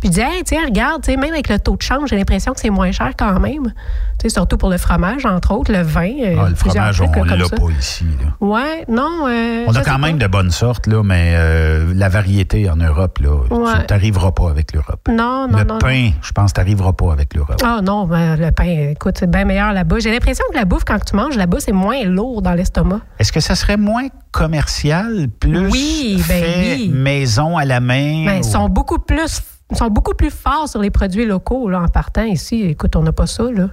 Puis 0.00 0.04
je 0.04 0.08
disais, 0.08 0.22
hey, 0.22 0.44
tiens, 0.44 0.62
regarde, 0.64 1.02
tu 1.02 1.10
sais, 1.10 1.16
même 1.16 1.32
avec 1.32 1.48
le 1.48 1.58
taux 1.58 1.76
de 1.76 1.82
change, 1.82 2.10
j'ai 2.10 2.16
l'impression 2.16 2.52
que 2.52 2.60
c'est 2.60 2.70
moins 2.70 2.92
cher 2.92 3.10
quand 3.18 3.38
même. 3.40 3.72
Tu 4.18 4.22
sais, 4.22 4.28
surtout 4.28 4.56
pour 4.56 4.70
le 4.70 4.78
fromage, 4.78 5.26
entre 5.26 5.52
autres, 5.54 5.72
le 5.72 5.82
vin. 5.82 6.08
euh, 6.22 6.36
Ah, 6.38 6.48
le 6.48 6.54
fromage, 6.54 6.96
trucs, 6.98 7.10
on 7.16 7.24
l'a 7.24 7.36
pas 7.36 7.56
ici. 7.78 8.04
là. 8.22 8.46
Ouais, 8.46 8.84
non. 8.88 9.26
euh, 9.28 9.64
On 9.66 9.74
a 9.74 9.82
quand 9.82 9.92
pas. 9.92 9.98
même 9.98 10.18
de 10.18 10.26
bonnes 10.26 10.50
sortes, 10.52 10.86
là, 10.86 11.02
mais 11.02 11.32
euh, 11.34 11.92
la 11.94 12.08
variété 12.08 12.70
en 12.70 12.76
Europe, 12.76 13.18
là, 13.18 13.30
Ouais. 13.50 13.72
tu 13.88 13.92
n'arriveras 13.94 14.32
pas 14.32 14.50
avec 14.50 14.72
l'Europe. 14.72 15.00
Non, 15.08 15.48
non, 15.48 15.58
Le 15.58 15.64
non. 15.64 15.78
pain, 15.78 16.10
je 16.22 16.32
pense 16.32 16.52
que 16.52 16.56
tu 16.56 16.60
n'arriveras 16.60 16.92
pas 16.92 17.12
avec 17.12 17.34
l'Europe. 17.34 17.60
Ah 17.64 17.80
non, 17.82 18.04
ben, 18.06 18.36
le 18.36 18.50
pain, 18.52 18.90
écoute, 18.92 19.16
c'est 19.18 19.30
bien 19.30 19.44
meilleur 19.44 19.63
là-bas. 19.72 19.98
J'ai 20.00 20.10
l'impression 20.12 20.44
que 20.52 20.56
la 20.56 20.64
bouffe, 20.64 20.84
quand 20.84 20.98
tu 21.04 21.14
manges 21.16 21.36
là-bas, 21.36 21.58
c'est 21.60 21.72
moins 21.72 22.02
lourd 22.04 22.42
dans 22.42 22.52
l'estomac. 22.54 23.00
Est-ce 23.18 23.32
que 23.32 23.40
ça 23.40 23.54
serait 23.54 23.76
moins 23.76 24.06
commercial, 24.32 25.28
plus 25.40 25.68
Oui, 25.68 26.16
ben 26.28 26.42
fait 26.42 26.74
oui. 26.76 26.88
maison 26.92 27.56
à 27.56 27.64
la 27.64 27.80
main? 27.80 28.24
Ben, 28.26 28.34
ou- 28.34 28.38
ils 28.38 28.44
sont 28.44 28.68
beaucoup 28.68 28.98
plus 28.98 29.40
sont 29.72 29.88
beaucoup 29.88 30.12
plus 30.14 30.30
forts 30.30 30.68
sur 30.68 30.80
les 30.82 30.90
produits 30.90 31.24
locaux 31.24 31.68
là, 31.70 31.80
en 31.80 31.88
partant 31.88 32.22
ici. 32.24 32.62
Écoute, 32.62 32.94
on 32.96 33.02
n'a 33.02 33.12
pas 33.12 33.26
ça. 33.26 33.44
Là. 33.44 33.70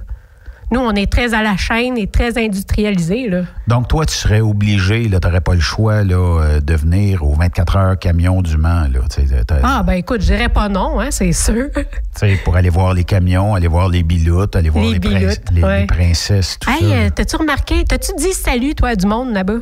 Nous, 0.71 0.79
on 0.79 0.91
est 0.93 1.11
très 1.11 1.33
à 1.33 1.43
la 1.43 1.57
chaîne 1.57 1.97
et 1.97 2.07
très 2.07 2.37
industrialisé. 2.41 3.27
Là. 3.27 3.41
Donc, 3.67 3.89
toi, 3.89 4.05
tu 4.05 4.13
serais 4.13 4.39
obligé, 4.39 5.03
tu 5.09 5.09
n'aurais 5.27 5.41
pas 5.41 5.53
le 5.53 5.59
choix 5.59 6.03
là, 6.03 6.15
euh, 6.15 6.59
de 6.61 6.73
venir 6.75 7.23
au 7.23 7.33
24 7.35 7.75
heures 7.75 7.99
camion 7.99 8.41
du 8.41 8.55
Mans, 8.57 8.87
là, 8.91 9.01
Ah, 9.63 9.83
ben 9.83 9.93
écoute, 9.93 10.21
je 10.21 10.27
dirais 10.27 10.47
pas 10.49 10.69
non, 10.69 10.99
hein, 11.01 11.11
c'est 11.11 11.33
sûr. 11.33 11.67
pour 12.45 12.55
aller 12.55 12.69
voir 12.69 12.93
les 12.93 13.03
camions, 13.03 13.53
aller 13.53 13.67
voir 13.67 13.89
les 13.89 14.03
biloutes, 14.03 14.55
aller 14.55 14.69
voir 14.69 14.85
Les 14.85 14.93
les, 14.93 14.99
princ- 14.99 15.19
biloutes, 15.19 15.41
les- 15.51 15.63
ouais. 15.63 15.79
les 15.81 15.87
princesses, 15.87 16.57
tout 16.59 16.69
Hey, 16.69 16.79
ça. 16.79 16.85
euh, 16.95 17.09
t'as-tu 17.13 17.35
remarqué, 17.35 17.83
t'as-tu 17.83 18.13
dit 18.17 18.31
salut, 18.33 18.73
toi, 18.73 18.95
du 18.95 19.05
monde 19.05 19.33
là-bas? 19.33 19.59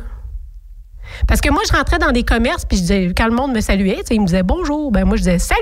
Parce 1.26 1.40
que 1.40 1.50
moi, 1.50 1.62
je 1.68 1.76
rentrais 1.76 1.98
dans 1.98 2.12
des 2.12 2.22
commerces, 2.22 2.64
puis 2.64 2.76
je 2.76 2.82
disais, 2.82 3.12
quand 3.16 3.26
le 3.26 3.34
monde 3.34 3.52
me 3.52 3.60
saluait, 3.60 3.98
il 4.12 4.20
me 4.20 4.26
disait 4.26 4.44
bonjour. 4.44 4.92
Ben 4.92 5.04
moi, 5.04 5.16
je 5.16 5.22
disais 5.22 5.40
salut. 5.40 5.60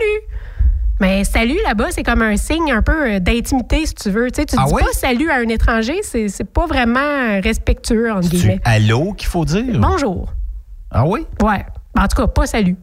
Mais 1.01 1.23
salut 1.25 1.59
là-bas, 1.65 1.87
c'est 1.91 2.03
comme 2.03 2.23
un 2.23 2.37
signe 2.37 2.73
un 2.73 2.83
peu 2.83 3.13
euh, 3.15 3.19
d'intimité, 3.21 3.87
si 3.87 3.95
tu 3.95 4.11
veux. 4.11 4.31
Tu 4.31 4.41
sais, 4.41 4.47
tu 4.47 4.57
Ah 4.59 4.65
dis 4.67 4.75
oui? 4.75 4.83
pas 4.83 4.93
salut 4.93 5.31
à 5.31 5.37
un 5.37 5.49
étranger, 5.49 6.01
c'est 6.03 6.45
pas 6.53 6.67
vraiment 6.67 7.41
respectueux, 7.43 8.11
entre 8.13 8.29
guillemets. 8.29 8.61
allô 8.65 9.13
qu'il 9.13 9.29
faut 9.29 9.45
dire? 9.45 9.79
Bonjour. 9.79 10.33
Ah 10.91 11.07
oui? 11.07 11.27
Ouais. 11.43 11.65
En 11.97 12.07
tout 12.09 12.17
cas, 12.17 12.27
pas 12.27 12.47
salut. 12.47 12.77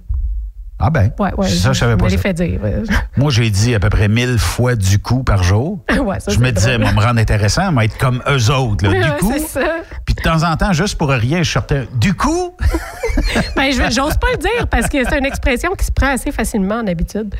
Ah 0.77 0.89
ben, 0.89 1.09
Ouais, 1.19 1.33
ouais. 1.37 1.47
ça, 1.47 1.71
je 1.71 1.79
savais 1.79 1.95
pas 1.95 2.07
l'ai 2.09 2.17
ça. 2.17 2.21
fait 2.21 2.33
dire. 2.33 2.59
Moi, 3.17 3.31
j'ai 3.31 3.49
dit 3.49 3.73
à 3.75 3.79
peu 3.79 3.89
près 3.89 4.09
mille 4.09 4.37
fois 4.37 4.75
du 4.75 4.99
coup 4.99 5.23
par 5.23 5.41
jour. 5.41 5.79
ouais, 6.03 6.19
ça, 6.19 6.31
je 6.33 6.39
me 6.39 6.51
disais, 6.51 6.77
moi, 6.77 6.91
me 6.91 6.99
rendre 6.99 7.19
intéressant, 7.19 7.71
moi, 7.71 7.85
être 7.85 7.97
comme 7.97 8.21
eux 8.29 8.51
autres. 8.51 8.85
Là. 8.85 9.09
Du 9.09 9.11
coup, 9.19 9.31
c'est 9.37 9.39
ça. 9.61 9.75
puis 10.05 10.15
de 10.15 10.21
temps 10.21 10.43
en 10.43 10.57
temps, 10.57 10.73
juste 10.73 10.97
pour 10.97 11.09
rien, 11.09 11.43
je 11.43 11.51
sortais. 11.51 11.87
Du 11.95 12.13
coup, 12.13 12.55
Ben, 13.55 13.71
j'ose 13.71 14.17
pas 14.17 14.27
le 14.33 14.37
dire 14.37 14.67
parce 14.69 14.89
que 14.89 14.97
c'est 15.07 15.17
une 15.17 15.25
expression 15.25 15.71
qui 15.75 15.85
se 15.85 15.91
prend 15.93 16.07
assez 16.13 16.31
facilement 16.33 16.75
en 16.75 16.87
habitude. 16.87 17.33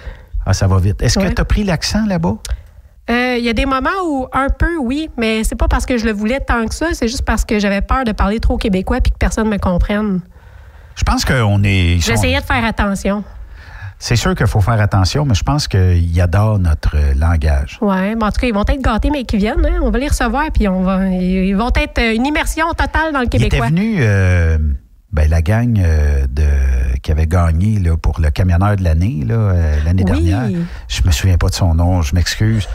Ah, 0.45 0.53
ça 0.53 0.67
va 0.67 0.77
vite. 0.77 1.01
Est-ce 1.01 1.17
que 1.19 1.27
tu 1.27 1.41
as 1.41 1.45
pris 1.45 1.63
l'accent 1.63 2.05
là-bas? 2.05 2.35
Euh, 3.09 3.35
Il 3.37 3.43
y 3.45 3.49
a 3.49 3.53
des 3.53 3.65
moments 3.65 3.89
où 4.05 4.27
un 4.33 4.49
peu 4.49 4.77
oui, 4.81 5.09
mais 5.17 5.43
c'est 5.43 5.55
pas 5.55 5.67
parce 5.67 5.85
que 5.85 5.97
je 5.97 6.05
le 6.05 6.11
voulais 6.11 6.39
tant 6.39 6.65
que 6.67 6.73
ça, 6.73 6.87
c'est 6.93 7.07
juste 7.07 7.23
parce 7.23 7.45
que 7.45 7.59
j'avais 7.59 7.81
peur 7.81 8.03
de 8.03 8.11
parler 8.11 8.39
trop 8.39 8.57
québécois 8.57 8.99
puis 9.01 9.11
que 9.11 9.17
personne 9.17 9.47
me 9.49 9.57
comprenne. 9.57 10.21
Je 10.95 11.03
pense 11.03 11.25
qu'on 11.25 11.61
est. 11.63 11.99
sont- 12.01 12.11
J'essayais 12.11 12.39
de 12.39 12.45
faire 12.45 12.63
attention. 12.65 13.23
C'est 13.99 14.15
sûr 14.17 14.35
qu'il 14.35 14.47
faut 14.47 14.59
faire 14.59 14.79
attention, 14.81 15.23
mais 15.25 15.35
je 15.35 15.43
pense 15.43 15.67
qu'ils 15.69 16.19
adorent 16.21 16.59
notre 16.59 16.95
euh, 16.95 17.13
langage. 17.15 17.77
Ouais, 17.81 18.13
mais 18.15 18.23
en 18.25 18.31
tout 18.31 18.41
cas, 18.41 18.47
ils 18.47 18.53
vont 18.53 18.65
être 18.67 18.81
gâtés 18.81 19.09
mais 19.09 19.23
qui 19.23 19.37
viennent, 19.37 19.65
hein. 19.65 19.79
on 19.81 19.89
va 19.89 19.99
les 19.99 20.07
recevoir 20.09 20.45
puis 20.53 20.67
on 20.67 20.81
va 20.81 21.07
ils 21.07 21.53
vont 21.55 21.71
être 21.75 21.99
euh, 21.99 22.13
une 22.15 22.25
immersion 22.25 22.67
totale 22.73 23.13
dans 23.13 23.19
le 23.21 23.27
Il 23.31 23.35
était 23.35 23.49
québécois. 23.49 23.67
venu, 23.67 23.95
euh, 23.99 24.57
ben, 25.15 25.29
la 25.29 25.41
gang 25.41 25.79
euh, 25.79 26.27
de, 26.29 26.43
qui 27.01 27.09
avait 27.09 27.25
gagné 27.25 27.79
là, 27.79 27.95
pour 27.95 28.19
le 28.19 28.29
camionneur 28.31 28.75
de 28.75 28.83
l'année, 28.83 29.25
euh, 29.29 29.77
l'année 29.85 30.03
Oui. 30.05 30.11
dernière. 30.25 30.49
Je 30.89 31.01
me 31.05 31.11
souviens 31.11 31.37
pas 31.37 31.47
de 31.47 31.53
son 31.53 31.73
nom, 31.73 32.01
je 32.01 32.13
m'excuse. 32.13 32.67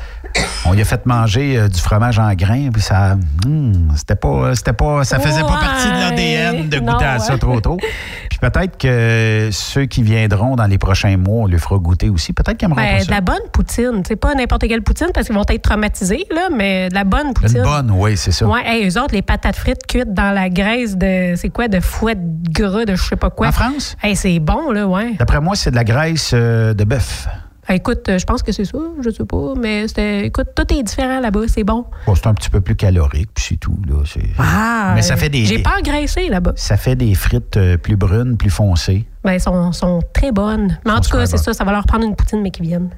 On 0.64 0.72
lui 0.72 0.80
a 0.80 0.84
fait 0.86 1.04
manger 1.04 1.58
euh, 1.58 1.68
du 1.68 1.78
fromage 1.78 2.18
en 2.18 2.32
grains, 2.34 2.70
puis 2.72 2.80
ça, 2.80 3.18
hum, 3.44 3.92
c'était 3.94 4.14
pas, 4.14 4.54
c'était 4.54 4.72
pas, 4.72 5.04
ça 5.04 5.18
faisait 5.18 5.42
pas 5.42 5.58
partie 5.60 5.88
de 5.88 5.92
l'ADN 5.92 6.68
de 6.70 6.78
Non, 6.78 6.92
goûter 6.92 7.04
à 7.04 7.18
ça 7.18 7.34
ouais. 7.34 7.38
trop 7.38 7.60
tôt. 7.60 7.76
Peut-être 8.40 8.78
que 8.78 9.50
ceux 9.52 9.84
qui 9.86 10.02
viendront 10.02 10.56
dans 10.56 10.66
les 10.66 10.78
prochains 10.78 11.16
mois, 11.16 11.42
on 11.42 11.46
lui 11.46 11.58
fera 11.58 11.78
goûter 11.78 12.08
aussi. 12.08 12.32
Peut-être 12.32 12.56
qu'ils 12.56 12.66
aimeront 12.66 12.80
Ben, 12.80 12.98
pas 12.98 13.04
de 13.04 13.10
la 13.10 13.20
bonne 13.20 13.48
poutine, 13.52 14.02
c'est 14.06 14.16
pas 14.16 14.34
n'importe 14.34 14.66
quelle 14.66 14.82
poutine 14.82 15.08
parce 15.12 15.26
qu'ils 15.26 15.36
vont 15.36 15.44
être 15.48 15.62
traumatisés 15.62 16.26
là, 16.30 16.48
mais 16.54 16.88
de 16.88 16.94
la 16.94 17.04
bonne 17.04 17.34
poutine. 17.34 17.58
Une 17.58 17.62
bonne, 17.62 17.90
oui, 17.90 18.16
c'est 18.16 18.32
ça. 18.32 18.46
Ouais, 18.46 18.62
hey, 18.64 18.88
eux 18.88 19.00
autres, 19.00 19.14
les 19.14 19.22
patates 19.22 19.56
frites 19.56 19.86
cuites 19.86 20.14
dans 20.14 20.34
la 20.34 20.48
graisse 20.48 20.96
de, 20.96 21.34
c'est 21.36 21.50
quoi, 21.50 21.68
de 21.68 21.80
fouet 21.80 22.14
de 22.14 22.50
gras, 22.50 22.84
de 22.84 22.94
je 22.94 23.02
sais 23.02 23.16
pas 23.16 23.30
quoi. 23.30 23.48
En 23.48 23.52
France? 23.52 23.96
Hey, 24.02 24.16
c'est 24.16 24.38
bon, 24.38 24.70
là, 24.70 24.86
ouais. 24.86 25.14
D'après 25.18 25.40
moi, 25.40 25.54
c'est 25.54 25.70
de 25.70 25.76
la 25.76 25.84
graisse 25.84 26.32
euh, 26.34 26.74
de 26.74 26.84
bœuf. 26.84 27.28
Ah, 27.68 27.74
écoute, 27.74 28.08
euh, 28.08 28.18
je 28.18 28.24
pense 28.24 28.42
que 28.42 28.50
c'est 28.52 28.64
ça, 28.64 28.78
je 29.00 29.10
sais 29.10 29.24
pas, 29.24 29.52
mais 29.60 29.86
c'était, 29.86 30.26
écoute, 30.26 30.48
tout 30.56 30.72
est 30.74 30.82
différent 30.82 31.20
là-bas, 31.20 31.42
c'est 31.46 31.62
bon. 31.62 31.84
Bon, 32.06 32.14
c'est 32.14 32.26
un 32.26 32.34
petit 32.34 32.50
peu 32.50 32.60
plus 32.60 32.74
calorique, 32.74 33.28
puis 33.34 33.44
c'est 33.50 33.56
tout. 33.56 33.76
Là. 33.86 33.96
Ah, 34.38 34.92
Mais 34.94 35.02
ça 35.02 35.16
fait 35.16 35.28
des. 35.28 35.44
J'ai 35.44 35.58
pas 35.62 35.74
engraissé 35.78 36.28
là-bas. 36.28 36.52
Ça 36.56 36.76
fait 36.76 36.96
des 36.96 37.14
frites 37.14 37.56
euh, 37.56 37.76
plus 37.76 37.96
brunes, 37.96 38.36
plus 38.36 38.50
foncées. 38.50 39.06
Ben, 39.24 39.32
elles 39.32 39.40
sont, 39.40 39.72
sont 39.72 40.00
très 40.12 40.32
bonnes. 40.32 40.78
Mais 40.84 40.92
en 40.92 41.00
tout 41.00 41.10
cas, 41.10 41.26
c'est 41.26 41.36
ça, 41.36 41.52
ça 41.52 41.62
va 41.64 41.72
leur 41.72 41.84
prendre 41.84 42.04
une 42.06 42.16
poutine, 42.16 42.40
mais 42.42 42.50
qui 42.50 42.62
viennent. 42.62 42.90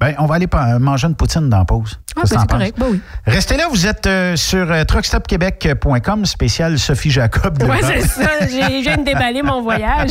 Ben, 0.00 0.14
on 0.18 0.26
va 0.26 0.36
aller 0.36 0.46
pa- 0.46 0.78
manger 0.78 1.08
une 1.08 1.16
poutine 1.16 1.48
dans 1.48 1.58
la 1.58 1.64
pause. 1.64 1.98
Ah, 2.16 2.20
ben, 2.20 2.38
c'est 2.40 2.46
correct. 2.48 2.78
Ben 2.78 2.86
oui. 2.90 3.00
Restez 3.26 3.56
là, 3.56 3.64
vous 3.68 3.84
êtes 3.84 4.06
euh, 4.06 4.36
sur 4.36 4.70
euh, 4.70 4.84
truckstopquebec.com, 4.84 6.24
spécial 6.24 6.78
Sophie 6.78 7.10
Jacob. 7.10 7.58
Devant. 7.58 7.74
c'est 7.82 8.02
ça. 8.02 8.30
J'ai- 8.42 8.78
Je 8.78 8.88
viens 8.88 8.98
de 8.98 9.04
déballer 9.04 9.42
mon 9.42 9.60
voyage. 9.62 10.10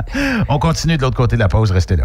On 0.48 0.58
continue 0.58 0.96
de 0.96 1.02
l'autre 1.02 1.16
côté 1.16 1.36
de 1.36 1.40
la 1.40 1.48
pause, 1.48 1.70
restez 1.70 1.96
là. 1.96 2.04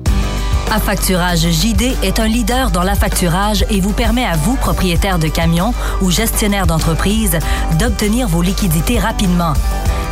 Affacturage 0.71 1.51
JD 1.51 1.97
est 2.01 2.21
un 2.21 2.27
leader 2.27 2.71
dans 2.71 2.83
l'affacturage 2.83 3.65
et 3.69 3.81
vous 3.81 3.91
permet 3.91 4.23
à 4.23 4.37
vous, 4.37 4.55
propriétaire 4.55 5.19
de 5.19 5.27
camions 5.27 5.73
ou 6.01 6.09
gestionnaire 6.09 6.65
d'entreprise, 6.65 7.39
d'obtenir 7.77 8.29
vos 8.29 8.41
liquidités 8.41 8.97
rapidement. 8.97 9.51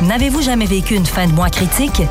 N'avez-vous 0.02 0.42
jamais 0.42 0.66
vécu 0.66 0.96
une 0.96 1.06
fin 1.06 1.28
de 1.28 1.32
mois 1.32 1.50
critique? 1.50 2.02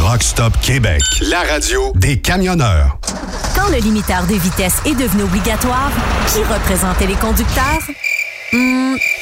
Truck 0.00 0.22
Stop 0.22 0.58
Québec, 0.62 1.02
la 1.20 1.40
radio 1.40 1.92
des 1.94 2.18
camionneurs. 2.18 2.98
Quand 3.54 3.68
le 3.70 3.76
limiteur 3.76 4.26
de 4.26 4.34
vitesse 4.34 4.80
est 4.86 4.94
devenu 4.94 5.24
obligatoire, 5.24 5.90
qui 6.26 6.38
représentait 6.42 7.06
les 7.06 7.16
conducteurs? 7.16 7.82
Hmm, 8.50 8.94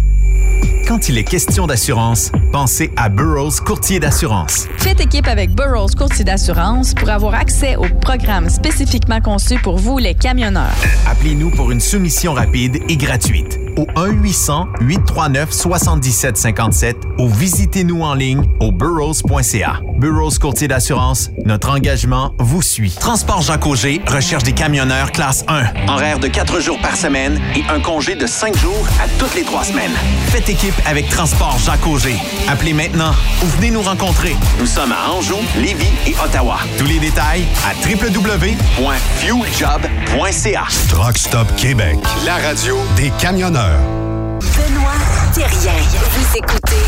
Quand 0.88 1.09
il 1.09 1.17
est 1.17 1.23
question 1.23 1.65
d'assurance, 1.67 2.32
pensez 2.51 2.91
à 2.95 3.09
Burroughs 3.09 3.59
Courtier 3.63 3.99
d'assurance. 3.99 4.67
Faites 4.78 5.01
équipe 5.01 5.28
avec 5.28 5.53
Burroughs 5.53 5.95
Courtier 5.97 6.23
d'assurance 6.23 6.93
pour 6.93 7.09
avoir 7.09 7.34
accès 7.36 7.76
aux 7.76 7.89
programmes 8.01 8.49
spécifiquement 8.49 9.19
conçus 9.19 9.59
pour 9.59 9.78
vous, 9.78 9.97
les 9.97 10.13
camionneurs. 10.15 10.71
Appelez-nous 11.05 11.51
pour 11.51 11.71
une 11.71 11.82
soumission 11.82 12.34
rapide 12.34 12.78
et 12.88 12.95
gratuite 12.97 13.59
au 13.78 13.86
1-800-839-7757 13.95 16.95
ou 17.19 17.30
visitez-nous 17.30 18.01
en 18.01 18.13
ligne 18.13 18.43
au 18.59 18.71
burrows.ca. 18.71 19.80
Burroughs 19.97 20.38
Courtier 20.39 20.67
d'assurance, 20.67 21.32
notre 21.45 21.69
engagement 21.69 22.34
vous 22.39 22.61
suit. 22.61 22.95
Transport 22.99 23.41
Jacques 23.41 23.65
Auger 23.65 24.01
recherche 24.07 24.43
des 24.43 24.51
camionneurs 24.51 25.11
classe 25.11 25.43
1. 25.47 25.88
Horaire 25.88 26.19
de 26.19 26.28
4 26.28 26.59
jours 26.59 26.80
par 26.82 26.95
semaine 26.95 27.39
et 27.55 27.63
un 27.69 27.80
congé 27.80 28.15
de 28.15 28.28
5 28.28 28.55
jours 28.57 28.86
à 29.01 29.07
toutes 29.19 29.36
les 29.36 29.43
3 29.43 29.63
semaines. 29.65 29.93
Faites 30.28 30.49
équipe 30.49 30.76
avec 30.86 31.09
Transport 31.09 31.57
Jacques 31.59 31.88
Auger. 31.88 32.17
Appelez 32.47 32.73
maintenant 32.73 33.13
ou 33.43 33.47
venez 33.57 33.71
nous 33.71 33.82
rencontrer. 33.82 34.36
Nous 34.59 34.67
sommes 34.67 34.91
à 34.91 35.09
Anjou, 35.11 35.38
Lévis 35.57 35.93
et 36.07 36.15
Ottawa. 36.23 36.57
Tous 36.78 36.86
les 36.86 36.99
détails 36.99 37.45
à 37.65 37.73
www.fueljob.ca. 37.88 40.63
Truck 40.89 41.17
Stop 41.17 41.55
Québec, 41.55 41.97
la 42.26 42.36
radio 42.36 42.78
des 42.95 43.11
camionneurs. 43.17 43.64
Benoît 43.74 44.99
Thérien. 45.34 45.74
Vous 46.11 46.38
écoutez 46.38 46.86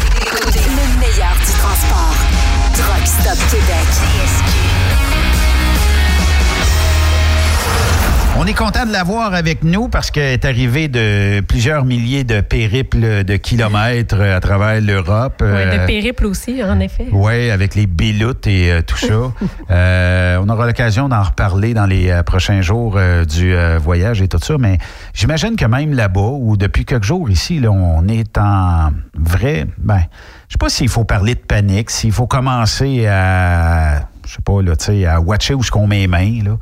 le 0.67 0.99
meilleur 0.99 1.35
du 1.35 1.51
transport. 1.53 2.15
Truck 2.73 3.07
Stop 3.07 3.37
Québec. 3.49 5.06
On 8.39 8.45
est 8.45 8.53
content 8.53 8.85
de 8.85 8.91
l'avoir 8.91 9.33
avec 9.33 9.63
nous 9.63 9.89
parce 9.89 10.11
qu'elle 10.11 10.33
est 10.33 10.45
arrivée 10.45 10.87
de 10.87 11.41
plusieurs 11.41 11.83
milliers 11.85 12.23
de 12.23 12.39
périples 12.41 13.23
de 13.23 13.35
kilomètres 13.35 14.21
à 14.21 14.39
travers 14.39 14.79
l'Europe. 14.79 15.41
Ouais, 15.41 15.47
Euh, 15.65 15.81
de 15.81 15.85
périple 15.87 16.27
aussi, 16.27 16.63
en 16.63 16.79
effet. 16.79 17.07
oui, 17.11 17.49
avec 17.49 17.73
les 17.73 17.87
biloutes 17.87 18.45
et 18.45 18.71
euh, 18.71 18.81
tout 18.81 18.97
ça. 18.97 19.07
Euh, 19.69 20.37
on 20.41 20.47
aura 20.49 20.65
l'occasion 20.65 21.09
d'en 21.09 21.21
reparler 21.23 21.73
dans 21.73 21.85
les 21.85 22.09
euh, 22.09 22.23
prochains 22.23 22.61
jours 22.61 22.95
euh, 22.95 23.25
du 23.25 23.53
euh, 23.53 23.77
voyage 23.77 24.21
et 24.21 24.27
tout 24.29 24.39
ça, 24.41 24.55
mais 24.57 24.77
j'imagine 25.13 25.55
que 25.57 25.65
même 25.65 25.93
là-bas, 25.93 26.21
ou 26.39 26.55
depuis 26.55 26.85
quelques 26.85 27.03
jours 27.03 27.29
ici, 27.29 27.59
là, 27.59 27.69
on 27.71 28.07
est 28.07 28.37
en 28.37 28.91
vrai. 29.13 29.65
Ben, 29.77 29.99
je 30.47 30.53
sais 30.53 30.57
pas 30.57 30.69
s'il 30.69 30.87
faut 30.87 31.03
parler 31.03 31.35
de 31.35 31.39
panique, 31.39 31.89
s'il 31.89 32.13
faut 32.13 32.27
commencer 32.27 33.07
à. 33.07 34.07
Je 34.25 34.33
sais 34.35 34.41
pas, 34.43 34.61
là, 34.61 34.75
tu 34.77 34.85
sais, 34.85 35.05
à 35.05 35.19
watcher 35.19 35.53
où 35.53 35.63
ce 35.63 35.71
qu'on 35.71 35.85
met 35.87 35.99
les 35.99 36.07
mains, 36.07 36.43
là. 36.45 36.57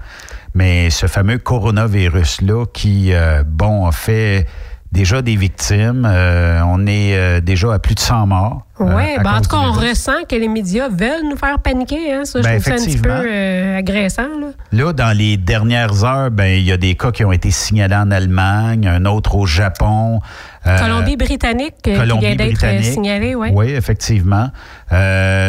Mais 0.55 0.89
ce 0.89 1.05
fameux 1.07 1.37
coronavirus-là 1.37 2.65
qui, 2.73 3.13
euh, 3.13 3.43
bon, 3.45 3.85
a 3.85 3.91
fait 3.91 4.47
déjà 4.93 5.21
des 5.21 5.35
victimes. 5.35 6.07
euh, 6.09 6.61
on 6.65 6.87
est 6.87 7.17
euh, 7.17 7.41
déjà 7.41 7.73
à 7.73 7.79
plus 7.79 7.95
de 7.95 7.99
100 7.99 8.27
morts. 8.27 8.65
Oui, 8.79 9.03
ben, 9.21 9.33
en 9.33 9.41
tout 9.41 9.49
cas, 9.49 9.57
on 9.57 9.73
ressent 9.73 10.23
que 10.29 10.35
les 10.35 10.47
médias 10.47 10.87
veulent 10.87 11.27
nous 11.29 11.35
faire 11.35 11.59
paniquer. 11.59 12.13
Hein? 12.13 12.23
Ça, 12.23 12.39
je 12.39 12.45
Ben, 12.45 12.61
trouve 12.61 12.77
ça 12.77 12.81
un 12.81 12.85
petit 12.85 12.97
peu 12.97 13.75
agressant. 13.75 14.29
Là. 14.39 14.47
Là, 14.71 14.93
dans 14.93 15.17
les 15.17 15.35
dernières 15.35 16.05
heures, 16.05 16.31
ben 16.31 16.45
il 16.57 16.63
y 16.63 16.71
a 16.71 16.77
des 16.77 16.95
cas 16.95 17.11
qui 17.11 17.25
ont 17.25 17.33
été 17.33 17.51
signalés 17.51 17.95
en 17.95 18.09
Allemagne, 18.11 18.87
un 18.87 19.03
autre 19.05 19.35
au 19.35 19.45
Japon. 19.45 20.21
Colombie-Britannique, 20.63 21.75
qui 21.83 21.91
vient 21.91 22.35
d'être 22.35 22.83
signalée, 22.83 23.35
oui. 23.35 23.49
Oui, 23.53 23.71
effectivement. 23.71 24.49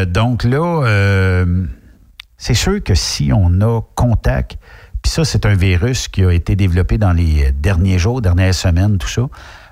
Donc 0.09 0.43
là, 0.43 1.45
c'est 2.39 2.55
sûr 2.55 2.83
que 2.83 2.95
si 2.95 3.31
on 3.33 3.61
a 3.61 3.81
contact, 3.95 4.59
puis 5.07 5.13
ça, 5.13 5.25
c'est 5.25 5.47
un 5.47 5.55
virus 5.55 6.09
qui 6.09 6.25
a 6.25 6.33
été 6.33 6.57
développé 6.57 6.99
dans 6.99 7.13
les 7.13 7.53
derniers 7.53 7.97
jours, 7.97 8.21
dernières 8.21 8.53
semaines, 8.57 8.99
tout 8.99 9.07
ça. 9.07 9.23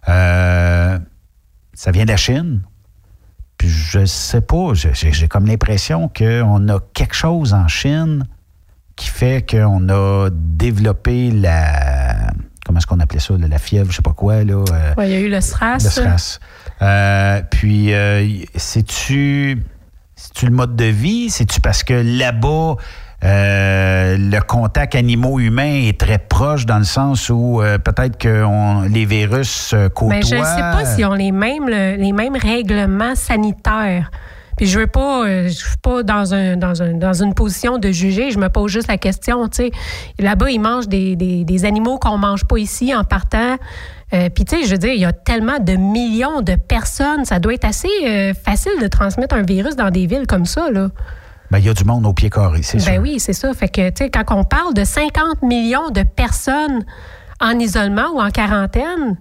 euh, 0.09 0.97
ça 1.73 1.91
vient 1.91 2.05
de 2.05 2.11
la 2.11 2.17
Chine. 2.17 2.63
Puis 3.59 3.69
je 3.69 4.05
sais 4.05 4.43
pas, 4.43 4.75
j'ai 4.75 5.27
comme 5.27 5.47
l'impression 5.47 6.09
qu'on 6.09 6.69
a 6.69 6.79
quelque 6.93 7.17
chose 7.17 7.53
en 7.53 7.67
Chine 7.67 8.23
qui 8.95 9.09
fait 9.09 9.45
qu'on 9.45 9.89
a 9.89 10.29
développé 10.33 11.33
la. 11.33 12.31
Comment 12.65 12.79
est-ce 12.79 12.87
qu'on 12.87 13.01
appelait 13.01 13.19
ça? 13.19 13.37
là, 13.37 13.49
la 13.49 13.59
fièvre, 13.59 13.91
je 13.91 13.97
sais 13.97 14.03
pas 14.03 14.13
quoi, 14.13 14.45
là. 14.45 14.63
euh, 14.73 14.95
Ouais, 14.97 15.09
il 15.11 15.13
y 15.15 15.17
a 15.17 15.21
eu 15.21 15.29
le 15.31 15.41
SRAS. 15.41 15.79
le 15.83 15.91
SRAS. 15.91 16.39
Euh, 16.81 17.43
puis, 17.51 17.93
euh, 17.93 18.25
c'est-tu 18.55 19.61
c'est-tu 20.15 20.47
le 20.47 20.53
mode 20.53 20.77
de 20.77 20.85
vie? 20.85 21.29
C'est-tu 21.29 21.61
parce 21.61 21.83
que 21.83 21.95
là-bas, 21.95 22.77
euh, 23.25 24.17
le 24.19 24.41
contact 24.41 24.95
animaux-humains 24.95 25.89
est 25.89 25.99
très 25.99 26.19
proche 26.19 26.67
dans 26.67 26.79
le 26.79 26.85
sens 26.85 27.31
où 27.31 27.61
euh, 27.63 27.79
peut-être 27.79 28.19
que 28.19 28.45
les 28.89 29.05
virus 29.07 29.51
se 29.51 29.89
côtoient? 29.89 30.17
Mais 30.17 30.23
je 30.23 30.35
ne 30.37 30.45
sais 30.45 30.61
pas 30.61 30.85
s'ils 30.85 31.07
ont 31.07 31.15
les 31.15 31.33
mêmes, 31.33 31.69
le- 31.69 31.97
les 31.97 32.13
mêmes 32.13 32.37
règlements 32.37 33.15
sanitaires. 33.15 34.11
Puis 34.57 34.67
je 34.67 34.79
veux 34.79 34.87
pas, 34.87 35.25
euh, 35.27 35.45
je 35.49 35.53
suis 35.53 35.77
pas 35.83 36.03
dans 36.05 36.33
un, 36.33 36.57
dans 36.57 36.81
un 36.81 36.93
dans 36.93 37.13
une 37.23 37.35
position 37.35 37.79
de 37.79 37.91
juger. 37.91 38.31
Je 38.31 38.39
me 38.39 38.49
pose 38.49 38.71
juste 38.71 38.87
la 38.87 38.99
question, 38.99 39.49
tu 39.49 39.57
sais. 39.65 39.71
Là-bas, 40.21 40.51
ils 40.51 40.61
mangent 40.61 40.87
des, 40.87 41.17
des, 41.17 41.65
animaux 41.65 41.99
qu'on 41.99 42.19
mange 42.19 42.45
pas 42.45 42.59
ici 42.59 42.95
en 42.95 43.03
partant. 43.03 43.57
Euh, 44.13 44.29
Puis 44.29 44.45
tu 44.45 44.57
sais, 44.57 44.65
je 44.65 44.71
veux 44.71 44.79
dire, 44.79 44.93
il 44.93 45.01
y 45.01 45.05
a 45.07 45.13
tellement 45.13 45.59
de 45.59 45.73
millions 45.73 46.41
de 46.41 46.55
personnes, 46.55 47.25
ça 47.25 47.41
doit 47.41 47.55
être 47.55 47.65
assez 47.65 47.89
euh, 48.07 48.33
facile 48.33 48.73
de 48.81 48.87
transmettre 48.87 49.35
un 49.35 49.43
virus 49.43 49.75
dans 49.75 49.91
des 49.91 50.07
villes 50.07 50.27
comme 50.29 50.45
ça, 50.47 50.71
là. 50.71 50.89
Ben, 51.51 51.59
il 51.59 51.67
y 51.67 51.69
a 51.69 51.75
du 51.75 51.85
monde 51.85 52.07
au 52.07 52.13
pied 52.13 52.31
carré, 52.31 52.63
c'est 52.63 52.79
Ben 52.79 52.95
sûr. 52.95 53.03
oui, 53.03 53.21
c'est 53.21 53.33
ça. 53.33 53.53
Fait 53.55 53.69
que, 53.69 53.89
tu 53.91 54.05
sais, 54.05 54.11
quand 54.11 54.25
on 54.31 54.45
parle 54.45 54.75
de 54.75 54.85
50 54.85 55.43
millions 55.43 55.91
de 55.91 56.03
personnes 56.03 56.85
en 57.41 57.59
isolement 57.59 58.11
ou 58.15 58.21
en 58.21 58.31
quarantaine, 58.31 59.17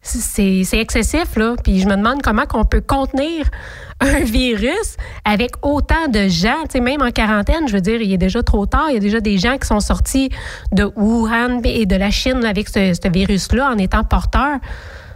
c'est 0.00 0.62
c'est 0.64 0.78
excessif, 0.78 1.36
là. 1.36 1.54
Puis 1.62 1.80
je 1.80 1.88
me 1.88 1.96
demande 1.96 2.22
comment 2.22 2.46
qu'on 2.46 2.64
peut 2.64 2.80
contenir 2.80 3.46
un 4.00 4.20
virus 4.20 4.96
avec 5.24 5.52
autant 5.62 6.08
de 6.08 6.28
gens, 6.28 6.62
tu 6.64 6.72
sais, 6.72 6.80
même 6.80 7.02
en 7.02 7.10
quarantaine, 7.10 7.66
je 7.66 7.72
veux 7.72 7.80
dire, 7.80 8.00
il 8.00 8.12
est 8.12 8.18
déjà 8.18 8.42
trop 8.42 8.66
tard. 8.66 8.86
Il 8.90 8.94
y 8.94 8.96
a 8.96 9.00
déjà 9.00 9.20
des 9.20 9.36
gens 9.38 9.56
qui 9.58 9.66
sont 9.66 9.80
sortis 9.80 10.30
de 10.72 10.84
Wuhan 10.96 11.60
et 11.64 11.86
de 11.86 11.96
la 11.96 12.10
Chine 12.10 12.44
avec 12.44 12.68
ce, 12.68 12.94
ce 12.94 13.08
virus-là 13.08 13.70
en 13.70 13.78
étant 13.78 14.04
porteurs. 14.04 14.58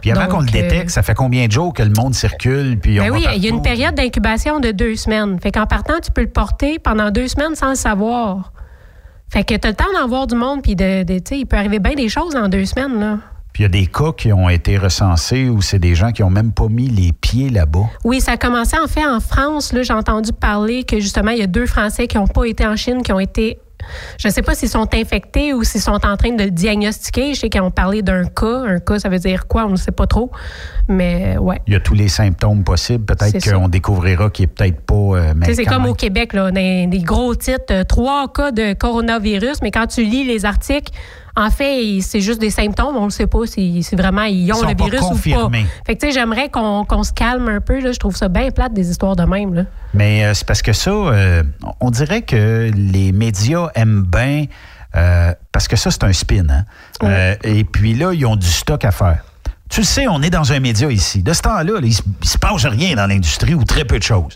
Puis 0.01 0.11
avant 0.11 0.21
Donc, 0.21 0.29
qu'on 0.31 0.39
le 0.41 0.47
euh, 0.47 0.51
détecte, 0.51 0.89
ça 0.89 1.03
fait 1.03 1.13
combien 1.13 1.47
de 1.47 1.51
jours 1.51 1.73
que 1.73 1.83
le 1.83 1.91
monde 1.97 2.13
circule? 2.13 2.77
Puis 2.79 2.99
on 2.99 3.03
Ben 3.05 3.11
oui, 3.11 3.25
il 3.35 3.41
y 3.43 3.45
a 3.45 3.49
une 3.49 3.55
partout? 3.61 3.61
période 3.63 3.95
d'incubation 3.95 4.59
de 4.59 4.71
deux 4.71 4.95
semaines. 4.95 5.39
Fait 5.39 5.51
qu'en 5.51 5.65
partant, 5.67 5.99
tu 6.03 6.11
peux 6.11 6.21
le 6.21 6.29
porter 6.29 6.79
pendant 6.79 7.11
deux 7.11 7.27
semaines 7.27 7.55
sans 7.55 7.69
le 7.69 7.75
savoir. 7.75 8.51
Fait 9.31 9.43
que 9.45 9.53
tu 9.55 9.65
as 9.67 9.69
le 9.71 9.75
temps 9.75 9.85
d'en 9.97 10.07
voir 10.07 10.27
du 10.27 10.35
monde, 10.35 10.61
puis 10.61 10.75
de, 10.75 11.03
de- 11.03 11.19
tu 11.19 11.23
sais, 11.29 11.39
il 11.39 11.45
peut 11.45 11.55
arriver 11.57 11.79
bien 11.79 11.93
des 11.93 12.09
choses 12.09 12.35
en 12.35 12.49
deux 12.49 12.65
semaines, 12.65 12.99
là. 12.99 13.17
Puis 13.53 13.63
il 13.63 13.65
y 13.65 13.65
a 13.65 13.69
des 13.69 13.85
cas 13.87 14.13
qui 14.17 14.31
ont 14.31 14.47
été 14.47 14.77
recensés 14.77 15.49
où 15.49 15.61
c'est 15.61 15.77
des 15.79 15.93
gens 15.93 16.11
qui 16.13 16.23
ont 16.23 16.29
même 16.29 16.53
pas 16.53 16.67
mis 16.69 16.87
les 16.87 17.11
pieds 17.11 17.49
là-bas. 17.49 17.83
Oui, 18.05 18.21
ça 18.21 18.31
a 18.33 18.37
commencé 18.37 18.77
en 18.81 18.87
fait 18.87 19.05
en 19.05 19.19
France. 19.19 19.73
Là, 19.73 19.83
j'ai 19.83 19.91
entendu 19.93 20.31
parler 20.31 20.85
que 20.85 21.01
justement, 21.01 21.31
il 21.31 21.39
y 21.39 21.43
a 21.43 21.47
deux 21.47 21.65
Français 21.65 22.07
qui 22.07 22.17
n'ont 22.17 22.27
pas 22.27 22.45
été 22.45 22.65
en 22.65 22.77
Chine, 22.77 23.03
qui 23.03 23.11
ont 23.11 23.19
été. 23.19 23.59
Je 24.17 24.27
ne 24.27 24.33
sais 24.33 24.41
pas 24.41 24.55
s'ils 24.55 24.69
sont 24.69 24.87
infectés 24.93 25.53
ou 25.53 25.63
s'ils 25.63 25.81
sont 25.81 26.05
en 26.05 26.17
train 26.17 26.31
de 26.31 26.43
le 26.43 26.51
diagnostiquer. 26.51 27.33
Je 27.33 27.39
sais 27.41 27.49
qu'ils 27.49 27.61
ont 27.61 27.71
parlé 27.71 28.01
d'un 28.01 28.25
cas. 28.25 28.63
Un 28.65 28.79
cas, 28.79 28.99
ça 28.99 29.09
veut 29.09 29.19
dire 29.19 29.47
quoi? 29.47 29.65
On 29.65 29.71
ne 29.71 29.75
sait 29.75 29.91
pas 29.91 30.07
trop. 30.07 30.31
Mais 30.87 31.37
ouais. 31.37 31.61
Il 31.67 31.73
y 31.73 31.75
a 31.75 31.79
tous 31.79 31.93
les 31.93 32.07
symptômes 32.07 32.63
possibles. 32.63 33.05
Peut-être 33.05 33.51
qu'on 33.51 33.69
découvrira 33.69 34.29
qu'il 34.29 34.45
est 34.45 34.47
peut-être 34.47 34.81
pas. 34.81 34.95
euh, 34.95 35.33
c'est 35.53 35.65
comme 35.65 35.83
même. 35.83 35.91
au 35.91 35.95
Québec, 35.95 36.33
là, 36.33 36.51
des, 36.51 36.87
des 36.87 36.99
gros 36.99 37.35
titres, 37.35 37.65
euh, 37.71 37.83
trois 37.83 38.31
cas 38.31 38.51
de 38.51 38.73
coronavirus, 38.73 39.61
mais 39.61 39.71
quand 39.71 39.87
tu 39.87 40.03
lis 40.03 40.23
les 40.23 40.45
articles, 40.45 40.91
en 41.35 41.49
fait, 41.49 41.99
c'est 42.01 42.21
juste 42.21 42.39
des 42.41 42.49
symptômes. 42.49 42.95
On 42.97 43.05
ne 43.05 43.09
sait 43.09 43.27
pas 43.27 43.45
si, 43.45 43.83
si 43.83 43.95
vraiment 43.95 44.23
ils 44.23 44.51
ont 44.51 44.57
Ils 44.63 44.69
le 44.69 44.75
pas 44.75 44.83
virus 44.85 45.01
ou 45.01 45.15
pas. 45.29 45.49
Fait 45.85 45.95
que, 45.95 46.01
tu 46.01 46.07
sais, 46.07 46.11
j'aimerais 46.13 46.49
qu'on 46.49 47.03
se 47.03 47.13
calme 47.13 47.47
un 47.49 47.61
peu. 47.61 47.79
Là. 47.79 47.91
Je 47.91 47.99
trouve 47.99 48.15
ça 48.15 48.27
bien 48.27 48.49
plate, 48.51 48.73
des 48.73 48.89
histoires 48.91 49.15
de 49.15 49.23
même. 49.23 49.53
Là. 49.53 49.63
Mais 49.93 50.25
euh, 50.25 50.33
c'est 50.33 50.45
parce 50.45 50.61
que 50.61 50.73
ça, 50.73 50.91
euh, 50.91 51.43
on 51.79 51.89
dirait 51.91 52.21
que 52.21 52.69
les 52.75 53.11
médias 53.11 53.69
aiment 53.75 54.03
bien, 54.03 54.45
euh, 54.95 55.33
parce 55.51 55.67
que 55.67 55.75
ça, 55.75 55.89
c'est 55.91 56.03
un 56.03 56.13
spin. 56.13 56.45
Hein? 56.49 57.35
Et 57.43 57.63
puis 57.63 57.93
là, 57.93 58.13
ils 58.13 58.25
ont 58.25 58.35
du 58.35 58.47
stock 58.47 58.83
à 58.85 58.91
faire. 58.91 59.23
Tu 59.69 59.79
le 59.79 59.85
sais, 59.85 60.05
on 60.09 60.21
est 60.21 60.29
dans 60.29 60.51
un 60.51 60.59
média 60.59 60.91
ici. 60.91 61.23
De 61.23 61.31
ce 61.31 61.41
temps-là, 61.43 61.63
là, 61.79 61.79
il, 61.81 61.93
se- 61.93 62.01
il 62.21 62.27
se 62.27 62.37
passe 62.37 62.65
rien 62.65 62.95
dans 62.95 63.07
l'industrie 63.07 63.53
ou 63.53 63.63
très 63.63 63.85
peu 63.85 63.97
de 63.99 64.03
choses. 64.03 64.35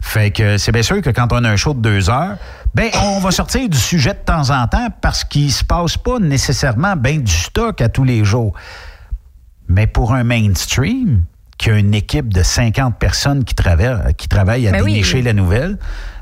Fait 0.00 0.30
que 0.30 0.58
c'est 0.58 0.72
bien 0.72 0.82
sûr 0.82 1.00
que 1.02 1.10
quand 1.10 1.32
on 1.32 1.42
a 1.44 1.50
un 1.50 1.56
show 1.56 1.74
de 1.74 1.80
deux 1.80 2.10
heures, 2.10 2.36
ben 2.74 2.90
on 3.02 3.18
va 3.18 3.30
sortir 3.30 3.68
du 3.68 3.78
sujet 3.78 4.14
de 4.14 4.18
temps 4.24 4.50
en 4.50 4.66
temps 4.68 4.88
parce 5.00 5.24
qu'il 5.24 5.50
se 5.50 5.64
passe 5.64 5.96
pas 5.96 6.18
nécessairement 6.18 6.96
bien 6.96 7.18
du 7.18 7.32
stock 7.32 7.80
à 7.80 7.88
tous 7.88 8.04
les 8.04 8.24
jours. 8.24 8.52
Mais 9.68 9.86
pour 9.86 10.14
un 10.14 10.22
mainstream, 10.22 11.22
qui 11.58 11.70
a 11.70 11.78
une 11.78 11.94
équipe 11.94 12.32
de 12.32 12.42
50 12.42 12.98
personnes 12.98 13.44
qui, 13.44 13.54
travaillent 13.54 13.96
à 14.68 14.72
Ben 14.72 14.82
oui. 14.82 14.92
dénicher 14.92 15.22
la 15.22 15.32
nouvelle, 15.32 15.78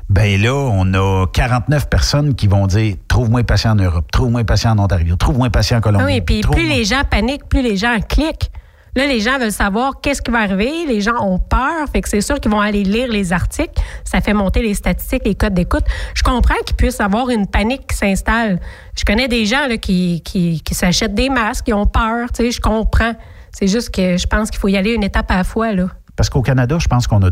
ben 0.09 0.41
là, 0.41 0.53
on 0.53 0.93
a 0.93 1.25
49 1.27 1.89
personnes 1.89 2.35
qui 2.35 2.47
vont 2.47 2.67
dire 2.67 2.95
Trouve-moi 3.07 3.41
un 3.41 3.43
patient 3.43 3.71
en 3.71 3.75
Europe, 3.75 4.05
trouve-moi 4.11 4.41
un 4.41 4.45
patient 4.45 4.71
en 4.71 4.83
Ontario, 4.83 5.15
trouve-moi 5.15 5.47
un 5.47 5.51
patient 5.51 5.77
en 5.77 5.81
Colombie. 5.81 6.05
Ah 6.07 6.13
oui, 6.13 6.21
puis 6.21 6.41
plus 6.41 6.67
les 6.67 6.85
gens 6.85 7.03
paniquent, 7.09 7.47
plus 7.49 7.61
les 7.61 7.75
gens 7.75 7.97
cliquent. 8.07 8.51
Là, 8.95 9.07
les 9.07 9.19
gens 9.19 9.37
veulent 9.37 9.51
savoir 9.51 9.99
qu'est-ce 10.01 10.21
qui 10.21 10.31
va 10.31 10.39
arriver. 10.39 10.85
Les 10.87 11.01
gens 11.01 11.21
ont 11.21 11.37
peur. 11.37 11.87
Fait 11.91 12.01
que 12.01 12.09
c'est 12.09 12.21
sûr 12.21 12.39
qu'ils 12.39 12.51
vont 12.51 12.61
aller 12.61 12.83
lire 12.83 13.09
les 13.09 13.33
articles. 13.33 13.73
Ça 14.05 14.21
fait 14.21 14.33
monter 14.33 14.61
les 14.61 14.73
statistiques, 14.73 15.23
les 15.25 15.35
codes 15.35 15.53
d'écoute. 15.53 15.83
Je 16.13 16.23
comprends 16.23 16.55
qu'il 16.65 16.75
puisse 16.75 17.01
avoir 17.01 17.29
une 17.29 17.47
panique 17.47 17.87
qui 17.87 17.97
s'installe. 17.97 18.59
Je 18.97 19.03
connais 19.03 19.27
des 19.27 19.45
gens 19.45 19.67
là, 19.67 19.77
qui, 19.77 20.21
qui, 20.23 20.61
qui 20.61 20.73
s'achètent 20.73 21.13
des 21.15 21.29
masques, 21.29 21.65
qui 21.65 21.73
ont 21.73 21.85
peur. 21.87 22.29
Tu 22.33 22.45
sais, 22.45 22.51
je 22.51 22.61
comprends. 22.61 23.13
C'est 23.51 23.67
juste 23.67 23.93
que 23.93 24.17
je 24.17 24.27
pense 24.27 24.49
qu'il 24.49 24.59
faut 24.59 24.67
y 24.69 24.77
aller 24.77 24.93
une 24.93 25.03
étape 25.03 25.29
à 25.31 25.37
la 25.37 25.43
fois. 25.43 25.73
Là. 25.73 25.87
Parce 26.15 26.29
qu'au 26.29 26.41
Canada, 26.41 26.77
je 26.79 26.87
pense 26.87 27.07
qu'on 27.07 27.21
a 27.21 27.31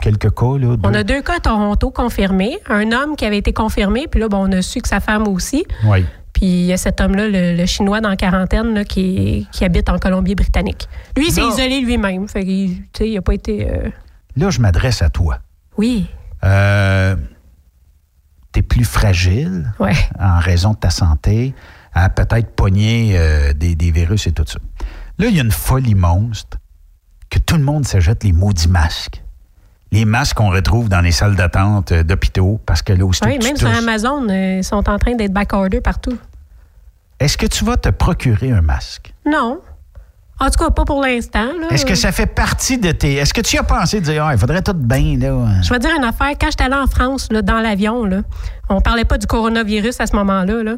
quelques 0.00 0.30
cas. 0.34 0.58
Là, 0.58 0.76
On 0.82 0.94
a 0.94 1.02
deux 1.02 1.22
cas 1.22 1.36
à 1.36 1.40
Toronto 1.40 1.90
confirmés. 1.90 2.58
Un 2.68 2.92
homme 2.92 3.16
qui 3.16 3.24
avait 3.24 3.38
été 3.38 3.52
confirmé, 3.52 4.06
puis 4.08 4.20
là, 4.20 4.28
bon, 4.28 4.48
on 4.48 4.52
a 4.52 4.62
su 4.62 4.80
que 4.80 4.88
sa 4.88 5.00
femme 5.00 5.26
aussi. 5.28 5.64
Oui. 5.84 6.04
Puis 6.32 6.46
il 6.46 6.64
y 6.66 6.72
a 6.72 6.76
cet 6.76 7.00
homme-là, 7.00 7.28
le, 7.28 7.56
le 7.56 7.66
Chinois 7.66 8.00
dans 8.00 8.10
la 8.10 8.16
quarantaine, 8.16 8.74
là, 8.74 8.84
qui, 8.84 9.48
qui 9.52 9.64
habite 9.64 9.88
en 9.88 9.98
Colombie-Britannique. 9.98 10.88
Lui, 11.16 11.26
il 11.28 11.32
s'est 11.32 11.42
isolé 11.46 11.80
lui-même. 11.80 12.28
Fait 12.28 12.44
il 12.44 12.84
n'a 13.14 13.22
pas 13.22 13.34
été. 13.34 13.68
euh, 13.70 13.90
Là, 14.36 14.50
je 14.50 14.60
m'adresse 14.60 15.02
à 15.02 15.10
toi. 15.10 15.38
Oui. 15.76 16.06
Euh, 16.44 17.16
tu 18.52 18.60
es 18.60 18.62
plus 18.62 18.84
fragile 18.84 19.72
Ouais. 19.80 19.94
en 20.18 20.38
raison 20.38 20.72
de 20.72 20.78
ta 20.78 20.90
santé, 20.90 21.54
à 21.92 22.08
peut-être 22.08 22.54
pogner 22.54 23.12
euh, 23.18 23.52
des, 23.52 23.74
des 23.74 23.90
virus 23.90 24.26
et 24.28 24.32
tout 24.32 24.44
ça. 24.46 24.58
Là, 25.18 25.26
il 25.28 25.34
y 25.34 25.40
a 25.40 25.42
une 25.42 25.50
folie 25.50 25.96
monstre 25.96 26.58
que 27.30 27.38
tout 27.40 27.56
le 27.56 27.64
monde 27.64 27.84
s'achète 27.84 28.22
les 28.22 28.32
maudits 28.32 28.68
masques. 28.68 29.22
Les 29.90 30.04
masques 30.04 30.36
qu'on 30.36 30.50
retrouve 30.50 30.88
dans 30.88 31.00
les 31.00 31.12
salles 31.12 31.34
d'attente 31.34 31.92
euh, 31.92 32.02
d'hôpitaux, 32.02 32.60
parce 32.66 32.82
que 32.82 32.92
là, 32.92 33.04
aussitôt 33.06 33.28
Oui, 33.28 33.38
même 33.42 33.56
sur 33.56 33.68
Amazon, 33.68 34.26
euh, 34.28 34.58
ils 34.58 34.64
sont 34.64 34.88
en 34.88 34.98
train 34.98 35.14
d'être 35.14 35.32
back-order 35.32 35.80
partout. 35.80 36.16
Est-ce 37.18 37.36
que 37.38 37.46
tu 37.46 37.64
vas 37.64 37.76
te 37.76 37.88
procurer 37.88 38.52
un 38.52 38.60
masque? 38.60 39.12
Non. 39.26 39.60
En 40.40 40.50
tout 40.50 40.62
cas, 40.64 40.70
pas 40.70 40.84
pour 40.84 41.02
l'instant. 41.02 41.48
Est-ce 41.70 41.84
que 41.84 41.96
ça 41.96 42.12
fait 42.12 42.26
partie 42.26 42.78
de 42.78 42.92
tes... 42.92 43.14
Est-ce 43.14 43.34
que 43.34 43.40
tu 43.40 43.58
as 43.58 43.64
pensé 43.64 43.98
de 44.00 44.04
dire, 44.04 44.24
ah, 44.24 44.32
il 44.34 44.38
faudrait 44.38 44.62
tout 44.62 44.72
bien, 44.74 45.18
là? 45.18 45.60
Je 45.62 45.68
vais 45.70 45.78
te 45.80 45.86
dire 45.86 45.96
une 45.96 46.04
affaire. 46.04 46.30
Quand 46.40 46.48
j'étais 46.50 46.64
allée 46.64 46.76
en 46.76 46.86
France, 46.86 47.28
là, 47.32 47.42
dans 47.42 47.58
l'avion, 47.58 48.04
là, 48.04 48.20
on 48.68 48.80
parlait 48.80 49.04
pas 49.04 49.18
du 49.18 49.26
coronavirus 49.26 50.00
à 50.00 50.06
ce 50.06 50.14
moment-là, 50.14 50.62
là, 50.62 50.76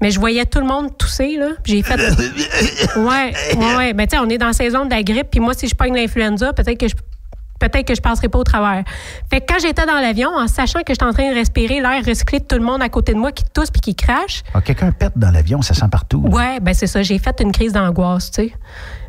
mais 0.00 0.10
je 0.10 0.18
voyais 0.18 0.44
tout 0.44 0.58
le 0.58 0.66
monde 0.66 0.96
tousser. 0.98 1.36
là. 1.36 1.50
J'ai 1.64 1.82
fait. 1.82 1.94
ouais, 2.96 3.32
ouais, 3.56 3.76
ouais. 3.76 3.92
Ben, 3.92 4.08
tu 4.08 4.16
sais, 4.16 4.22
on 4.22 4.28
est 4.28 4.38
dans 4.38 4.48
la 4.48 4.52
saison 4.52 4.86
de 4.86 4.90
la 4.90 5.04
grippe, 5.04 5.28
puis 5.30 5.38
moi, 5.40 5.54
si 5.54 5.68
je 5.68 5.74
pogne 5.76 5.94
l'influenza, 5.94 6.52
peut-être 6.52 6.78
que 6.78 6.88
je. 6.88 6.94
Peut-être 7.58 7.86
que 7.86 7.94
je 7.94 8.00
passerai 8.00 8.28
pas 8.28 8.38
au 8.38 8.44
travers. 8.44 8.84
Fait 9.30 9.40
que 9.40 9.46
quand 9.52 9.58
j'étais 9.60 9.86
dans 9.86 10.00
l'avion, 10.00 10.30
en 10.30 10.46
sachant 10.48 10.80
que 10.80 10.92
j'étais 10.92 11.04
en 11.04 11.12
train 11.12 11.30
de 11.30 11.34
respirer 11.34 11.80
l'air 11.80 12.04
recyclé 12.04 12.40
de 12.40 12.44
tout 12.44 12.56
le 12.56 12.62
monde 12.64 12.82
à 12.82 12.88
côté 12.88 13.14
de 13.14 13.18
moi 13.18 13.32
qui 13.32 13.44
tousse 13.54 13.70
puis 13.70 13.80
qui 13.80 13.94
crache, 13.94 14.42
Ah, 14.54 14.60
Quelqu'un 14.60 14.92
pète 14.92 15.12
dans 15.16 15.30
l'avion, 15.30 15.62
ça 15.62 15.74
sent 15.74 15.86
partout. 15.90 16.22
Ouais, 16.30 16.60
ben 16.60 16.74
c'est 16.74 16.86
ça. 16.86 17.02
J'ai 17.02 17.18
fait 17.18 17.40
une 17.40 17.52
crise 17.52 17.72
d'angoisse, 17.72 18.30
tu 18.30 18.42
sais. 18.48 18.52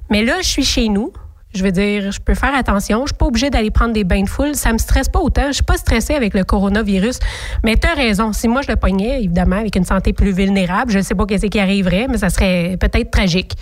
Mais 0.10 0.24
là, 0.24 0.36
je 0.42 0.48
suis 0.48 0.64
chez 0.64 0.88
nous. 0.90 1.12
Je 1.54 1.64
veux 1.64 1.72
dire, 1.72 2.12
je 2.12 2.20
peux 2.20 2.36
faire 2.36 2.54
attention. 2.56 3.02
Je 3.04 3.08
suis 3.14 3.18
pas 3.18 3.26
obligée 3.26 3.50
d'aller 3.50 3.72
prendre 3.72 3.94
des 3.94 4.04
bains 4.04 4.22
de 4.22 4.30
foule. 4.30 4.54
Ça 4.54 4.72
me 4.74 4.78
stresse 4.78 5.10
pas 5.10 5.20
autant. 5.20 5.48
Je 5.48 5.54
suis 5.54 5.64
pas 5.64 5.78
stressée 5.78 6.14
avec 6.14 6.34
le 6.34 6.44
coronavirus. 6.44 7.20
Mais 7.64 7.78
tu 7.78 7.88
as 7.88 7.94
raison. 7.94 8.32
Si 8.34 8.48
moi, 8.48 8.62
je 8.62 8.68
le 8.70 8.76
pognais, 8.76 9.20
évidemment, 9.24 9.56
avec 9.56 9.76
une 9.76 9.86
santé 9.86 10.14
plus 10.14 10.32
vulnérable, 10.34 10.92
je 10.92 11.00
ne 11.00 11.04
sais 11.04 11.16
pas 11.16 11.26
qu'est-ce 11.26 11.48
qui 11.48 11.60
arriverait, 11.60 12.08
mais 12.10 12.18
ça 12.18 12.30
serait 12.30 12.78
peut-être 12.80 13.10
tragique. 13.12 13.54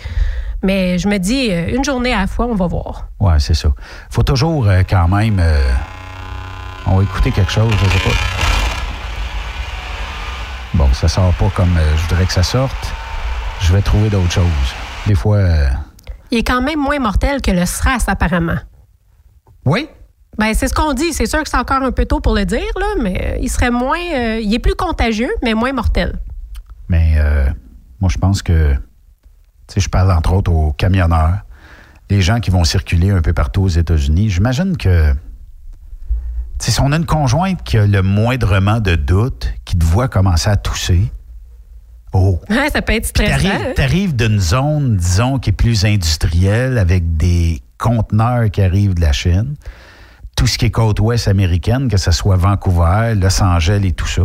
Mais 0.62 0.98
je 0.98 1.08
me 1.08 1.18
dis, 1.18 1.50
euh, 1.50 1.74
une 1.74 1.84
journée 1.84 2.12
à 2.12 2.20
la 2.20 2.26
fois, 2.26 2.46
on 2.46 2.54
va 2.54 2.66
voir. 2.66 3.08
Oui, 3.20 3.34
c'est 3.38 3.54
ça. 3.54 3.68
faut 4.10 4.22
toujours 4.22 4.66
euh, 4.68 4.82
quand 4.88 5.08
même. 5.08 5.38
euh, 5.40 5.70
on 6.86 6.96
va 6.98 7.02
écouter 7.02 7.30
quelque 7.30 7.50
chose, 7.52 7.72
je 7.72 7.88
sais 7.90 8.04
pas. 8.04 8.14
Bon, 10.74 10.92
ça 10.92 11.08
sort 11.08 11.32
pas 11.34 11.50
comme 11.54 11.76
euh, 11.76 11.96
je 11.96 12.02
voudrais 12.08 12.26
que 12.26 12.32
ça 12.32 12.42
sorte. 12.42 12.92
Je 13.60 13.72
vais 13.72 13.80
trouver 13.82 14.10
d'autres 14.10 14.32
choses. 14.32 14.44
Des 15.06 15.14
fois. 15.14 15.40
Il 16.30 16.38
est 16.38 16.44
quand 16.44 16.60
même 16.60 16.78
moins 16.80 16.98
mortel 16.98 17.40
que 17.40 17.50
le 17.50 17.64
SRAS, 17.64 18.04
apparemment. 18.08 18.58
Oui? 19.64 19.88
Ben, 20.36 20.52
c'est 20.52 20.68
ce 20.68 20.74
qu'on 20.74 20.92
dit. 20.92 21.12
C'est 21.12 21.26
sûr 21.26 21.42
que 21.42 21.48
c'est 21.48 21.56
encore 21.56 21.82
un 21.82 21.92
peu 21.92 22.04
tôt 22.04 22.20
pour 22.20 22.34
le 22.34 22.44
dire, 22.44 22.60
là, 22.76 22.86
mais 23.00 23.38
il 23.40 23.48
serait 23.48 23.70
moins. 23.70 23.96
il 23.98 24.52
est 24.52 24.58
plus 24.58 24.74
contagieux, 24.74 25.30
mais 25.42 25.54
moins 25.54 25.72
mortel. 25.72 26.18
Mais 26.88 27.16
moi, 28.00 28.10
je 28.10 28.18
pense 28.18 28.42
que. 28.42 28.74
Sais, 29.68 29.80
je 29.80 29.88
parle 29.88 30.12
entre 30.12 30.32
autres 30.32 30.52
aux 30.52 30.72
camionneurs, 30.72 31.40
les 32.08 32.22
gens 32.22 32.40
qui 32.40 32.50
vont 32.50 32.64
circuler 32.64 33.10
un 33.10 33.20
peu 33.20 33.32
partout 33.32 33.62
aux 33.62 33.68
États-Unis. 33.68 34.30
J'imagine 34.30 34.76
que. 34.76 35.12
Si 36.58 36.80
on 36.80 36.90
a 36.92 36.96
une 36.96 37.04
conjointe 37.04 37.62
qui 37.64 37.76
a 37.76 37.86
le 37.86 38.02
moindrement 38.02 38.80
de 38.80 38.94
doute, 38.94 39.52
qui 39.64 39.76
te 39.76 39.84
voit 39.84 40.08
commencer 40.08 40.48
à 40.48 40.56
tousser. 40.56 41.12
Oh! 42.12 42.40
Ouais, 42.48 42.70
ça 42.70 42.80
peut 42.80 42.94
être 42.94 43.06
stressant. 43.06 43.30
T'arrives 43.30 43.66
hein? 43.66 43.72
t'arrives 43.74 44.16
d'une 44.16 44.40
zone, 44.40 44.96
disons, 44.96 45.38
qui 45.38 45.50
est 45.50 45.52
plus 45.52 45.84
industrielle, 45.84 46.78
avec 46.78 47.18
des 47.18 47.60
conteneurs 47.76 48.50
qui 48.50 48.62
arrivent 48.62 48.94
de 48.94 49.02
la 49.02 49.12
Chine. 49.12 49.54
Tout 50.34 50.46
ce 50.46 50.56
qui 50.56 50.66
est 50.66 50.70
côte 50.70 50.98
ouest 51.00 51.28
américaine, 51.28 51.88
que 51.88 51.98
ce 51.98 52.10
soit 52.10 52.36
Vancouver, 52.36 53.14
Los 53.14 53.42
Angeles 53.42 53.82
et 53.84 53.92
tout 53.92 54.06
ça. 54.06 54.22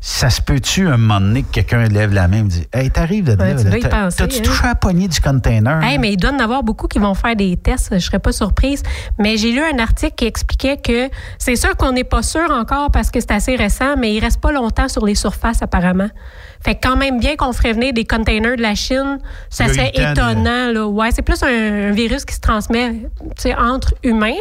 Ça 0.00 0.30
se 0.30 0.40
peut-tu 0.40 0.86
un 0.86 0.96
moment 0.96 1.20
donné 1.20 1.42
que 1.42 1.48
quelqu'un 1.50 1.84
lève 1.84 2.12
la 2.12 2.28
main 2.28 2.38
et 2.38 2.42
me 2.42 2.48
dit 2.48 2.66
Hey, 2.72 2.90
t'arrives 2.90 3.24
de 3.24 3.42
Ouais, 3.42 3.54
là, 3.54 4.10
t'as-tu 4.10 4.38
hein. 4.38 4.42
touché 4.42 4.64
à 4.64 4.68
la 4.68 4.74
poignée 4.74 5.08
du 5.08 5.20
container? 5.20 5.82
Hey, 5.82 5.98
mais 5.98 6.12
il 6.12 6.16
doit 6.16 6.30
y 6.30 6.34
en 6.34 6.38
avoir 6.38 6.62
beaucoup 6.62 6.86
qui 6.86 6.98
vont 6.98 7.14
faire 7.14 7.34
des 7.34 7.56
tests. 7.56 7.88
Je 7.92 7.98
serais 7.98 8.18
pas 8.18 8.32
surprise. 8.32 8.82
Mais 9.18 9.36
j'ai 9.36 9.52
lu 9.52 9.60
un 9.60 9.78
article 9.78 10.14
qui 10.14 10.26
expliquait 10.26 10.76
que 10.76 11.08
c'est 11.38 11.56
sûr 11.56 11.76
qu'on 11.76 11.92
n'est 11.92 12.04
pas 12.04 12.22
sûr 12.22 12.50
encore 12.50 12.90
parce 12.90 13.10
que 13.10 13.20
c'est 13.20 13.32
assez 13.32 13.56
récent, 13.56 13.96
mais 13.96 14.14
il 14.14 14.20
reste 14.20 14.40
pas 14.40 14.52
longtemps 14.52 14.88
sur 14.88 15.04
les 15.04 15.14
surfaces 15.14 15.62
apparemment. 15.62 16.08
Fait 16.66 16.74
que 16.74 16.80
quand 16.82 16.96
même 16.96 17.20
bien 17.20 17.36
qu'on 17.36 17.52
ferait 17.52 17.74
venir 17.74 17.92
des 17.92 18.04
containers 18.04 18.56
de 18.56 18.62
la 18.62 18.74
Chine, 18.74 19.20
ça 19.50 19.68
serait 19.68 19.92
étonnant. 19.94 20.72
Là. 20.72 20.88
Ouais, 20.88 21.12
c'est 21.12 21.22
plus 21.22 21.40
un, 21.44 21.90
un 21.90 21.92
virus 21.92 22.24
qui 22.24 22.34
se 22.34 22.40
transmet 22.40 23.08
entre 23.56 23.94
humains. 24.02 24.34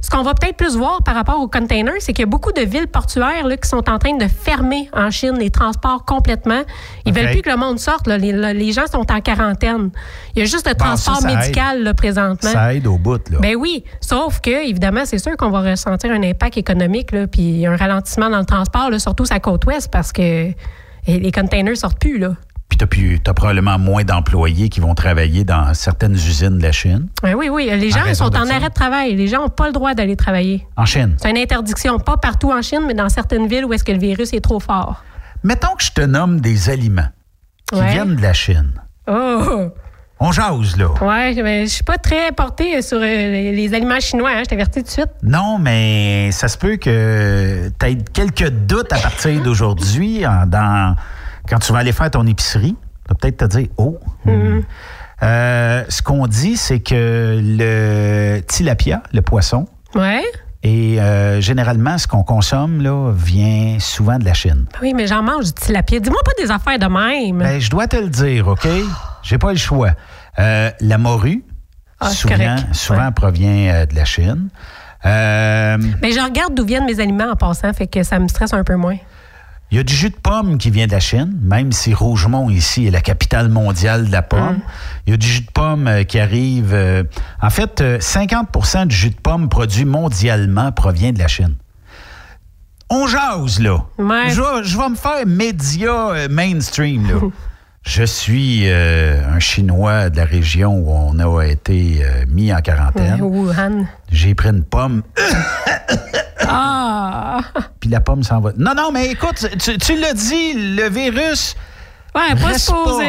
Ce 0.00 0.08
qu'on 0.08 0.22
va 0.22 0.32
peut-être 0.32 0.56
plus 0.56 0.74
voir 0.74 1.02
par 1.04 1.14
rapport 1.14 1.38
aux 1.38 1.48
containers, 1.48 1.96
c'est 1.98 2.14
qu'il 2.14 2.22
y 2.22 2.28
a 2.28 2.30
beaucoup 2.30 2.52
de 2.52 2.62
villes 2.62 2.86
portuaires 2.88 3.46
là, 3.46 3.58
qui 3.58 3.68
sont 3.68 3.90
en 3.90 3.98
train 3.98 4.16
de 4.16 4.26
fermer 4.26 4.88
en 4.94 5.10
Chine 5.10 5.36
les 5.38 5.50
transports 5.50 6.06
complètement. 6.06 6.62
Ils 7.04 7.12
OK. 7.12 7.18
veulent 7.18 7.30
plus 7.32 7.42
que 7.42 7.50
le 7.50 7.58
monde 7.58 7.78
sorte. 7.78 8.06
là. 8.06 8.16
Les, 8.16 8.32
les 8.54 8.72
gens 8.72 8.86
sont 8.90 9.04
en 9.12 9.20
quarantaine. 9.20 9.90
Il 10.34 10.38
y 10.38 10.42
a 10.42 10.46
juste 10.46 10.66
le 10.66 10.72
Bon, 10.72 10.86
transport 10.86 11.16
ça 11.20 11.26
médical 11.26 11.82
là, 11.82 11.92
présentement. 11.92 12.50
Ça 12.50 12.72
aide 12.72 12.86
au 12.86 12.96
bout, 12.96 13.20
là. 13.30 13.38
Ben 13.42 13.54
oui, 13.54 13.84
sauf 14.00 14.40
que, 14.40 14.66
évidemment, 14.66 15.04
c'est 15.04 15.18
sûr 15.18 15.36
qu'on 15.36 15.50
va 15.50 15.60
ressentir 15.60 16.10
un 16.10 16.22
impact 16.22 16.56
économique, 16.56 17.12
là, 17.12 17.26
puis 17.26 17.66
un 17.66 17.76
ralentissement 17.76 18.30
dans 18.30 18.38
le 18.38 18.46
transport, 18.46 18.88
là, 18.88 18.98
surtout 18.98 19.26
sa 19.26 19.40
côte 19.40 19.66
ouest, 19.66 19.90
parce 19.92 20.10
que 20.12 20.52
eh, 21.06 21.18
les 21.18 21.32
containers 21.32 21.76
sortent 21.76 21.98
plus. 22.00 22.18
Là. 22.18 22.34
Puis 22.68 22.78
t'as 22.78 22.86
plus- 22.86 23.20
t'as 23.20 23.32
probablement 23.32 23.78
moins 23.78 24.02
d'employés 24.02 24.68
qui 24.68 24.80
vont 24.80 24.94
travailler 24.94 25.44
dans 25.44 25.72
certaines 25.74 26.14
usines 26.14 26.58
de 26.58 26.62
la 26.62 26.72
Chine. 26.72 27.08
Ouais, 27.22 27.34
oui, 27.34 27.48
oui, 27.48 27.70
les 27.72 27.94
En 27.94 27.98
gens 28.04 28.14
sont 28.14 28.36
en 28.36 28.50
arrêt 28.50 28.68
de 28.68 28.74
travail. 28.74 29.14
Les 29.14 29.28
gens 29.28 29.42
n'ont 29.42 29.48
pas 29.48 29.66
le 29.68 29.72
droit 29.72 29.94
d'aller 29.94 30.16
travailler. 30.16 30.66
En 30.76 30.84
Chine. 30.84 31.14
C'est 31.22 31.30
une 31.30 31.38
interdiction, 31.38 31.98
pas 32.00 32.16
partout 32.16 32.50
en 32.50 32.60
Chine, 32.62 32.82
mais 32.86 32.94
dans 32.94 33.08
certaines 33.08 33.46
villes 33.46 33.64
où 33.64 33.72
est-ce 33.72 33.84
que 33.84 33.92
le 33.92 33.98
virus 33.98 34.32
est 34.32 34.40
trop 34.40 34.58
fort. 34.60 35.04
Mettons 35.44 35.74
que 35.76 35.84
je 35.84 35.92
te 35.92 36.00
nomme 36.00 36.40
des 36.40 36.68
aliments 36.70 37.08
qui 37.72 37.78
Ouais. 37.78 37.92
viennent 37.92 38.16
de 38.16 38.22
la 38.22 38.32
Chine. 38.32 38.72
Oh! 39.06 39.68
On 40.18 40.32
jase, 40.32 40.76
là. 40.78 40.88
Ouais, 41.02 41.34
mais 41.42 41.66
je 41.66 41.70
suis 41.70 41.84
pas 41.84 41.98
très 41.98 42.32
portée 42.32 42.80
sur 42.80 42.96
euh, 42.96 43.00
les, 43.02 43.52
les 43.52 43.74
aliments 43.74 44.00
chinois, 44.00 44.30
hein, 44.30 44.42
je 44.44 44.48
t'avertis 44.48 44.80
tout 44.80 44.86
de 44.86 44.90
suite. 44.90 45.10
Non, 45.22 45.58
mais 45.58 46.30
ça 46.32 46.48
se 46.48 46.56
peut 46.56 46.76
que 46.76 47.70
tu 47.78 47.86
aies 47.86 47.98
quelques 48.14 48.48
doutes 48.48 48.92
à 48.94 48.98
partir 48.98 49.42
d'aujourd'hui 49.42 50.22
dans, 50.46 50.96
quand 51.48 51.58
tu 51.58 51.70
vas 51.72 51.80
aller 51.80 51.92
faire 51.92 52.10
ton 52.10 52.26
épicerie. 52.26 52.74
Tu 53.06 53.08
vas 53.10 53.14
peut-être 53.14 53.36
te 53.36 53.44
dire 53.58 53.68
Oh. 53.76 53.98
Mm-hmm. 54.26 54.62
Euh, 55.22 55.84
ce 55.88 56.00
qu'on 56.02 56.26
dit, 56.26 56.56
c'est 56.56 56.80
que 56.80 57.38
le 57.42 58.40
tilapia, 58.40 59.02
le 59.12 59.20
poisson, 59.22 59.66
Ouais. 59.94 60.22
et 60.62 61.00
euh, 61.00 61.40
généralement, 61.42 61.96
ce 61.98 62.06
qu'on 62.06 62.22
consomme 62.22 62.82
là, 62.82 63.12
vient 63.14 63.76
souvent 63.80 64.18
de 64.18 64.24
la 64.24 64.34
Chine. 64.34 64.66
Oui, 64.82 64.92
mais 64.94 65.06
j'en 65.06 65.22
mange 65.22 65.44
du 65.46 65.52
tilapia. 65.52 66.00
Dis-moi 66.00 66.20
pas 66.24 66.32
des 66.42 66.50
affaires 66.50 66.78
de 66.78 66.86
même. 66.86 67.38
Ben, 67.38 67.60
je 67.60 67.70
dois 67.70 67.86
te 67.86 67.96
le 67.96 68.08
dire, 68.08 68.48
OK? 68.48 68.66
J'ai 69.26 69.38
pas 69.38 69.50
le 69.52 69.58
choix. 69.58 69.90
Euh, 70.38 70.70
la 70.80 70.98
morue, 70.98 71.42
Ah, 71.98 72.10
souvent, 72.10 72.34
correct. 72.36 72.74
souvent 72.74 73.06
Ouais. 73.06 73.12
provient 73.12 73.68
euh, 73.74 73.86
de 73.86 73.94
la 73.94 74.04
Chine. 74.04 74.48
Euh, 75.04 75.78
Mais 76.02 76.12
je 76.12 76.20
regarde 76.20 76.54
d'où 76.54 76.64
viennent 76.64 76.84
mes 76.86 77.00
aliments 77.00 77.30
en 77.32 77.36
passant, 77.36 77.72
fait 77.72 77.86
que 77.88 78.02
ça 78.02 78.18
me 78.18 78.28
stresse 78.28 78.52
un 78.52 78.64
peu 78.64 78.76
moins. 78.76 78.96
Il 79.72 79.76
y 79.76 79.80
a 79.80 79.82
du 79.82 79.92
jus 79.94 80.10
de 80.10 80.16
pomme 80.16 80.58
qui 80.58 80.70
vient 80.70 80.86
de 80.86 80.92
la 80.92 81.00
Chine, 81.00 81.36
même 81.42 81.72
si 81.72 81.92
Rougemont, 81.92 82.50
ici, 82.50 82.86
est 82.86 82.90
la 82.92 83.00
capitale 83.00 83.48
mondiale 83.48 84.06
de 84.06 84.12
la 84.12 84.22
pomme. 84.22 84.60
Il 85.06 85.10
y 85.10 85.14
a 85.14 85.16
du 85.16 85.26
jus 85.26 85.40
de 85.40 85.50
pomme 85.50 85.90
qui 86.06 86.20
arrive. 86.20 86.72
en 87.42 87.50
fait, 87.50 87.80
euh, 87.80 87.98
50% 87.98 88.86
du 88.86 88.94
jus 88.94 89.10
de 89.10 89.16
pomme 89.20 89.48
produit 89.48 89.84
mondialement 89.84 90.70
provient 90.70 91.12
de 91.12 91.18
la 91.18 91.26
Chine. 91.26 91.56
On 92.88 93.08
jase, 93.08 93.58
là. 93.58 93.78
Ouais. 93.98 94.30
Je, 94.30 94.40
vais, 94.40 94.62
je 94.64 94.78
vais 94.78 94.88
me 94.88 94.94
faire 94.94 95.26
média 95.26 96.28
mainstream, 96.30 97.08
là. 97.08 97.14
Je 97.86 98.02
suis 98.02 98.64
euh, 98.64 99.22
un 99.32 99.38
Chinois 99.38 100.10
de 100.10 100.16
la 100.16 100.24
région 100.24 100.74
où 100.76 100.90
on 100.90 101.18
a 101.20 101.44
été 101.46 102.00
euh, 102.02 102.24
mis 102.28 102.52
en 102.52 102.60
quarantaine. 102.60 103.22
Wuhan. 103.22 103.86
J'ai 104.10 104.34
pris 104.34 104.48
une 104.48 104.64
pomme, 104.64 105.02
Ah! 106.48 107.38
puis 107.78 107.88
la 107.88 108.00
pomme 108.00 108.24
s'en 108.24 108.40
va. 108.40 108.50
Non, 108.58 108.72
non, 108.76 108.90
mais 108.92 109.06
écoute, 109.10 109.46
tu, 109.60 109.78
tu 109.78 110.00
l'as 110.00 110.14
dit, 110.14 110.54
le 110.76 110.88
virus 110.90 111.54
Ouais, 112.14 112.34
pas. 112.34 112.50
OK. 112.50 113.00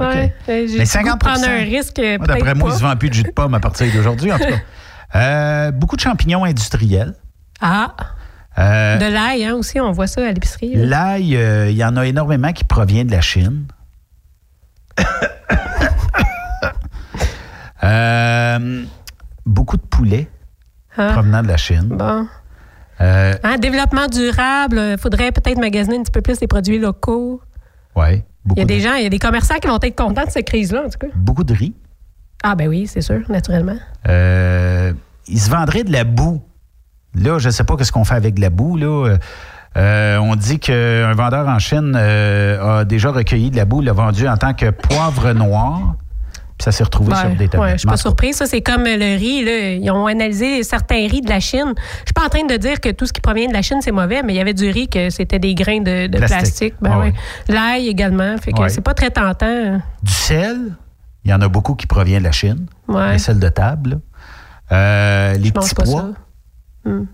Ouais. 0.00 0.34
Mais 0.46 0.62
le 0.62 0.72
goût 0.72 0.78
de 0.78 0.84
50 0.84 1.20
prendre 1.20 1.48
un 1.48 1.64
risque. 1.64 1.98
Moi, 1.98 2.18
D'après 2.26 2.54
moi, 2.54 2.68
pas. 2.68 2.74
il 2.74 2.78
se 2.78 2.82
vend 2.84 2.96
plus 2.96 3.08
de 3.08 3.14
jus 3.14 3.22
de 3.24 3.30
pomme 3.30 3.54
à 3.54 3.60
partir 3.60 3.92
d'aujourd'hui, 3.92 4.32
en 4.32 4.38
tout 4.38 4.44
cas. 4.44 4.50
Euh, 5.16 5.72
beaucoup 5.72 5.96
de 5.96 6.00
champignons 6.00 6.44
industriels. 6.44 7.14
Ah, 7.60 7.96
de 8.56 9.12
l'ail 9.12 9.44
hein, 9.44 9.54
aussi, 9.54 9.80
on 9.80 9.90
voit 9.90 10.06
ça 10.06 10.24
à 10.24 10.30
l'épicerie. 10.30 10.70
L'ail, 10.76 11.36
il 11.68 11.76
y 11.76 11.84
en 11.84 11.96
a 11.96 12.06
énormément 12.06 12.52
qui 12.52 12.62
provient 12.62 13.04
de 13.04 13.10
la 13.10 13.20
Chine. 13.20 13.64
Euh, 17.82 18.84
beaucoup 19.46 19.76
de 19.76 19.82
poulets 19.82 20.28
Ah. 20.96 21.12
provenant 21.12 21.42
de 21.42 21.48
la 21.48 21.56
Chine. 21.56 21.88
Bon. 21.88 22.26
Euh, 23.00 23.34
Hein, 23.42 23.56
développement 23.56 24.06
durable, 24.06 24.78
il 24.92 24.98
faudrait 24.98 25.32
peut-être 25.32 25.58
magasiner 25.58 25.96
un 25.96 26.02
petit 26.02 26.12
peu 26.12 26.20
plus 26.20 26.40
les 26.40 26.46
produits 26.46 26.78
locaux. 26.78 27.40
ouais, 27.96 28.24
Il 28.50 28.58
y 28.58 28.60
a 28.60 28.64
de, 28.64 28.68
des 28.68 28.80
gens, 28.80 28.94
il 28.94 29.04
y 29.04 29.06
a 29.06 29.08
des 29.08 29.18
commerçants 29.18 29.56
qui 29.56 29.68
vont 29.68 29.78
être 29.80 29.96
contents 29.96 30.24
de 30.26 30.30
cette 30.30 30.46
crise-là, 30.46 30.82
en 30.86 30.90
tout 30.90 30.98
cas. 30.98 31.06
beaucoup 31.14 31.44
de 31.44 31.54
riz. 31.54 31.74
Ah, 32.42 32.54
ben 32.54 32.68
oui, 32.68 32.86
c'est 32.86 33.00
sûr, 33.02 33.20
naturellement. 33.30 33.76
Euh, 34.08 34.92
il 35.26 35.40
se 35.40 35.48
vendrait 35.50 35.84
de 35.84 35.92
la 35.92 36.04
boue. 36.04 36.42
Là, 37.14 37.38
je 37.38 37.48
ne 37.48 37.52
sais 37.52 37.64
pas 37.64 37.76
ce 37.82 37.92
qu'on 37.92 38.04
fait 38.04 38.14
avec 38.14 38.34
de 38.34 38.40
la 38.42 38.50
boue. 38.50 38.76
Là. 38.76 39.16
Euh, 39.76 40.18
on 40.18 40.34
dit 40.36 40.58
qu'un 40.58 41.12
vendeur 41.14 41.46
en 41.48 41.58
Chine 41.58 41.92
euh, 41.96 42.80
a 42.80 42.84
déjà 42.84 43.10
recueilli 43.10 43.50
de 43.50 43.56
la 43.56 43.64
boue, 43.64 43.80
l'a 43.80 43.92
vendu 43.92 44.26
en 44.28 44.36
tant 44.36 44.52
que 44.52 44.70
poivre 44.70 45.32
noir. 45.32 45.94
Puis 46.58 46.64
ça 46.64 46.72
s'est 46.72 46.84
retrouvé 46.84 47.14
sur 47.14 47.24
Ouais, 47.26 47.34
des 47.36 47.44
ouais, 47.44 47.48
tablettes. 47.48 47.72
je 47.74 47.78
suis 47.78 47.88
pas 47.88 47.96
surprise. 47.96 48.36
Ça, 48.36 48.44
c'est 48.46 48.60
comme 48.60 48.82
le 48.84 49.16
riz. 49.18 49.42
Là. 49.44 49.70
Ils 49.74 49.90
ont 49.92 50.06
analysé 50.06 50.62
certains 50.62 51.06
riz 51.08 51.22
de 51.22 51.28
la 51.30 51.40
Chine. 51.40 51.72
Je 51.76 51.82
suis 52.06 52.12
pas 52.14 52.26
en 52.26 52.28
train 52.28 52.44
de 52.44 52.56
dire 52.56 52.80
que 52.80 52.90
tout 52.90 53.06
ce 53.06 53.12
qui 53.14 53.20
provient 53.22 53.46
de 53.48 53.54
la 53.54 53.62
Chine, 53.62 53.78
c'est 53.80 53.92
mauvais, 53.92 54.22
mais 54.22 54.34
il 54.34 54.36
y 54.36 54.40
avait 54.40 54.52
du 54.52 54.68
riz 54.68 54.88
que 54.88 55.08
c'était 55.08 55.38
des 55.38 55.54
grains 55.54 55.80
de, 55.80 56.06
de 56.08 56.18
Plastique. 56.18 56.38
plastique. 56.38 56.74
Ben 56.82 56.90
Ah 56.92 56.98
ouais. 56.98 57.04
ouais. 57.06 57.14
L'ail 57.48 57.88
également. 57.88 58.36
Fait 58.38 58.52
que 58.52 58.60
Ouais. 58.60 58.68
c'est 58.68 58.82
pas 58.82 58.92
très 58.92 59.10
tentant. 59.10 59.80
Du 60.02 60.12
sel, 60.12 60.74
il 61.24 61.30
y 61.30 61.34
en 61.34 61.40
a 61.40 61.48
beaucoup 61.48 61.74
qui 61.76 61.86
provient 61.86 62.18
de 62.18 62.24
la 62.24 62.32
Chine. 62.32 62.66
Ouais. 62.88 63.12
Le 63.12 63.18
sel 63.18 63.38
de 63.38 63.48
table. 63.48 64.00
Euh, 64.72 65.34
les 65.38 65.52
petits 65.52 65.74
pas 65.74 65.84
pois. 65.84 66.00
ça. 66.00 66.08
Hmm. 66.90 67.04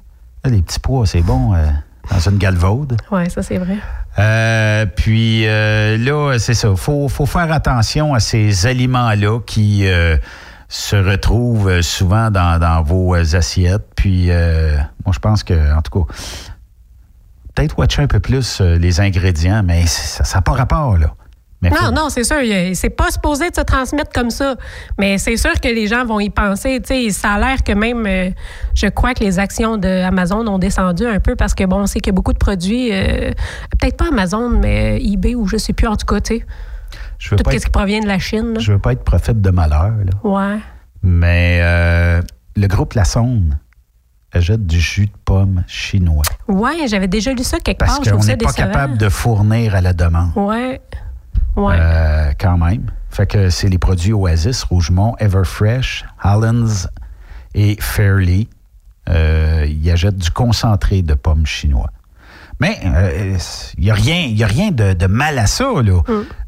Là, 0.44 0.50
les 0.50 0.62
petits 0.62 0.80
pois, 0.80 1.06
c'est 1.06 1.22
bon 1.22 1.54
euh, 1.54 1.66
dans 2.10 2.20
une 2.20 2.38
galvaude. 2.38 2.96
Ouais, 3.10 3.28
ça, 3.28 3.42
c'est 3.42 3.58
vrai. 3.58 3.76
Euh, 4.18 4.86
puis 4.86 5.46
euh, 5.46 5.98
là, 5.98 6.38
c'est 6.38 6.54
ça. 6.54 6.68
Il 6.70 6.76
faut, 6.76 7.08
faut 7.08 7.26
faire 7.26 7.52
attention 7.52 8.14
à 8.14 8.20
ces 8.20 8.66
aliments-là 8.66 9.40
qui 9.40 9.86
euh, 9.86 10.16
se 10.68 10.96
retrouvent 10.96 11.82
souvent 11.82 12.30
dans, 12.30 12.58
dans 12.58 12.82
vos 12.82 13.14
assiettes. 13.14 13.86
Puis 13.94 14.26
moi, 14.28 15.12
je 15.12 15.18
pense 15.18 15.42
que, 15.42 15.74
en 15.74 15.82
tout 15.82 16.04
cas, 16.04 16.14
peut-être 17.54 17.78
watcher 17.78 18.02
un 18.02 18.06
peu 18.06 18.20
plus 18.20 18.60
les 18.60 19.00
ingrédients, 19.00 19.62
mais 19.62 19.86
ça 19.86 20.24
n'a 20.36 20.42
pas 20.42 20.52
rapport, 20.52 20.96
là. 20.96 21.14
Non, 21.70 21.90
non, 21.92 22.08
c'est 22.08 22.24
sûr. 22.24 22.36
C'est 22.74 22.90
pas 22.90 23.10
supposé 23.10 23.50
de 23.50 23.54
se 23.56 23.60
transmettre 23.62 24.10
comme 24.12 24.30
ça. 24.30 24.56
Mais 24.98 25.18
c'est 25.18 25.36
sûr 25.36 25.52
que 25.60 25.68
les 25.68 25.86
gens 25.86 26.04
vont 26.04 26.20
y 26.20 26.30
penser. 26.30 26.80
Tu 26.80 26.86
sais, 27.06 27.10
ça 27.10 27.32
a 27.32 27.38
l'air 27.38 27.62
que 27.64 27.72
même, 27.72 28.04
euh, 28.06 28.30
je 28.74 28.86
crois 28.86 29.14
que 29.14 29.24
les 29.24 29.38
actions 29.38 29.76
d'Amazon 29.76 30.46
ont 30.46 30.58
descendu 30.58 31.06
un 31.06 31.20
peu 31.20 31.36
parce 31.36 31.54
que, 31.54 31.64
bon, 31.64 31.80
on 31.82 31.86
sait 31.86 32.00
qu'il 32.00 32.12
y 32.12 32.14
a 32.14 32.16
beaucoup 32.16 32.32
de 32.32 32.38
produits, 32.38 32.90
euh, 32.92 33.30
peut-être 33.78 33.96
pas 33.96 34.08
Amazon, 34.08 34.48
mais 34.50 34.98
eBay 35.02 35.34
ou 35.34 35.46
je 35.46 35.56
sais 35.56 35.72
plus, 35.72 35.86
en 35.86 35.96
tout 35.96 36.06
cas, 36.06 36.20
tu 36.20 36.38
sais. 36.38 36.46
je 37.18 37.30
veux 37.30 37.36
Tout 37.36 37.42
pas 37.44 37.50
ce 37.52 37.56
être, 37.56 37.64
qui 37.64 37.70
provient 37.70 38.00
de 38.00 38.06
la 38.08 38.18
Chine. 38.18 38.54
là. 38.54 38.60
je 38.60 38.72
veux 38.72 38.78
pas 38.78 38.92
être 38.92 39.04
prophète 39.04 39.40
de 39.40 39.50
malheur, 39.50 39.92
là. 40.04 40.12
Ouais. 40.28 40.58
Mais 41.02 41.58
euh, 41.62 42.20
le 42.56 42.66
groupe 42.66 42.94
La 42.94 43.04
Sonde 43.04 43.56
achète 44.32 44.66
du 44.66 44.78
jus 44.80 45.06
de 45.06 45.12
pomme 45.24 45.62
chinois. 45.66 46.24
Ouais, 46.48 46.86
j'avais 46.88 47.08
déjà 47.08 47.32
lu 47.32 47.42
ça 47.44 47.58
quelque 47.60 47.78
Parce 47.78 47.96
part. 47.96 48.04
Je 48.04 48.10
qu'on 48.10 48.18
n'est 48.24 48.36
pas 48.36 48.46
décevant. 48.46 48.66
capable 48.72 48.98
de 48.98 49.08
fournir 49.08 49.74
à 49.74 49.80
la 49.80 49.92
demande. 49.92 50.32
Ouais. 50.36 50.80
Ouais. 51.56 51.76
Euh, 51.78 52.32
quand 52.38 52.58
même. 52.58 52.90
Fait 53.10 53.26
que 53.26 53.50
c'est 53.50 53.68
les 53.68 53.78
produits 53.78 54.12
Oasis, 54.12 54.62
Rougemont, 54.64 55.14
Everfresh, 55.18 56.04
Halland's 56.20 56.88
et 57.54 57.76
Fairly. 57.80 58.48
Euh, 59.08 59.66
ils 59.68 59.90
achètent 59.90 60.16
du 60.16 60.30
concentré 60.30 61.02
de 61.02 61.14
pommes 61.14 61.46
chinois. 61.46 61.90
Mais 62.58 62.78
il 62.82 63.84
n'y 63.84 63.90
a 63.90 63.94
rien, 63.94 64.26
y 64.26 64.42
a 64.42 64.46
rien 64.46 64.70
de, 64.70 64.94
de 64.94 65.06
mal 65.06 65.38
à 65.38 65.46
ça, 65.46 65.70
là. 65.82 66.00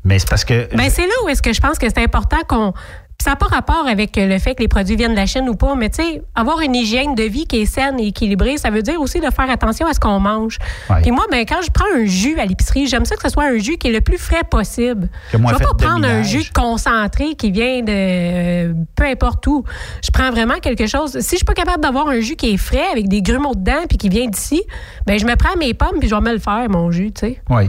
Mais 0.05 0.19
c'est 0.19 0.28
parce 0.28 0.44
que. 0.44 0.74
Ben, 0.74 0.89
c'est 0.89 1.06
là 1.06 1.12
où 1.24 1.28
est-ce 1.28 1.43
que 1.43 1.52
je 1.52 1.60
pense 1.60 1.78
que 1.78 1.86
c'est 1.89 2.02
important 2.02 2.39
qu'on. 2.48 2.73
Ça 3.20 3.30
n'a 3.30 3.36
pas 3.36 3.46
rapport 3.46 3.84
avec 3.88 4.12
le 4.16 4.38
fait 4.38 4.54
que 4.54 4.62
les 4.62 4.68
produits 4.68 4.94
viennent 4.94 5.10
de 5.10 5.16
la 5.16 5.26
Chine 5.26 5.48
ou 5.48 5.56
pas, 5.56 5.74
mais 5.74 5.90
tu 5.90 6.02
sais, 6.02 6.22
avoir 6.36 6.60
une 6.60 6.76
hygiène 6.76 7.16
de 7.16 7.24
vie 7.24 7.46
qui 7.46 7.62
est 7.62 7.66
saine 7.66 7.98
et 7.98 8.06
équilibrée, 8.06 8.58
ça 8.58 8.70
veut 8.70 8.80
dire 8.80 9.00
aussi 9.00 9.18
de 9.18 9.28
faire 9.28 9.50
attention 9.50 9.88
à 9.88 9.92
ce 9.92 9.98
qu'on 9.98 10.20
mange. 10.20 10.58
Ouais. 10.88 11.02
Puis 11.02 11.10
moi, 11.10 11.24
ben, 11.28 11.44
quand 11.44 11.60
je 11.60 11.70
prends 11.72 11.84
un 11.96 12.04
jus 12.04 12.38
à 12.38 12.46
l'épicerie, 12.46 12.86
j'aime 12.86 13.04
ça 13.04 13.16
que 13.16 13.22
ce 13.22 13.28
soit 13.28 13.46
un 13.46 13.58
jus 13.58 13.76
qui 13.76 13.88
est 13.88 13.92
le 13.92 14.02
plus 14.02 14.18
frais 14.18 14.44
possible. 14.48 15.08
Je 15.32 15.36
vais 15.36 15.48
fait 15.48 15.64
pas 15.64 15.74
prendre 15.76 16.06
un 16.06 16.22
jus 16.22 16.48
concentré 16.54 17.34
qui 17.34 17.50
vient 17.50 17.82
de 17.82 17.90
euh, 17.92 18.72
peu 18.94 19.04
importe 19.06 19.44
où. 19.48 19.64
Je 20.04 20.12
prends 20.12 20.30
vraiment 20.30 20.60
quelque 20.60 20.86
chose. 20.86 21.18
Si 21.18 21.30
je 21.32 21.36
suis 21.38 21.44
pas 21.44 21.54
capable 21.54 21.82
d'avoir 21.82 22.06
un 22.06 22.20
jus 22.20 22.36
qui 22.36 22.54
est 22.54 22.56
frais 22.56 22.86
avec 22.92 23.08
des 23.08 23.20
grumeaux 23.20 23.56
dedans 23.56 23.82
puis 23.88 23.98
qui 23.98 24.08
vient 24.10 24.28
d'ici, 24.28 24.62
ben 25.06 25.18
je 25.18 25.26
me 25.26 25.34
prends 25.34 25.56
mes 25.58 25.74
pommes 25.74 25.98
puis 25.98 26.08
je 26.08 26.14
vais 26.14 26.20
me 26.20 26.32
le 26.34 26.38
faire 26.38 26.64
mon 26.70 26.92
jus, 26.92 27.10
tu 27.10 27.26
sais. 27.26 27.42
Oui. 27.50 27.68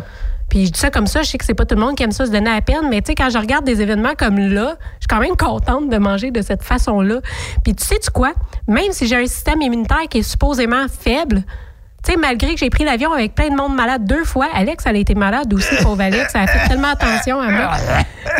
Puis 0.49 0.67
je 0.67 0.71
dis 0.71 0.79
ça 0.79 0.89
comme 0.89 1.07
ça, 1.07 1.21
je 1.21 1.29
sais 1.29 1.37
que 1.37 1.45
c'est 1.45 1.53
pas 1.53 1.65
tout 1.65 1.75
le 1.75 1.81
monde 1.81 1.95
qui 1.95 2.03
aime 2.03 2.11
ça 2.11 2.25
se 2.25 2.31
donner 2.31 2.49
à 2.49 2.61
peine, 2.61 2.89
mais 2.89 3.01
tu 3.01 3.07
sais, 3.07 3.15
quand 3.15 3.29
je 3.29 3.37
regarde 3.37 3.65
des 3.65 3.81
événements 3.81 4.13
comme 4.17 4.37
là, 4.37 4.77
je 4.95 5.01
suis 5.01 5.07
quand 5.09 5.19
même 5.19 5.35
contente 5.35 5.89
de 5.89 5.97
manger 5.97 6.31
de 6.31 6.41
cette 6.41 6.63
façon-là. 6.63 7.21
Puis 7.63 7.75
tu 7.75 7.85
sais-tu 7.85 8.09
quoi? 8.11 8.33
Même 8.67 8.91
si 8.91 9.07
j'ai 9.07 9.15
un 9.15 9.25
système 9.25 9.61
immunitaire 9.61 10.07
qui 10.09 10.19
est 10.19 10.23
supposément 10.23 10.87
faible, 10.87 11.43
tu 12.03 12.11
sais, 12.13 12.17
malgré 12.17 12.53
que 12.53 12.59
j'ai 12.59 12.69
pris 12.69 12.83
l'avion 12.85 13.11
avec 13.13 13.35
plein 13.35 13.49
de 13.49 13.55
monde 13.55 13.75
malade 13.75 14.05
deux 14.05 14.23
fois, 14.23 14.47
Alex, 14.53 14.83
elle 14.87 14.95
a 14.95 14.99
été 14.99 15.15
malade 15.15 15.53
aussi, 15.53 15.75
pauvre 15.83 16.01
Alex, 16.01 16.31
ça 16.31 16.41
a 16.41 16.47
fait 16.47 16.67
tellement 16.69 16.89
attention 16.89 17.39
à 17.39 17.49
moi. 17.49 17.71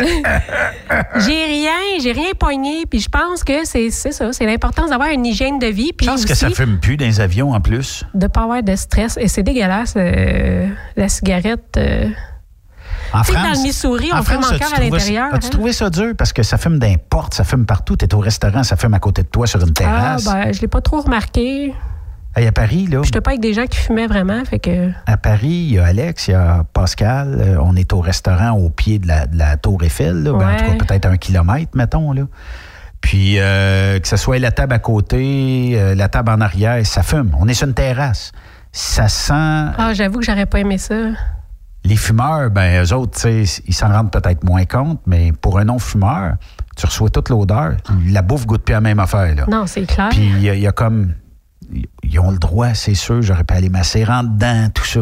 j'ai 1.16 1.44
rien, 1.44 1.70
j'ai 2.02 2.12
rien 2.12 2.30
pogné, 2.38 2.84
puis 2.88 3.00
je 3.00 3.08
pense 3.08 3.44
que 3.44 3.64
c'est 3.64 3.90
ça, 3.90 4.32
c'est 4.32 4.46
l'importance 4.46 4.90
d'avoir 4.90 5.10
une 5.10 5.26
hygiène 5.26 5.58
de 5.58 5.66
vie, 5.66 5.92
Je 6.00 6.06
pense 6.06 6.24
que 6.24 6.34
ça 6.34 6.50
fume 6.50 6.78
plus 6.78 6.96
dans 6.96 7.04
les 7.06 7.20
avions 7.20 7.52
en 7.52 7.60
plus. 7.60 8.04
de 8.14 8.26
pas 8.26 8.42
avoir 8.42 8.62
de 8.62 8.74
stress. 8.76 9.16
Et 9.20 9.28
c'est 9.28 9.42
dégueulasse, 9.42 9.94
euh, 9.96 10.66
la 10.96 11.08
cigarette. 11.08 11.76
euh, 11.76 12.08
En 13.12 13.20
Tu 13.22 13.26
sais, 13.26 13.32
France, 13.32 13.46
dans 13.48 13.58
le 13.58 13.62
Missouri, 13.62 14.10
on 14.12 14.18
en 14.18 14.22
fume 14.22 14.38
encore 14.38 14.74
à 14.76 14.80
l'intérieur, 14.80 15.28
As-tu 15.34 15.46
hein? 15.46 15.50
trouvé 15.50 15.72
ça 15.72 15.90
dur? 15.90 16.12
Parce 16.16 16.32
que 16.32 16.42
ça 16.42 16.56
fume 16.58 16.78
d'un 16.78 16.94
porte, 17.08 17.34
ça 17.34 17.44
fume 17.44 17.66
partout. 17.66 17.96
Tu 17.96 18.04
es 18.04 18.14
au 18.14 18.18
restaurant, 18.20 18.62
ça 18.62 18.76
fume 18.76 18.94
à 18.94 18.98
côté 19.00 19.22
de 19.22 19.28
toi 19.28 19.46
sur 19.46 19.60
une 19.60 19.70
Ah, 19.70 19.72
terrasse. 19.74 20.24
ben, 20.24 20.52
je 20.52 20.60
l'ai 20.60 20.68
pas 20.68 20.80
trop 20.80 21.00
remarqué. 21.00 21.74
Hey, 22.36 22.46
à 22.46 22.52
Paris, 22.52 22.86
là, 22.86 23.00
J'étais 23.02 23.20
pas 23.20 23.30
avec 23.30 23.40
des 23.40 23.54
gens 23.54 23.66
qui 23.66 23.78
fumaient 23.78 24.06
vraiment, 24.06 24.44
fait 24.44 24.60
que. 24.60 24.90
à 25.06 25.16
Paris, 25.16 25.48
il 25.48 25.72
y 25.74 25.78
a 25.80 25.86
Alex, 25.86 26.28
il 26.28 26.30
y 26.30 26.34
a 26.34 26.64
Pascal. 26.72 27.36
euh, 27.40 27.56
on 27.60 27.74
est 27.74 27.92
au 27.92 28.00
restaurant 28.00 28.52
au 28.52 28.70
pied 28.70 28.98
de 29.00 29.08
la, 29.08 29.26
de 29.26 29.36
la 29.36 29.56
tour 29.56 29.82
Eiffel. 29.82 30.22
là. 30.22 30.32
Ben, 30.34 30.48
en 30.48 30.56
tout 30.56 30.78
cas, 30.78 30.84
peut-être 30.86 31.06
un 31.06 31.16
kilomètre, 31.16 31.72
mettons. 31.76 32.12
Là. 32.12 32.22
Puis, 33.00 33.34
euh, 33.38 33.98
que 33.98 34.06
ce 34.06 34.16
soit 34.16 34.38
la 34.38 34.52
table 34.52 34.72
à 34.74 34.78
côté, 34.78 35.72
euh, 35.74 35.94
la 35.96 36.08
table 36.08 36.30
en 36.30 36.40
arrière, 36.40 36.84
ça 36.86 37.02
fume. 37.02 37.32
On 37.38 37.48
est 37.48 37.54
sur 37.54 37.66
une 37.66 37.74
terrasse. 37.74 38.30
Ça 38.70 39.08
sent... 39.08 39.32
Ah, 39.34 39.90
j'avoue 39.92 40.20
que 40.20 40.24
j'aurais 40.24 40.46
pas 40.46 40.60
aimé 40.60 40.78
ça. 40.78 40.94
Les 41.82 41.96
fumeurs, 41.96 42.50
ben 42.50 42.84
eux 42.84 42.92
autres, 42.94 43.18
tu 43.18 43.46
sais, 43.46 43.62
ils 43.66 43.74
s'en 43.74 43.88
rendent 43.88 44.12
peut-être 44.12 44.44
moins 44.44 44.66
compte, 44.66 45.00
mais 45.06 45.32
pour 45.32 45.58
un 45.58 45.64
non-fumeur, 45.64 46.34
tu 46.76 46.86
reçois 46.86 47.08
toute 47.10 47.30
l'odeur. 47.30 47.72
La 48.06 48.22
bouffe 48.22 48.46
goûte 48.46 48.62
plus 48.64 48.74
à 48.74 48.76
la 48.76 48.80
même 48.82 49.00
affaire. 49.00 49.34
Là. 49.34 49.46
Non, 49.48 49.66
c'est 49.66 49.86
clair. 49.86 50.10
Puis 50.10 50.20
il 50.36 50.42
y, 50.42 50.50
a- 50.50 50.54
il 50.54 50.60
y 50.60 50.66
a 50.68 50.72
comme. 50.72 51.14
Ils 52.02 52.18
ont 52.18 52.30
le 52.30 52.38
droit, 52.38 52.74
c'est 52.74 52.94
sûr, 52.94 53.22
j'aurais 53.22 53.44
pu 53.44 53.54
aller 53.54 53.68
masser 53.68 54.04
en 54.08 54.22
dedans, 54.24 54.68
tout 54.74 54.84
ça. 54.84 55.00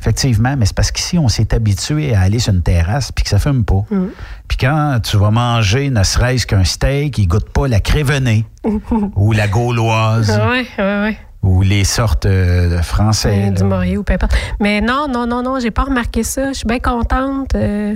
Effectivement, 0.00 0.54
mais 0.56 0.66
c'est 0.66 0.74
parce 0.76 0.90
qu'ici, 0.92 1.18
on 1.18 1.28
s'est 1.28 1.54
habitué 1.54 2.14
à 2.14 2.20
aller 2.20 2.38
sur 2.38 2.52
une 2.52 2.62
terrasse 2.62 3.10
puis 3.10 3.24
que 3.24 3.30
ça 3.30 3.38
fume 3.38 3.64
pas. 3.64 3.84
Mm. 3.90 4.06
Puis 4.48 4.58
quand 4.58 4.98
tu 5.02 5.16
vas 5.16 5.30
manger 5.30 5.88
ne 5.88 6.02
serait-ce 6.02 6.46
qu'un 6.46 6.64
steak, 6.64 7.16
il 7.16 7.26
goûte 7.26 7.48
pas 7.48 7.68
la 7.68 7.80
crévenée 7.80 8.44
ou 9.16 9.32
la 9.32 9.48
gauloise 9.48 10.38
ouais. 10.78 11.16
ou 11.42 11.62
les 11.62 11.84
sortes 11.84 12.26
euh, 12.26 12.76
de 12.76 12.82
français. 12.82 13.50
Du 13.50 13.62
là. 13.62 13.68
Maurier 13.68 13.96
ou 13.96 14.02
peu 14.02 14.12
importe. 14.12 14.34
Mais 14.60 14.80
non, 14.82 15.06
non, 15.10 15.26
non, 15.26 15.42
non, 15.42 15.58
j'ai 15.58 15.70
pas 15.70 15.84
remarqué 15.84 16.22
ça. 16.22 16.48
Je 16.48 16.58
suis 16.58 16.68
bien 16.68 16.80
contente. 16.80 17.54
euh, 17.54 17.94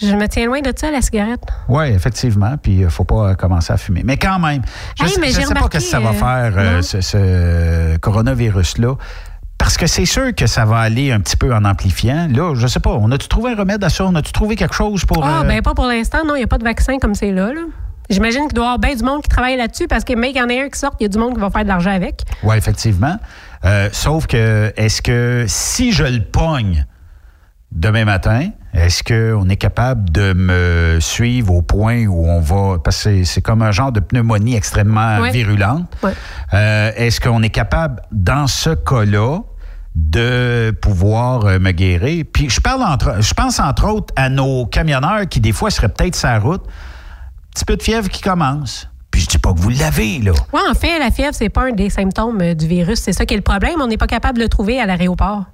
je 0.00 0.14
me 0.14 0.26
tiens 0.28 0.46
loin 0.46 0.60
de 0.60 0.72
ça, 0.76 0.90
la 0.90 1.00
cigarette. 1.00 1.42
Oui, 1.68 1.86
effectivement. 1.88 2.56
Puis 2.60 2.80
il 2.80 2.90
faut 2.90 3.04
pas 3.04 3.30
euh, 3.30 3.34
commencer 3.34 3.72
à 3.72 3.76
fumer. 3.76 4.02
Mais 4.04 4.16
quand 4.16 4.38
même, 4.38 4.62
je 4.98 5.04
Hey, 5.04 5.10
sais, 5.10 5.42
pas 5.54 5.62
ce 5.62 5.68
que 5.68 5.80
ça 5.80 6.00
va 6.00 6.10
euh, 6.10 6.12
faire, 6.12 6.52
euh, 6.56 6.82
ce, 6.82 7.00
ce 7.00 7.96
coronavirus-là. 7.98 8.94
Parce 9.58 9.76
que 9.78 9.86
c'est 9.86 10.04
sûr 10.04 10.34
que 10.34 10.46
ça 10.46 10.64
va 10.66 10.78
aller 10.78 11.10
un 11.10 11.20
petit 11.20 11.36
peu 11.36 11.54
en 11.54 11.64
amplifiant. 11.64 12.28
Là, 12.30 12.54
je 12.54 12.66
sais 12.66 12.80
pas, 12.80 12.90
on 12.90 13.10
a-tu 13.12 13.28
trouvé 13.28 13.52
un 13.52 13.56
remède 13.56 13.82
à 13.82 13.88
ça? 13.88 14.04
On 14.04 14.14
a-tu 14.14 14.30
trouvé 14.32 14.56
quelque 14.56 14.74
chose 14.74 15.04
pour... 15.06 15.24
Ah, 15.24 15.40
euh, 15.42 15.44
ben 15.44 15.62
pas 15.62 15.72
pour 15.74 15.86
l'instant, 15.86 16.18
non, 16.26 16.34
il 16.34 16.38
n'y 16.38 16.44
a 16.44 16.48
pas 16.48 16.58
de 16.58 16.64
vaccin 16.64 16.98
comme 16.98 17.14
c'est 17.14 17.30
là. 17.32 17.52
là. 17.52 17.62
J'imagine 18.10 18.42
qu'il 18.42 18.52
doit 18.52 18.64
y 18.64 18.66
avoir 18.66 18.78
bien 18.78 18.94
du 18.94 19.02
monde 19.02 19.22
qui 19.22 19.30
travaille 19.30 19.56
là-dessus 19.56 19.86
parce 19.88 20.04
que, 20.04 20.12
mec, 20.14 20.32
il 20.34 20.38
y 20.38 20.42
en 20.42 20.50
a 20.50 20.64
un 20.64 20.68
qui 20.68 20.78
sort, 20.78 20.94
il 21.00 21.04
y 21.04 21.06
a 21.06 21.08
du 21.08 21.16
monde 21.16 21.32
qui 21.34 21.40
va 21.40 21.48
faire 21.48 21.62
de 21.62 21.68
l'argent 21.68 21.92
avec. 21.92 22.20
Oui, 22.42 22.56
effectivement. 22.56 23.16
Euh, 23.64 23.88
sauf 23.92 24.26
que, 24.26 24.70
est-ce 24.76 25.00
que 25.00 25.46
si 25.48 25.92
je 25.92 26.04
le 26.04 26.20
pogne 26.22 26.84
demain 27.74 28.04
matin, 28.04 28.50
est-ce 28.72 29.02
qu'on 29.02 29.48
est 29.48 29.56
capable 29.56 30.10
de 30.10 30.32
me 30.32 30.98
suivre 31.00 31.52
au 31.54 31.62
point 31.62 32.06
où 32.06 32.26
on 32.26 32.40
va. 32.40 32.78
Parce 32.82 33.04
que 33.04 33.24
c'est- 33.24 33.40
comme 33.42 33.62
un 33.62 33.72
genre 33.72 33.92
de 33.92 34.00
pneumonie 34.00 34.54
extrêmement 34.56 35.18
Ouais. 35.20 35.30
virulente. 35.30 35.86
Ouais. 36.02 36.12
Euh, 36.54 36.90
est-ce 36.96 37.20
qu'on 37.20 37.42
est 37.42 37.50
capable, 37.50 38.00
dans 38.12 38.46
ce 38.46 38.70
cas-là, 38.70 39.40
de 39.94 40.72
pouvoir 40.82 41.44
euh, 41.46 41.58
me 41.58 41.70
guérir? 41.72 42.24
Puis 42.32 42.48
je 42.50 42.60
parle 42.60 42.82
entre, 42.82 43.22
je 43.22 43.34
pense 43.34 43.60
entre 43.60 43.86
autres 43.88 44.12
à 44.16 44.28
nos 44.28 44.66
camionneurs 44.66 45.28
qui 45.28 45.40
des 45.40 45.52
fois 45.52 45.70
seraient 45.70 45.88
peut-être 45.88 46.16
sur 46.16 46.28
la 46.28 46.38
route, 46.40 46.62
petit 47.54 47.64
peu 47.64 47.76
de 47.76 47.82
fièvre 47.82 48.08
qui 48.08 48.20
commence. 48.20 48.88
Puis 49.12 49.22
je 49.22 49.28
dis 49.28 49.38
pas 49.38 49.52
que 49.52 49.60
vous 49.60 49.70
l'avez 49.70 50.18
là. 50.18 50.32
Oui, 50.52 50.60
en 50.68 50.74
fait, 50.74 50.98
la 50.98 51.12
fièvre, 51.12 51.34
c'est 51.34 51.48
pas 51.48 51.68
un 51.68 51.72
des 51.72 51.88
symptômes 51.90 52.40
euh, 52.40 52.54
du 52.54 52.66
virus. 52.66 52.98
C'est 53.00 53.12
ça 53.12 53.24
qui 53.24 53.34
est 53.34 53.36
le 53.36 53.44
problème. 53.44 53.74
On 53.80 53.86
n'est 53.86 53.96
pas 53.96 54.08
capable 54.08 54.38
de 54.38 54.42
le 54.42 54.48
trouver 54.48 54.80
à 54.80 54.86
l'aéroport. 54.86 55.44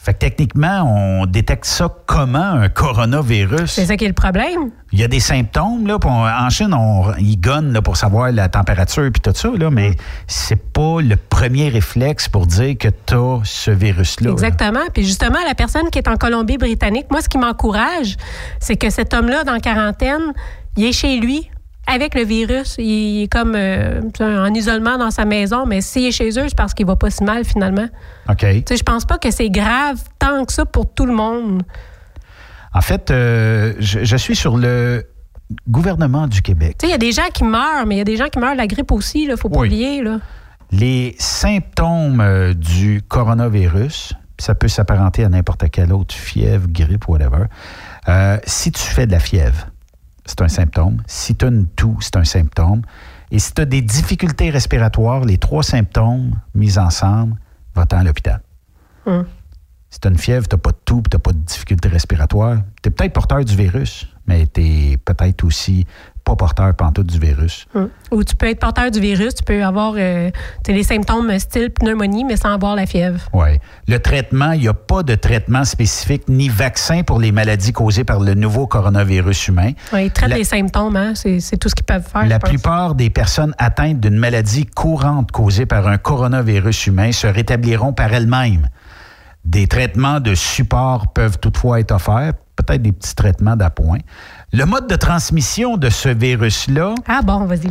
Fait 0.00 0.14
que 0.14 0.18
techniquement, 0.20 0.82
on 0.84 1.26
détecte 1.26 1.64
ça 1.64 1.88
comment 2.06 2.38
un 2.38 2.68
coronavirus? 2.68 3.72
C'est 3.72 3.86
ça 3.86 3.96
qui 3.96 4.04
est 4.04 4.08
le 4.08 4.14
problème. 4.14 4.70
Il 4.92 5.00
y 5.00 5.04
a 5.04 5.08
des 5.08 5.18
symptômes 5.20 5.86
là, 5.88 5.98
on- 6.04 6.08
en 6.08 6.48
Chine, 6.50 6.72
on, 6.72 7.12
ils 7.18 7.36
gonnent 7.38 7.72
là, 7.72 7.82
pour 7.82 7.96
savoir 7.96 8.30
la 8.30 8.48
température 8.48 9.10
puis 9.12 9.20
tout 9.20 9.32
ça 9.34 9.50
là, 9.56 9.70
mais 9.70 9.90
c'est 10.28 10.72
pas 10.72 11.00
le 11.02 11.16
premier 11.16 11.68
réflexe 11.68 12.28
pour 12.28 12.46
dire 12.46 12.78
que 12.78 12.88
tu 13.06 13.14
as 13.14 13.40
ce 13.44 13.70
virus 13.72 14.20
là. 14.20 14.30
Exactement. 14.30 14.80
Puis 14.94 15.02
justement, 15.04 15.38
la 15.46 15.54
personne 15.56 15.90
qui 15.90 15.98
est 15.98 16.08
en 16.08 16.16
Colombie-Britannique, 16.16 17.06
moi, 17.10 17.20
ce 17.20 17.28
qui 17.28 17.36
m'encourage, 17.38 18.16
c'est 18.60 18.76
que 18.76 18.90
cet 18.90 19.12
homme-là, 19.14 19.42
dans 19.44 19.58
quarantaine, 19.58 20.32
il 20.76 20.84
est 20.84 20.92
chez 20.92 21.18
lui 21.18 21.50
avec 21.92 22.14
le 22.14 22.22
virus. 22.24 22.76
Il 22.78 23.22
est 23.24 23.28
comme 23.32 23.54
euh, 23.56 24.00
en 24.20 24.52
isolement 24.54 24.98
dans 24.98 25.10
sa 25.10 25.24
maison, 25.24 25.66
mais 25.66 25.80
s'il 25.80 26.06
est 26.06 26.12
chez 26.12 26.28
eux, 26.38 26.48
c'est 26.48 26.56
parce 26.56 26.74
qu'il 26.74 26.86
va 26.86 26.96
pas 26.96 27.10
si 27.10 27.24
mal 27.24 27.44
finalement. 27.44 27.88
OK. 28.28 28.38
Tu 28.38 28.62
sais, 28.68 28.76
je 28.76 28.82
pense 28.84 29.04
pas 29.04 29.18
que 29.18 29.30
c'est 29.30 29.50
grave 29.50 29.98
tant 30.18 30.44
que 30.44 30.52
ça 30.52 30.64
pour 30.64 30.92
tout 30.92 31.06
le 31.06 31.14
monde. 31.14 31.62
En 32.74 32.80
fait, 32.82 33.10
euh, 33.10 33.72
je, 33.78 34.04
je 34.04 34.16
suis 34.16 34.36
sur 34.36 34.56
le 34.58 35.04
gouvernement 35.68 36.26
du 36.26 36.42
Québec. 36.42 36.76
Tu 36.78 36.86
sais, 36.86 36.90
il 36.90 36.92
y 36.92 36.94
a 36.94 36.98
des 36.98 37.12
gens 37.12 37.28
qui 37.32 37.44
meurent, 37.44 37.86
mais 37.86 37.94
il 37.96 37.98
y 37.98 38.02
a 38.02 38.04
des 38.04 38.16
gens 38.16 38.28
qui 38.28 38.38
meurent 38.38 38.52
de 38.52 38.58
la 38.58 38.66
grippe 38.66 38.92
aussi, 38.92 39.26
là, 39.26 39.36
faut 39.36 39.48
pas 39.48 39.60
Oui. 39.60 39.68
oublier. 39.68 40.02
Là. 40.02 40.18
Les 40.70 41.16
symptômes 41.18 42.20
euh, 42.20 42.52
du 42.52 43.00
coronavirus, 43.08 44.12
ça 44.38 44.54
peut 44.54 44.68
s'apparenter 44.68 45.24
à 45.24 45.30
n'importe 45.30 45.70
quelle 45.70 45.92
autre 45.92 46.14
fièvre, 46.14 46.66
grippe, 46.68 47.08
whatever. 47.08 47.44
Euh, 48.08 48.36
si 48.44 48.70
tu 48.70 48.82
fais 48.82 49.06
de 49.06 49.12
la 49.12 49.20
fièvre, 49.20 49.68
c'est 50.28 50.42
un 50.42 50.48
symptôme. 50.48 51.02
Si 51.06 51.34
tu 51.34 51.46
as 51.46 51.48
une 51.48 51.66
toux, 51.66 51.96
c'est 52.00 52.16
un 52.16 52.24
symptôme. 52.24 52.82
Et 53.30 53.38
si 53.38 53.52
tu 53.54 53.62
as 53.62 53.64
des 53.64 53.80
difficultés 53.80 54.50
respiratoires, 54.50 55.24
les 55.24 55.38
trois 55.38 55.62
symptômes 55.62 56.38
mis 56.54 56.78
ensemble, 56.78 57.36
va-t'en 57.74 57.98
à 57.98 58.04
l'hôpital. 58.04 58.40
Hum. 59.06 59.24
Si 59.90 60.00
tu 60.00 60.06
as 60.06 60.10
une 60.10 60.18
fièvre, 60.18 60.46
tu 60.46 60.54
n'as 60.54 60.60
pas 60.60 60.72
de 60.72 60.78
toux, 60.84 61.02
tu 61.10 61.16
n'as 61.16 61.20
pas 61.20 61.32
de 61.32 61.38
difficultés 61.38 61.88
respiratoires, 61.88 62.58
tu 62.82 62.88
es 62.88 62.90
peut-être 62.90 63.14
porteur 63.14 63.42
du 63.42 63.56
virus, 63.56 64.06
mais 64.26 64.46
tu 64.46 64.60
es 64.60 64.96
peut-être 64.98 65.44
aussi 65.44 65.86
pas 66.28 66.36
porteur 66.36 66.74
pantoute 66.74 67.06
du 67.06 67.18
virus. 67.18 67.66
Hum. 67.74 67.88
Ou 68.10 68.22
tu 68.22 68.36
peux 68.36 68.48
être 68.48 68.60
porteur 68.60 68.90
du 68.90 69.00
virus, 69.00 69.34
tu 69.34 69.42
peux 69.44 69.64
avoir 69.64 69.94
euh, 69.96 70.30
les 70.66 70.82
symptômes 70.82 71.38
style 71.38 71.70
pneumonie, 71.70 72.24
mais 72.24 72.36
sans 72.36 72.52
avoir 72.52 72.74
la 72.76 72.84
fièvre. 72.84 73.20
Oui. 73.32 73.58
Le 73.86 73.98
traitement, 73.98 74.52
il 74.52 74.60
n'y 74.60 74.68
a 74.68 74.74
pas 74.74 75.02
de 75.02 75.14
traitement 75.14 75.64
spécifique 75.64 76.24
ni 76.28 76.48
vaccin 76.50 77.02
pour 77.02 77.18
les 77.18 77.32
maladies 77.32 77.72
causées 77.72 78.04
par 78.04 78.20
le 78.20 78.34
nouveau 78.34 78.66
coronavirus 78.66 79.48
humain. 79.48 79.72
Ouais, 79.92 80.06
ils 80.06 80.10
traitent 80.12 80.30
La- 80.30 80.36
les 80.36 80.44
symptômes, 80.44 80.96
hein? 80.96 81.14
c'est 81.14 81.56
tout 81.56 81.68
ce 81.70 81.74
qu'ils 81.74 81.86
peuvent 81.86 82.06
faire. 82.06 82.26
La 82.26 82.38
plupart 82.38 82.94
des 82.94 83.08
personnes 83.10 83.54
atteintes 83.58 84.00
d'une 84.00 84.16
maladie 84.18 84.66
courante 84.66 85.32
causée 85.32 85.64
par 85.66 85.86
un 85.88 85.96
coronavirus 85.96 86.88
humain 86.88 87.12
se 87.12 87.26
rétabliront 87.26 87.92
par 87.94 88.12
elles-mêmes. 88.12 88.68
Des 89.44 89.66
traitements 89.66 90.20
de 90.20 90.34
support 90.34 91.12
peuvent 91.14 91.38
toutefois 91.38 91.80
être 91.80 91.92
offerts, 91.92 92.34
peut-être 92.56 92.82
des 92.82 92.92
petits 92.92 93.14
traitements 93.14 93.56
d'appoint. 93.56 93.98
Le 94.52 94.64
mode 94.64 94.86
de 94.88 94.96
transmission 94.96 95.76
de 95.76 95.90
ce 95.90 96.08
virus-là, 96.08 96.94
Ah 97.06 97.20
bon, 97.22 97.44
vas-y. 97.44 97.68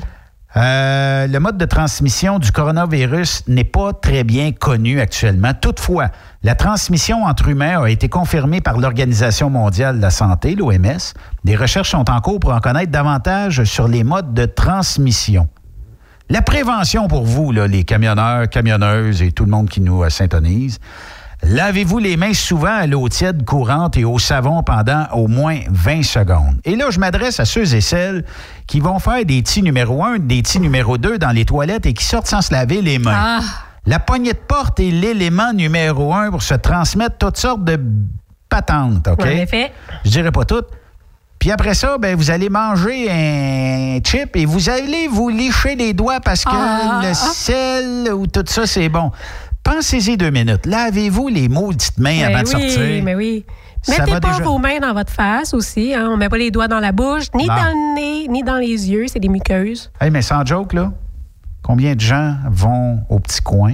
euh, 0.56 1.26
le 1.28 1.40
mode 1.40 1.58
de 1.58 1.66
transmission 1.66 2.38
du 2.40 2.52
coronavirus 2.52 3.44
n'est 3.48 3.64
pas 3.64 3.94
très 3.94 4.24
bien 4.24 4.52
connu 4.52 5.00
actuellement. 5.00 5.54
Toutefois, 5.60 6.10
la 6.44 6.54
transmission 6.56 7.26
entre 7.26 7.48
humains 7.50 7.82
a 7.84 7.90
été 7.90 8.10
confirmée 8.10 8.62
par 8.62 8.78
l'Organisation 8.78 9.50
mondiale 9.50 9.98
de 9.98 10.02
la 10.02 10.12
santé, 10.12 10.56
l'OMS. 10.56 11.14
Des 11.44 11.56
recherches 11.56 11.90
sont 11.92 12.10
en 12.12 12.22
cours 12.22 12.40
pour 12.40 12.54
en 12.54 12.60
connaître 12.60 12.92
davantage 12.92 13.64
sur 13.64 13.88
les 13.88 14.04
modes 14.04 14.34
de 14.36 14.46
transmission. 14.46 15.48
La 16.30 16.42
prévention 16.42 17.08
pour 17.08 17.24
vous, 17.24 17.52
là, 17.54 17.68
les 17.68 17.86
camionneurs, 17.86 18.50
camionneuses 18.50 19.22
et 19.24 19.32
tout 19.32 19.46
le 19.46 19.52
monde 19.52 19.70
qui 19.70 19.82
nous 19.82 20.04
euh, 20.04 20.10
syntonise. 20.10 20.78
Lavez-vous 21.44 22.00
les 22.00 22.18
mains 22.18 22.34
souvent 22.34 22.76
à 22.76 22.88
l'eau 22.88 23.08
tiède 23.10 23.46
courante 23.46 23.96
et 23.96 24.04
au 24.04 24.18
savon 24.20 24.64
pendant 24.64 25.06
au 25.14 25.28
moins 25.28 25.60
20 25.70 26.04
secondes. 26.04 26.60
Et 26.66 26.76
là, 26.76 26.90
je 26.90 27.00
m'adresse 27.00 27.40
à 27.40 27.46
ceux 27.46 27.74
et 27.76 27.82
celles 27.82 28.26
qui 28.66 28.80
vont 28.80 29.00
faire 29.00 29.24
des 29.24 29.42
petits 29.42 29.62
numéro 29.62 30.04
1, 30.04 30.20
des 30.20 30.42
petits 30.42 30.60
numéro 30.60 30.98
2 30.98 31.18
dans 31.20 31.30
les 31.32 31.46
toilettes 31.46 31.86
et 31.86 31.94
qui 31.94 32.04
sortent 32.04 32.28
sans 32.28 32.42
se 32.42 32.52
laver 32.52 32.82
les 32.82 33.00
mains. 33.00 33.40
Ah. 33.40 33.40
La 33.86 34.00
poignée 34.00 34.34
de 34.34 34.38
porte 34.38 34.80
est 34.80 34.92
l'élément 34.92 35.54
numéro 35.54 36.14
1 36.14 36.32
pour 36.32 36.42
se 36.42 36.56
transmettre 36.56 37.18
toutes 37.18 37.38
sortes 37.38 37.64
de 37.64 37.80
patentes, 38.50 39.08
OK? 39.08 39.22
En 39.22 39.26
effet. 39.26 39.72
Je 40.04 40.10
dirais 40.10 40.32
pas 40.32 40.44
toutes. 40.44 40.68
Puis 41.40 41.52
après 41.52 41.76
ça, 41.76 41.98
ben, 42.00 42.16
vous 42.16 42.32
allez 42.32 42.50
manger 42.50 43.10
un 43.12 44.00
chip 44.04 44.36
et 44.36 44.46
vous 44.46 44.70
allez 44.70 45.08
vous 45.08 45.30
licher 45.30 45.76
les 45.76 45.94
doigts 45.94 46.20
parce 46.20 46.44
que 46.44 46.50
Ah, 46.52 47.00
le 47.04 47.10
ah. 47.10 47.14
sel 47.14 48.12
ou 48.12 48.26
tout 48.26 48.44
ça, 48.48 48.66
c'est 48.66 48.90
bon. 48.90 49.12
Pensez-y 49.72 50.16
deux 50.18 50.30
minutes. 50.32 50.66
Lavez-vous 50.66 51.28
les 51.28 51.50
maudites 51.50 51.98
mains 51.98 52.22
Ben 52.22 52.36
avant 52.36 52.44
de 52.44 52.56
oui, 52.56 52.70
sortir. 52.72 53.04
mais 53.04 53.16
oui. 53.16 53.46
Ça 53.82 54.00
Mettez 54.06 54.20
pas 54.20 54.32
déjà. 54.32 54.44
vos 54.44 54.58
mains 54.58 54.80
dans 54.80 54.94
votre 54.94 55.12
face 55.12 55.54
aussi. 55.54 55.94
Hein? 55.94 56.08
On 56.12 56.18
met 56.18 56.30
pas 56.30 56.38
les 56.38 56.52
doigts 56.52 56.68
dans 56.68 56.80
la 56.80 56.92
bouche, 56.92 57.26
ni 57.36 57.46
Non. 57.48 57.56
dans 57.56 57.66
le 57.68 57.96
nez, 57.96 58.28
ni 58.28 58.44
dans 58.44 58.56
les 58.58 58.90
yeux. 58.90 59.06
C'est 59.08 59.20
des 59.20 59.30
muqueuses. 59.30 59.92
Hey, 60.02 60.10
mais 60.10 60.22
sans 60.22 60.46
joke, 60.46 60.74
là, 60.74 60.92
combien 61.64 61.96
de 61.96 62.00
gens 62.00 62.36
vont 62.50 63.04
au 63.10 63.20
petit 63.20 63.42
coin? 63.42 63.74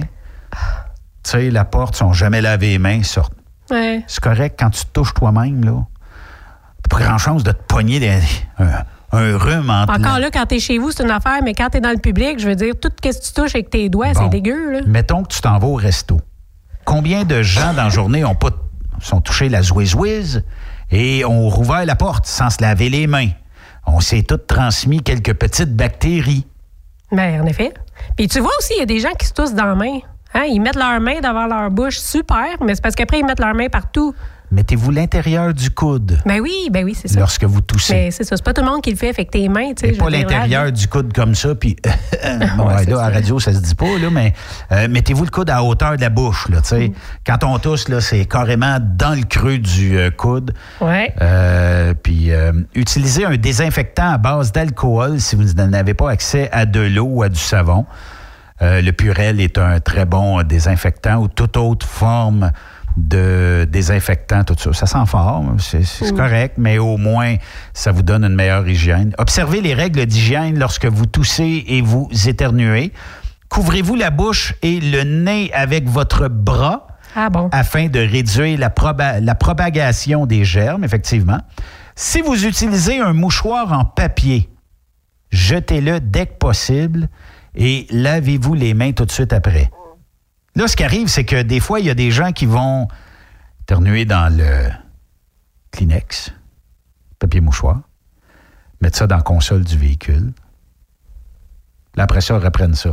Tu 1.22 1.30
sais, 1.30 1.50
la 1.50 1.64
porte, 1.64 1.96
sont 1.96 2.12
jamais 2.12 2.40
lavé 2.42 2.70
les 2.70 2.78
mains, 2.78 3.02
sortent. 3.02 3.32
Ouais. 3.70 4.04
C'est 4.06 4.20
correct 4.22 4.56
quand 4.58 4.70
tu 4.70 4.84
te 4.84 4.90
touches 4.92 5.14
toi-même, 5.14 5.64
là. 5.64 5.84
T'as 6.88 6.98
pas 6.98 7.04
grand-chance 7.04 7.42
de 7.44 7.52
te 7.52 7.62
pogner 7.66 7.98
des- 7.98 8.20
un 9.14 9.36
rhume 9.38 9.70
entre 9.70 9.92
Encore 9.94 10.18
là, 10.18 10.30
quand 10.32 10.46
t'es 10.46 10.58
chez 10.58 10.78
vous, 10.78 10.90
c'est 10.90 11.02
une 11.02 11.10
affaire, 11.10 11.40
mais 11.42 11.54
quand 11.54 11.68
t'es 11.70 11.80
dans 11.80 11.90
le 11.90 11.98
public, 11.98 12.38
je 12.38 12.48
veux 12.48 12.54
dire, 12.56 12.74
tout 12.80 12.90
ce 13.04 13.08
que 13.10 13.14
tu 13.26 13.32
touches 13.32 13.54
avec 13.54 13.70
tes 13.70 13.88
doigts, 13.88 14.12
Bon. 14.12 14.20
c'est 14.24 14.28
dégueu. 14.28 14.72
Là. 14.72 14.80
Mettons 14.86 15.22
que 15.22 15.28
tu 15.34 15.40
t'en 15.40 15.58
vas 15.58 15.66
au 15.66 15.74
resto. 15.74 16.20
Combien 16.84 17.24
de 17.24 17.42
gens 17.42 17.72
dans 17.74 17.84
la 17.84 17.88
journée 17.90 18.24
ont 18.24 18.34
pas 18.34 18.50
sont 19.00 19.20
touchés 19.20 19.48
la 19.48 19.62
zouizouize 19.62 20.44
et 20.90 21.24
ont 21.24 21.48
rouvert 21.48 21.84
la 21.86 21.96
porte 21.96 22.26
sans 22.26 22.50
se 22.50 22.60
laver 22.62 22.88
les 22.88 23.06
mains? 23.06 23.30
On 23.86 24.00
s'est 24.00 24.22
tous 24.22 24.38
transmis 24.46 25.02
quelques 25.02 25.34
petites 25.34 25.74
bactéries. 25.74 26.46
Ben, 27.12 27.40
en 27.42 27.46
effet. 27.46 27.72
Puis 28.16 28.28
tu 28.28 28.40
vois 28.40 28.52
aussi, 28.58 28.72
il 28.76 28.80
y 28.80 28.82
a 28.82 28.86
des 28.86 29.00
gens 29.00 29.12
qui 29.18 29.26
se 29.26 29.32
toussent 29.32 29.54
dans 29.54 29.66
la 29.66 29.74
main. 29.74 29.98
Hein? 30.34 30.44
Ils 30.50 30.60
mettent 30.60 30.76
leurs 30.76 31.00
mains 31.00 31.20
devant 31.22 31.46
leur 31.46 31.70
bouche, 31.70 31.98
super, 31.98 32.46
mais 32.64 32.74
c'est 32.74 32.82
parce 32.82 32.94
qu'après, 32.94 33.20
ils 33.20 33.24
mettent 33.26 33.40
leurs 33.40 33.54
mains 33.54 33.68
partout. 33.68 34.14
Mettez-vous 34.50 34.92
l'intérieur 34.92 35.52
du 35.52 35.70
coude 35.70 36.18
Ben 36.26 36.38
oui, 36.40 36.68
ben 36.70 36.84
oui, 36.84 36.94
c'est 36.94 37.08
ça. 37.08 37.18
lorsque 37.18 37.42
vous 37.42 37.60
toussez. 37.60 37.92
Mais 37.94 38.10
c'est 38.12 38.22
ça, 38.22 38.36
c'est 38.36 38.44
pas 38.44 38.52
tout 38.52 38.60
le 38.62 38.68
monde 38.70 38.82
qui 38.82 38.90
le 38.90 38.96
fait 38.96 39.08
avec 39.08 39.30
tes 39.30 39.48
mains, 39.48 39.72
tu 39.74 39.88
sais. 39.88 39.92
Pas 39.96 40.10
l'intérieur 40.10 40.70
du 40.70 40.86
coude 40.86 41.12
comme 41.12 41.34
ça, 41.34 41.54
puis 41.56 41.74
bon, 42.56 42.66
Ouais, 42.68 42.84
là, 42.84 43.00
à 43.00 43.06
ça. 43.06 43.08
radio, 43.08 43.40
ça 43.40 43.52
se 43.52 43.58
dit 43.58 43.74
pas, 43.74 43.98
là, 43.98 44.10
mais 44.12 44.32
euh, 44.70 44.86
mettez-vous 44.88 45.24
le 45.24 45.30
coude 45.30 45.50
à 45.50 45.64
hauteur 45.64 45.96
de 45.96 46.02
la 46.02 46.10
bouche, 46.10 46.48
là, 46.50 46.60
tu 46.60 46.68
sais. 46.68 46.88
Mm. 46.88 46.94
Quand 47.26 47.42
on 47.42 47.58
tousse, 47.58 47.88
là, 47.88 48.00
c'est 48.00 48.26
carrément 48.26 48.78
dans 48.80 49.16
le 49.18 49.24
creux 49.24 49.58
du 49.58 49.96
euh, 49.98 50.10
coude. 50.10 50.52
Ouais. 50.80 51.12
Euh, 51.20 51.94
puis 52.00 52.30
utilisez 52.74 53.24
un 53.24 53.36
désinfectant 53.36 54.10
à 54.12 54.18
base 54.18 54.52
d'alcool 54.52 55.20
si 55.20 55.34
vous 55.36 55.44
n'avez 55.54 55.94
pas 55.94 56.10
accès 56.10 56.48
à 56.52 56.64
de 56.66 56.80
l'eau 56.80 57.06
ou 57.06 57.22
à 57.24 57.28
du 57.28 57.40
savon. 57.40 57.86
Euh, 58.64 58.80
le 58.80 58.92
Purel 58.92 59.40
est 59.40 59.58
un 59.58 59.78
très 59.80 60.06
bon 60.06 60.42
désinfectant 60.42 61.16
ou 61.22 61.28
toute 61.28 61.56
autre 61.56 61.86
forme 61.86 62.50
de 62.96 63.66
désinfectant, 63.70 64.42
tout 64.44 64.54
ça. 64.58 64.72
Ça 64.72 64.86
sent 64.86 65.06
fort, 65.06 65.44
c'est 65.58 66.14
correct, 66.14 66.54
mais 66.58 66.78
au 66.78 66.96
moins, 66.96 67.34
ça 67.74 67.92
vous 67.92 68.02
donne 68.02 68.24
une 68.24 68.34
meilleure 68.34 68.66
hygiène. 68.68 69.12
Observez 69.18 69.60
les 69.60 69.74
règles 69.74 70.06
d'hygiène 70.06 70.58
lorsque 70.58 70.86
vous 70.86 71.06
toussez 71.06 71.64
et 71.68 71.82
vous 71.82 72.08
éternuez. 72.26 72.92
Couvrez-vous 73.48 73.96
la 73.96 74.10
bouche 74.10 74.54
et 74.62 74.80
le 74.80 75.02
nez 75.02 75.52
avec 75.52 75.88
votre 75.88 76.28
bras 76.28 76.86
Ah 77.16 77.28
bon? 77.30 77.48
afin 77.52 77.88
de 77.88 77.98
réduire 77.98 78.58
la, 78.58 78.70
proba- 78.70 79.20
la 79.20 79.34
propagation 79.34 80.24
des 80.26 80.44
germes, 80.44 80.84
effectivement. 80.84 81.40
Si 81.96 82.20
vous 82.22 82.46
utilisez 82.46 82.98
un 83.00 83.12
mouchoir 83.12 83.72
en 83.72 83.84
papier, 83.84 84.48
jetez-le 85.30 86.00
dès 86.00 86.26
que 86.26 86.34
possible 86.38 87.08
et 87.54 87.86
lavez-vous 87.90 88.54
les 88.54 88.74
mains 88.74 88.92
tout 88.92 89.04
de 89.04 89.12
suite 89.12 89.32
après. 89.32 89.70
Là, 90.56 90.68
ce 90.68 90.76
qui 90.76 90.84
arrive, 90.84 91.08
c'est 91.08 91.24
que 91.24 91.42
des 91.42 91.60
fois, 91.60 91.80
il 91.80 91.86
y 91.86 91.90
a 91.90 91.94
des 91.94 92.10
gens 92.10 92.32
qui 92.32 92.46
vont 92.46 92.86
éternuer 93.62 94.04
dans 94.04 94.32
le 94.34 94.68
Kleenex, 95.72 96.32
papier 97.18 97.40
mouchoir, 97.40 97.80
mettre 98.80 98.96
ça 98.98 99.06
dans 99.06 99.16
la 99.16 99.22
console 99.22 99.64
du 99.64 99.76
véhicule. 99.76 100.32
Là, 101.96 102.04
après 102.04 102.20
ça, 102.20 102.34
ils 102.36 102.44
reprennent 102.44 102.74
ça. 102.74 102.90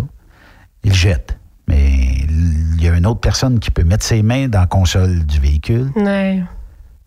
Ils 0.83 0.93
jettent. 0.93 1.37
Mais 1.67 1.91
il 2.27 2.81
y 2.81 2.87
a 2.87 2.95
une 2.95 3.05
autre 3.05 3.19
personne 3.19 3.59
qui 3.59 3.69
peut 3.71 3.83
mettre 3.83 4.03
ses 4.03 4.23
mains 4.23 4.47
dans 4.47 4.59
la 4.61 4.67
console 4.67 5.25
du 5.25 5.39
véhicule. 5.39 5.91
Ouais. 5.95 6.43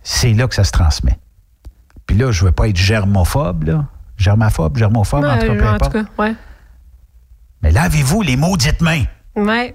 C'est 0.03 0.33
là 0.33 0.47
que 0.47 0.55
ça 0.55 0.65
se 0.65 0.73
transmet. 0.73 1.19
Puis 2.07 2.17
là, 2.17 2.31
je 2.31 2.43
ne 2.43 2.47
veux 2.49 2.53
pas 2.53 2.69
être 2.69 2.77
germophobe, 2.77 3.65
là. 3.65 3.87
Germaphobe, 4.17 4.77
germophobe, 4.77 5.25
en 5.25 5.39
tout 5.39 5.47
cas, 5.47 5.53
Ouais, 5.53 5.63
en 5.63 5.79
tout 5.79 5.85
importe. 5.87 5.93
cas, 5.93 6.05
ouais. 6.23 6.35
Mais 7.65 7.73
lavez-vous 7.73 8.23
les 8.23 8.37
maudites 8.37 8.81
mains. 8.81 9.05
Ouais. 9.35 9.75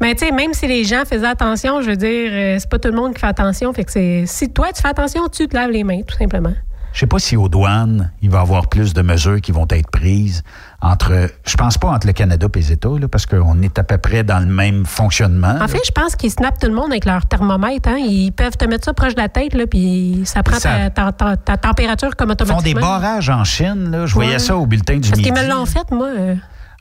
Mais 0.00 0.14
tu 0.14 0.26
sais, 0.26 0.32
même 0.32 0.52
si 0.54 0.66
les 0.66 0.84
gens 0.84 1.04
faisaient 1.06 1.26
attention, 1.26 1.80
je 1.82 1.90
veux 1.90 1.96
dire, 1.96 2.30
euh, 2.32 2.56
c'est 2.58 2.68
pas 2.68 2.78
tout 2.78 2.88
le 2.88 2.94
monde 2.96 3.14
qui 3.14 3.20
fait 3.20 3.26
attention. 3.28 3.72
Fait 3.72 3.84
que 3.84 3.92
c'est. 3.92 4.24
Si 4.26 4.50
toi, 4.52 4.68
tu 4.74 4.82
fais 4.82 4.88
attention, 4.88 5.28
tu 5.28 5.46
te 5.46 5.54
laves 5.56 5.70
les 5.70 5.84
mains, 5.84 6.02
tout 6.02 6.16
simplement. 6.16 6.52
Je 6.92 6.98
sais 6.98 7.06
pas 7.06 7.20
si 7.20 7.36
aux 7.36 7.48
douanes, 7.48 8.10
il 8.20 8.30
va 8.30 8.38
y 8.38 8.40
avoir 8.40 8.66
plus 8.68 8.92
de 8.94 9.02
mesures 9.02 9.40
qui 9.40 9.52
vont 9.52 9.66
être 9.70 9.88
prises 9.92 10.42
entre, 10.82 11.28
je 11.46 11.56
pense 11.56 11.78
pas 11.78 11.86
entre 11.86 12.08
le 12.08 12.12
Canada 12.12 12.48
et 12.52 12.58
les 12.58 12.72
États, 12.72 12.88
là, 12.98 13.06
parce 13.06 13.26
qu'on 13.26 13.62
est 13.62 13.78
à 13.78 13.84
peu 13.84 13.96
près 13.98 14.24
dans 14.24 14.40
le 14.40 14.46
même 14.52 14.84
fonctionnement. 14.84 15.56
En 15.60 15.68
fait, 15.68 15.78
je 15.86 15.92
pense 15.92 16.16
qu'ils 16.16 16.32
snappent 16.32 16.58
tout 16.58 16.66
le 16.66 16.74
monde 16.74 16.90
avec 16.90 17.04
leur 17.04 17.26
thermomètre. 17.26 17.88
Hein. 17.88 17.98
Ils 17.98 18.32
peuvent 18.32 18.56
te 18.56 18.64
mettre 18.64 18.86
ça 18.86 18.92
proche 18.92 19.14
de 19.14 19.20
la 19.20 19.28
tête, 19.28 19.54
là, 19.54 19.68
puis 19.68 20.22
ça 20.24 20.42
prend 20.42 20.58
Ça- 20.58 20.90
ta, 20.90 21.12
ta- 21.12 21.12
ta- 21.12 21.36
ta 21.36 21.56
température 21.58 22.16
comme 22.16 22.30
Ils 22.30 22.44
font 22.44 22.54
automatiquement. 22.56 22.80
des 22.80 22.86
barrages 22.86 23.30
en 23.30 23.44
Chine, 23.44 23.92
là. 23.92 24.06
Je 24.06 24.16
Ouais. 24.16 24.24
voyais 24.24 24.40
ça 24.40 24.56
au 24.56 24.66
bulletin 24.66 24.94
du 24.94 25.08
Parce 25.10 25.16
midi. 25.20 25.30
qu'ils 25.30 25.40
me 25.44 25.48
l'ont 25.48 25.66
fait, 25.66 25.88
moi. 25.92 26.08
euh, 26.08 26.34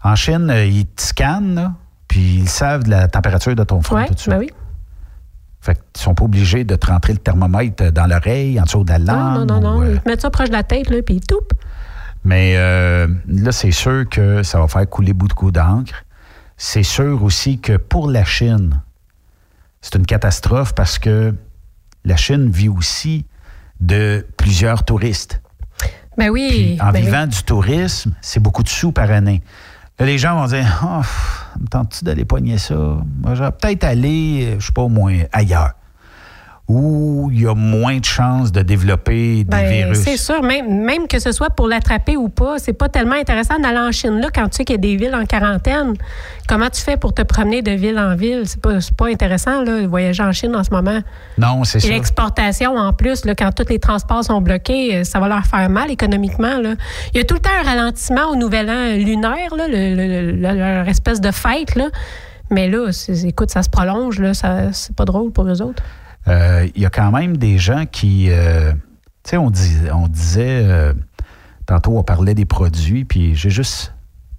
En 0.04 0.16
Chine, 0.16 0.50
euh, 0.50 0.66
ils 0.66 0.86
te 0.86 1.02
scannent, 1.02 1.74
puis 2.08 2.38
ils 2.40 2.50
savent 2.50 2.84
de 2.84 2.90
la 2.90 3.08
température 3.08 3.56
de 3.56 3.64
ton 3.64 3.82
front 3.82 3.98
ouais, 3.98 4.08
tout 4.08 4.14
de 4.14 4.20
suite. 4.20 4.32
ben 4.32 4.40
oui. 4.40 4.50
Fait 5.62 5.76
qu'ils 5.76 6.02
sont 6.04 6.16
pas 6.16 6.24
obligés 6.24 6.64
de 6.64 6.76
te 6.76 6.88
rentrer 6.88 7.12
le 7.14 7.20
thermomètre 7.20 7.92
dans 7.92 8.08
l'oreille, 8.08 8.60
en 8.60 8.64
dessous 8.64 8.84
de 8.86 8.92
la 8.92 9.00
Non, 9.00 9.14
langue. 9.14 9.48
non, 9.50 9.60
non, 9.60 9.76
ou, 9.76 9.80
non. 9.80 9.82
euh, 9.84 9.94
Ils 9.96 10.00
te 10.02 10.08
mettent 10.10 10.22
ça 10.22 10.30
proche 10.30 10.48
de 10.48 10.54
la 10.54 10.64
tête, 10.64 10.90
là, 10.90 11.02
puis 11.06 11.20
tout. 11.20 11.42
Mais 12.24 12.54
euh, 12.56 13.08
là, 13.28 13.52
c'est 13.52 13.72
sûr 13.72 14.08
que 14.10 14.42
ça 14.44 14.60
va 14.60 14.68
faire 14.68 14.88
couler 14.90 15.14
beaucoup 15.14 15.52
d'encre. 15.52 16.04
C'est 16.56 16.84
sûr 16.84 17.22
aussi 17.24 17.60
que 17.60 17.76
pour 17.78 18.10
la 18.10 18.24
Chine, 18.24 18.82
c'est 19.82 19.96
une 19.96 20.06
catastrophe 20.06 20.74
parce 20.74 20.98
que 21.00 21.34
la 22.06 22.16
Chine 22.16 22.50
vit 22.50 22.70
aussi 22.70 23.26
de 23.82 24.26
plusieurs 24.38 24.84
touristes. 24.86 25.42
Ben 26.18 26.30
oui. 26.30 26.78
En 26.82 26.88
ben 26.92 27.00
oui. 27.00 27.02
vivant 27.06 27.28
du 27.28 27.44
tourisme, 27.44 28.14
c'est 28.22 28.42
beaucoup 28.42 28.64
de 28.64 28.68
sous 28.70 28.92
par 28.92 29.10
année. 29.12 29.42
Les 30.00 30.18
gens 30.18 30.36
vont 30.40 30.48
dire 30.48 30.82
oh, 30.84 31.02
me 31.60 31.68
tente-tu 31.68 32.06
d'aller 32.06 32.24
pogner 32.24 32.58
ça? 32.58 32.76
Moi, 32.76 33.36
j'aurais 33.36 33.52
peut-être 33.52 33.84
aller, 33.84 34.46
euh, 34.46 34.60
je 34.60 34.68
sais 34.68 34.72
pas, 34.72 34.84
au 34.84 34.90
moins 34.90 35.24
ailleurs. 35.34 35.74
Où 36.72 37.32
il 37.34 37.42
y 37.42 37.48
a 37.48 37.56
moins 37.56 37.98
de 37.98 38.06
chances 38.06 38.52
de 38.52 38.62
développer 38.62 39.38
des 39.38 39.44
Ben, 39.44 39.68
virus. 39.68 39.98
c'est 40.04 40.18
sûr, 40.18 40.44
même, 40.44 40.84
même 40.86 41.08
que 41.08 41.18
ce 41.18 41.32
soit 41.32 41.50
pour 41.50 41.68
l'attraper 41.68 42.16
ou 42.16 42.30
pas, 42.30 42.60
c'est 42.60 42.74
pas 42.74 42.90
tellement 42.90 43.16
intéressant 43.16 43.58
d'aller 43.58 43.80
en 43.80 43.92
Chine 43.92 44.20
là 44.22 44.28
quand 44.34 44.48
tu 44.50 44.58
sais 44.58 44.66
qu'il 44.66 44.76
y 44.76 44.78
a 44.78 44.82
des 44.82 44.96
villes 44.96 45.16
en 45.16 45.26
quarantaine. 45.26 45.96
Comment 46.48 46.70
tu 46.70 46.80
fais 46.82 46.96
pour 46.96 47.16
te 47.16 47.24
promener 47.24 47.64
de 47.64 47.72
ville 47.72 47.98
en 47.98 48.16
ville? 48.16 48.44
C'est 48.46 48.62
pas, 48.62 48.78
pas 48.96 49.08
intéressant, 49.08 49.64
là, 49.64 49.82
de 49.82 49.88
voyager 49.88 50.22
en 50.22 50.32
Chine 50.32 50.56
en 50.56 50.64
ce 50.64 50.70
moment. 50.70 51.00
Non, 51.40 51.64
c'est 51.64 51.80
Et 51.80 51.82
ça. 51.82 51.88
l'exportation, 51.90 52.76
en 52.78 52.94
plus, 52.94 53.26
là, 53.26 53.34
quand 53.34 53.50
tous 53.52 53.68
les 53.70 53.80
transports 53.80 54.24
sont 54.24 54.40
bloqués, 54.42 54.98
euh, 54.98 55.04
ça 55.04 55.20
va 55.20 55.28
leur 55.28 55.46
faire 55.48 55.72
mal 55.72 55.90
économiquement. 55.90 56.60
Là. 56.60 56.76
Il 57.16 57.18
y 57.18 57.22
a 57.22 57.24
tout 57.24 57.34
le 57.34 57.40
temps 57.42 57.50
un 57.64 57.68
ralentissement 57.68 58.30
au 58.32 58.36
nouvel 58.36 58.70
an 58.70 58.96
lunaire, 58.96 59.56
là, 59.58 59.68
le- 59.68 59.96
le- 59.96 60.32
le- 60.34 60.54
leur 60.54 60.88
espèce 60.88 61.20
de 61.20 61.32
fête. 61.32 61.74
Là. 61.74 61.86
Mais 62.52 62.68
là, 62.70 62.90
écoute, 63.26 63.50
ça 63.50 63.64
se 63.64 63.70
prolonge, 63.70 64.20
là, 64.20 64.36
ça, 64.36 64.72
c'est 64.72 64.96
pas 64.96 65.06
drôle 65.06 65.32
pour 65.32 65.48
eux 65.48 65.62
autres. 65.64 65.82
Euh, 66.30 66.68
il 66.76 66.82
y 66.82 66.86
a 66.86 66.90
quand 66.90 67.12
même 67.12 67.38
des 67.38 67.58
gens 67.58 67.86
qui. 67.86 68.28
euh, 68.30 68.72
tu 69.24 69.32
sais, 69.32 69.38
on, 69.38 69.50
dis- 69.50 69.78
on 69.94 70.08
disait. 70.08 70.64
euh, 70.64 70.94
tantôt, 71.66 71.98
on 71.98 72.04
parlait 72.04 72.34
des 72.36 72.46
produits, 72.46 73.06
puis 73.06 73.36
j'ai 73.36 73.50
juste 73.50 73.94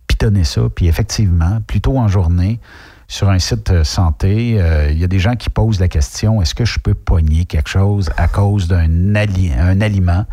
pitonné 0.07 0.45
ça. 0.45 0.63
Puis 0.75 0.87
effectivement, 0.89 1.61
plutôt 1.67 1.99
en 1.99 2.09
journée, 2.09 2.61
sur 3.09 3.29
un 3.31 3.39
site 3.39 3.83
santé, 3.83 4.51
il 4.91 4.99
y 4.99 5.05
a 5.05 5.09
des 5.09 5.19
gens 5.19 5.35
qui 5.35 5.51
posent 5.51 5.81
la 5.81 5.89
question 5.89 6.41
est-ce 6.43 6.55
que 6.55 6.65
je 6.65 6.79
peux 6.79 6.95
pogner 6.95 7.45
quelque 7.45 7.69
chose 7.69 8.09
à 8.17 8.29
cause 8.29 8.69
d'un 8.69 9.15
ali- 9.17 9.53
un 9.53 9.81
aliment? 9.81 10.27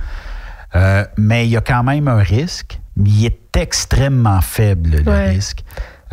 Mais 1.17 1.47
il 1.47 1.49
y 1.51 1.57
a 1.57 1.61
quand 1.61 1.83
même 1.83 2.07
un 2.07 2.17
risque, 2.21 2.79
mais 2.95 3.09
il 3.09 3.25
est 3.25 3.57
extrêmement 3.57 4.41
faible, 4.41 4.91
le 5.03 5.11
Ouais. 5.11 5.29
risque. 5.31 5.63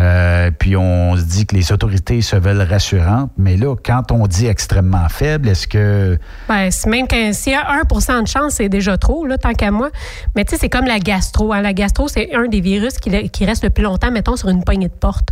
Euh, 0.01 0.51
puis 0.51 0.77
on 0.77 1.17
se 1.17 1.23
dit 1.23 1.47
que 1.47 1.55
les 1.55 1.71
autorités 1.71 2.21
se 2.21 2.35
veulent 2.37 2.63
rassurantes, 2.63 3.31
mais 3.37 3.57
là, 3.57 3.77
quand 3.77 4.11
on 4.11 4.27
dit 4.27 4.47
extrêmement 4.47 5.09
faible, 5.09 5.49
est-ce 5.49 5.69
que 5.69 6.19
Ben, 6.49 6.69
même 6.87 7.33
s'il 7.33 7.53
y 7.53 7.57
a 7.57 7.83
1% 7.85 8.23
de 8.23 8.27
chance, 8.27 8.55
c'est 8.55 8.69
déjà 8.69 8.99
trop, 8.99 9.25
là, 9.25 9.39
tant 9.39 9.53
qu'à 9.53 9.71
moi. 9.71 9.91
Mais 10.35 10.45
tu 10.45 10.51
sais, 10.51 10.61
c'est 10.61 10.69
comme 10.69 10.87
la 10.87 10.99
gastro. 10.99 11.53
hein. 11.53 11.61
La 11.61 11.73
gastro, 11.73 12.09
c'est 12.09 12.35
un 12.35 12.49
des 12.49 12.61
virus 12.61 12.95
qui 12.99 13.45
reste 13.45 13.63
le 13.63 13.71
plus 13.71 13.85
longtemps, 13.85 14.11
mettons, 14.11 14.37
sur 14.37 14.49
une 14.49 14.65
poignée 14.65 14.89
de 14.89 14.95
porte. 14.95 15.29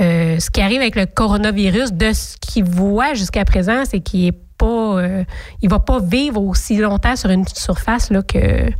Euh, 0.00 0.40
ce 0.40 0.50
qui 0.50 0.60
arrive 0.60 0.80
avec 0.80 0.96
le 0.96 1.06
coronavirus, 1.06 1.92
de 1.92 2.12
ce 2.12 2.36
qu'il 2.40 2.64
voit 2.64 3.14
jusqu'à 3.14 3.44
présent, 3.44 3.84
c'est 3.88 4.00
qu'il 4.00 4.26
est 4.26 4.38
pas, 4.58 4.66
euh, 4.98 5.24
il 5.62 5.70
va 5.70 5.78
pas 5.78 6.00
vivre 6.00 6.42
aussi 6.42 6.76
longtemps 6.78 7.14
sur 7.14 7.30
une 7.30 7.46
surface 7.46 8.10
là, 8.10 8.22
que, 8.22 8.70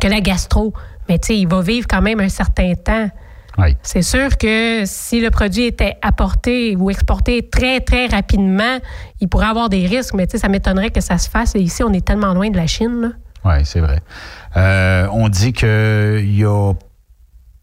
que 0.00 0.08
la 0.08 0.20
gastro. 0.20 0.72
Mais 1.10 1.18
tu 1.18 1.26
sais, 1.28 1.38
il 1.38 1.46
va 1.46 1.60
vivre 1.60 1.86
quand 1.88 2.00
même 2.00 2.20
un 2.20 2.30
certain 2.30 2.72
temps. 2.74 3.10
C'est 3.82 4.02
sûr 4.02 4.36
que 4.36 4.82
si 4.84 5.20
le 5.20 5.30
produit 5.30 5.64
était 5.64 5.96
apporté 6.02 6.76
ou 6.76 6.90
exporté 6.90 7.48
très, 7.48 7.80
très 7.80 8.06
rapidement, 8.06 8.78
il 9.20 9.28
pourrait 9.28 9.46
avoir 9.46 9.68
des 9.68 9.86
risques, 9.86 10.14
mais 10.14 10.26
ça 10.28 10.48
m'étonnerait 10.48 10.90
que 10.90 11.00
ça 11.00 11.18
se 11.18 11.28
fasse. 11.28 11.54
Et 11.54 11.60
ici, 11.60 11.82
on 11.82 11.92
est 11.92 12.06
tellement 12.06 12.34
loin 12.34 12.50
de 12.50 12.56
la 12.56 12.66
Chine. 12.66 13.16
Oui, 13.44 13.64
c'est 13.64 13.80
vrai. 13.80 14.00
Euh, 14.56 15.06
on 15.12 15.28
dit 15.28 15.52
qu'il 15.52 16.36
y 16.36 16.44
a 16.44 16.72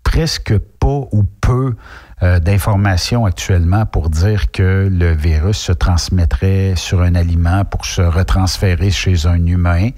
presque 0.03 0.57
pas 0.57 1.01
ou 1.11 1.23
peu 1.41 1.75
euh, 2.21 2.39
d'informations 2.39 3.25
actuellement 3.25 3.85
pour 3.85 4.09
dire 4.09 4.51
que 4.51 4.87
le 4.91 5.13
virus 5.13 5.57
se 5.57 5.71
transmettrait 5.71 6.73
sur 6.75 7.01
un 7.01 7.15
aliment 7.15 7.65
pour 7.65 7.85
se 7.85 8.01
retransférer 8.01 8.91
chez 8.91 9.25
un 9.25 9.45
humain. 9.45 9.89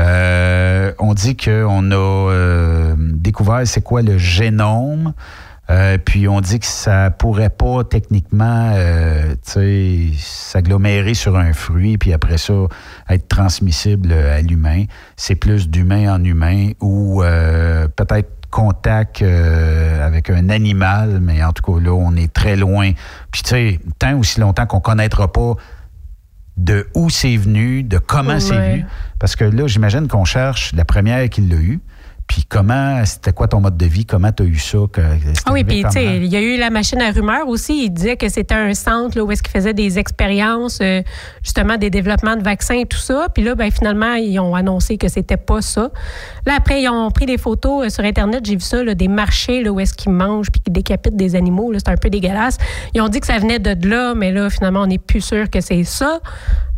Euh, 0.00 0.92
on 0.98 1.14
dit 1.14 1.36
qu'on 1.36 1.90
a 1.90 1.94
euh, 1.94 2.94
découvert 2.98 3.62
c'est 3.64 3.82
quoi 3.82 4.02
le 4.02 4.18
génome. 4.18 5.14
Euh, 5.70 5.96
puis 5.96 6.28
on 6.28 6.42
dit 6.42 6.60
que 6.60 6.66
ça 6.66 7.10
pourrait 7.10 7.48
pas 7.48 7.84
techniquement 7.84 8.74
s'agglomérer 9.42 11.14
sur 11.14 11.38
un 11.38 11.54
fruit, 11.54 11.96
puis 11.96 12.12
après 12.12 12.36
ça, 12.36 12.52
être 13.08 13.28
transmissible 13.28 14.12
à 14.12 14.42
l'humain. 14.42 14.84
C'est 15.16 15.36
plus 15.36 15.70
d'humain 15.70 16.14
en 16.14 16.22
humain 16.22 16.72
ou 16.80 17.22
peut-être 17.96 18.30
contact 18.50 19.22
avec 19.22 20.28
un 20.28 20.50
animal, 20.50 21.20
mais 21.22 21.42
en 21.42 21.52
tout 21.52 21.62
cas 21.62 21.80
là, 21.80 21.92
on 21.92 22.14
est 22.14 22.30
très 22.30 22.56
loin. 22.56 22.92
Puis 23.32 23.42
tu 23.42 23.48
sais, 23.48 23.80
tant 23.98 24.18
aussi 24.18 24.40
longtemps 24.40 24.66
qu'on 24.66 24.80
connaîtra 24.80 25.32
pas 25.32 25.54
de 26.56 26.86
où 26.94 27.10
c'est 27.10 27.36
venu, 27.36 27.82
de 27.82 27.98
comment 27.98 28.40
c'est 28.40 28.56
venu. 28.56 28.86
Parce 29.18 29.36
que 29.36 29.44
là, 29.44 29.66
j'imagine 29.66 30.08
qu'on 30.08 30.24
cherche 30.24 30.72
la 30.74 30.84
première 30.84 31.28
qui 31.28 31.40
l'a 31.40 31.56
eu. 31.56 31.80
Puis 32.26 32.44
comment, 32.48 33.04
c'était 33.04 33.32
quoi 33.32 33.48
ton 33.48 33.60
mode 33.60 33.76
de 33.76 33.84
vie? 33.84 34.06
Comment 34.06 34.32
tu 34.32 34.44
as 34.44 34.46
eu 34.46 34.58
ça? 34.58 34.78
Que, 34.90 35.02
Ah 35.44 35.52
oui, 35.52 35.62
puis 35.62 35.84
tu 35.84 35.90
sais, 35.90 36.16
il 36.16 36.26
y 36.26 36.36
a 36.36 36.40
eu 36.40 36.56
la 36.56 36.70
machine 36.70 37.00
à 37.02 37.10
rumeurs 37.10 37.46
aussi. 37.48 37.84
Il 37.84 37.90
disait 37.90 38.16
que 38.16 38.28
c'était 38.28 38.54
un 38.54 38.72
centre 38.72 39.16
là, 39.16 39.24
où 39.24 39.30
est-ce 39.30 39.42
qu'ils 39.42 39.52
faisaient 39.52 39.74
des 39.74 39.98
expériences, 39.98 40.78
euh, 40.80 41.02
justement 41.42 41.76
des 41.76 41.90
développements 41.90 42.36
de 42.36 42.42
vaccins 42.42 42.78
et 42.78 42.86
tout 42.86 42.98
ça. 42.98 43.28
Puis 43.32 43.44
là, 43.44 43.54
ben, 43.54 43.70
finalement, 43.70 44.14
ils 44.14 44.38
ont 44.40 44.54
annoncé 44.54 44.96
que 44.96 45.08
c'était 45.08 45.36
pas 45.36 45.60
ça. 45.60 45.90
Là, 46.46 46.54
après, 46.56 46.82
ils 46.82 46.88
ont 46.88 47.10
pris 47.10 47.26
des 47.26 47.38
photos 47.38 47.86
euh, 47.86 47.88
sur 47.90 48.04
Internet. 48.04 48.44
J'ai 48.44 48.56
vu 48.56 48.62
ça, 48.62 48.82
là, 48.82 48.94
des 48.94 49.08
marchés 49.08 49.62
là, 49.62 49.70
où 49.70 49.78
est-ce 49.78 49.92
qu'ils 49.92 50.12
mangent 50.12 50.50
puis 50.50 50.62
qu'ils 50.62 50.72
décapitent 50.72 51.16
des 51.16 51.36
animaux. 51.36 51.72
C'est 51.74 51.90
un 51.90 51.96
peu 51.96 52.08
dégueulasse. 52.08 52.56
Ils 52.94 53.02
ont 53.02 53.08
dit 53.08 53.20
que 53.20 53.26
ça 53.26 53.38
venait 53.38 53.58
de 53.58 53.88
là, 53.88 54.14
mais 54.14 54.32
là, 54.32 54.48
finalement, 54.48 54.80
on 54.80 54.86
n'est 54.86 54.98
plus 54.98 55.20
sûr 55.20 55.50
que 55.50 55.60
c'est 55.60 55.84
ça. 55.84 56.20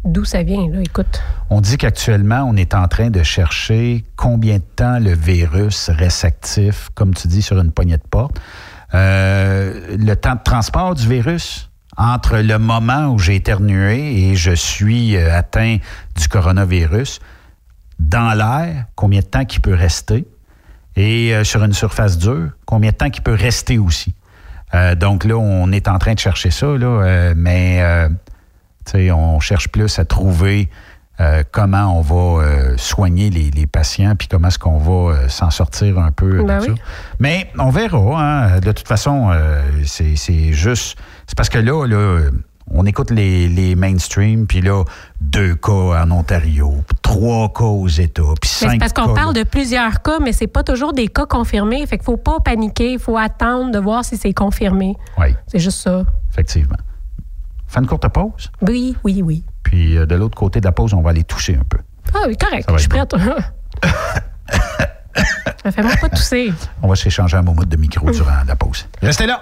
D'où 0.07 0.25
ça 0.25 0.45
vient? 0.45 0.73
Écoute. 0.81 1.21
On 1.51 1.61
dit 1.61 1.77
qu'actuellement, 1.79 2.45
on 2.49 2.55
est 2.55 2.75
en 2.75 2.87
train 2.87 3.11
de 3.11 3.25
chercher 3.25 4.05
combien 4.15 4.59
de 4.59 4.63
temps 4.77 5.01
le 5.01 5.13
virus 5.13 5.91
reste 5.91 6.25
actif, 6.25 6.91
comme 6.95 7.13
tu 7.13 7.27
dis, 7.27 7.43
sur 7.43 7.59
une 7.59 7.73
poignée 7.73 7.97
de 7.97 8.07
porte. 8.09 8.41
Euh, 8.95 9.97
le 9.99 10.15
temps 10.15 10.37
de 10.37 10.43
transport 10.45 10.95
du 10.95 11.09
virus 11.09 11.71
entre 11.97 12.39
le 12.39 12.57
moment 12.59 13.09
où 13.09 13.19
j'ai 13.19 13.35
éternué 13.35 14.29
et 14.31 14.37
je 14.37 14.53
suis 14.53 15.17
euh, 15.17 15.37
atteint 15.37 15.79
du 16.15 16.29
coronavirus, 16.29 17.19
dans 17.99 18.33
l'air, 18.33 18.85
combien 18.95 19.21
de 19.21 19.27
temps 19.27 19.45
qu'il 19.45 19.61
peut 19.61 19.75
rester, 19.75 20.25
et 20.95 21.35
euh, 21.35 21.43
sur 21.43 21.65
une 21.65 21.73
surface 21.73 22.17
dure, 22.17 22.51
combien 22.65 22.93
de 22.93 22.97
temps 22.97 23.11
qu'il 23.11 23.25
peut 23.25 23.35
rester 23.35 23.79
aussi? 23.79 24.15
Donc 25.01 25.25
là, 25.25 25.37
on 25.37 25.73
est 25.73 25.89
en 25.89 25.97
train 25.97 26.13
de 26.13 26.19
chercher 26.19 26.51
ça, 26.51 26.67
mais 27.35 27.81
on 28.95 29.41
cherche 29.41 29.69
plus 29.69 29.99
à 29.99 30.05
trouver 30.05 30.69
euh, 31.19 31.43
comment 31.51 31.99
on 31.99 32.03
va 32.03 32.45
euh, 32.45 32.75
soigner 32.77 33.31
les, 33.31 33.51
les 33.51 33.67
patients, 33.67 34.15
puis 34.17 34.29
comment 34.29 34.49
est-ce 34.49 34.59
qu'on 34.59 34.77
va 34.79 35.15
euh, 35.15 35.29
s'en 35.29 35.51
sortir 35.51 35.99
un 35.99 36.11
peu. 36.13 36.45
Ben 36.45 36.61
oui. 36.61 36.67
ça. 36.67 36.73
Mais 37.21 37.51
on 37.59 37.71
verra. 37.71 38.21
hein. 38.21 38.61
De 38.61 38.73
toute 38.73 38.87
façon, 38.87 39.31
c'est 39.85 40.53
juste... 40.53 40.99
C'est 41.27 41.37
parce 41.37 41.49
que 41.49 41.59
là, 41.59 41.87
là 41.87 42.31
on 42.71 42.85
écoute 42.85 43.13
les, 43.13 43.49
les 43.49 43.77
mainstream, 43.77 44.47
puis 44.47 44.61
là, 44.61 44.83
deux 45.21 45.55
cas 45.55 46.03
en 46.03 46.11
Ontario, 46.11 46.83
puis 46.87 46.99
trois 47.01 47.53
cas 47.53 47.65
aux 47.65 47.87
États, 47.89 48.23
puis 48.41 48.51
Mais 48.61 48.67
cinq 48.67 48.71
c'est 48.73 48.79
parce 48.79 48.93
qu'on 48.93 49.15
parle 49.15 49.35
de 49.35 49.45
plusieurs 49.45 50.03
cas, 50.03 50.19
mais 50.21 50.33
c'est 50.33 50.49
pas 50.49 50.65
toujours 50.65 50.93
des 50.93 51.07
cas 51.07 51.27
confirmés. 51.27 51.87
Fait 51.87 51.97
qu'il 51.97 52.05
faut 52.05 52.17
pas 52.17 52.41
paniquer. 52.45 52.93
Il 52.95 52.99
faut 52.99 53.17
attendre 53.17 53.71
de 53.71 53.79
voir 53.79 54.05
si 54.05 54.17
c'est 54.17 54.35
confirmé. 54.35 54.97
Oui, 55.17 55.29
C'est 55.47 55.61
juste 55.61 55.79
ça. 55.81 56.05
effectivement. 56.33 56.77
Fait 57.77 57.83
une 57.83 57.87
courte 57.89 58.09
pause, 58.09 58.51
Oui, 58.63 58.97
oui, 59.05 59.21
oui. 59.23 59.45
puis 59.63 59.99
euh, 59.99 60.07
de 60.07 60.15
l'autre 60.15 60.35
côté 60.35 60.61
de 60.61 60.65
la 60.65 60.73
pause, 60.73 60.95
on 60.95 61.03
va 61.03 61.11
aller 61.11 61.25
toucher 61.25 61.57
un 61.57 61.65
peu. 61.69 61.77
Ah 62.15 62.21
oui, 62.27 62.35
correct. 62.39 62.67
Je 62.73 62.79
suis 62.79 62.89
prête. 62.89 63.15
Ça 65.65 65.73
fait 65.73 65.83
pas 66.01 66.09
tousser. 66.09 66.53
On 66.83 66.89
va 66.89 66.95
s'échanger 66.97 67.37
un 67.37 67.43
moment 67.43 67.63
de 67.65 67.77
micro 67.77 68.11
durant 68.11 68.31
la 68.47 68.55
pause. 68.57 68.87
Restez 69.03 69.27
là. 69.27 69.41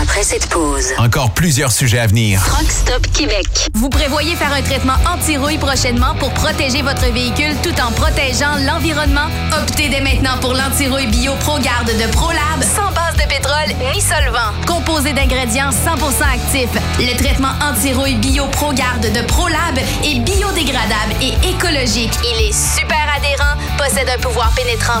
Après 0.00 0.22
cette 0.22 0.46
pause, 0.48 0.86
Encore 0.98 1.32
plusieurs 1.32 1.72
sujets 1.72 1.98
à 1.98 2.06
venir. 2.06 2.42
Truck 2.44 2.70
Stop 2.70 3.06
Québec. 3.12 3.68
Vous 3.74 3.90
prévoyez 3.90 4.34
faire 4.36 4.52
un 4.52 4.62
traitement 4.62 4.94
anti-rouille 5.12 5.58
prochainement 5.58 6.14
pour 6.18 6.30
protéger 6.32 6.82
votre 6.82 7.12
véhicule 7.12 7.54
tout 7.62 7.74
en 7.80 7.92
protégeant 7.92 8.56
l'environnement? 8.66 9.26
Optez 9.62 9.88
dès 9.88 10.00
maintenant 10.00 10.38
pour 10.40 10.54
l'anti-rouille 10.54 11.08
bio 11.08 11.32
ProGarde 11.40 11.88
de 11.88 12.10
ProLab 12.12 12.62
sans 12.62 12.92
base 12.92 13.16
de 13.16 13.28
pétrole 13.28 13.92
ni 13.94 14.00
solvant. 14.00 14.52
Composé 14.66 15.12
d'ingrédients 15.12 15.70
100% 15.70 16.22
actifs, 16.34 16.70
le 16.98 17.16
traitement 17.18 17.52
anti-rouille 17.62 18.16
bio 18.16 18.46
ProGarde 18.46 19.12
de 19.12 19.20
ProLab 19.26 19.78
est 20.04 20.20
biodégradable 20.20 21.12
et 21.20 21.34
écologique. 21.48 22.12
Il 22.24 22.48
est 22.48 22.52
super 22.54 22.96
adhérent, 23.14 23.56
possède 23.76 24.08
un 24.08 24.20
pouvoir 24.20 24.50
pénétrant 24.52 25.00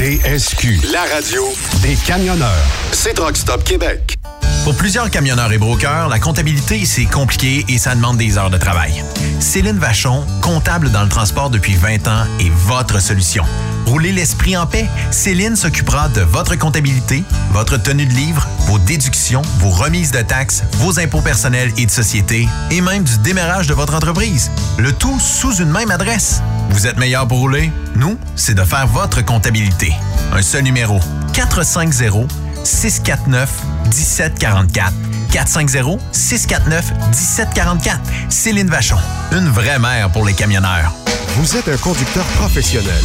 TSQ, 0.00 0.80
La 0.94 1.02
radio 1.14 1.42
des 1.82 1.94
camionneurs. 1.94 2.48
c'est 2.90 3.12
Truck 3.12 3.36
Stop 3.36 3.62
Québec. 3.64 4.16
Pour 4.64 4.74
plusieurs 4.74 5.10
camionneurs 5.10 5.52
et 5.52 5.58
brokers, 5.58 6.08
la 6.08 6.18
comptabilité, 6.18 6.86
c'est 6.86 7.04
compliqué 7.04 7.66
et 7.68 7.76
ça 7.76 7.94
demande 7.94 8.16
des 8.16 8.38
heures 8.38 8.48
de 8.48 8.56
travail. 8.56 9.04
Céline 9.40 9.78
Vachon, 9.78 10.24
comptable 10.40 10.90
dans 10.90 11.02
le 11.02 11.10
transport 11.10 11.50
depuis 11.50 11.74
20 11.74 12.08
ans, 12.08 12.24
est 12.40 12.50
votre 12.50 12.98
solution. 13.02 13.44
Roulez 13.84 14.12
l'esprit 14.12 14.56
en 14.56 14.66
paix. 14.66 14.86
Céline 15.10 15.54
s'occupera 15.54 16.08
de 16.08 16.22
votre 16.22 16.56
comptabilité, 16.56 17.22
votre 17.52 17.76
tenue 17.76 18.06
de 18.06 18.14
livre, 18.14 18.48
vos 18.60 18.78
déductions, 18.78 19.42
vos 19.58 19.70
remises 19.70 20.12
de 20.12 20.22
taxes, 20.22 20.62
vos 20.78 20.98
impôts 20.98 21.20
personnels 21.20 21.72
et 21.76 21.84
de 21.84 21.90
société, 21.90 22.48
et 22.70 22.80
même 22.80 23.04
du 23.04 23.18
démarrage 23.18 23.66
de 23.66 23.74
votre 23.74 23.94
entreprise. 23.94 24.50
Le 24.78 24.92
tout 24.92 25.20
sous 25.20 25.56
une 25.56 25.70
même 25.70 25.90
adresse. 25.90 26.40
Vous 26.70 26.86
êtes 26.86 26.98
meilleur 26.98 27.28
pour 27.28 27.38
rouler? 27.38 27.70
Nous, 27.96 28.16
c'est 28.36 28.54
de 28.54 28.64
faire 28.64 28.86
votre 28.86 29.24
comptabilité. 29.24 29.92
Un 30.32 30.42
seul 30.42 30.62
numéro. 30.62 30.98
450 31.34 32.30
649 32.64 33.50
1744. 33.84 34.92
450-649-1744. 35.30 37.98
Céline 38.28 38.68
Vachon, 38.68 38.96
une 39.32 39.48
vraie 39.48 39.78
mère 39.78 40.10
pour 40.10 40.24
les 40.24 40.32
camionneurs. 40.32 40.92
Vous 41.36 41.56
êtes 41.56 41.68
un 41.68 41.76
conducteur 41.76 42.24
professionnel. 42.36 43.04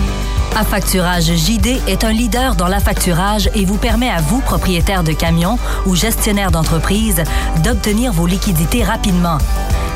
Affacturage 0.55 1.33
JD 1.33 1.81
est 1.87 2.03
un 2.03 2.11
leader 2.11 2.55
dans 2.55 2.67
l'affacturage 2.67 3.49
et 3.55 3.63
vous 3.63 3.77
permet 3.77 4.09
à 4.09 4.19
vous, 4.19 4.41
propriétaire 4.41 5.03
de 5.03 5.13
camions 5.13 5.57
ou 5.85 5.95
gestionnaire 5.95 6.51
d'entreprise, 6.51 7.23
d'obtenir 7.63 8.11
vos 8.11 8.27
liquidités 8.27 8.83
rapidement. 8.83 9.37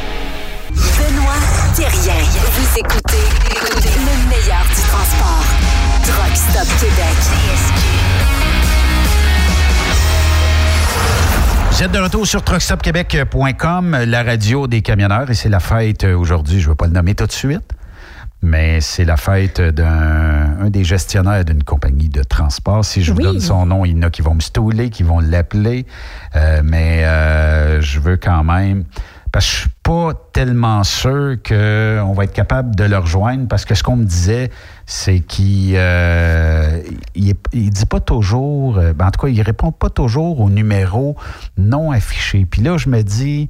Benoît 0.81 1.33
Thérien. 1.75 2.19
Vous 2.53 2.79
écoutez 2.79 3.23
le 3.97 4.29
meilleur 4.29 4.63
du 4.67 4.81
transport. 4.89 5.45
Truck 6.03 6.35
Stop 6.35 6.67
Québec. 6.79 7.17
Vous 11.71 11.83
êtes 11.83 11.91
de 11.91 11.99
retour 11.99 12.25
sur 12.27 12.43
truckstopquebec.com, 12.43 13.97
la 14.07 14.23
radio 14.23 14.65
des 14.67 14.81
camionneurs, 14.81 15.29
et 15.29 15.35
c'est 15.35 15.49
la 15.49 15.59
fête 15.59 16.03
aujourd'hui, 16.03 16.59
je 16.59 16.65
ne 16.67 16.71
vais 16.71 16.75
pas 16.75 16.87
le 16.87 16.93
nommer 16.93 17.13
tout 17.15 17.25
de 17.27 17.31
suite, 17.31 17.71
mais 18.41 18.81
c'est 18.81 19.05
la 19.05 19.17
fête 19.17 19.61
d'un 19.61 20.41
un 20.61 20.69
des 20.69 20.83
gestionnaires 20.83 21.45
d'une 21.45 21.63
compagnie 21.63 22.09
de 22.09 22.23
transport. 22.23 22.85
Si 22.85 23.03
je 23.03 23.11
vous 23.11 23.17
Oui. 23.19 23.23
donne 23.23 23.39
son 23.39 23.65
nom, 23.67 23.85
il 23.85 23.95
y 23.95 23.99
en 23.99 24.03
a 24.03 24.09
qui 24.11 24.21
vont 24.23 24.35
me 24.35 24.41
stouler, 24.41 24.89
qui 24.89 25.03
vont 25.03 25.19
l'appeler, 25.19 25.85
euh, 26.35 26.61
mais 26.63 27.03
euh, 27.05 27.81
je 27.81 27.99
veux 27.99 28.17
quand 28.17 28.43
même... 28.43 28.83
Parce 29.31 29.45
que 29.45 29.51
je 29.51 29.59
suis 29.61 29.69
pas 29.83 30.11
tellement 30.33 30.83
sûr 30.83 31.37
qu'on 31.47 32.13
va 32.13 32.23
être 32.25 32.33
capable 32.33 32.75
de 32.75 32.83
le 32.83 32.97
rejoindre 32.97 33.47
parce 33.47 33.63
que 33.63 33.75
ce 33.75 33.83
qu'on 33.83 33.95
me 33.95 34.03
disait, 34.03 34.51
c'est 34.85 35.21
qu'il 35.21 35.73
euh, 35.75 36.81
il, 37.15 37.33
il 37.53 37.69
dit 37.69 37.85
pas 37.85 38.01
toujours, 38.01 38.77
euh, 38.77 38.93
ben, 38.93 39.07
en 39.07 39.11
tout 39.11 39.21
cas, 39.21 39.27
il 39.29 39.41
répond 39.41 39.71
pas 39.71 39.89
toujours 39.89 40.41
au 40.41 40.49
numéro 40.49 41.15
non 41.57 41.91
affiché. 41.91 42.45
Puis 42.45 42.61
là, 42.61 42.77
je 42.77 42.89
me 42.89 43.01
dis, 43.03 43.49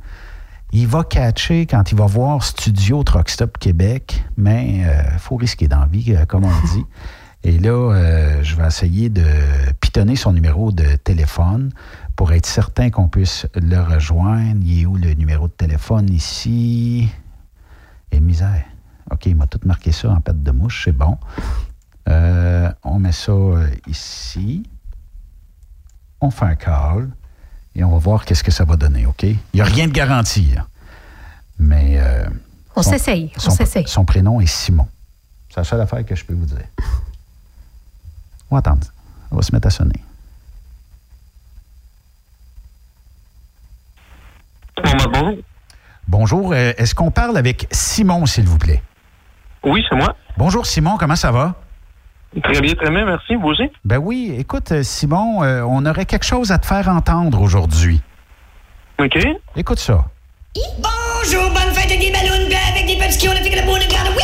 il 0.71 0.87
va 0.87 1.03
catcher 1.03 1.65
quand 1.65 1.91
il 1.91 1.97
va 1.97 2.05
voir 2.05 2.43
Studio 2.43 3.03
Truck 3.03 3.29
Stop 3.29 3.57
Québec, 3.57 4.23
mais 4.37 4.81
il 5.13 5.19
faut 5.19 5.35
risquer 5.35 5.67
d'envie, 5.67 6.13
euh, 6.13 6.25
comme 6.25 6.45
on 6.45 6.73
dit. 6.73 6.85
Et 7.43 7.57
là, 7.57 7.71
euh, 7.71 8.43
je 8.43 8.55
vais 8.55 8.67
essayer 8.67 9.09
de 9.09 9.25
pitonner 9.79 10.15
son 10.15 10.33
numéro 10.33 10.71
de 10.71 10.95
téléphone 11.03 11.71
pour 12.15 12.31
être 12.33 12.45
certain 12.45 12.89
qu'on 12.89 13.07
puisse 13.07 13.47
le 13.55 13.79
rejoindre. 13.81 14.61
Il 14.63 14.81
est 14.81 14.85
où 14.85 14.95
le 14.95 15.13
numéro 15.13 15.47
de 15.47 15.53
téléphone 15.53 16.09
ici? 16.11 17.09
Et 18.11 18.19
misère. 18.19 18.65
OK, 19.11 19.25
il 19.25 19.35
m'a 19.35 19.47
tout 19.47 19.59
marqué 19.65 19.91
ça 19.91 20.09
en 20.11 20.21
pâte 20.21 20.41
de 20.43 20.51
mouche, 20.51 20.83
c'est 20.85 20.91
bon. 20.91 21.17
Euh, 22.09 22.71
on 22.83 22.99
met 22.99 23.11
ça 23.11 23.31
euh, 23.31 23.69
ici. 23.87 24.63
On 26.19 26.29
fait 26.31 26.45
un 26.45 26.55
call 26.55 27.09
et 27.75 27.83
on 27.83 27.91
va 27.91 27.97
voir 27.97 28.25
qu'est-ce 28.25 28.43
que 28.43 28.51
ça 28.51 28.63
va 28.65 28.75
donner, 28.75 29.05
OK? 29.05 29.23
Il 29.23 29.37
n'y 29.53 29.61
a 29.61 29.65
rien 29.65 29.87
de 29.87 29.91
garanti, 29.93 30.51
là. 30.55 30.67
Mais. 31.59 31.99
euh, 31.99 32.25
On 32.75 32.81
s'essaye, 32.83 33.31
on 33.45 33.49
s'essaye. 33.49 33.87
Son 33.87 34.05
prénom 34.05 34.39
est 34.41 34.45
Simon. 34.47 34.87
C'est 35.49 35.57
la 35.57 35.63
seule 35.63 35.81
affaire 35.81 36.05
que 36.05 36.15
je 36.15 36.23
peux 36.25 36.33
vous 36.33 36.45
dire. 36.45 36.65
On 38.49 38.55
va 38.55 38.59
attendre. 38.59 38.87
On 39.31 39.35
va 39.37 39.41
se 39.41 39.51
mettre 39.53 39.67
à 39.67 39.71
sonner. 39.71 39.99
Bonjour. 44.83 45.33
Bonjour. 46.07 46.53
euh, 46.53 46.73
Est-ce 46.77 46.95
qu'on 46.95 47.11
parle 47.11 47.37
avec 47.37 47.67
Simon, 47.71 48.25
s'il 48.25 48.45
vous 48.47 48.57
plaît? 48.57 48.81
Oui, 49.63 49.83
c'est 49.89 49.95
moi. 49.95 50.15
Bonjour, 50.37 50.65
Simon. 50.65 50.97
Comment 50.97 51.15
ça 51.15 51.31
va? 51.31 51.55
Très 52.43 52.61
bien, 52.61 52.73
très 52.75 52.89
bien, 52.89 53.05
merci. 53.05 53.35
Vous 53.35 53.49
aussi? 53.49 53.69
Ben 53.85 53.97
oui. 53.97 54.33
Écoute, 54.37 54.71
euh, 54.71 54.83
Simon, 54.83 55.43
euh, 55.43 55.61
on 55.67 55.85
aurait 55.85 56.05
quelque 56.05 56.25
chose 56.25 56.51
à 56.51 56.57
te 56.59 56.65
faire 56.65 56.87
entendre 56.87 57.41
aujourd'hui. 57.41 58.01
OK. 58.99 59.17
Écoute 59.55 59.79
ça. 59.79 60.05
Bonjour, 60.55 61.49
bonne 61.49 61.73
fête 61.73 61.85
avec 61.91 61.99
des 61.99 62.11
ballons, 62.11 62.45
avec 62.71 62.85
des 62.85 62.97
petits 62.97 63.17
qui 63.17 63.27
ont 63.29 63.31
fait 63.33 63.55
le 63.55 63.65
bout 63.65 63.77
de 63.77 63.89
garde. 63.91 64.09
Oui, 64.15 64.23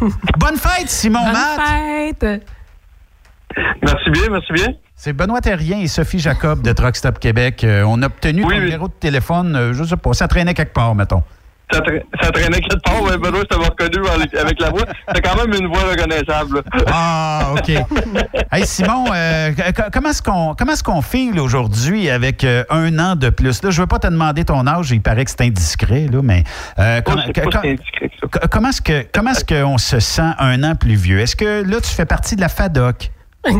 Bonne 0.38 0.56
fête, 0.56 0.88
Simon 0.88 1.20
Bonne 1.24 1.32
Matt. 1.32 1.60
fête! 2.20 2.42
Merci 3.82 4.10
bien, 4.10 4.22
merci 4.30 4.52
bien. 4.52 4.66
C'est 4.94 5.12
Benoît 5.12 5.40
Terrien 5.40 5.78
et 5.78 5.86
Sophie 5.86 6.18
Jacob 6.18 6.62
de 6.62 6.72
Truck 6.72 6.96
Stop 6.96 7.18
Québec. 7.18 7.62
Euh, 7.64 7.84
on 7.86 8.02
a 8.02 8.06
obtenu 8.06 8.42
ton 8.42 8.48
numéro 8.50 8.88
de 8.88 8.92
téléphone, 8.92 9.54
euh, 9.56 9.72
je 9.72 9.84
sais 9.84 9.96
pas, 9.96 10.12
ça 10.12 10.28
traînait 10.28 10.54
quelque 10.54 10.72
part, 10.72 10.94
mettons. 10.94 11.22
Ça, 11.70 11.80
tra- 11.80 12.02
ça 12.22 12.30
traînait 12.32 12.60
quelque 12.60 12.82
part, 12.82 13.02
ouais, 13.02 13.18
Benoît, 13.18 13.40
je 13.40 13.44
t'avais 13.56 13.66
reconnu 13.66 14.06
avec- 14.08 14.34
avec 14.34 14.60
la 14.60 14.70
voix. 14.70 14.84
C'est 15.14 15.20
quand 15.20 15.36
même 15.36 15.54
une 15.60 15.66
voix 15.68 15.82
reconnaissable. 15.90 16.62
Ah, 16.86 17.52
OK. 17.52 17.68
hey, 18.52 18.66
Simon, 18.66 19.04
euh, 19.14 19.50
comment 19.92 20.08
est-ce 20.10 20.22
qu'on 20.22 20.54
comment 20.54 20.72
est-ce 20.72 20.82
qu'on 20.82 21.02
file 21.02 21.38
aujourd'hui 21.38 22.08
avec 22.10 22.44
euh, 22.44 22.64
un 22.70 22.98
an 22.98 23.16
de 23.16 23.28
plus? 23.30 23.62
Là, 23.62 23.70
je 23.70 23.80
veux 23.80 23.86
pas 23.86 23.98
te 23.98 24.06
demander 24.06 24.44
ton 24.44 24.66
âge, 24.66 24.90
il 24.90 25.02
paraît 25.02 25.24
que 25.24 25.30
c'est 25.30 25.42
indiscret, 25.42 26.06
là, 26.10 26.20
mais 26.22 26.44
euh, 26.78 27.00
comment, 27.02 27.20
indiscret 27.22 27.44
est-ce 28.68 28.82
que 28.82 29.06
comment 29.12 29.30
est-ce 29.30 29.44
qu'on 29.44 29.78
se 29.78 30.00
sent 30.00 30.30
un 30.38 30.62
an 30.64 30.74
plus 30.74 30.94
vieux? 30.96 31.20
Est-ce 31.20 31.36
que 31.36 31.62
là, 31.68 31.80
tu 31.80 31.90
fais 31.90 32.06
partie 32.06 32.36
de 32.36 32.40
la 32.40 32.48
FADOC? 32.48 33.10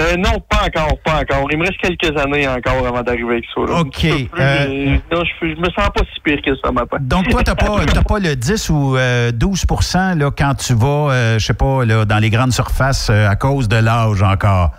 Euh, 0.00 0.16
non, 0.16 0.38
pas 0.48 0.66
encore, 0.66 0.98
pas 1.04 1.20
encore. 1.20 1.48
Il 1.50 1.58
me 1.58 1.64
reste 1.64 1.78
quelques 1.78 2.16
années 2.18 2.46
encore 2.46 2.86
avant 2.86 3.02
d'arriver 3.02 3.32
avec 3.34 3.44
ça. 3.52 3.60
là. 3.60 3.80
OK, 3.80 3.90
plus, 3.98 4.28
euh, 4.38 4.66
mais 4.68 5.00
non, 5.10 5.22
je, 5.24 5.48
je 5.48 5.60
me 5.60 5.70
sens 5.70 5.88
pas 5.94 6.04
si 6.14 6.20
pire 6.22 6.40
que 6.44 6.54
ça, 6.56 6.70
ma 6.70 6.86
part. 6.86 7.00
Donc, 7.00 7.28
toi, 7.28 7.42
tu 7.42 7.50
n'as 7.50 7.56
pas, 7.56 7.84
t'as 7.86 8.02
pas 8.02 8.18
le 8.18 8.36
10 8.36 8.70
ou 8.70 8.96
euh, 8.96 9.32
12 9.32 9.64
là, 10.16 10.30
quand 10.36 10.54
tu 10.54 10.74
vas, 10.74 11.12
euh, 11.12 11.38
je 11.38 11.44
sais 11.44 11.54
pas, 11.54 11.84
là, 11.84 12.04
dans 12.04 12.18
les 12.18 12.30
grandes 12.30 12.52
surfaces 12.52 13.10
euh, 13.10 13.28
à 13.28 13.36
cause 13.36 13.68
de 13.68 13.76
l'âge 13.76 14.22
encore? 14.22 14.70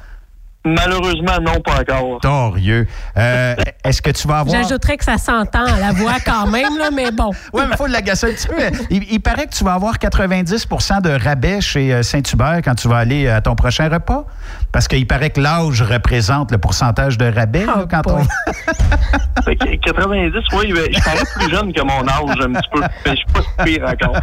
Malheureusement, 0.66 1.40
non, 1.42 1.62
pas 1.62 1.80
encore. 1.80 2.20
Torieux. 2.22 2.86
Euh, 3.16 3.56
Est-ce 3.84 4.02
que 4.02 4.10
tu 4.12 4.28
vas 4.28 4.40
avoir. 4.40 4.62
J'ajouterais 4.62 4.98
que 4.98 5.06
ça 5.06 5.18
s'entend 5.18 5.64
à 5.64 5.80
la 5.80 5.94
voix 5.94 6.18
quand 6.26 6.48
même, 6.48 6.78
là, 6.78 6.90
mais 6.94 7.12
bon. 7.12 7.32
Oui, 7.54 7.62
mais 7.66 7.72
il 7.72 7.78
faut 7.78 7.88
l'agacer 7.88 8.28
un 8.28 8.34
petit 8.34 8.48
peu. 8.48 8.86
Il, 8.90 9.04
il 9.12 9.20
paraît 9.22 9.48
que 9.48 9.54
tu 9.56 9.64
vas 9.64 9.74
avoir 9.74 9.98
90% 9.98 11.02
de 11.02 11.24
rabais 11.24 11.62
chez 11.62 11.94
euh, 11.94 12.04
Saint-Hubert 12.04 12.60
quand 12.64 12.76
tu 12.76 12.88
vas 12.90 12.98
aller 12.98 13.30
à 13.30 13.42
ton 13.42 13.56
prochain 13.56 13.88
repas. 13.90 14.26
Parce 14.72 14.88
qu'il 14.88 15.08
paraît 15.08 15.30
que 15.30 15.40
l'âge 15.40 15.82
représente 15.82 16.52
le 16.52 16.58
pourcentage 16.58 17.18
de 17.18 17.26
rabais 17.26 17.66
là, 17.66 17.86
quand 17.90 18.02
on. 18.08 18.20
Fait 19.46 19.56
que 19.56 19.76
90, 19.78 20.34
oui, 20.54 20.74
je 20.92 21.04
parais 21.04 21.24
plus 21.36 21.50
jeune 21.50 21.74
que 21.74 21.82
mon 21.82 22.08
âge 22.08 22.38
un 22.42 22.54
petit 22.54 22.70
peu. 22.72 22.82
Mais 23.06 23.12
je 23.12 23.16
suis 23.16 23.26
pas 23.34 23.42
si 23.42 23.64
pire 23.64 23.88
encore. 23.88 24.20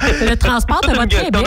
Le 0.00 0.34
transport, 0.36 0.80
ça 0.84 0.92
va 0.92 1.06
très 1.06 1.30
bien. 1.30 1.42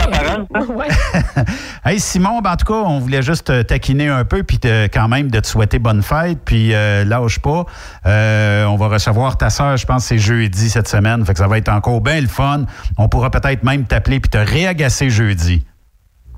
Ouais. 0.75 0.87
Hey 1.85 2.01
Simon, 2.01 2.41
ben, 2.41 2.51
en 2.51 2.55
tout 2.57 2.65
cas, 2.65 2.79
on 2.85 2.99
voulait 2.99 3.21
juste 3.21 3.45
te 3.47 3.61
taquiner 3.61 4.09
un 4.09 4.16
peu, 4.26 4.44
puis 4.44 4.60
quand 4.94 5.07
même 5.07 5.30
de 5.30 5.39
te 5.39 5.48
souhaiter 5.48 5.80
bonne 5.80 6.02
fête, 6.03 6.39
puis 6.45 6.73
euh, 6.73 7.03
lâche 7.03 7.39
pas. 7.39 7.65
Euh, 8.06 8.65
on 8.65 8.76
va 8.76 8.88
recevoir 8.88 9.38
ta 9.38 9.49
sœur, 9.49 9.77
je 9.77 9.85
pense 9.85 10.06
c'est 10.06 10.18
jeudi 10.19 10.69
cette 10.69 10.88
semaine, 10.88 11.26
fait 11.26 11.34
que 11.34 11.39
ça 11.39 11.48
va 11.48 11.57
être 11.57 11.69
encore 11.69 12.02
bien 12.02 12.22
le 12.22 12.27
fun. 12.27 12.65
On 12.98 13.10
pourra 13.10 13.30
peut-être 13.31 13.64
même 13.64 13.85
t'appeler 13.85 14.19
puis 14.19 14.30
te 14.30 14.38
réagacer 14.38 15.10
jeudi. 15.10 15.65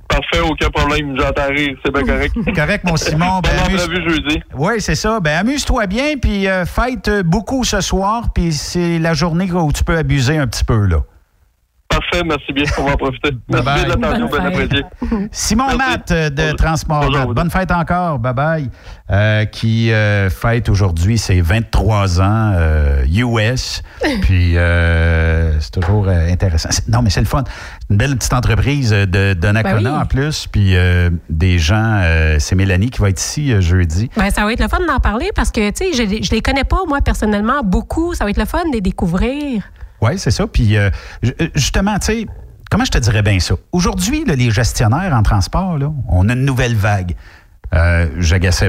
Parfait, 0.07 0.39
aucun 0.39 0.69
problème. 0.72 1.15
J'entends 1.19 1.49
rire, 1.49 1.77
c'est 1.85 1.93
bien 1.93 2.01
correct. 2.03 2.34
Correct, 2.56 2.84
mon 2.84 2.97
Simon. 2.97 3.41
Ben, 3.43 3.51
amuse- 3.68 4.10
jeudi. 4.10 4.41
Oui, 4.56 4.73
c'est 4.80 4.95
ça. 4.95 5.19
Ben, 5.19 5.38
amuse-toi 5.38 5.85
bien, 5.85 6.18
puis 6.19 6.47
euh, 6.47 6.65
fête 6.65 7.11
beaucoup 7.23 7.64
ce 7.64 7.80
soir, 7.80 8.34
puis 8.34 8.51
c'est 8.51 8.97
la 8.97 9.14
journée 9.14 9.51
où 9.51 9.72
tu 9.72 9.84
peux 9.84 9.95
abuser 9.97 10.38
un 10.38 10.47
petit 10.47 10.65
peu, 10.65 10.88
là. 10.88 11.01
Parfait, 11.99 12.23
merci 12.26 12.53
bien. 12.53 12.63
On 12.77 12.84
va 12.85 12.93
en 12.93 12.97
profiter. 12.97 13.31
Merci 13.49 13.65
Bye-bye. 13.65 13.76
bien 13.85 13.95
de 13.95 14.01
l'attention, 14.01 14.27
bien 14.27 14.45
apprécié. 14.45 14.84
Simon 15.31 15.76
Matt 15.76 16.11
euh, 16.11 16.30
de 16.30 16.51
Transport 16.55 17.11
Matt. 17.11 17.30
Bonne 17.30 17.49
fête 17.49 17.71
encore, 17.71 18.19
bye 18.19 18.34
bye. 18.34 18.69
Euh, 19.11 19.45
qui 19.45 19.91
euh, 19.91 20.30
fête 20.30 20.69
aujourd'hui 20.69 21.17
ses 21.17 21.41
23 21.41 22.21
ans 22.21 22.53
euh, 22.55 23.03
US. 23.11 23.81
Puis 24.21 24.55
euh, 24.57 25.59
c'est 25.59 25.71
toujours 25.71 26.07
euh, 26.07 26.31
intéressant. 26.31 26.69
Non, 26.88 27.01
mais 27.01 27.09
c'est 27.09 27.19
le 27.21 27.26
fun. 27.26 27.43
C'est 27.47 27.89
une 27.89 27.97
belle 27.97 28.15
petite 28.15 28.34
entreprise 28.34 28.91
de, 28.91 29.34
de 29.34 29.47
Nakona 29.51 29.81
Ben 29.81 29.95
oui. 29.95 30.01
en 30.01 30.05
plus. 30.05 30.47
Puis 30.47 30.76
euh, 30.76 31.09
des 31.30 31.59
gens, 31.59 32.01
euh, 32.03 32.38
c'est 32.39 32.55
Mélanie 32.55 32.91
qui 32.91 33.01
va 33.01 33.09
être 33.09 33.19
ici 33.21 33.51
euh, 33.51 33.61
jeudi. 33.61 34.09
Ben, 34.15 34.30
ça 34.30 34.45
va 34.45 34.53
être 34.53 34.61
le 34.61 34.67
fun 34.67 34.80
d'en 34.88 34.99
parler 34.99 35.31
parce 35.35 35.51
que, 35.51 35.69
tu 35.71 35.91
sais, 35.91 35.93
je, 35.93 36.23
je 36.23 36.31
les 36.31 36.41
connais 36.41 36.63
pas, 36.63 36.80
moi, 36.88 37.01
personnellement, 37.01 37.61
beaucoup. 37.63 38.13
Ça 38.13 38.23
va 38.23 38.30
être 38.30 38.38
le 38.38 38.45
fun 38.45 38.63
de 38.69 38.73
les 38.73 38.81
découvrir. 38.81 39.63
Oui, 40.01 40.17
c'est 40.17 40.31
ça. 40.31 40.47
Puis 40.47 40.77
euh, 40.77 40.89
ju- 41.21 41.35
justement, 41.55 41.97
tu 41.99 42.05
sais, 42.05 42.26
comment 42.71 42.85
je 42.85 42.91
te 42.91 42.97
dirais 42.97 43.21
bien 43.21 43.39
ça? 43.39 43.55
Aujourd'hui, 43.71 44.23
les 44.26 44.51
gestionnaires 44.51 45.13
en 45.13 45.23
transport, 45.23 45.77
là, 45.77 45.91
on 46.07 46.30
a 46.30 46.34
une 46.34 46.45
nouvelle 46.45 46.76
vague. 46.76 47.15
Euh, 47.76 48.07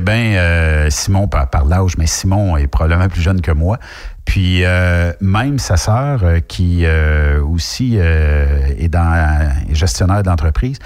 bien 0.03 0.15
euh, 0.37 0.91
Simon 0.91 1.27
par, 1.27 1.49
l'âge, 1.65 1.97
mais 1.97 2.07
Simon 2.07 2.59
est 2.59 2.67
probablement 2.67 3.09
plus 3.09 3.23
jeune 3.23 3.41
que 3.41 3.51
moi. 3.51 3.79
Puis 4.27 4.63
euh, 4.65 5.13
même 5.23 5.59
sa 5.59 5.79
sœur, 5.79 6.21
euh, 6.23 6.41
qui 6.41 6.83
euh, 6.85 7.43
aussi 7.43 7.95
euh, 7.97 8.69
est, 8.79 8.89
dans, 8.89 9.49
est 9.71 9.75
gestionnaire 9.75 10.23
d'entreprise, 10.23 10.79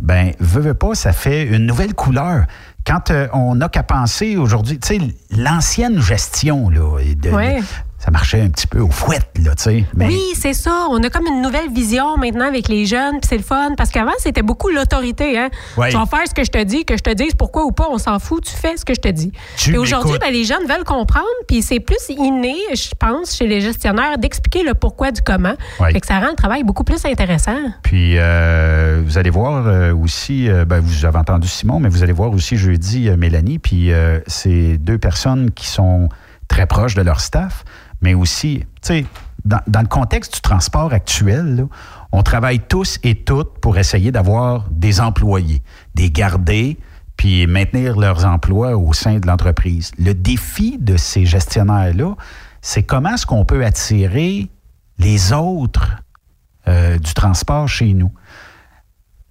ben 0.00 0.32
veut, 0.40 0.62
veut 0.62 0.74
pas, 0.74 0.94
ça 0.94 1.12
fait 1.12 1.44
une 1.44 1.66
nouvelle 1.66 1.92
couleur. 1.94 2.44
Quand 2.86 3.10
euh, 3.10 3.28
on 3.34 3.56
n'a 3.56 3.68
qu'à 3.68 3.82
penser 3.82 4.38
aujourd'hui, 4.38 4.78
tu 4.78 4.96
sais, 4.96 5.00
l'ancienne 5.36 6.00
gestion, 6.00 6.70
là, 6.70 6.98
de-. 7.14 7.30
Ça 8.00 8.10
marchait 8.10 8.40
un 8.40 8.48
petit 8.48 8.66
peu 8.66 8.80
au 8.80 8.90
fouet, 8.90 9.18
là, 9.44 9.54
tu 9.54 9.62
sais. 9.62 9.84
Mais 9.94 10.06
Oui, 10.06 10.22
c'est 10.34 10.54
ça. 10.54 10.86
On 10.90 11.02
a 11.02 11.10
comme 11.10 11.26
une 11.26 11.42
nouvelle 11.42 11.70
vision 11.70 12.16
maintenant 12.16 12.46
avec 12.46 12.68
les 12.68 12.86
jeunes, 12.86 13.20
puis 13.20 13.28
c'est 13.28 13.36
le 13.36 13.42
fun. 13.42 13.74
Parce 13.76 13.90
qu'avant, 13.90 14.12
c'était 14.18 14.40
beaucoup 14.40 14.70
l'autorité. 14.70 15.38
Hein? 15.38 15.50
Ouais. 15.76 15.90
Tu 15.90 15.96
vas 15.96 16.06
faire 16.06 16.26
ce 16.26 16.32
que 16.32 16.42
je 16.42 16.50
te 16.50 16.62
dis, 16.64 16.86
que 16.86 16.96
je 16.96 17.02
te 17.02 17.12
dise 17.12 17.34
pourquoi 17.34 17.66
ou 17.66 17.72
pas, 17.72 17.88
on 17.90 17.98
s'en 17.98 18.18
fout, 18.18 18.42
tu 18.42 18.52
fais 18.52 18.78
ce 18.78 18.86
que 18.86 18.94
je 18.94 19.00
te 19.00 19.08
dis. 19.08 19.32
Puis 19.58 19.76
aujourd'hui, 19.76 20.16
ben, 20.18 20.32
les 20.32 20.44
jeunes 20.44 20.66
veulent 20.66 20.84
comprendre, 20.84 21.26
puis 21.46 21.60
c'est 21.60 21.80
plus 21.80 21.98
inné, 22.08 22.56
je 22.72 22.88
pense, 22.98 23.36
chez 23.36 23.46
les 23.46 23.60
gestionnaires, 23.60 24.16
d'expliquer 24.16 24.62
le 24.62 24.72
pourquoi 24.72 25.10
du 25.10 25.20
comment. 25.20 25.54
Ouais. 25.78 25.92
Fait 25.92 26.00
que 26.00 26.06
ça 26.06 26.20
rend 26.20 26.30
le 26.30 26.36
travail 26.36 26.64
beaucoup 26.64 26.84
plus 26.84 27.04
intéressant. 27.04 27.58
Puis, 27.82 28.14
euh, 28.16 29.02
vous 29.04 29.18
allez 29.18 29.30
voir 29.30 29.66
euh, 29.66 29.94
aussi, 29.94 30.48
euh, 30.48 30.64
ben, 30.64 30.80
vous 30.80 31.04
avez 31.04 31.18
entendu 31.18 31.48
Simon, 31.48 31.80
mais 31.80 31.90
vous 31.90 32.02
allez 32.02 32.14
voir 32.14 32.30
aussi 32.30 32.56
jeudi 32.56 33.10
Mélanie. 33.10 33.58
Puis, 33.58 33.90
c'est 34.26 34.78
deux 34.78 34.96
personnes 34.96 35.50
qui 35.50 35.66
sont 35.66 36.08
très 36.48 36.66
proches 36.66 36.94
de 36.94 37.02
leur 37.02 37.20
staff, 37.20 37.64
mais 38.00 38.14
aussi, 38.14 38.60
tu 38.60 38.66
sais, 38.82 39.04
dans, 39.44 39.80
le 39.80 39.88
contexte 39.88 40.34
du 40.34 40.40
transport 40.40 40.92
actuel, 40.92 41.66
on 42.12 42.22
travaille 42.22 42.60
tous 42.60 42.98
et 43.02 43.14
toutes 43.14 43.58
pour 43.60 43.78
essayer 43.78 44.12
d'avoir 44.12 44.68
des 44.70 45.00
employés, 45.00 45.62
des 45.94 46.10
garder, 46.10 46.78
puis 47.16 47.46
maintenir 47.46 47.98
leurs 47.98 48.24
emplois 48.24 48.76
au 48.76 48.92
sein 48.92 49.18
de 49.18 49.26
l'entreprise. 49.26 49.92
Le 49.98 50.14
défi 50.14 50.78
de 50.78 50.96
ces 50.96 51.26
gestionnaires-là, 51.26 52.14
c'est 52.62 52.82
comment 52.82 53.14
est-ce 53.14 53.26
qu'on 53.26 53.44
peut 53.44 53.64
attirer 53.64 54.50
les 54.98 55.32
autres 55.32 55.96
euh, 56.68 56.98
du 56.98 57.14
transport 57.14 57.68
chez 57.68 57.94
nous. 57.94 58.12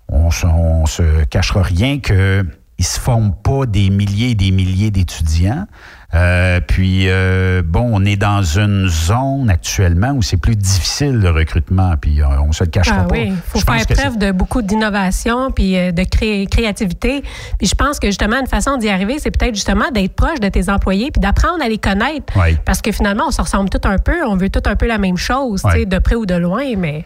On 0.07 0.29
on 0.43 0.85
se 0.87 1.23
cachera 1.25 1.61
rien 1.61 1.99
que 1.99 2.43
ils 2.79 2.85
se 2.85 2.99
forment 2.99 3.35
pas 3.35 3.65
des 3.65 3.89
milliers 3.89 4.31
et 4.31 4.35
des 4.35 4.51
milliers 4.51 4.89
d'étudiants. 4.89 5.67
Euh, 6.15 6.59
puis, 6.65 7.03
euh, 7.07 7.61
bon, 7.63 7.87
on 7.93 8.03
est 8.03 8.15
dans 8.15 8.41
une 8.41 8.87
zone 8.87 9.49
actuellement 9.49 10.09
où 10.11 10.23
c'est 10.23 10.37
plus 10.37 10.55
difficile 10.55 11.11
le 11.19 11.29
recrutement, 11.29 11.93
puis 12.01 12.21
on 12.23 12.51
se 12.51 12.63
le 12.63 12.69
cachera 12.71 13.01
Ah 13.01 13.03
pas. 13.03 13.13
oui, 13.15 13.25
il 13.27 13.35
faut 13.35 13.59
Je 13.59 13.65
faire 13.65 13.85
preuve 13.85 14.17
de 14.17 14.31
beaucoup 14.31 14.63
d'innovation 14.63 15.51
puis 15.51 15.77
euh, 15.77 15.91
de 15.91 16.03
cré- 16.03 16.47
créativité. 16.49 17.21
Puis 17.59 17.67
je 17.67 17.75
pense 17.75 17.99
que 17.99 18.07
justement, 18.07 18.39
une 18.39 18.47
façon 18.47 18.77
d'y 18.77 18.89
arriver, 18.89 19.17
c'est 19.19 19.29
peut-être 19.29 19.53
justement 19.53 19.91
d'être 19.93 20.13
proche 20.15 20.39
de 20.39 20.49
tes 20.49 20.69
employés 20.69 21.11
puis 21.11 21.21
d'apprendre 21.21 21.63
à 21.63 21.69
les 21.69 21.77
connaître. 21.77 22.33
Oui. 22.35 22.57
Parce 22.65 22.81
que 22.81 22.91
finalement, 22.91 23.25
on 23.27 23.31
se 23.31 23.41
ressemble 23.41 23.69
tout 23.69 23.87
un 23.87 23.99
peu, 23.99 24.25
on 24.25 24.35
veut 24.35 24.49
tout 24.49 24.63
un 24.65 24.75
peu 24.75 24.87
la 24.87 24.97
même 24.97 25.17
chose, 25.17 25.61
de 25.61 25.99
près 25.99 26.15
ou 26.15 26.25
de 26.25 26.35
loin, 26.35 26.63
mais 26.77 27.05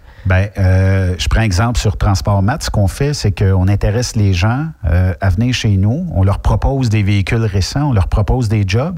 euh, 0.57 1.15
je 1.17 1.27
prends 1.27 1.41
exemple 1.41 1.77
sur 1.77 1.97
Transport 1.97 2.41
Mat. 2.41 2.63
Ce 2.63 2.69
qu'on 2.69 2.87
fait, 2.87 3.13
c'est 3.13 3.31
qu'on 3.37 3.67
intéresse 3.67 4.15
les 4.15 4.33
gens 4.33 4.67
à 4.83 5.29
venir 5.29 5.53
chez 5.53 5.75
nous. 5.75 6.07
On 6.15 6.23
leur 6.23 6.39
propose 6.39 6.87
des 6.89 7.03
véhicules 7.03 7.43
récents, 7.43 7.89
on 7.89 7.93
leur 7.93 8.07
propose 8.07 8.47
des 8.47 8.63
jobs. 8.65 8.92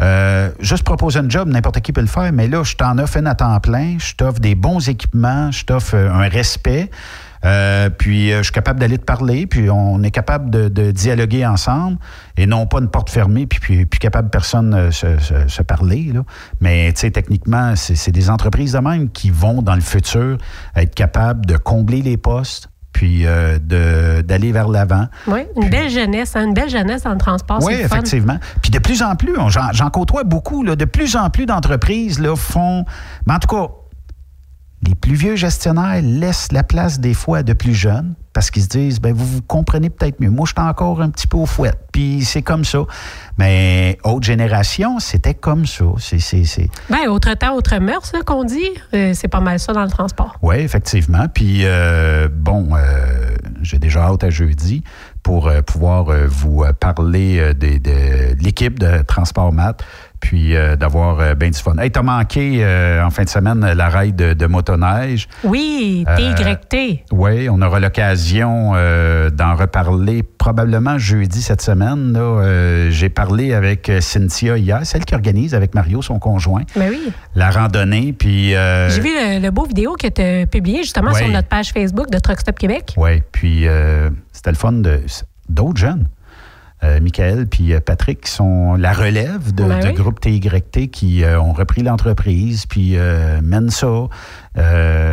Euh, 0.00 0.50
juste 0.58 0.82
proposer 0.82 1.20
un 1.20 1.28
job, 1.28 1.48
n'importe 1.48 1.80
qui 1.80 1.92
peut 1.92 2.00
le 2.00 2.08
faire, 2.08 2.32
mais 2.32 2.48
là, 2.48 2.64
je 2.64 2.74
t'en 2.74 2.98
offre 2.98 3.16
un 3.18 3.26
à 3.26 3.36
temps 3.36 3.60
plein, 3.60 3.96
je 3.98 4.14
t'offre 4.14 4.40
des 4.40 4.56
bons 4.56 4.88
équipements, 4.88 5.52
je 5.52 5.64
t'offre 5.64 5.94
euh, 5.94 6.10
un 6.10 6.28
respect, 6.28 6.90
euh, 7.44 7.90
puis 7.90 8.32
euh, 8.32 8.38
je 8.38 8.44
suis 8.44 8.52
capable 8.52 8.80
d'aller 8.80 8.98
te 8.98 9.04
parler, 9.04 9.46
puis 9.46 9.70
on 9.70 10.02
est 10.02 10.10
capable 10.10 10.50
de, 10.50 10.90
dialoguer 10.90 11.46
ensemble, 11.46 11.98
et 12.36 12.46
non 12.46 12.66
pas 12.66 12.80
une 12.80 12.88
porte 12.88 13.08
fermée, 13.08 13.46
puis, 13.46 13.60
puis, 13.60 13.86
puis 13.86 14.00
capable 14.00 14.30
personne 14.30 14.90
se, 14.90 15.16
se- 15.18 15.46
se 15.46 15.62
parler. 15.62 16.10
Là. 16.12 16.24
Mais 16.60 16.92
tu 16.92 17.02
sais, 17.02 17.12
techniquement, 17.12 17.76
c'est 17.76 18.10
des 18.10 18.30
entreprises 18.30 18.72
de 18.72 18.78
même 18.78 19.10
qui 19.10 19.30
vont 19.30 19.62
dans 19.62 19.76
le 19.76 19.80
futur 19.80 20.38
être 20.74 20.94
capables 20.96 21.46
de 21.46 21.56
combler 21.56 22.02
les 22.02 22.16
postes, 22.16 22.68
puis 22.94 23.26
euh, 23.26 23.58
de- 23.58 24.22
d'aller 24.22 24.52
vers 24.52 24.68
l'avant. 24.68 25.08
oui, 25.26 25.40
une 25.60 25.68
belle 25.68 25.90
jeunesse, 25.90 26.34
hein, 26.36 26.46
une 26.46 26.54
belle 26.54 26.70
jeunesse 26.70 27.02
dans 27.02 27.12
le 27.12 27.18
transport, 27.18 27.58
Oui, 27.62 27.74
fun. 27.74 27.84
effectivement. 27.84 28.38
Puis 28.62 28.70
de 28.70 28.78
plus 28.78 29.02
en 29.02 29.14
plus, 29.16 29.34
j'en 29.72 29.90
côtoie 29.90 30.24
beaucoup, 30.24 30.62
là, 30.62 30.76
de 30.76 30.86
plus 30.86 31.14
en 31.16 31.28
plus 31.28 31.44
d'entreprises 31.44 32.18
font. 32.36 32.86
Mais 33.26 33.34
en 33.34 33.38
tout 33.38 33.48
cas, 33.54 33.66
les 34.86 34.94
plus 34.94 35.14
vieux 35.14 35.36
gestionnaires 35.36 36.00
laissent 36.02 36.52
la 36.52 36.62
place 36.62 37.00
des 37.00 37.14
fois 37.14 37.38
à 37.38 37.42
de 37.42 37.52
plus 37.52 37.74
jeunes 37.74 38.14
parce 38.34 38.50
qu'ils 38.50 38.64
se 38.64 38.68
disent, 38.68 39.00
ben 39.00 39.14
vous 39.14 39.24
vous 39.24 39.40
comprenez 39.42 39.88
peut-être 39.88 40.20
mieux. 40.20 40.28
Moi, 40.28 40.44
je 40.46 40.52
suis 40.52 40.68
encore 40.68 41.00
un 41.00 41.08
petit 41.08 41.26
peu 41.26 41.38
au 41.38 41.46
fouet. 41.46 41.72
Puis 41.92 42.24
c'est 42.24 42.42
comme 42.42 42.64
ça. 42.64 42.80
Mais 43.38 43.98
autre 44.04 44.26
génération, 44.26 44.98
c'était 44.98 45.34
comme 45.34 45.64
ça. 45.64 45.84
C'est. 45.98 46.68
Ben, 46.90 47.08
autre 47.08 47.32
temps, 47.34 47.54
autre 47.54 47.76
mœurs, 47.78 48.12
qu'on 48.26 48.44
dit. 48.44 48.68
Euh, 48.92 49.12
c'est 49.14 49.28
pas 49.28 49.40
mal 49.40 49.58
ça 49.58 49.72
dans 49.72 49.84
le 49.84 49.90
transport. 49.90 50.36
Oui, 50.42 50.56
effectivement. 50.56 51.26
Puis, 51.32 51.60
euh, 51.64 52.28
bon, 52.30 52.70
euh, 52.74 53.36
j'ai 53.62 53.78
déjà 53.78 54.02
hâte 54.04 54.24
à 54.24 54.30
jeudi 54.30 54.82
pour 55.22 55.50
pouvoir 55.66 56.06
vous 56.28 56.64
parler 56.80 57.38
euh, 57.38 57.54
des- 57.54 57.78
de, 57.78 58.34
l'équipe 58.42 58.78
de 58.78 59.02
Transport 59.02 59.52
Mat, 59.52 59.82
puis 60.24 60.56
euh, 60.56 60.74
d'avoir 60.74 61.20
euh, 61.20 61.34
bien 61.34 61.50
du 61.50 61.58
fun. 61.58 61.76
Hey, 61.76 61.90
t'as 61.90 62.00
manqué 62.00 62.60
euh, 62.64 63.04
en 63.04 63.10
fin 63.10 63.24
de 63.24 63.28
semaine 63.28 63.60
la 63.60 63.90
raid 63.90 64.16
de, 64.16 64.32
de 64.32 64.46
motoneige. 64.46 65.28
Oui, 65.44 66.06
TYT. 66.16 67.04
Oui, 67.12 67.50
on 67.50 67.60
aura 67.60 67.78
l'occasion 67.78 68.72
d'en 68.72 69.54
reparler 69.54 70.22
probablement 70.22 70.96
jeudi 70.96 71.42
cette 71.42 71.60
semaine. 71.60 72.18
j'ai 72.90 73.10
parlé 73.10 73.52
avec 73.52 73.92
Cynthia 74.00 74.56
hier, 74.56 74.80
celle 74.86 75.04
qui 75.04 75.14
organise 75.14 75.54
avec 75.54 75.74
Mario, 75.74 76.00
son 76.00 76.18
conjoint, 76.18 76.62
Ben 76.74 76.88
oui. 76.88 77.12
la 77.34 77.50
randonnée. 77.50 78.14
Puis, 78.14 78.48
J'ai 78.52 79.00
vu 79.00 79.10
le, 79.10 79.40
le 79.42 79.50
beau 79.50 79.64
vidéo 79.66 79.94
que 80.00 80.08
tu 80.08 80.22
as 80.22 80.46
publié 80.46 80.78
justement 80.78 81.12
Ouais. 81.12 81.18
sur 81.22 81.28
notre 81.28 81.48
page 81.48 81.70
Facebook 81.72 82.08
de 82.10 82.18
Truck 82.18 82.40
Stop 82.40 82.58
Québec. 82.58 82.94
Oui, 82.96 83.20
puis 83.30 83.66
c'était 84.32 84.50
le 84.50 84.56
fun 84.56 84.72
de 84.72 85.00
d'autres 85.50 85.76
jeunes. 85.78 86.08
Euh, 86.82 87.00
Michael 87.00 87.46
puis 87.46 87.72
euh, 87.72 87.80
Patrick 87.80 88.22
qui 88.22 88.30
sont 88.30 88.74
la 88.74 88.92
relève 88.92 89.54
de, 89.54 89.64
Ben 89.64 89.92
de 89.92 89.96
groupe 89.96 90.20
TYT 90.20 90.90
qui 90.90 91.22
euh, 91.22 91.40
ont 91.40 91.52
repris 91.52 91.82
l'entreprise 91.82 92.66
puis 92.66 92.96
euh, 92.96 93.40
mènent 93.42 93.70
ça 93.70 94.08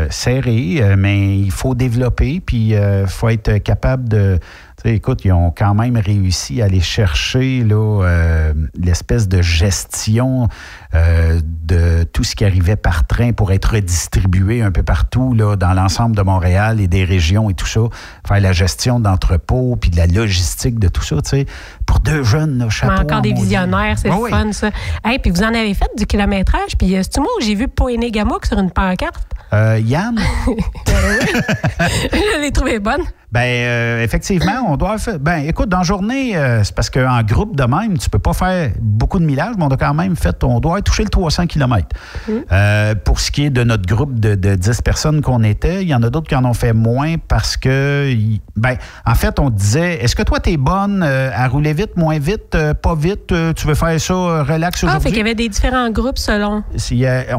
serré, 0.09 0.95
mais 0.97 1.37
il 1.37 1.51
faut 1.51 1.73
développer 1.73 2.41
puis 2.45 2.71
il 2.71 3.05
faut 3.07 3.29
être 3.29 3.57
capable 3.57 4.07
de. 4.07 4.39
Tu 4.81 4.89
sais, 4.89 4.95
écoute, 4.95 5.21
ils 5.25 5.31
ont 5.31 5.51
quand 5.55 5.75
même 5.75 5.95
réussi 5.97 6.61
à 6.61 6.65
aller 6.65 6.81
chercher 6.81 7.63
là, 7.63 8.03
euh, 8.03 8.53
l'espèce 8.75 9.27
de 9.27 9.41
gestion 9.41 10.47
euh, 10.95 11.39
de 11.43 12.03
tout 12.11 12.23
ce 12.23 12.35
qui 12.35 12.45
arrivait 12.45 12.75
par 12.75 13.05
train 13.05 13.31
pour 13.31 13.51
être 13.51 13.73
redistribué 13.73 14.63
un 14.63 14.71
peu 14.71 14.81
partout 14.81 15.35
là, 15.35 15.55
dans 15.55 15.73
l'ensemble 15.73 16.15
de 16.15 16.23
Montréal 16.23 16.79
et 16.81 16.87
des 16.87 17.03
régions 17.03 17.49
et 17.51 17.53
tout 17.53 17.67
ça. 17.67 17.81
Faire 18.27 18.39
la 18.39 18.53
gestion 18.53 18.99
d'entrepôts 18.99 19.75
puis 19.79 19.91
de 19.91 19.97
la 19.97 20.07
logistique 20.07 20.79
de 20.79 20.87
tout 20.87 21.03
ça. 21.03 21.17
tu 21.21 21.29
sais. 21.29 21.45
Pour 21.85 21.99
deux 21.99 22.23
jeunes, 22.23 22.57
là, 22.57 22.69
chapeau. 22.69 23.01
encore 23.03 23.19
en 23.19 23.21
des 23.21 23.33
visionnaires, 23.33 23.97
c'est 23.99 24.09
Ah 24.09 24.15
le 24.15 24.21
oui. 24.21 24.29
fun, 24.31 24.51
ça. 24.51 24.71
Hey, 25.05 25.19
puis 25.19 25.29
vous 25.29 25.43
en 25.43 25.53
avez 25.53 25.73
fait 25.75 25.89
du 25.95 26.07
kilométrage, 26.07 26.75
puis 26.77 26.95
euh, 26.95 27.03
c'est-tu 27.03 27.19
moi 27.19 27.29
où 27.37 27.43
j'ai 27.43 27.53
vu 27.53 27.67
Poéné 27.67 28.09
Gamouk 28.09 28.45
sur 28.47 28.57
une 28.57 28.71
pancarte? 28.71 29.27
Euh, 29.53 29.79
Yann? 29.83 30.17
Je 30.87 32.41
l'ai 32.41 32.51
trouvé 32.51 32.79
bonne. 32.79 33.01
Ben, 33.31 33.39
euh, 33.45 34.03
effectivement, 34.03 34.65
on 34.67 34.75
doit 34.75 34.97
faire. 34.97 35.17
Ben, 35.17 35.37
écoute, 35.47 35.69
dans 35.69 35.77
la 35.77 35.83
journée, 35.83 36.35
euh, 36.35 36.63
c'est 36.65 36.75
parce 36.75 36.89
qu'en 36.89 37.21
groupe 37.23 37.55
de 37.55 37.63
même, 37.63 37.97
tu 37.97 38.09
peux 38.09 38.19
pas 38.19 38.33
faire 38.33 38.71
beaucoup 38.81 39.19
de 39.19 39.25
millage, 39.25 39.55
mais 39.57 39.63
on 39.63 39.69
a 39.69 39.77
quand 39.77 39.93
même 39.93 40.17
fait, 40.17 40.43
on 40.43 40.59
doit 40.59 40.81
toucher 40.81 41.03
le 41.03 41.09
300 41.09 41.47
km. 41.47 41.87
Euh, 42.51 42.93
pour 42.95 43.21
ce 43.21 43.31
qui 43.31 43.45
est 43.45 43.49
de 43.49 43.63
notre 43.63 43.85
groupe 43.85 44.19
de, 44.19 44.35
de 44.35 44.55
10 44.55 44.81
personnes 44.81 45.21
qu'on 45.21 45.43
était, 45.43 45.81
il 45.81 45.87
y 45.87 45.95
en 45.95 46.03
a 46.03 46.09
d'autres 46.09 46.27
qui 46.27 46.35
en 46.35 46.43
ont 46.43 46.53
fait 46.53 46.73
moins 46.73 47.15
parce 47.25 47.55
que, 47.55 48.13
ben, 48.57 48.75
en 49.05 49.15
fait, 49.15 49.39
on 49.39 49.49
disait, 49.49 50.03
est-ce 50.03 50.15
que 50.15 50.23
toi, 50.23 50.41
tu 50.41 50.51
es 50.51 50.57
bonne 50.57 51.01
à 51.01 51.47
rouler 51.47 51.71
vite, 51.73 51.95
moins 51.95 52.19
vite, 52.19 52.57
pas 52.81 52.95
vite, 52.95 53.33
tu 53.55 53.65
veux 53.67 53.75
faire 53.75 53.99
ça 54.01 54.43
relax 54.43 54.83
Ah, 54.83 54.87
fait 54.87 54.87
aujourd'hui? 54.87 55.09
qu'il 55.11 55.17
y 55.19 55.21
avait 55.21 55.35
des 55.35 55.47
différents 55.47 55.89
groupes 55.89 56.17
selon. 56.17 56.63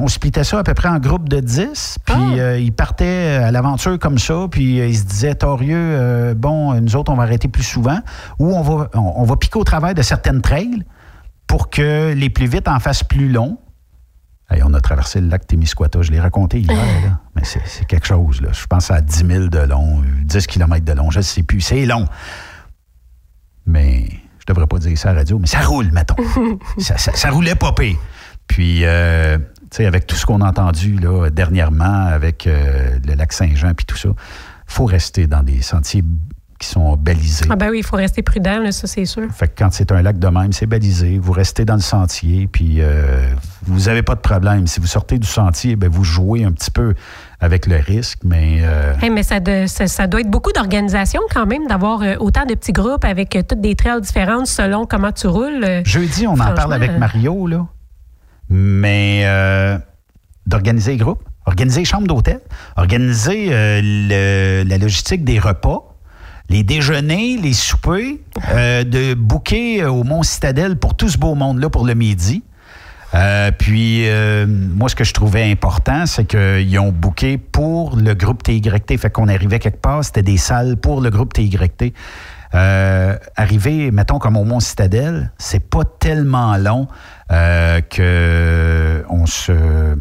On 0.01 0.09
splitait 0.09 0.45
ça 0.45 0.59
à 0.61 0.63
peu 0.63 0.73
près 0.73 0.89
en 0.89 0.99
groupe 0.99 1.29
de 1.29 1.41
10, 1.41 1.99
puis 2.07 2.15
Ah. 2.41 2.57
ils 2.57 2.73
partaient 2.73 3.41
à 3.45 3.51
l'aventure 3.51 3.99
comme 3.99 4.19
ça, 4.19 4.47
puis 4.51 4.79
ils 4.79 4.97
se 4.97 5.05
disaient, 5.05 5.35
Torieux, 5.35 5.82
euh, 5.83 6.35
bon, 6.35 6.81
nous 6.81 6.97
autres, 6.97 7.13
on 7.13 7.17
va 7.17 7.25
arrêter 7.25 7.49
plus 7.49 7.63
souvent, 7.63 7.99
ou 8.39 8.55
on 8.55 8.63
va, 8.63 8.89
on, 8.95 9.01
on 9.17 9.25
va 9.25 9.37
piquer 9.37 9.59
au 9.59 9.65
travers 9.65 9.95
de 9.95 10.03
certaines 10.03 10.41
trails 10.43 10.85
pour 11.47 11.69
que 11.71 12.13
les 12.15 12.31
plus 12.31 12.47
vite 12.47 12.69
en 12.69 12.79
fassent 12.81 13.05
plus 13.05 13.29
long. 13.31 13.59
Hey, 14.51 14.63
on 14.65 14.75
a 14.75 14.81
traversé 14.81 15.21
le 15.21 15.29
lac 15.29 15.47
Témiscouata, 15.47 16.03
je 16.03 16.11
l'ai 16.11 16.21
raconté 16.21 16.61
hier, 16.61 16.77
là. 16.77 17.21
mais 17.35 17.43
c'est 17.45 17.85
quelque 17.87 18.07
chose. 18.07 18.41
Là. 18.43 18.49
Je 18.53 18.67
pense 18.67 18.91
à 18.91 19.01
10 19.01 19.27
000 19.27 19.47
de 19.49 19.59
long, 19.59 20.01
euh, 20.03 20.05
10 20.25 20.47
km 20.47 20.85
de 20.85 20.93
long, 20.93 21.11
je 21.11 21.19
ne 21.19 21.23
sais 21.23 21.43
plus, 21.43 21.61
c'est 21.61 21.87
long. 21.87 22.07
Mais 23.67 24.07
je 24.39 24.45
devrais 24.47 24.67
pas 24.67 24.79
dire 24.79 24.97
ça 24.99 25.11
à 25.11 25.13
la 25.13 25.21
radio, 25.21 25.39
mais 25.39 25.47
ça 25.47 25.61
roule, 25.61 25.91
mettons. 25.93 26.17
ça, 26.79 26.99
ça- 26.99 27.13
ça 27.15 27.31
roulait. 27.31 27.55
Puis, 28.49 28.85
euh, 28.85 29.39
tu 29.39 29.45
sais, 29.71 29.87
avec 29.87 30.07
tout 30.07 30.17
ce 30.17 30.27
qu'on 30.27 30.41
a 30.41 30.49
entendu 30.49 30.99
là, 30.99 31.31
dernièrement, 31.31 32.07
avec 32.07 32.47
euh, 32.47 32.99
le 33.07 33.15
lac 33.15 33.33
Saint-Jean 33.33 33.73
puis 33.75 33.87
tout 33.87 33.97
ça, 33.97 34.11
faut 34.73 34.85
rester 34.87 35.27
dans 35.27 35.43
des 35.43 35.63
sentiers 35.63 36.03
qui 36.59 36.69
sont 36.69 36.97
balisés. 36.97 37.47
Ah 37.51 37.57
ben 37.57 37.71
oui, 37.71 37.79
il 37.79 37.85
faut 37.85 37.97
rester 37.97 38.23
prudent, 38.23 38.61
là, 38.61 38.71
ça 38.71 38.87
c'est 38.87 39.05
sûr. 39.05 39.25
Fait 39.33 39.49
que 39.49 39.53
quand 39.59 39.73
c'est 39.73 39.91
un 39.91 40.01
lac 40.01 40.21
de 40.21 40.29
même, 40.29 40.53
c'est 40.53 40.67
balisé. 40.67 41.19
Vous 41.19 41.33
restez 41.33 41.65
dans 41.65 41.75
le 41.75 41.81
sentier, 41.81 42.47
puis 42.47 42.77
euh, 42.79 43.27
vous 43.63 43.81
n'avez 43.87 44.03
pas 44.05 44.15
de 44.15 44.21
problème. 44.21 44.69
Si 44.69 44.79
vous 44.79 44.87
sortez 44.87 45.19
du 45.19 45.27
sentier, 45.27 45.75
ben, 45.75 45.91
vous 45.91 46.05
jouez 46.05 46.45
un 46.45 46.53
petit 46.53 46.71
peu 46.71 46.95
avec 47.41 47.67
le 47.67 47.77
risque, 47.79 48.21
mais 48.25 48.61
euh, 48.63 48.95
Hey, 49.03 49.11
mais 49.11 49.25
ça, 49.25 49.41
de- 49.41 49.67
ça, 49.67 49.89
ça 49.89 50.07
doit 50.07 50.21
être 50.21 50.31
beaucoup 50.31 50.53
d'organisation 50.53 51.21
quand 51.35 51.47
même, 51.47 51.67
d'avoir 51.67 52.03
euh, 52.03 52.15
autant 52.21 52.45
de 52.47 52.55
petits 52.55 52.71
groupes 52.73 53.05
avec 53.05 53.37
toutes 53.49 53.61
des 53.61 53.75
trails 53.75 54.01
différentes 54.01 54.47
selon 54.47 54.87
comment 54.87 55.11
tu 55.11 55.27
roules. 55.27 55.83
jeudi, 55.85 56.29
on 56.29 56.35
en 56.39 56.55
parle 56.55 56.75
avec 56.75 56.97
Mario, 56.97 57.49
là. 57.49 57.67
Mais 58.49 59.23
euh, 59.25 59.79
d'organiser 60.47 60.93
les 60.93 60.99
groupes, 60.99 61.25
organiser 61.47 61.81
les 61.81 61.85
chambres 61.85 62.07
d'hôtel, 62.07 62.41
organiser 62.77 63.49
euh, 63.51 64.65
la 64.65 64.79
logistique 64.79 65.25
des 65.25 65.39
repas, 65.39 65.95
les 66.49 66.63
déjeuners, 66.63 67.39
les 67.43 67.53
soupers, 67.53 68.19
euh, 68.51 68.85
de 68.85 69.15
booker 69.15 69.85
au 69.85 70.05
Mont 70.05 70.23
Citadelle 70.23 70.77
pour 70.77 70.95
tout 70.95 71.09
ce 71.09 71.19
beau 71.19 71.35
monde-là 71.35 71.71
pour 71.71 71.87
le 71.87 71.95
midi. 71.95 72.43
Euh, 73.15 73.51
puis, 73.57 74.09
euh, 74.09 74.47
moi, 74.47 74.89
ce 74.89 74.95
que 74.95 75.05
je 75.05 75.13
trouvais 75.13 75.51
important, 75.51 76.07
c'est 76.07 76.25
qu'ils 76.25 76.79
ont 76.79 76.93
booké 76.93 77.37
pour 77.37 77.97
le 77.97 78.15
groupe 78.15 78.43
TYT. 78.43 78.97
Fait 78.97 79.11
qu'on 79.11 79.29
arrivait 79.29 79.59
quelque 79.59 79.81
part, 79.81 80.05
c'était 80.05 80.23
des 80.23 80.39
salles 80.39 80.77
pour 80.77 81.01
le 81.01 81.11
groupe 81.11 81.33
TYT. 81.35 81.93
Euh, 82.55 83.17
arriver, 83.37 83.91
mettons, 83.91 84.19
comme 84.19 84.37
au 84.37 84.45
Mont 84.45 84.61
Citadelle, 84.61 85.33
c'est 85.39 85.71
pas 85.71 85.85
tellement 85.85 86.57
long 86.57 86.87
euh, 87.31 87.81
que 87.81 89.05
on 89.09 89.27
se. 89.27 89.97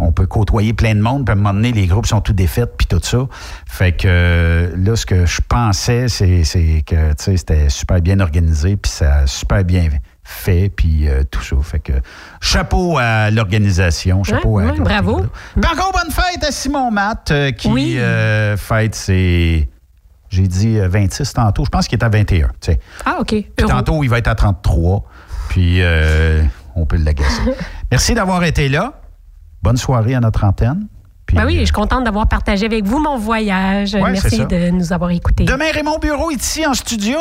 On, 0.00 0.12
peut 0.12 0.26
côtoyer 0.26 0.72
plein 0.72 0.94
de 0.94 1.00
monde, 1.00 1.24
puis 1.24 1.32
à 1.32 1.34
un 1.34 1.36
moment 1.36 1.54
donné, 1.54 1.72
les 1.72 1.86
groupes 1.86 2.06
sont 2.06 2.20
tout 2.20 2.32
défaits, 2.32 2.76
puis 2.76 2.86
tout 2.86 3.00
ça. 3.02 3.26
Fait 3.66 3.92
que 3.92 4.06
euh, 4.06 4.70
là, 4.76 4.96
ce 4.96 5.06
que 5.06 5.26
je 5.26 5.40
pensais, 5.46 6.08
c'est 6.08 6.84
que 6.86 6.96
c'était 7.16 7.68
super 7.68 8.00
bien 8.00 8.20
organisé, 8.20 8.76
puis 8.76 8.90
ça 8.90 9.14
a 9.18 9.26
super 9.26 9.64
bien 9.64 9.88
fait, 10.26 10.70
puis 10.74 11.08
euh, 11.08 11.22
tout 11.30 11.42
ça. 11.42 11.56
Fait 11.62 11.78
que 11.78 11.92
chapeau 12.40 12.98
à 12.98 13.30
l'organisation, 13.30 14.24
chapeau 14.24 14.56
Ouais, 14.56 14.64
à 14.64 14.72
ouais, 14.72 14.80
bravo. 14.80 15.22
Puis 15.60 15.70
encore 15.70 15.92
bonne 15.92 16.12
fête 16.12 16.42
à 16.42 16.50
Simon 16.50 16.90
Matt, 16.90 17.30
euh, 17.30 17.52
qui 17.52 17.98
euh, 17.98 18.56
fête 18.56 18.94
ses. 18.94 19.68
J'ai 20.28 20.48
dit 20.48 20.78
euh, 20.78 20.88
26 20.88 21.32
tantôt, 21.32 21.64
je 21.64 21.70
pense 21.70 21.86
qu'il 21.86 21.98
est 21.98 22.04
à 22.04 22.08
21. 22.08 22.48
tu 22.48 22.52
sais. 22.60 22.80
Ah, 23.04 23.18
OK. 23.20 23.28
Puis 23.28 23.66
tantôt, 23.66 24.02
il 24.02 24.10
va 24.10 24.18
être 24.18 24.28
à 24.28 24.34
33. 24.34 25.04
Puis 25.48 25.80
on 26.74 26.84
peut 26.86 26.96
l'agacer. 26.96 27.42
Merci 27.90 28.14
d'avoir 28.14 28.42
été 28.44 28.68
là. 28.68 29.00
Bonne 29.66 29.76
soirée 29.76 30.14
à 30.14 30.20
notre 30.20 30.44
antenne. 30.44 30.86
Puis, 31.26 31.36
Ben 31.36 31.44
oui, 31.44 31.58
je 31.58 31.64
suis 31.64 31.72
contente 31.72 32.04
d'avoir 32.04 32.28
partagé 32.28 32.66
avec 32.66 32.84
vous 32.84 33.00
mon 33.00 33.18
voyage. 33.18 33.94
Ouais, 33.94 34.12
Merci 34.12 34.46
de 34.46 34.70
nous 34.70 34.92
avoir 34.92 35.10
écoutés. 35.10 35.44
Demain, 35.44 35.72
Raymond 35.72 35.98
Bureau 35.98 36.30
ici 36.30 36.64
en 36.64 36.72
studio. 36.72 37.18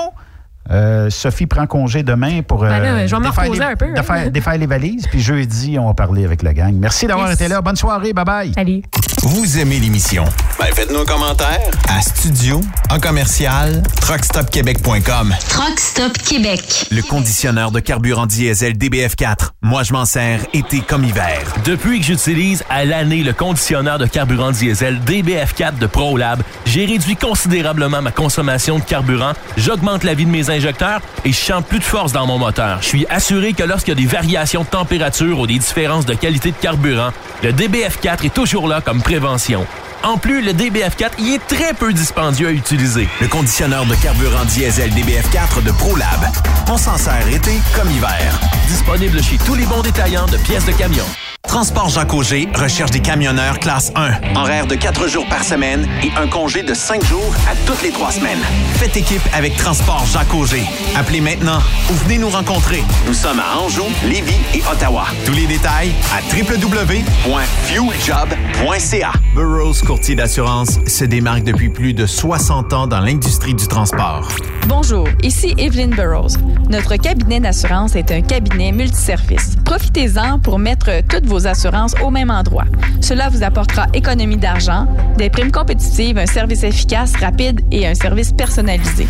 Euh, 0.71 1.09
Sophie 1.11 1.45
prend 1.45 1.67
congé 1.67 2.01
demain 2.01 2.41
pour 2.41 2.61
Ben 2.61 2.69
là, 2.69 2.75
euh, 2.93 3.07
je 3.07 3.15
vais 3.15 3.19
me 3.21 3.27
défaire 3.27 3.43
reposer 3.43 3.59
les- 3.59 3.65
un 3.65 3.75
peu, 3.75 3.85
hein. 3.85 3.93
défaire- 3.95 4.31
défaire 4.31 4.57
les 4.57 4.65
valises. 4.65 5.05
Puis 5.11 5.21
jeudi, 5.21 5.77
on 5.79 5.85
va 5.87 5.93
parler 5.93 6.25
avec 6.25 6.41
la 6.41 6.53
gang. 6.53 6.73
Merci 6.73 7.05
d'avoir 7.05 7.27
Yes. 7.29 7.35
été 7.39 7.47
là. 7.47 7.61
Bonne 7.61 7.75
soirée. 7.75 8.13
Bye-bye. 8.13 8.53
Salut. 8.55 8.81
Vous 9.21 9.59
aimez 9.59 9.79
l'émission? 9.79 10.25
Ben, 10.59 10.67
faites-nous 10.73 10.99
un 11.01 11.05
commentaire 11.05 11.59
à 11.89 12.01
studio 12.01 12.61
en 12.91 12.99
commercial 12.99 13.81
truckstopquebec.com. 14.01 15.33
Truck 15.49 15.79
Stop 15.79 16.13
Québec. 16.17 16.87
Le 16.91 17.01
conditionneur 17.01 17.71
de 17.71 17.79
carburant 17.79 18.25
diesel 18.25 18.73
DBF4. 18.77 19.51
Moi, 19.61 19.83
je 19.83 19.93
m'en 19.93 20.05
sers 20.05 20.39
été 20.53 20.81
comme 20.81 21.03
hiver. 21.03 21.39
Depuis 21.63 21.99
que 21.99 22.05
j'utilise 22.05 22.63
à 22.69 22.85
l'année 22.85 23.23
le 23.23 23.33
conditionneur 23.33 23.97
de 23.97 24.05
carburant 24.05 24.51
diesel 24.51 24.99
DBF4 25.05 25.77
de 25.79 25.85
ProLab, 25.87 26.41
j'ai 26.65 26.85
réduit 26.85 27.15
considérablement 27.15 28.01
ma 28.01 28.11
consommation 28.11 28.79
de 28.79 28.83
carburant, 28.83 29.33
j'augmente 29.57 30.03
la 30.03 30.13
vie 30.13 30.25
de 30.25 30.31
mes 30.31 30.49
et 31.26 31.32
je 31.32 31.38
sens 31.38 31.64
plus 31.68 31.80
de 31.80 31.84
force 31.84 32.11
dans 32.14 32.26
mon 32.26 32.38
moteur. 32.38 32.77
Je 32.82 32.88
suis 32.88 33.06
assuré 33.10 33.53
que 33.53 33.64
lorsqu'il 33.64 33.94
y 33.94 33.98
a 33.98 34.02
des 34.02 34.07
variations 34.07 34.64
de 34.64 34.68
température 34.68 35.40
ou 35.40 35.48
des 35.48 35.57
différences 35.57 36.06
de 36.06 36.14
qualité 36.14 36.52
de 36.52 36.57
carburant, 36.57 37.11
le 37.44 37.52
DBF4 37.52 38.26
est 38.26 38.34
toujours 38.34 38.68
là 38.68 38.82
comme 38.82 39.02
prévention. 39.02 39.65
En 40.03 40.18
plus, 40.18 40.41
le 40.41 40.53
DBF4 40.53 41.19
y 41.19 41.34
est 41.34 41.48
très 41.48 41.73
peu 41.73 41.91
dispendieux 41.91 42.48
à 42.48 42.52
utiliser. 42.52 43.07
Le 43.19 43.27
conditionneur 43.27 43.86
de 43.86 43.95
carburant 43.95 44.45
diesel 44.45 44.91
DBF4 44.91 45.64
de 45.64 45.72
ProLab. 45.72 46.32
On 46.69 46.77
s'en 46.77 46.98
sert 46.98 47.27
été 47.27 47.60
comme 47.76 47.90
hiver. 47.91 48.40
Disponible 48.68 49.22
chez 49.23 49.38
tous 49.40 49.56
les 49.56 49.65
bons 49.65 49.82
détaillants 49.82 50.27
de 50.27 50.38
pièces 50.38 50.65
de 50.65 50.73
camion. 50.73 51.06
Transport 51.47 51.89
Jacques 51.89 52.13
Auger 52.13 52.47
recherche 52.55 52.91
des 52.91 52.99
camionneurs 52.99 53.59
classe 53.59 53.91
1. 53.95 54.35
Horaire 54.35 54.67
de 54.67 54.76
4 54.76 55.07
jours 55.07 55.26
par 55.27 55.43
semaine 55.43 55.88
et 56.03 56.11
un 56.17 56.27
congé 56.27 56.63
de 56.63 56.73
5 56.73 57.03
jours 57.05 57.34
à 57.49 57.55
toutes 57.65 57.81
les 57.81 57.91
3 57.91 58.11
semaines. 58.11 58.41
Faites 58.73 58.97
équipe 58.97 59.22
avec 59.34 59.55
Transport 59.55 60.05
Jacques 60.11 60.34
Auger. 60.34 60.65
Appelez 60.95 61.22
maintenant 61.22 61.59
ou 61.89 61.93
venez 61.93 62.17
nous 62.17 62.30
rencontrer. 62.30 62.84
Nous 63.07 63.13
sommes 63.13 63.39
à 63.39 63.57
Anjou, 63.59 63.85
Lévis 64.03 64.39
et 64.53 64.61
Ottawa. 64.69 65.05
Tous 65.26 65.34
les 65.34 65.47
détails 65.47 65.93
à 66.13 66.19
www.fueljob.ca. 66.35 69.11
Burroughs 69.34 69.81
Courtier 69.85 70.15
d'assurance 70.15 70.80
se 70.85 71.05
démarque 71.05 71.43
depuis 71.43 71.69
plus 71.69 71.93
de 71.93 72.05
60 72.05 72.73
ans 72.73 72.88
dans 72.88 72.99
l'industrie 72.99 73.53
du 73.53 73.67
transport. 73.67 74.27
Bonjour, 74.67 75.07
ici 75.22 75.53
Evelyn 75.57 75.89
Burrows. 75.89 76.38
Notre 76.69 76.95
cabinet 76.95 77.39
d'assurance 77.39 77.95
est 77.95 78.11
un 78.11 78.22
cabinet 78.22 78.72
multiservice. 78.72 79.55
Profitez-en 79.63 80.39
pour 80.39 80.57
mettre 80.57 80.89
toutes 81.07 81.27
vos 81.27 81.34
assurances 81.43 81.93
au 82.03 82.09
même 82.09 82.31
endroit. 82.31 82.65
Cela 83.01 83.29
vous 83.29 83.43
apportera 83.43 83.87
économie 83.93 84.37
d'argent, 84.37 84.87
des 85.17 85.29
primes 85.29 85.51
compétitives, 85.51 86.17
un 86.17 86.25
service 86.25 86.63
efficace, 86.63 87.13
rapide 87.19 87.61
et 87.71 87.85
un 87.85 87.95
service 87.95 88.31
personnalisé. 88.31 89.07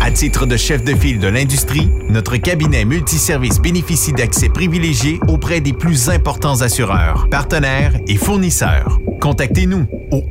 À 0.00 0.10
titre 0.10 0.46
de 0.46 0.56
chef 0.56 0.84
de 0.84 0.94
file 0.94 1.18
de 1.18 1.28
l'industrie, 1.28 1.88
notre 2.08 2.36
cabinet 2.36 2.84
multiservice 2.84 3.60
bénéficie 3.60 4.12
d'accès 4.12 4.48
privilégié 4.48 5.18
auprès 5.26 5.60
des 5.60 5.72
plus 5.72 6.10
importants 6.10 6.60
assureurs, 6.60 7.26
partenaires 7.30 7.94
et 8.06 8.16
fournisseurs. 8.16 8.98
Contactez-nous 9.20 9.86
au 10.12 10.22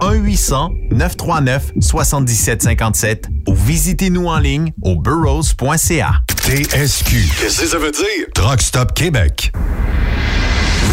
1-800-939-7757 0.91 3.25
ou 3.47 3.55
visitez-nous 3.55 4.27
en 4.27 4.39
ligne 4.39 4.71
au 4.81 4.95
burrows.ca. 4.95 6.21
TSQ. 6.45 7.15
Qu'est-ce 7.41 7.61
que 7.61 7.67
ça 7.67 7.79
veut 7.79 7.91
dire? 7.91 8.27
Truck 8.33 8.61
Stop 8.61 8.93
Québec. 8.93 9.51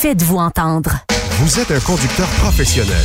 Faites-vous 0.00 0.38
entendre. 0.38 0.92
Vous 1.42 1.60
êtes 1.60 1.70
un 1.72 1.80
conducteur 1.80 2.26
professionnel. 2.38 3.04